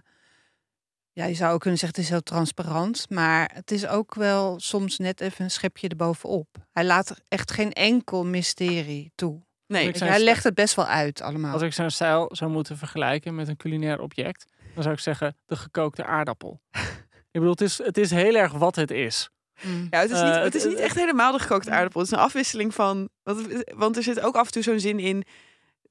ja, 1.13 1.25
je 1.25 1.35
zou 1.35 1.53
ook 1.53 1.61
kunnen 1.61 1.79
zeggen, 1.79 1.99
het 1.99 2.07
is 2.09 2.13
heel 2.13 2.23
transparant. 2.23 3.11
Maar 3.11 3.51
het 3.55 3.71
is 3.71 3.87
ook 3.87 4.15
wel 4.15 4.61
soms 4.61 4.99
net 4.99 5.21
even 5.21 5.45
een 5.45 5.51
schepje 5.51 5.89
erbovenop. 5.89 6.47
Hij 6.73 6.85
laat 6.85 7.15
echt 7.29 7.51
geen 7.51 7.73
enkel 7.73 8.25
mysterie 8.25 9.13
toe. 9.15 9.44
Nee, 9.67 9.91
hij 9.91 10.21
legt 10.21 10.45
het 10.45 10.55
best 10.55 10.75
wel 10.75 10.87
uit 10.87 11.23
allemaal. 11.23 11.53
Als 11.53 11.63
ik 11.63 11.73
zijn 11.73 11.91
stijl 11.91 12.29
zou 12.33 12.51
moeten 12.51 12.77
vergelijken 12.77 13.35
met 13.35 13.49
een 13.49 13.57
culinair 13.57 14.01
object, 14.01 14.47
dan 14.75 14.83
zou 14.83 14.95
ik 14.95 15.01
zeggen 15.01 15.37
de 15.47 15.57
gekookte 15.57 16.05
aardappel. 16.05 16.61
ik 17.31 17.41
bedoel, 17.41 17.51
het 17.51 17.61
is, 17.61 17.79
het 17.79 17.99
is 17.99 18.11
heel 18.11 18.35
erg 18.35 18.53
wat 18.53 18.77
het 18.77 18.91
is. 18.91 19.31
Mm. 19.63 19.87
Ja, 19.91 20.01
het 20.01 20.11
is, 20.11 20.21
niet, 20.21 20.35
Eh, 20.35 20.43
het 20.43 20.55
is 20.55 20.65
niet 20.65 20.79
echt 20.79 20.97
helemaal 20.97 21.33
de 21.33 21.39
gekookte 21.39 21.71
aardappel. 21.71 22.01
Het 22.01 22.11
is 22.11 22.17
een 22.17 22.25
afwisseling 22.25 22.75
van. 22.75 23.09
Want, 23.23 23.65
want 23.75 23.97
er 23.97 24.03
zit 24.03 24.21
ook 24.21 24.35
af 24.35 24.47
en 24.47 24.53
toe 24.53 24.63
zo'n 24.63 24.81
zin 24.81 24.99
in. 24.99 25.25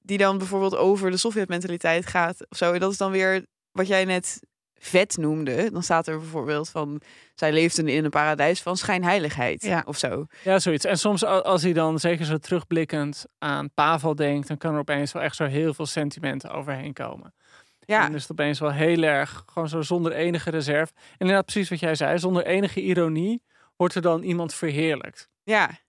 die 0.02 0.18
dan 0.18 0.38
bijvoorbeeld 0.38 0.76
over 0.76 1.12
de 1.12 1.18
Sovjet-mentaliteit 1.18 2.06
gaat. 2.06 2.46
Of 2.50 2.58
zo. 2.58 2.74
En 2.74 2.80
dat 2.80 2.92
is 2.92 2.98
dan 2.98 3.12
weer 3.12 3.46
wat 3.72 3.88
jij 3.88 4.06
net 4.06 4.40
vet 4.86 5.18
noemde. 5.18 5.72
Dan 5.72 5.84
staat 5.84 6.08
er 6.08 6.18
bijvoorbeeld 6.20 6.70
van. 6.70 7.02
zij 7.36 7.52
leefden 7.52 7.88
in 7.88 8.04
een 8.04 8.10
paradijs 8.10 8.62
van 8.62 8.78
schijnheiligheid. 8.78 9.62
Ja. 9.64 9.84
Of 9.86 9.98
zo. 9.98 10.26
Ja, 10.44 10.60
zoiets. 10.60 10.86
En 10.86 10.98
soms 10.98 11.26
als 11.26 11.62
hij 11.64 11.74
dan 11.74 12.00
zeker 12.00 12.26
zo 12.26 12.38
terugblikkend 12.38 13.26
aan 13.38 13.70
Pavel 13.74 14.16
denkt, 14.16 14.48
dan 14.48 14.58
kan 14.58 14.74
er 14.74 14.80
opeens 14.80 15.12
wel 15.12 15.22
echt 15.22 15.36
zo 15.36 15.46
heel 15.46 15.74
veel 15.74 15.86
sentimenten 15.86 16.50
overheen 16.52 16.94
komen. 16.94 17.34
En 17.80 17.94
Ja, 17.96 18.02
dan 18.02 18.16
is 18.16 18.22
het 18.22 18.32
opeens 18.32 18.60
wel 18.60 18.72
heel 18.72 19.02
erg, 19.04 19.44
gewoon 19.46 19.70
zo 19.70 19.82
zonder 19.82 20.12
enige 20.12 20.50
reserve. 20.50 20.94
En 20.96 21.02
inderdaad, 21.18 21.46
precies 21.46 21.70
wat 21.70 21.80
jij 21.80 21.96
zei, 21.96 22.20
zonder 22.20 22.46
enige 22.46 22.82
ironie 22.82 23.44
wordt 23.76 23.96
er 23.96 24.02
dan 24.02 24.22
iemand 24.24 24.54
verheerlijkt. 24.54 25.30
ja. 25.44 25.82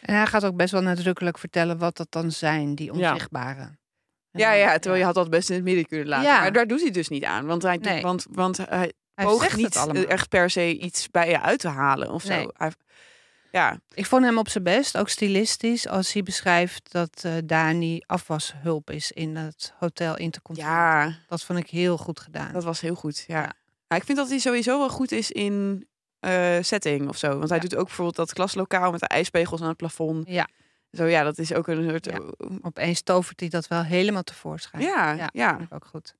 En 0.00 0.14
hij 0.14 0.26
gaat 0.26 0.44
ook 0.44 0.56
best 0.56 0.72
wel 0.72 0.82
nadrukkelijk 0.82 1.38
vertellen 1.38 1.78
wat 1.78 1.96
dat 1.96 2.06
dan 2.10 2.30
zijn, 2.30 2.74
die 2.74 2.94
Ja. 2.94 3.10
onzichtbare. 3.10 3.60
En 3.60 3.78
ja, 4.32 4.52
ja, 4.52 4.72
terwijl 4.78 4.96
je 5.00 5.04
had 5.04 5.14
dat 5.14 5.30
best 5.30 5.48
in 5.50 5.54
het 5.54 5.64
midden 5.64 5.86
kunnen 5.86 6.06
laten. 6.08 6.28
Ja. 6.30 6.40
Maar 6.40 6.52
daar 6.52 6.66
doet 6.66 6.80
hij 6.80 6.90
dus 6.90 7.08
niet 7.08 7.24
aan. 7.24 7.46
Want 7.46 7.62
hij, 7.62 7.76
Nee. 7.76 8.02
want, 8.02 8.26
want 8.30 8.56
hij 8.56 8.92
Hij 9.14 9.24
poogt 9.24 9.40
zegt 9.42 9.56
niet 9.56 10.06
echt 10.06 10.28
per 10.28 10.50
se 10.50 10.78
iets 10.78 11.10
bij 11.10 11.28
je 11.28 11.40
uit 11.40 11.60
te 11.60 11.68
halen 11.68 12.10
of 12.10 12.22
zo. 12.22 12.28
Nee. 12.28 12.48
Hij- 12.56 12.72
ja, 13.50 13.78
Ik 13.94 14.06
vond 14.06 14.24
hem 14.24 14.38
op 14.38 14.48
zijn 14.48 14.64
best, 14.64 14.98
ook 14.98 15.08
stilistisch, 15.08 15.88
als 15.88 16.12
hij 16.12 16.22
beschrijft 16.22 16.92
dat 16.92 17.22
eh, 17.24 17.32
Dani 17.44 18.02
afwashulp 18.06 18.90
is 18.90 19.12
in 19.12 19.36
het 19.36 19.74
hotel 19.78 20.16
Intercontinental. 20.16 20.80
ja, 20.82 21.16
Dat 21.28 21.42
vond 21.44 21.58
ik 21.58 21.70
heel 21.70 21.96
goed 21.96 22.20
gedaan. 22.20 22.52
Dat 22.52 22.64
was 22.64 22.80
heel 22.80 22.94
goed, 22.94 23.24
ja. 23.26 23.52
Ja. 23.88 23.96
Ik 23.96 24.04
vind 24.04 24.18
dat 24.18 24.28
hij 24.28 24.38
sowieso 24.38 24.78
wel 24.78 24.88
goed 24.88 25.12
is 25.12 25.30
in 25.30 25.86
eh, 26.20 26.56
setting 26.60 27.08
of 27.08 27.16
zo. 27.16 27.28
Want 27.38 27.48
hij 27.48 27.58
Ja. 27.58 27.62
doet 27.62 27.76
ook 27.76 27.86
bijvoorbeeld 27.86 28.16
dat 28.16 28.32
klaslokaal 28.32 28.90
met 28.90 29.00
de 29.00 29.06
ijspegels 29.06 29.60
aan 29.60 29.68
het 29.68 29.76
plafond. 29.76 30.28
Ja. 30.28 30.48
Zo 30.92 31.04
ja, 31.04 31.22
dat 31.22 31.38
is 31.38 31.52
ook 31.54 31.66
een 31.68 31.88
soort... 31.90 32.04
Ja. 32.04 32.12
Ja, 32.38 32.58
Opeens 32.62 33.02
tovert 33.02 33.40
hij 33.40 33.48
dat 33.48 33.68
wel 33.68 33.82
helemaal 33.84 34.22
tevoorschijn. 34.22 34.82
ja, 34.82 35.12
Ja. 35.12 35.28
ja. 35.32 35.58
Ik 35.60 35.74
ook 35.74 35.84
goed. 35.84 36.14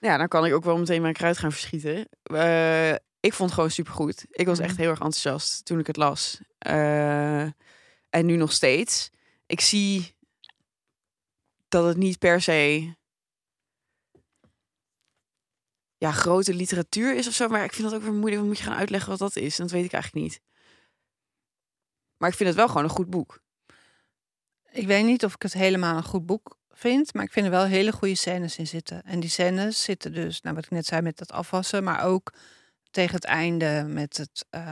Ja, 0.00 0.16
dan 0.16 0.28
kan 0.28 0.44
ik 0.46 0.52
ook 0.54 0.64
wel 0.64 0.78
meteen 0.78 1.02
mijn 1.02 1.14
kruid 1.14 1.38
gaan 1.38 1.52
verschieten. 1.52 2.08
Eh, 2.22 2.92
ik 3.20 3.32
vond 3.32 3.38
het 3.38 3.52
gewoon 3.52 3.70
supergoed. 3.70 4.26
Ik 4.30 4.46
was 4.46 4.58
echt 4.58 4.70
Mhm. 4.72 4.80
heel 4.80 4.90
erg 4.90 5.00
enthousiast 5.00 5.64
toen 5.64 5.78
ik 5.78 5.86
het 5.86 5.96
las. 5.96 6.40
Eh, 6.58 7.42
en 8.10 8.26
nu 8.26 8.36
nog 8.36 8.52
steeds. 8.52 9.10
Ik 9.46 9.60
zie 9.60 10.14
dat 11.68 11.84
het 11.86 11.96
niet 11.96 12.18
per 12.18 12.40
se 12.40 12.94
ja, 15.98 16.12
grote 16.12 16.54
literatuur 16.54 17.16
is 17.16 17.26
of 17.28 17.34
zo. 17.34 17.48
Maar 17.48 17.64
ik 17.64 17.72
vind 17.72 17.90
dat 17.90 17.96
ook 17.96 18.02
weer 18.04 18.12
moeilijk. 18.12 18.36
Dan 18.36 18.46
moet 18.46 18.58
je 18.58 18.64
gaan 18.64 18.76
uitleggen 18.78 19.10
wat 19.10 19.18
dat 19.18 19.36
is. 19.36 19.58
En 19.58 19.64
dat 19.64 19.72
weet 19.72 19.84
ik 19.84 19.92
eigenlijk 19.92 20.24
niet. 20.24 20.40
Maar 22.22 22.30
ik 22.30 22.36
vind 22.36 22.48
het 22.48 22.58
wel 22.58 22.68
gewoon 22.68 22.84
een 22.84 22.90
goed 22.90 23.10
boek. 23.10 23.40
Ik 24.70 24.86
weet 24.86 25.04
niet 25.04 25.24
of 25.24 25.34
ik 25.34 25.42
het 25.42 25.52
helemaal 25.52 25.96
een 25.96 26.02
goed 26.04 26.26
boek 26.26 26.58
vind, 26.70 27.14
maar 27.14 27.24
ik 27.24 27.32
vind 27.32 27.46
er 27.46 27.52
wel 27.52 27.64
hele 27.64 27.92
goede 27.92 28.14
scènes 28.14 28.58
in 28.58 28.66
zitten. 28.66 29.02
En 29.02 29.20
die 29.20 29.30
scènes 29.30 29.82
zitten 29.82 30.12
dus, 30.12 30.40
nou 30.40 30.54
wat 30.54 30.64
ik 30.64 30.70
net 30.70 30.86
zei 30.86 31.02
met 31.02 31.18
dat 31.18 31.32
afwassen, 31.32 31.84
maar 31.84 32.04
ook 32.04 32.32
tegen 32.90 33.14
het 33.14 33.24
einde 33.24 33.84
met 33.88 34.16
het, 34.16 34.46
eh, 34.50 34.62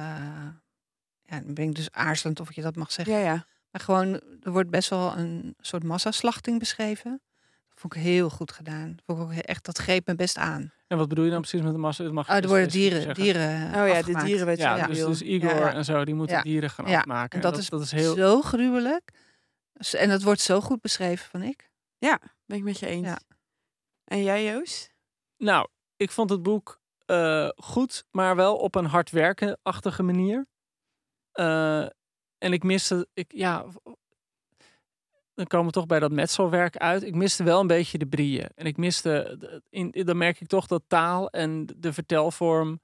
ja, 1.22 1.40
dan 1.40 1.54
ben 1.54 1.68
ik 1.68 1.74
dus 1.74 1.90
aarzelend 1.90 2.40
of 2.40 2.54
je 2.54 2.62
dat 2.62 2.76
mag 2.76 2.92
zeggen. 2.92 3.14
Ja, 3.14 3.20
ja. 3.20 3.46
Maar 3.70 3.80
gewoon, 3.80 4.20
er 4.42 4.52
wordt 4.52 4.70
best 4.70 4.88
wel 4.88 5.16
een 5.16 5.54
soort 5.58 5.84
massaslachting 5.84 6.58
beschreven. 6.58 7.20
Dat 7.68 7.80
vond 7.80 7.94
ik 7.94 8.02
heel 8.02 8.30
goed 8.30 8.52
gedaan. 8.52 8.96
Vond 9.04 9.18
ik 9.18 9.24
ook 9.24 9.32
echt, 9.32 9.64
dat 9.64 9.78
greep 9.78 10.06
me 10.06 10.14
best 10.14 10.36
aan. 10.36 10.72
En 10.90 10.98
wat 10.98 11.08
bedoel 11.08 11.24
je 11.24 11.30
dan 11.30 11.40
precies 11.40 11.60
met 11.62 11.72
de 11.72 11.78
massa? 11.78 12.04
Dat 12.04 12.12
mag 12.12 12.28
Oh, 12.28 12.34
er 12.34 12.40
dus 12.40 12.50
worden 12.50 12.68
dieren, 12.68 13.02
zeggen. 13.02 13.22
dieren 13.24 13.66
Oh 13.66 13.88
ja, 13.88 14.02
de. 14.02 14.56
Ja, 14.56 14.76
Ja. 14.76 14.86
dus, 14.86 14.98
dus 14.98 15.22
Igor 15.22 15.50
Ja, 15.50 15.56
ja. 15.56 15.72
en 15.72 15.84
zo, 15.84 16.04
die 16.04 16.14
moeten 16.14 16.36
Ja. 16.36 16.42
dieren 16.42 16.70
gaan 16.70 16.86
Ja, 16.86 16.98
afmaken. 16.98 17.36
En 17.42 17.50
dat, 17.50 17.58
is, 17.58 17.68
dat 17.68 17.80
is 17.80 17.90
heel... 17.90 18.14
zo 18.14 18.40
gruwelijk. 18.42 19.10
En 19.92 20.08
dat 20.08 20.22
wordt 20.22 20.40
zo 20.40 20.60
goed 20.60 20.80
beschreven, 20.80 21.30
van 21.30 21.42
ik. 21.42 21.70
Ben 22.46 22.58
ik 22.58 22.62
met 22.62 22.78
je 22.78 22.86
eens. 22.86 23.06
Ja. 23.06 23.18
En 24.04 24.22
jij, 24.22 24.44
Joost? 24.44 24.94
Nou, 25.36 25.68
ik 25.96 26.10
vond 26.10 26.30
het 26.30 26.42
boek 26.42 26.80
eh, 27.06 27.48
goed, 27.56 28.04
maar 28.10 28.36
wel 28.36 28.56
op 28.56 28.74
een 28.74 28.84
hard 28.84 29.10
werken-achtige 29.10 30.02
manier. 30.02 30.46
Eh, 31.32 31.82
en 32.38 32.52
ik 32.52 32.62
miste, 32.62 33.08
ik, 33.14 33.32
ja, 33.34 33.64
dan 35.40 35.48
komen 35.48 35.66
we 35.66 35.72
toch 35.72 35.86
bij 35.86 36.00
dat 36.00 36.12
metselwerk 36.12 36.76
uit. 36.76 37.02
Ik 37.02 37.14
miste 37.14 37.44
wel 37.44 37.60
een 37.60 37.66
beetje 37.66 37.98
de 37.98 38.06
brieën. 38.06 38.48
En 38.54 38.66
ik 38.66 38.76
miste, 38.76 39.38
in, 39.70 39.90
dan 39.90 40.16
merk 40.16 40.40
ik 40.40 40.46
toch 40.46 40.66
dat 40.66 40.82
taal 40.86 41.30
en 41.30 41.66
de 41.76 41.92
vertelvorm 41.92 42.80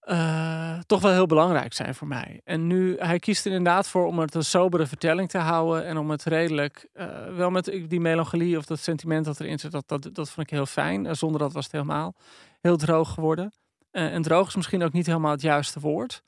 eh, 0.00 0.78
toch 0.86 1.00
wel 1.00 1.12
heel 1.12 1.26
belangrijk 1.26 1.72
zijn 1.72 1.94
voor 1.94 2.06
mij. 2.06 2.40
En 2.44 2.66
nu, 2.66 2.96
hij 2.98 3.18
kiest 3.18 3.44
er 3.44 3.52
inderdaad 3.52 3.88
voor 3.88 4.06
om 4.06 4.18
het 4.18 4.34
een 4.34 4.44
sobere 4.44 4.86
vertelling 4.86 5.28
te 5.28 5.38
houden 5.38 5.84
en 5.84 5.96
om 5.96 6.10
het 6.10 6.24
redelijk, 6.24 6.88
eh, 6.92 7.34
wel 7.34 7.50
met 7.50 7.64
die 7.88 8.00
melancholie 8.00 8.56
of 8.56 8.64
dat 8.64 8.78
sentiment 8.78 9.24
dat 9.24 9.40
erin 9.40 9.58
zit, 9.58 9.72
dat, 9.72 9.88
dat, 9.88 10.02
dat 10.02 10.30
vond 10.30 10.46
ik 10.46 10.52
heel 10.52 10.66
fijn. 10.66 11.06
Eh, 11.06 11.14
zonder 11.14 11.40
dat 11.40 11.52
was 11.52 11.64
het 11.64 11.72
helemaal 11.72 12.14
heel 12.60 12.76
droog 12.76 13.14
geworden. 13.14 13.52
En 13.90 14.22
droog 14.22 14.48
is 14.48 14.56
misschien 14.56 14.82
ook 14.82 14.92
niet 14.92 15.06
helemaal 15.06 15.30
het 15.30 15.42
juiste 15.42 15.80
woord. 15.80 16.22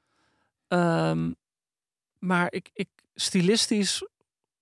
Ehm, 0.68 1.32
maar 2.18 2.52
ik, 2.52 2.70
ik, 2.72 2.88
stilistisch 3.14 4.02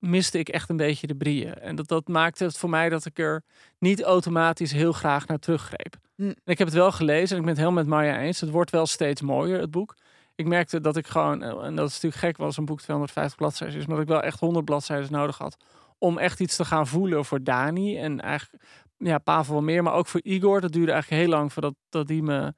miste 0.08 0.38
ik 0.38 0.48
echt 0.48 0.68
een 0.68 0.76
beetje 0.76 1.06
de 1.06 1.14
brieën. 1.14 1.54
En 1.54 1.76
dat, 1.76 1.88
dat 1.88 2.08
maakte 2.08 2.44
het 2.44 2.58
voor 2.58 2.70
mij 2.70 2.88
dat 2.88 3.04
ik 3.04 3.18
er 3.18 3.42
niet 3.78 4.02
automatisch 4.02 4.72
heel 4.72 4.92
graag 4.92 5.26
naar 5.26 5.38
teruggreep. 5.38 5.96
Hm. 6.16 6.22
En 6.22 6.36
ik 6.44 6.58
heb 6.58 6.66
het 6.66 6.76
wel 6.76 6.92
gelezen 6.92 7.30
en 7.30 7.36
ik 7.36 7.46
ben 7.46 7.54
het 7.54 7.58
helemaal 7.58 7.82
met 7.82 7.92
Marja 7.92 8.18
eens. 8.18 8.40
Het 8.40 8.50
wordt 8.50 8.70
wel 8.70 8.86
steeds 8.86 9.20
mooier, 9.20 9.60
het 9.60 9.70
boek. 9.70 9.96
Ik 10.34 10.46
merkte 10.46 10.80
dat 10.80 10.96
ik 10.96 11.06
gewoon, 11.06 11.42
eh, 11.42 11.64
en 11.64 11.74
dat 11.74 11.88
is 11.88 11.94
natuurlijk 11.94 12.22
gek, 12.22 12.36
was 12.36 12.56
een 12.56 12.64
boek 12.64 12.80
250 12.80 13.36
bladzijden 13.36 13.78
is, 13.78 13.86
maar 13.86 13.96
dat 13.96 14.04
ik 14.04 14.10
wel 14.10 14.22
echt 14.22 14.40
100 14.40 14.64
bladzijden 14.64 15.12
nodig 15.12 15.38
had 15.38 15.56
om 15.98 16.18
echt 16.18 16.40
iets 16.40 16.56
te 16.56 16.64
gaan 16.64 16.86
voelen 16.86 17.24
voor 17.24 17.42
Dani. 17.42 17.98
En 17.98 18.20
eigenlijk, 18.20 18.64
ja, 18.96 19.18
Pavel 19.18 19.54
wel 19.54 19.62
meer, 19.62 19.82
maar 19.82 19.92
ook 19.92 20.06
voor 20.06 20.20
Igor. 20.22 20.60
Dat 20.60 20.72
duurde 20.72 20.92
eigenlijk 20.92 21.22
heel 21.22 21.30
lang 21.30 21.52
voordat 21.52 21.74
dat 21.88 22.06
die 22.06 22.22
me, 22.22 22.54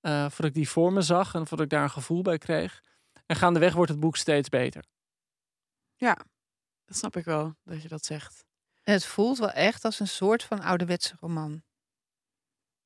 eh, 0.00 0.20
voordat 0.20 0.44
ik 0.44 0.54
die 0.54 0.68
voor 0.68 0.92
me 0.92 1.00
zag 1.00 1.34
en 1.34 1.46
voordat 1.46 1.66
ik 1.66 1.72
daar 1.72 1.82
een 1.82 1.90
gevoel 1.90 2.22
bij 2.22 2.38
kreeg. 2.38 2.82
En 3.26 3.36
gaandeweg 3.36 3.74
wordt 3.74 3.90
het 3.90 4.00
boek 4.00 4.16
steeds 4.16 4.48
beter. 4.48 4.84
Dat 6.88 6.96
snap 6.96 7.16
ik 7.16 7.24
wel, 7.24 7.54
dat 7.64 7.82
je 7.82 7.88
dat 7.88 8.04
zegt. 8.04 8.44
Het 8.82 9.04
voelt 9.04 9.38
wel 9.38 9.50
echt 9.50 9.84
als 9.84 10.00
een 10.00 10.08
soort 10.08 10.42
van 10.42 10.60
ouderwetse 10.60 11.14
roman. 11.20 11.62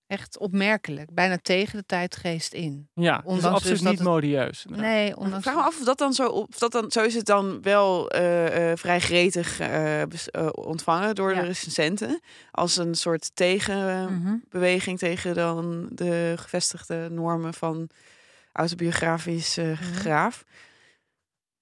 Echt 0.07 0.39
opmerkelijk. 0.39 1.15
Bijna 1.15 1.39
tegen 1.43 1.79
de 1.79 1.85
tijdgeest 1.87 2.53
in. 2.53 2.89
Ja, 2.95 3.17
Ondanks 3.25 3.45
absoluut 3.45 3.63
dus 3.73 3.81
dat 3.81 3.91
niet 3.91 3.99
het- 3.99 4.09
modieus. 4.09 4.65
inderdaad. 4.65 4.91
Nee, 4.91 5.09
Ik 5.09 5.17
ondanks... 5.19 5.43
vraag 5.45 5.55
me 5.57 5.63
af 5.63 5.79
of 5.79 5.85
dat 5.85 5.99
dan 5.99 6.13
zo, 6.13 6.27
of 6.27 6.59
dat 6.59 6.73
dan, 6.73 6.91
zo 6.91 7.03
is 7.03 7.15
het 7.15 7.27
dan 7.27 7.63
wel 7.63 8.11
eh, 8.11 8.71
eh, 8.71 8.77
vrij 8.79 9.01
gretig 9.01 9.61
eh, 9.61 10.03
ontvangen 10.53 11.15
door 11.15 11.35
Ja. 11.35 11.41
de 11.41 11.47
recensenten. 11.47 12.21
Als 12.51 12.77
een 12.77 12.95
soort 12.95 13.31
tegenbeweging 13.37 15.01
Mhm. 15.01 15.09
tegen 15.11 15.35
dan 15.35 15.89
de 15.93 16.35
gevestigde 16.39 17.09
normen 17.11 17.55
van 17.55 17.89
autobiografisch 18.53 19.57
eh, 19.57 19.65
Mhm. 19.67 19.83
graaf. 19.95 20.45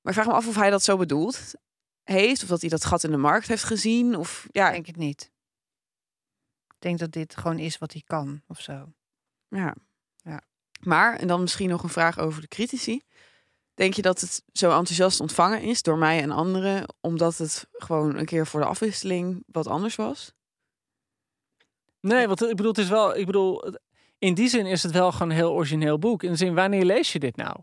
Maar 0.01 0.12
ik 0.12 0.20
vraag 0.20 0.26
me 0.26 0.32
af 0.41 0.47
of 0.49 0.55
hij 0.55 0.70
dat 0.70 0.82
zo 0.82 0.97
bedoeld 0.97 1.53
heeft. 2.05 2.43
Of 2.43 2.49
dat 2.49 2.61
hij 2.61 2.71
dat 2.71 2.85
gat 2.85 3.05
in 3.05 3.11
de 3.11 3.17
markt 3.17 3.49
heeft 3.49 3.65
gezien. 3.65 4.17
Of 4.17 4.47
ja, 4.51 4.67
Ik 4.67 4.73
denk 4.73 4.87
het 4.87 4.97
niet. 4.97 5.31
Ik 6.69 6.77
denk 6.79 6.99
dat 6.99 7.13
dit 7.13 7.37
gewoon 7.37 7.59
is 7.59 7.79
wat 7.79 7.93
hij 7.93 8.03
kan 8.07 8.43
of 8.47 8.61
zo. 8.61 8.93
Ja. 9.49 9.75
Ja. 10.17 10.41
Maar, 10.81 11.17
en 11.17 11.27
dan 11.27 11.41
misschien 11.41 11.69
nog 11.69 11.83
een 11.83 11.89
vraag 11.89 12.19
over 12.19 12.41
de 12.41 12.49
critici. 12.49 13.01
Denk 13.75 13.95
je 13.95 14.03
dat 14.03 14.21
het 14.21 14.43
zo 14.53 14.71
enthousiast 14.71 15.21
ontvangen 15.21 15.63
is 15.63 15.83
door 15.83 15.99
mij 15.99 16.23
en 16.23 16.31
anderen, 16.31 16.95
omdat 17.01 17.39
het 17.39 17.67
gewoon 17.73 18.17
een 18.17 18.25
keer 18.25 18.47
voor 18.47 18.61
de 18.61 18.67
afwisseling 18.67 19.43
wat 19.47 19.67
anders 19.67 19.97
was? 19.97 20.33
Nee, 22.01 22.27
want 22.27 22.43
ik 22.43 22.57
bedoel, 22.57 22.73
het 22.73 22.81
is 22.81 22.89
wel, 22.89 23.17
ik 23.17 23.27
bedoel, 23.27 23.75
in 24.19 24.35
die 24.35 24.49
zin 24.49 24.67
is 24.67 24.83
het 24.83 24.93
wel 24.93 25.13
gewoon 25.13 25.31
een 25.31 25.37
heel 25.37 25.53
origineel 25.53 25.99
boek. 25.99 26.23
In 26.23 26.31
de 26.31 26.37
zin, 26.37 26.55
wanneer 26.55 26.85
lees 26.85 27.13
je 27.13 27.19
dit 27.19 27.37
nou? 27.37 27.57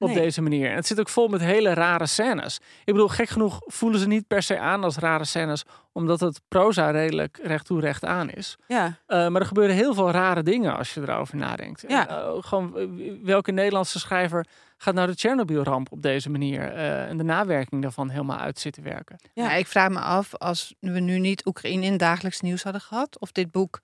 Op 0.00 0.08
Nee. 0.08 0.16
deze 0.16 0.42
manier. 0.42 0.70
En 0.70 0.74
het 0.76 0.86
zit 0.86 1.00
ook 1.00 1.08
vol 1.08 1.28
met 1.28 1.40
hele 1.40 1.74
rare 1.74 2.06
scènes. 2.06 2.58
Ik 2.84 2.92
bedoel, 2.92 3.08
gek 3.08 3.28
genoeg 3.28 3.60
voelen 3.64 4.00
ze 4.00 4.06
niet 4.06 4.26
per 4.26 4.42
se 4.42 4.58
aan 4.58 4.84
als 4.84 4.96
rare 4.96 5.24
scènes, 5.24 5.64
omdat 5.92 6.20
het 6.20 6.40
proza 6.48 6.90
redelijk 6.90 7.38
recht 7.42 7.66
toe 7.66 7.80
recht 7.80 8.04
aan 8.04 8.30
is. 8.30 8.56
Ja, 8.66 8.86
Uh, 8.86 9.28
maar 9.28 9.40
er 9.40 9.46
gebeuren 9.46 9.74
heel 9.74 9.94
veel 9.94 10.10
rare 10.10 10.42
dingen 10.42 10.76
als 10.76 10.94
je 10.94 11.00
erover 11.00 11.36
nadenkt. 11.36 11.84
Ja. 11.88 12.08
En, 12.08 12.16
uh, 12.16 12.42
gewoon, 12.42 12.90
welke 13.24 13.52
Nederlandse 13.52 13.98
schrijver 13.98 14.46
gaat 14.76 14.94
nou 14.94 15.06
de 15.06 15.14
Tsjernobyl-ramp 15.16 15.92
op 15.92 16.02
deze 16.02 16.30
manier 16.30 16.60
uh, 16.74 17.08
en 17.08 17.16
de 17.16 17.24
nawerking 17.24 17.82
daarvan 17.82 18.08
helemaal 18.08 18.38
uit 18.38 18.58
zitten 18.58 18.82
werken? 18.82 19.16
Ja. 19.32 19.52
ik 19.52 19.66
vraag 19.66 19.88
me 19.88 19.98
af, 19.98 20.34
als 20.34 20.74
we 20.80 21.00
nu 21.00 21.18
niet 21.18 21.46
Oekraïne 21.46 21.84
in 21.86 21.96
dagelijks 21.96 22.40
nieuws 22.40 22.62
hadden 22.62 22.80
gehad, 22.82 23.18
of 23.18 23.32
dit 23.32 23.50
boek 23.50 23.80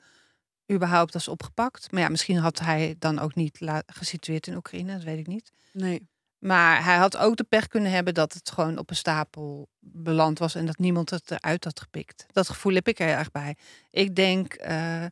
überhaupt 0.72 1.12
was 1.12 1.28
opgepakt. 1.28 1.92
Maar 1.92 2.02
ja, 2.02 2.08
misschien 2.08 2.36
had 2.36 2.58
hij 2.58 2.94
dan 2.98 3.18
ook 3.18 3.34
niet 3.34 3.58
gesitueerd 3.86 4.46
in 4.46 4.56
Oekraïne, 4.56 4.92
dat 4.92 5.02
weet 5.02 5.18
ik 5.18 5.26
niet. 5.26 5.50
nee. 5.72 6.12
Maar 6.44 6.84
hij 6.84 6.96
had 6.96 7.16
ook 7.16 7.36
de 7.36 7.44
pech 7.44 7.68
kunnen 7.68 7.90
hebben 7.90 8.14
dat 8.14 8.32
het 8.32 8.50
gewoon 8.50 8.78
op 8.78 8.90
een 8.90 8.96
stapel 8.96 9.68
beland 9.80 10.38
was 10.38 10.54
en 10.54 10.66
dat 10.66 10.78
niemand 10.78 11.10
het 11.10 11.30
eruit 11.30 11.64
had 11.64 11.80
gepikt. 11.80 12.26
Dat 12.32 12.48
gevoel 12.48 12.74
heb 12.74 12.88
ik 12.88 12.98
er 12.98 13.08
erg 13.08 13.30
bij. 13.30 13.56
Ik 13.90 14.14
denk 14.14 14.52
eh, 14.54 15.04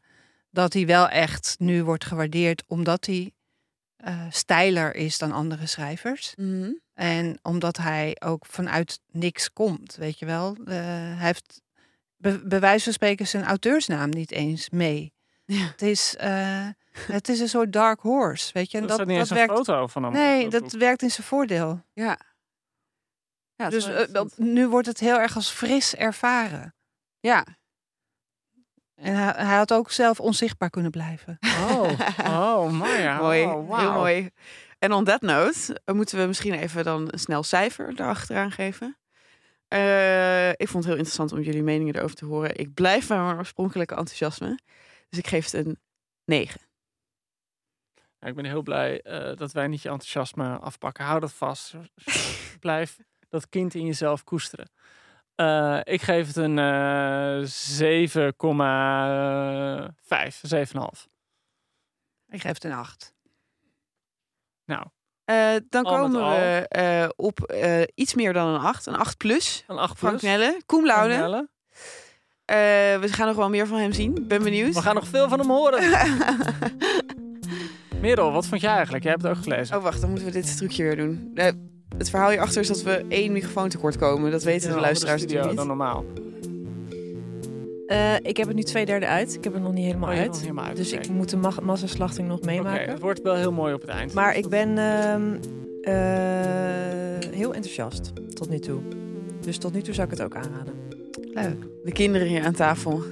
dat 0.50 0.72
hij 0.72 0.86
wel 0.86 1.08
echt 1.08 1.54
nu 1.58 1.84
wordt 1.84 2.04
gewaardeerd 2.04 2.62
omdat 2.66 3.06
hij 3.06 3.32
eh 3.96 4.26
steiler 4.30 4.94
is 4.94 5.18
dan 5.18 5.32
andere 5.32 5.66
schrijvers. 5.66 6.32
Mhm. 6.36 6.72
En 6.94 7.38
omdat 7.42 7.76
hij 7.76 8.16
ook 8.18 8.46
vanuit 8.46 9.00
niks 9.06 9.52
komt, 9.52 9.94
weet 9.94 10.18
je 10.18 10.26
wel. 10.26 10.56
Eh, 10.64 10.74
hij 10.74 11.16
heeft 11.26 11.62
bij 12.44 12.60
wijze 12.60 12.84
van 12.84 12.92
spreken 12.92 13.26
zijn 13.26 13.44
auteursnaam 13.44 14.08
niet 14.08 14.30
eens 14.30 14.70
mee. 14.70 15.12
Ja. 15.58 15.66
Het, 15.66 15.82
is, 15.82 16.16
eh, 16.16 16.66
het 17.06 17.28
is 17.28 17.40
een 17.40 17.48
soort 17.48 17.72
dark 17.72 18.00
horse, 18.00 18.50
weet 18.52 18.70
je. 18.70 18.76
En 18.76 18.82
Er 18.82 18.88
dat, 18.88 18.96
staat 18.96 19.08
niet 19.08 19.18
dat 19.18 19.30
eens 19.30 19.40
een 19.40 19.46
werkt. 19.46 19.66
foto 19.68 19.86
van 19.86 20.02
hem. 20.02 20.12
Nee, 20.12 20.48
dat 20.48 20.72
werkt 20.72 21.02
in 21.02 21.10
zijn 21.10 21.26
voordeel. 21.26 21.82
Ja. 21.92 22.18
ja 23.54 23.68
Dus 23.70 23.86
eh, 23.86 24.12
dat- 24.12 24.38
nu 24.38 24.68
wordt 24.68 24.86
het 24.86 25.00
heel 25.00 25.18
erg 25.18 25.34
als 25.36 25.50
fris 25.50 25.94
ervaren. 25.94 26.74
ja. 27.20 27.44
En 28.94 29.14
hij, 29.14 29.32
hij 29.46 29.56
had 29.56 29.72
ook 29.72 29.90
zelf 29.90 30.20
onzichtbaar 30.20 30.70
kunnen 30.70 30.90
blijven. 30.90 31.38
Oh, 31.40 31.90
oh, 32.38 32.70
mooi. 32.70 33.08
Mooi. 33.18 33.44
Oh, 33.44 33.78
Heel 33.78 33.92
mooi. 33.92 34.30
En 34.78 34.92
on 34.92 35.04
that 35.04 35.20
note 35.20 35.80
eh, 35.84 35.94
moeten 35.94 36.18
we 36.20 36.26
misschien 36.26 36.52
even 36.54 36.84
dan 36.84 37.08
een 37.10 37.18
snel 37.18 37.42
cijfer 37.42 37.88
erachteraan 38.00 38.50
geven. 38.50 38.96
Eh, 39.68 40.48
ik 40.48 40.68
vond 40.68 40.72
het 40.72 40.84
heel 40.84 40.92
interessant 40.94 41.32
om 41.32 41.40
jullie 41.40 41.62
meningen 41.62 41.94
erover 41.96 42.16
te 42.16 42.24
horen. 42.24 42.56
Ik 42.56 42.74
blijf 42.74 43.06
bij 43.06 43.18
mijn 43.18 43.36
oorspronkelijke 43.36 43.94
enthousiasme. 43.94 44.58
Dus 45.12 45.20
ik 45.20 45.26
geef 45.26 45.50
het 45.50 45.66
een 45.66 45.78
9. 46.24 46.60
Ja, 48.18 48.28
ik 48.28 48.34
ben 48.34 48.44
heel 48.44 48.62
blij 48.62 49.00
eh, 49.02 49.36
dat 49.36 49.52
wij 49.52 49.66
niet 49.66 49.82
je 49.82 49.88
enthousiasme 49.88 50.58
afpakken. 50.58 51.04
Hou 51.04 51.20
dat 51.20 51.32
vast. 51.32 51.74
Blijf 52.60 52.98
dat 53.28 53.48
kind 53.48 53.74
in 53.74 53.86
jezelf 53.86 54.24
koesteren. 54.24 54.70
Eh, 55.34 55.80
ik 55.82 56.02
geef 56.02 56.26
het 56.26 56.36
een 56.36 56.58
eh 56.58 57.42
7,5, 57.42 57.46
7,5. 60.40 61.06
Ik 62.28 62.40
geef 62.40 62.52
het 62.52 62.64
een 62.64 62.72
acht. 62.72 63.14
Nou, 64.64 64.86
Eh, 65.24 65.54
dan 65.68 65.84
komen 65.84 66.30
we 66.30 66.66
eh, 66.68 67.08
op 67.16 67.40
eh, 67.40 67.82
iets 67.94 68.14
meer 68.14 68.32
dan 68.32 68.48
een 68.48 68.60
8. 68.60 68.86
Een 68.86 68.94
8 68.94 69.16
plus. 69.16 69.64
een 69.66 69.78
8 69.78 69.98
Frank 69.98 70.18
plus. 70.18 70.30
Nelle. 70.30 70.62
Koen 70.66 70.86
Laude. 70.86 71.48
Eh, 72.52 72.58
we 73.00 73.08
gaan 73.08 73.26
nog 73.26 73.36
wel 73.36 73.48
meer 73.48 73.66
van 73.66 73.78
hem 73.78 73.92
zien. 73.92 74.24
Ben 74.28 74.42
benieuwd. 74.42 74.74
We 74.74 74.80
gaan 74.82 74.94
nog 74.94 75.06
veel 75.06 75.28
van 75.28 75.38
hem 75.38 75.48
horen. 75.50 75.90
Merel, 78.00 78.32
wat 78.32 78.46
vond 78.46 78.60
jij 78.60 78.72
eigenlijk? 78.72 79.02
Jij 79.02 79.12
hebt 79.12 79.24
het 79.24 79.36
ook 79.36 79.42
gelezen. 79.42 79.76
Oh, 79.76 79.82
wacht. 79.82 80.00
Dan 80.00 80.08
moeten 80.10 80.26
we 80.28 80.32
dit 80.34 80.56
trucje 80.56 80.82
weer 80.82 80.96
doen. 80.96 81.30
Eh, 81.34 81.46
het 81.98 82.10
verhaal 82.10 82.28
hierachter 82.28 82.60
is 82.60 82.68
dat 82.68 82.82
we 82.82 83.04
één 83.08 83.32
microfoon 83.32 83.68
tekort 83.68 83.96
komen. 83.96 84.30
Dat 84.30 84.42
weten 84.42 84.72
de 84.72 84.80
luisteraars 84.80 85.20
natuurlijk 85.22 85.48
dan 85.48 85.58
niet. 85.58 85.66
normaal. 85.66 86.04
Eh, 87.86 88.14
ik 88.22 88.36
heb 88.36 88.46
het 88.46 88.56
nu 88.56 88.62
twee 88.62 88.86
derde 88.86 89.06
uit. 89.06 89.34
Ik 89.34 89.44
heb 89.44 89.52
het 89.52 89.62
nog 89.62 89.72
niet 89.72 89.84
helemaal 89.84 90.08
Oh, 90.10 90.14
uit. 90.16 90.24
het 90.24 90.32
nog 90.32 90.40
helemaal 90.40 90.64
uit, 90.64 90.76
Dus 90.76 90.92
ik 90.92 91.08
moet 91.08 91.30
de 91.30 91.36
ma- 91.36 91.52
massaslachting 91.62 92.28
nog 92.28 92.36
Oké, 92.38 92.46
meemaken. 92.46 92.88
het 92.90 93.00
wordt 93.00 93.22
wel 93.22 93.34
heel 93.34 93.52
mooi 93.52 93.74
op 93.74 93.80
het 93.80 93.90
eind. 93.90 94.12
Maar 94.14 94.34
Dus 94.34 94.42
ik 94.44 94.48
ben 94.50 94.78
ehm, 94.78 95.34
eh, 95.82 97.30
heel 97.36 97.54
enthousiast 97.54 98.12
tot 98.34 98.48
nu 98.50 98.58
toe. 98.58 98.80
Dus 99.40 99.58
tot 99.58 99.72
nu 99.72 99.82
toe 99.82 99.94
zou 99.94 100.06
ik 100.10 100.12
het 100.18 100.22
ook 100.22 100.34
aanraden. 100.36 100.74
Leuk. 101.34 101.56
De 101.84 101.92
kinderen 101.92 102.26
hier 102.28 102.44
aan 102.44 102.52
tafel 102.52 103.02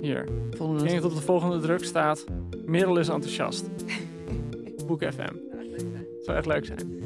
Hier. 0.00 0.24
vonden 0.56 0.82
Ik 0.84 0.88
denk 0.90 1.02
dat 1.02 1.10
op 1.10 1.16
de 1.16 1.22
volgende 1.24 1.60
druk 1.60 1.84
staat. 1.84 2.24
Merel 2.66 2.98
is 2.98 3.08
enthousiast. 3.08 3.64
Boek 4.86 5.02
FM. 5.02 5.34
Het 6.16 6.24
zou 6.24 6.36
echt 6.36 6.46
leuk 6.46 6.64
zijn. 6.66 7.02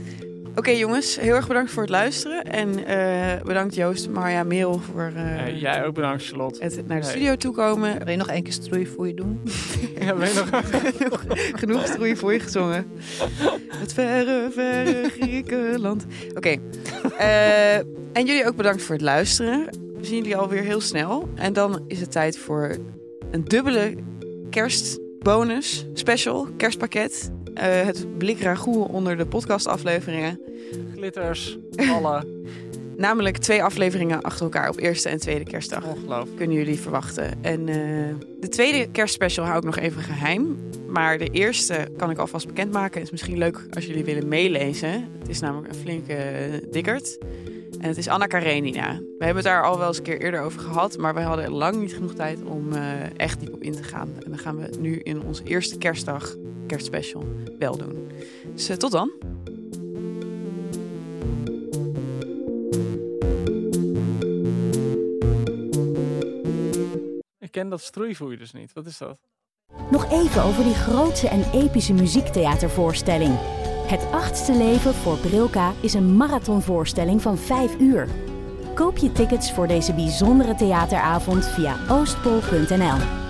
Oké 0.56 0.70
jongens, 0.70 1.20
heel 1.20 1.34
erg 1.34 1.46
bedankt 1.46 1.70
voor 1.70 1.82
het 1.82 1.90
luisteren. 1.90 2.44
En 2.44 2.84
eh, 2.86 3.42
bedankt 3.44 3.74
Joost, 3.74 4.08
Marja, 4.10 4.42
Merel 4.44 4.78
voor 4.78 5.12
eh, 5.16 5.60
jij 5.60 5.84
ook 5.84 5.94
bedankt, 5.94 6.24
Charlotte. 6.24 6.64
het 6.64 6.86
naar 6.86 7.00
de 7.00 7.06
Hey. 7.06 7.12
studio 7.14 7.36
toekomen. 7.36 7.98
Wil 7.98 8.08
je 8.10 8.16
nog 8.16 8.28
één 8.28 8.42
keer 8.42 8.52
stroeien 8.52 8.86
voor 8.86 9.06
je 9.06 9.14
doen? 9.14 9.40
Ja, 10.00 10.16
weet 10.16 10.32
je 10.32 10.44
nog? 11.10 11.24
Genoeg 11.60 11.86
stroei 11.86 12.16
voor 12.16 12.32
je 12.32 12.40
gezongen. 12.40 12.86
Het 13.68 13.92
verre, 13.92 14.48
verre 14.52 15.08
Griekenland. 15.10 16.06
Oké. 16.34 16.56
Eh, 17.18 17.76
en 18.12 18.26
jullie 18.26 18.46
ook 18.46 18.56
bedankt 18.56 18.82
voor 18.82 18.94
het 18.94 19.04
luisteren. 19.04 19.68
We 20.02 20.08
zien 20.08 20.16
jullie 20.16 20.36
alweer 20.36 20.62
heel 20.62 20.80
snel. 20.80 21.28
En 21.34 21.52
dan 21.52 21.84
is 21.86 22.00
het 22.00 22.12
tijd 22.12 22.38
voor 22.38 22.76
een 23.30 23.44
dubbele 23.44 23.94
kerstbonus 24.50 25.86
special, 25.92 26.48
kerstpakket. 26.56 27.30
Eh, 27.54 27.82
het 27.82 28.18
blik 28.18 28.40
ragout 28.40 28.88
onder 28.88 29.16
de 29.16 29.26
podcastafleveringen. 29.26 30.40
Glitters, 30.94 31.58
ballen. 31.70 32.26
Namelijk 32.96 33.36
twee 33.36 33.62
afleveringen 33.62 34.22
achter 34.22 34.42
elkaar 34.42 34.68
op 34.68 34.78
eerste 34.78 35.08
en 35.08 35.18
tweede 35.18 35.44
kerstdag. 35.44 35.84
Ongelooflijk. 35.84 36.36
kunnen 36.36 36.56
jullie 36.56 36.78
verwachten. 36.78 37.42
En 37.42 37.68
eh, 37.68 37.76
de 38.40 38.48
tweede 38.48 38.90
kerstspecial 38.90 39.44
hou 39.46 39.58
ik 39.58 39.64
nog 39.64 39.78
even 39.78 40.02
geheim. 40.02 40.58
Maar 40.88 41.18
de 41.18 41.28
eerste 41.28 41.88
kan 41.96 42.10
ik 42.10 42.18
alvast 42.18 42.46
bekendmaken. 42.46 42.94
Het 42.94 43.04
is 43.04 43.10
misschien 43.10 43.38
leuk 43.38 43.66
als 43.70 43.86
jullie 43.86 44.04
willen 44.04 44.28
meelezen. 44.28 45.08
Het 45.18 45.28
is 45.28 45.40
namelijk 45.40 45.68
een 45.68 45.80
flinke 45.80 46.14
eh, 46.14 46.52
dikkerd. 46.70 47.18
En 47.82 47.88
het 47.88 47.96
is 47.96 48.08
Anna 48.08 48.26
Karenina. 48.26 48.98
We 48.98 49.24
hebben 49.24 49.34
het 49.34 49.44
daar 49.44 49.64
al 49.64 49.78
wel 49.78 49.88
eens 49.88 49.96
een 49.96 50.02
keer 50.02 50.20
eerder 50.20 50.40
over 50.40 50.60
gehad. 50.60 50.96
Maar 50.98 51.14
we 51.14 51.20
hadden 51.20 51.50
lang 51.50 51.76
niet 51.76 51.94
genoeg 51.94 52.14
tijd 52.14 52.42
om 52.42 52.72
eh, 52.72 53.18
echt 53.18 53.40
diep 53.40 53.54
op 53.54 53.62
in 53.62 53.72
te 53.72 53.82
gaan. 53.82 54.08
En 54.24 54.30
dan 54.30 54.38
gaan 54.38 54.56
we 54.56 54.62
het 54.62 54.80
nu 54.80 54.98
in 54.98 55.22
onze 55.22 55.44
eerste 55.44 55.78
kerstdag, 55.78 56.36
kerstspecial, 56.66 57.24
wel 57.58 57.76
doen. 57.76 58.08
Dus 58.54 58.68
eh, 58.68 58.76
tot 58.76 58.90
dan. 58.90 59.10
Ik 67.38 67.50
ken 67.50 67.68
dat 67.68 67.80
stroeivoer 67.80 68.38
dus 68.38 68.52
niet. 68.52 68.72
Wat 68.72 68.86
is 68.86 68.98
dat? 68.98 69.18
Nog 69.90 70.10
even 70.10 70.42
over 70.42 70.64
die 70.64 70.74
grootse 70.74 71.28
en 71.28 71.44
epische 71.52 71.92
muziektheatervoorstelling. 71.92 73.61
Het 73.86 74.06
achtste 74.10 74.54
leven 74.54 74.94
voor 74.94 75.16
Brilka 75.16 75.72
is 75.80 75.94
een 75.94 76.16
marathonvoorstelling 76.16 77.22
van 77.22 77.38
5 77.38 77.78
uur. 77.78 78.08
Koop 78.74 78.96
je 78.96 79.12
tickets 79.12 79.52
voor 79.52 79.66
deze 79.66 79.94
bijzondere 79.94 80.54
theateravond 80.54 81.46
via 81.46 81.76
oostpol.nl. 81.88 83.21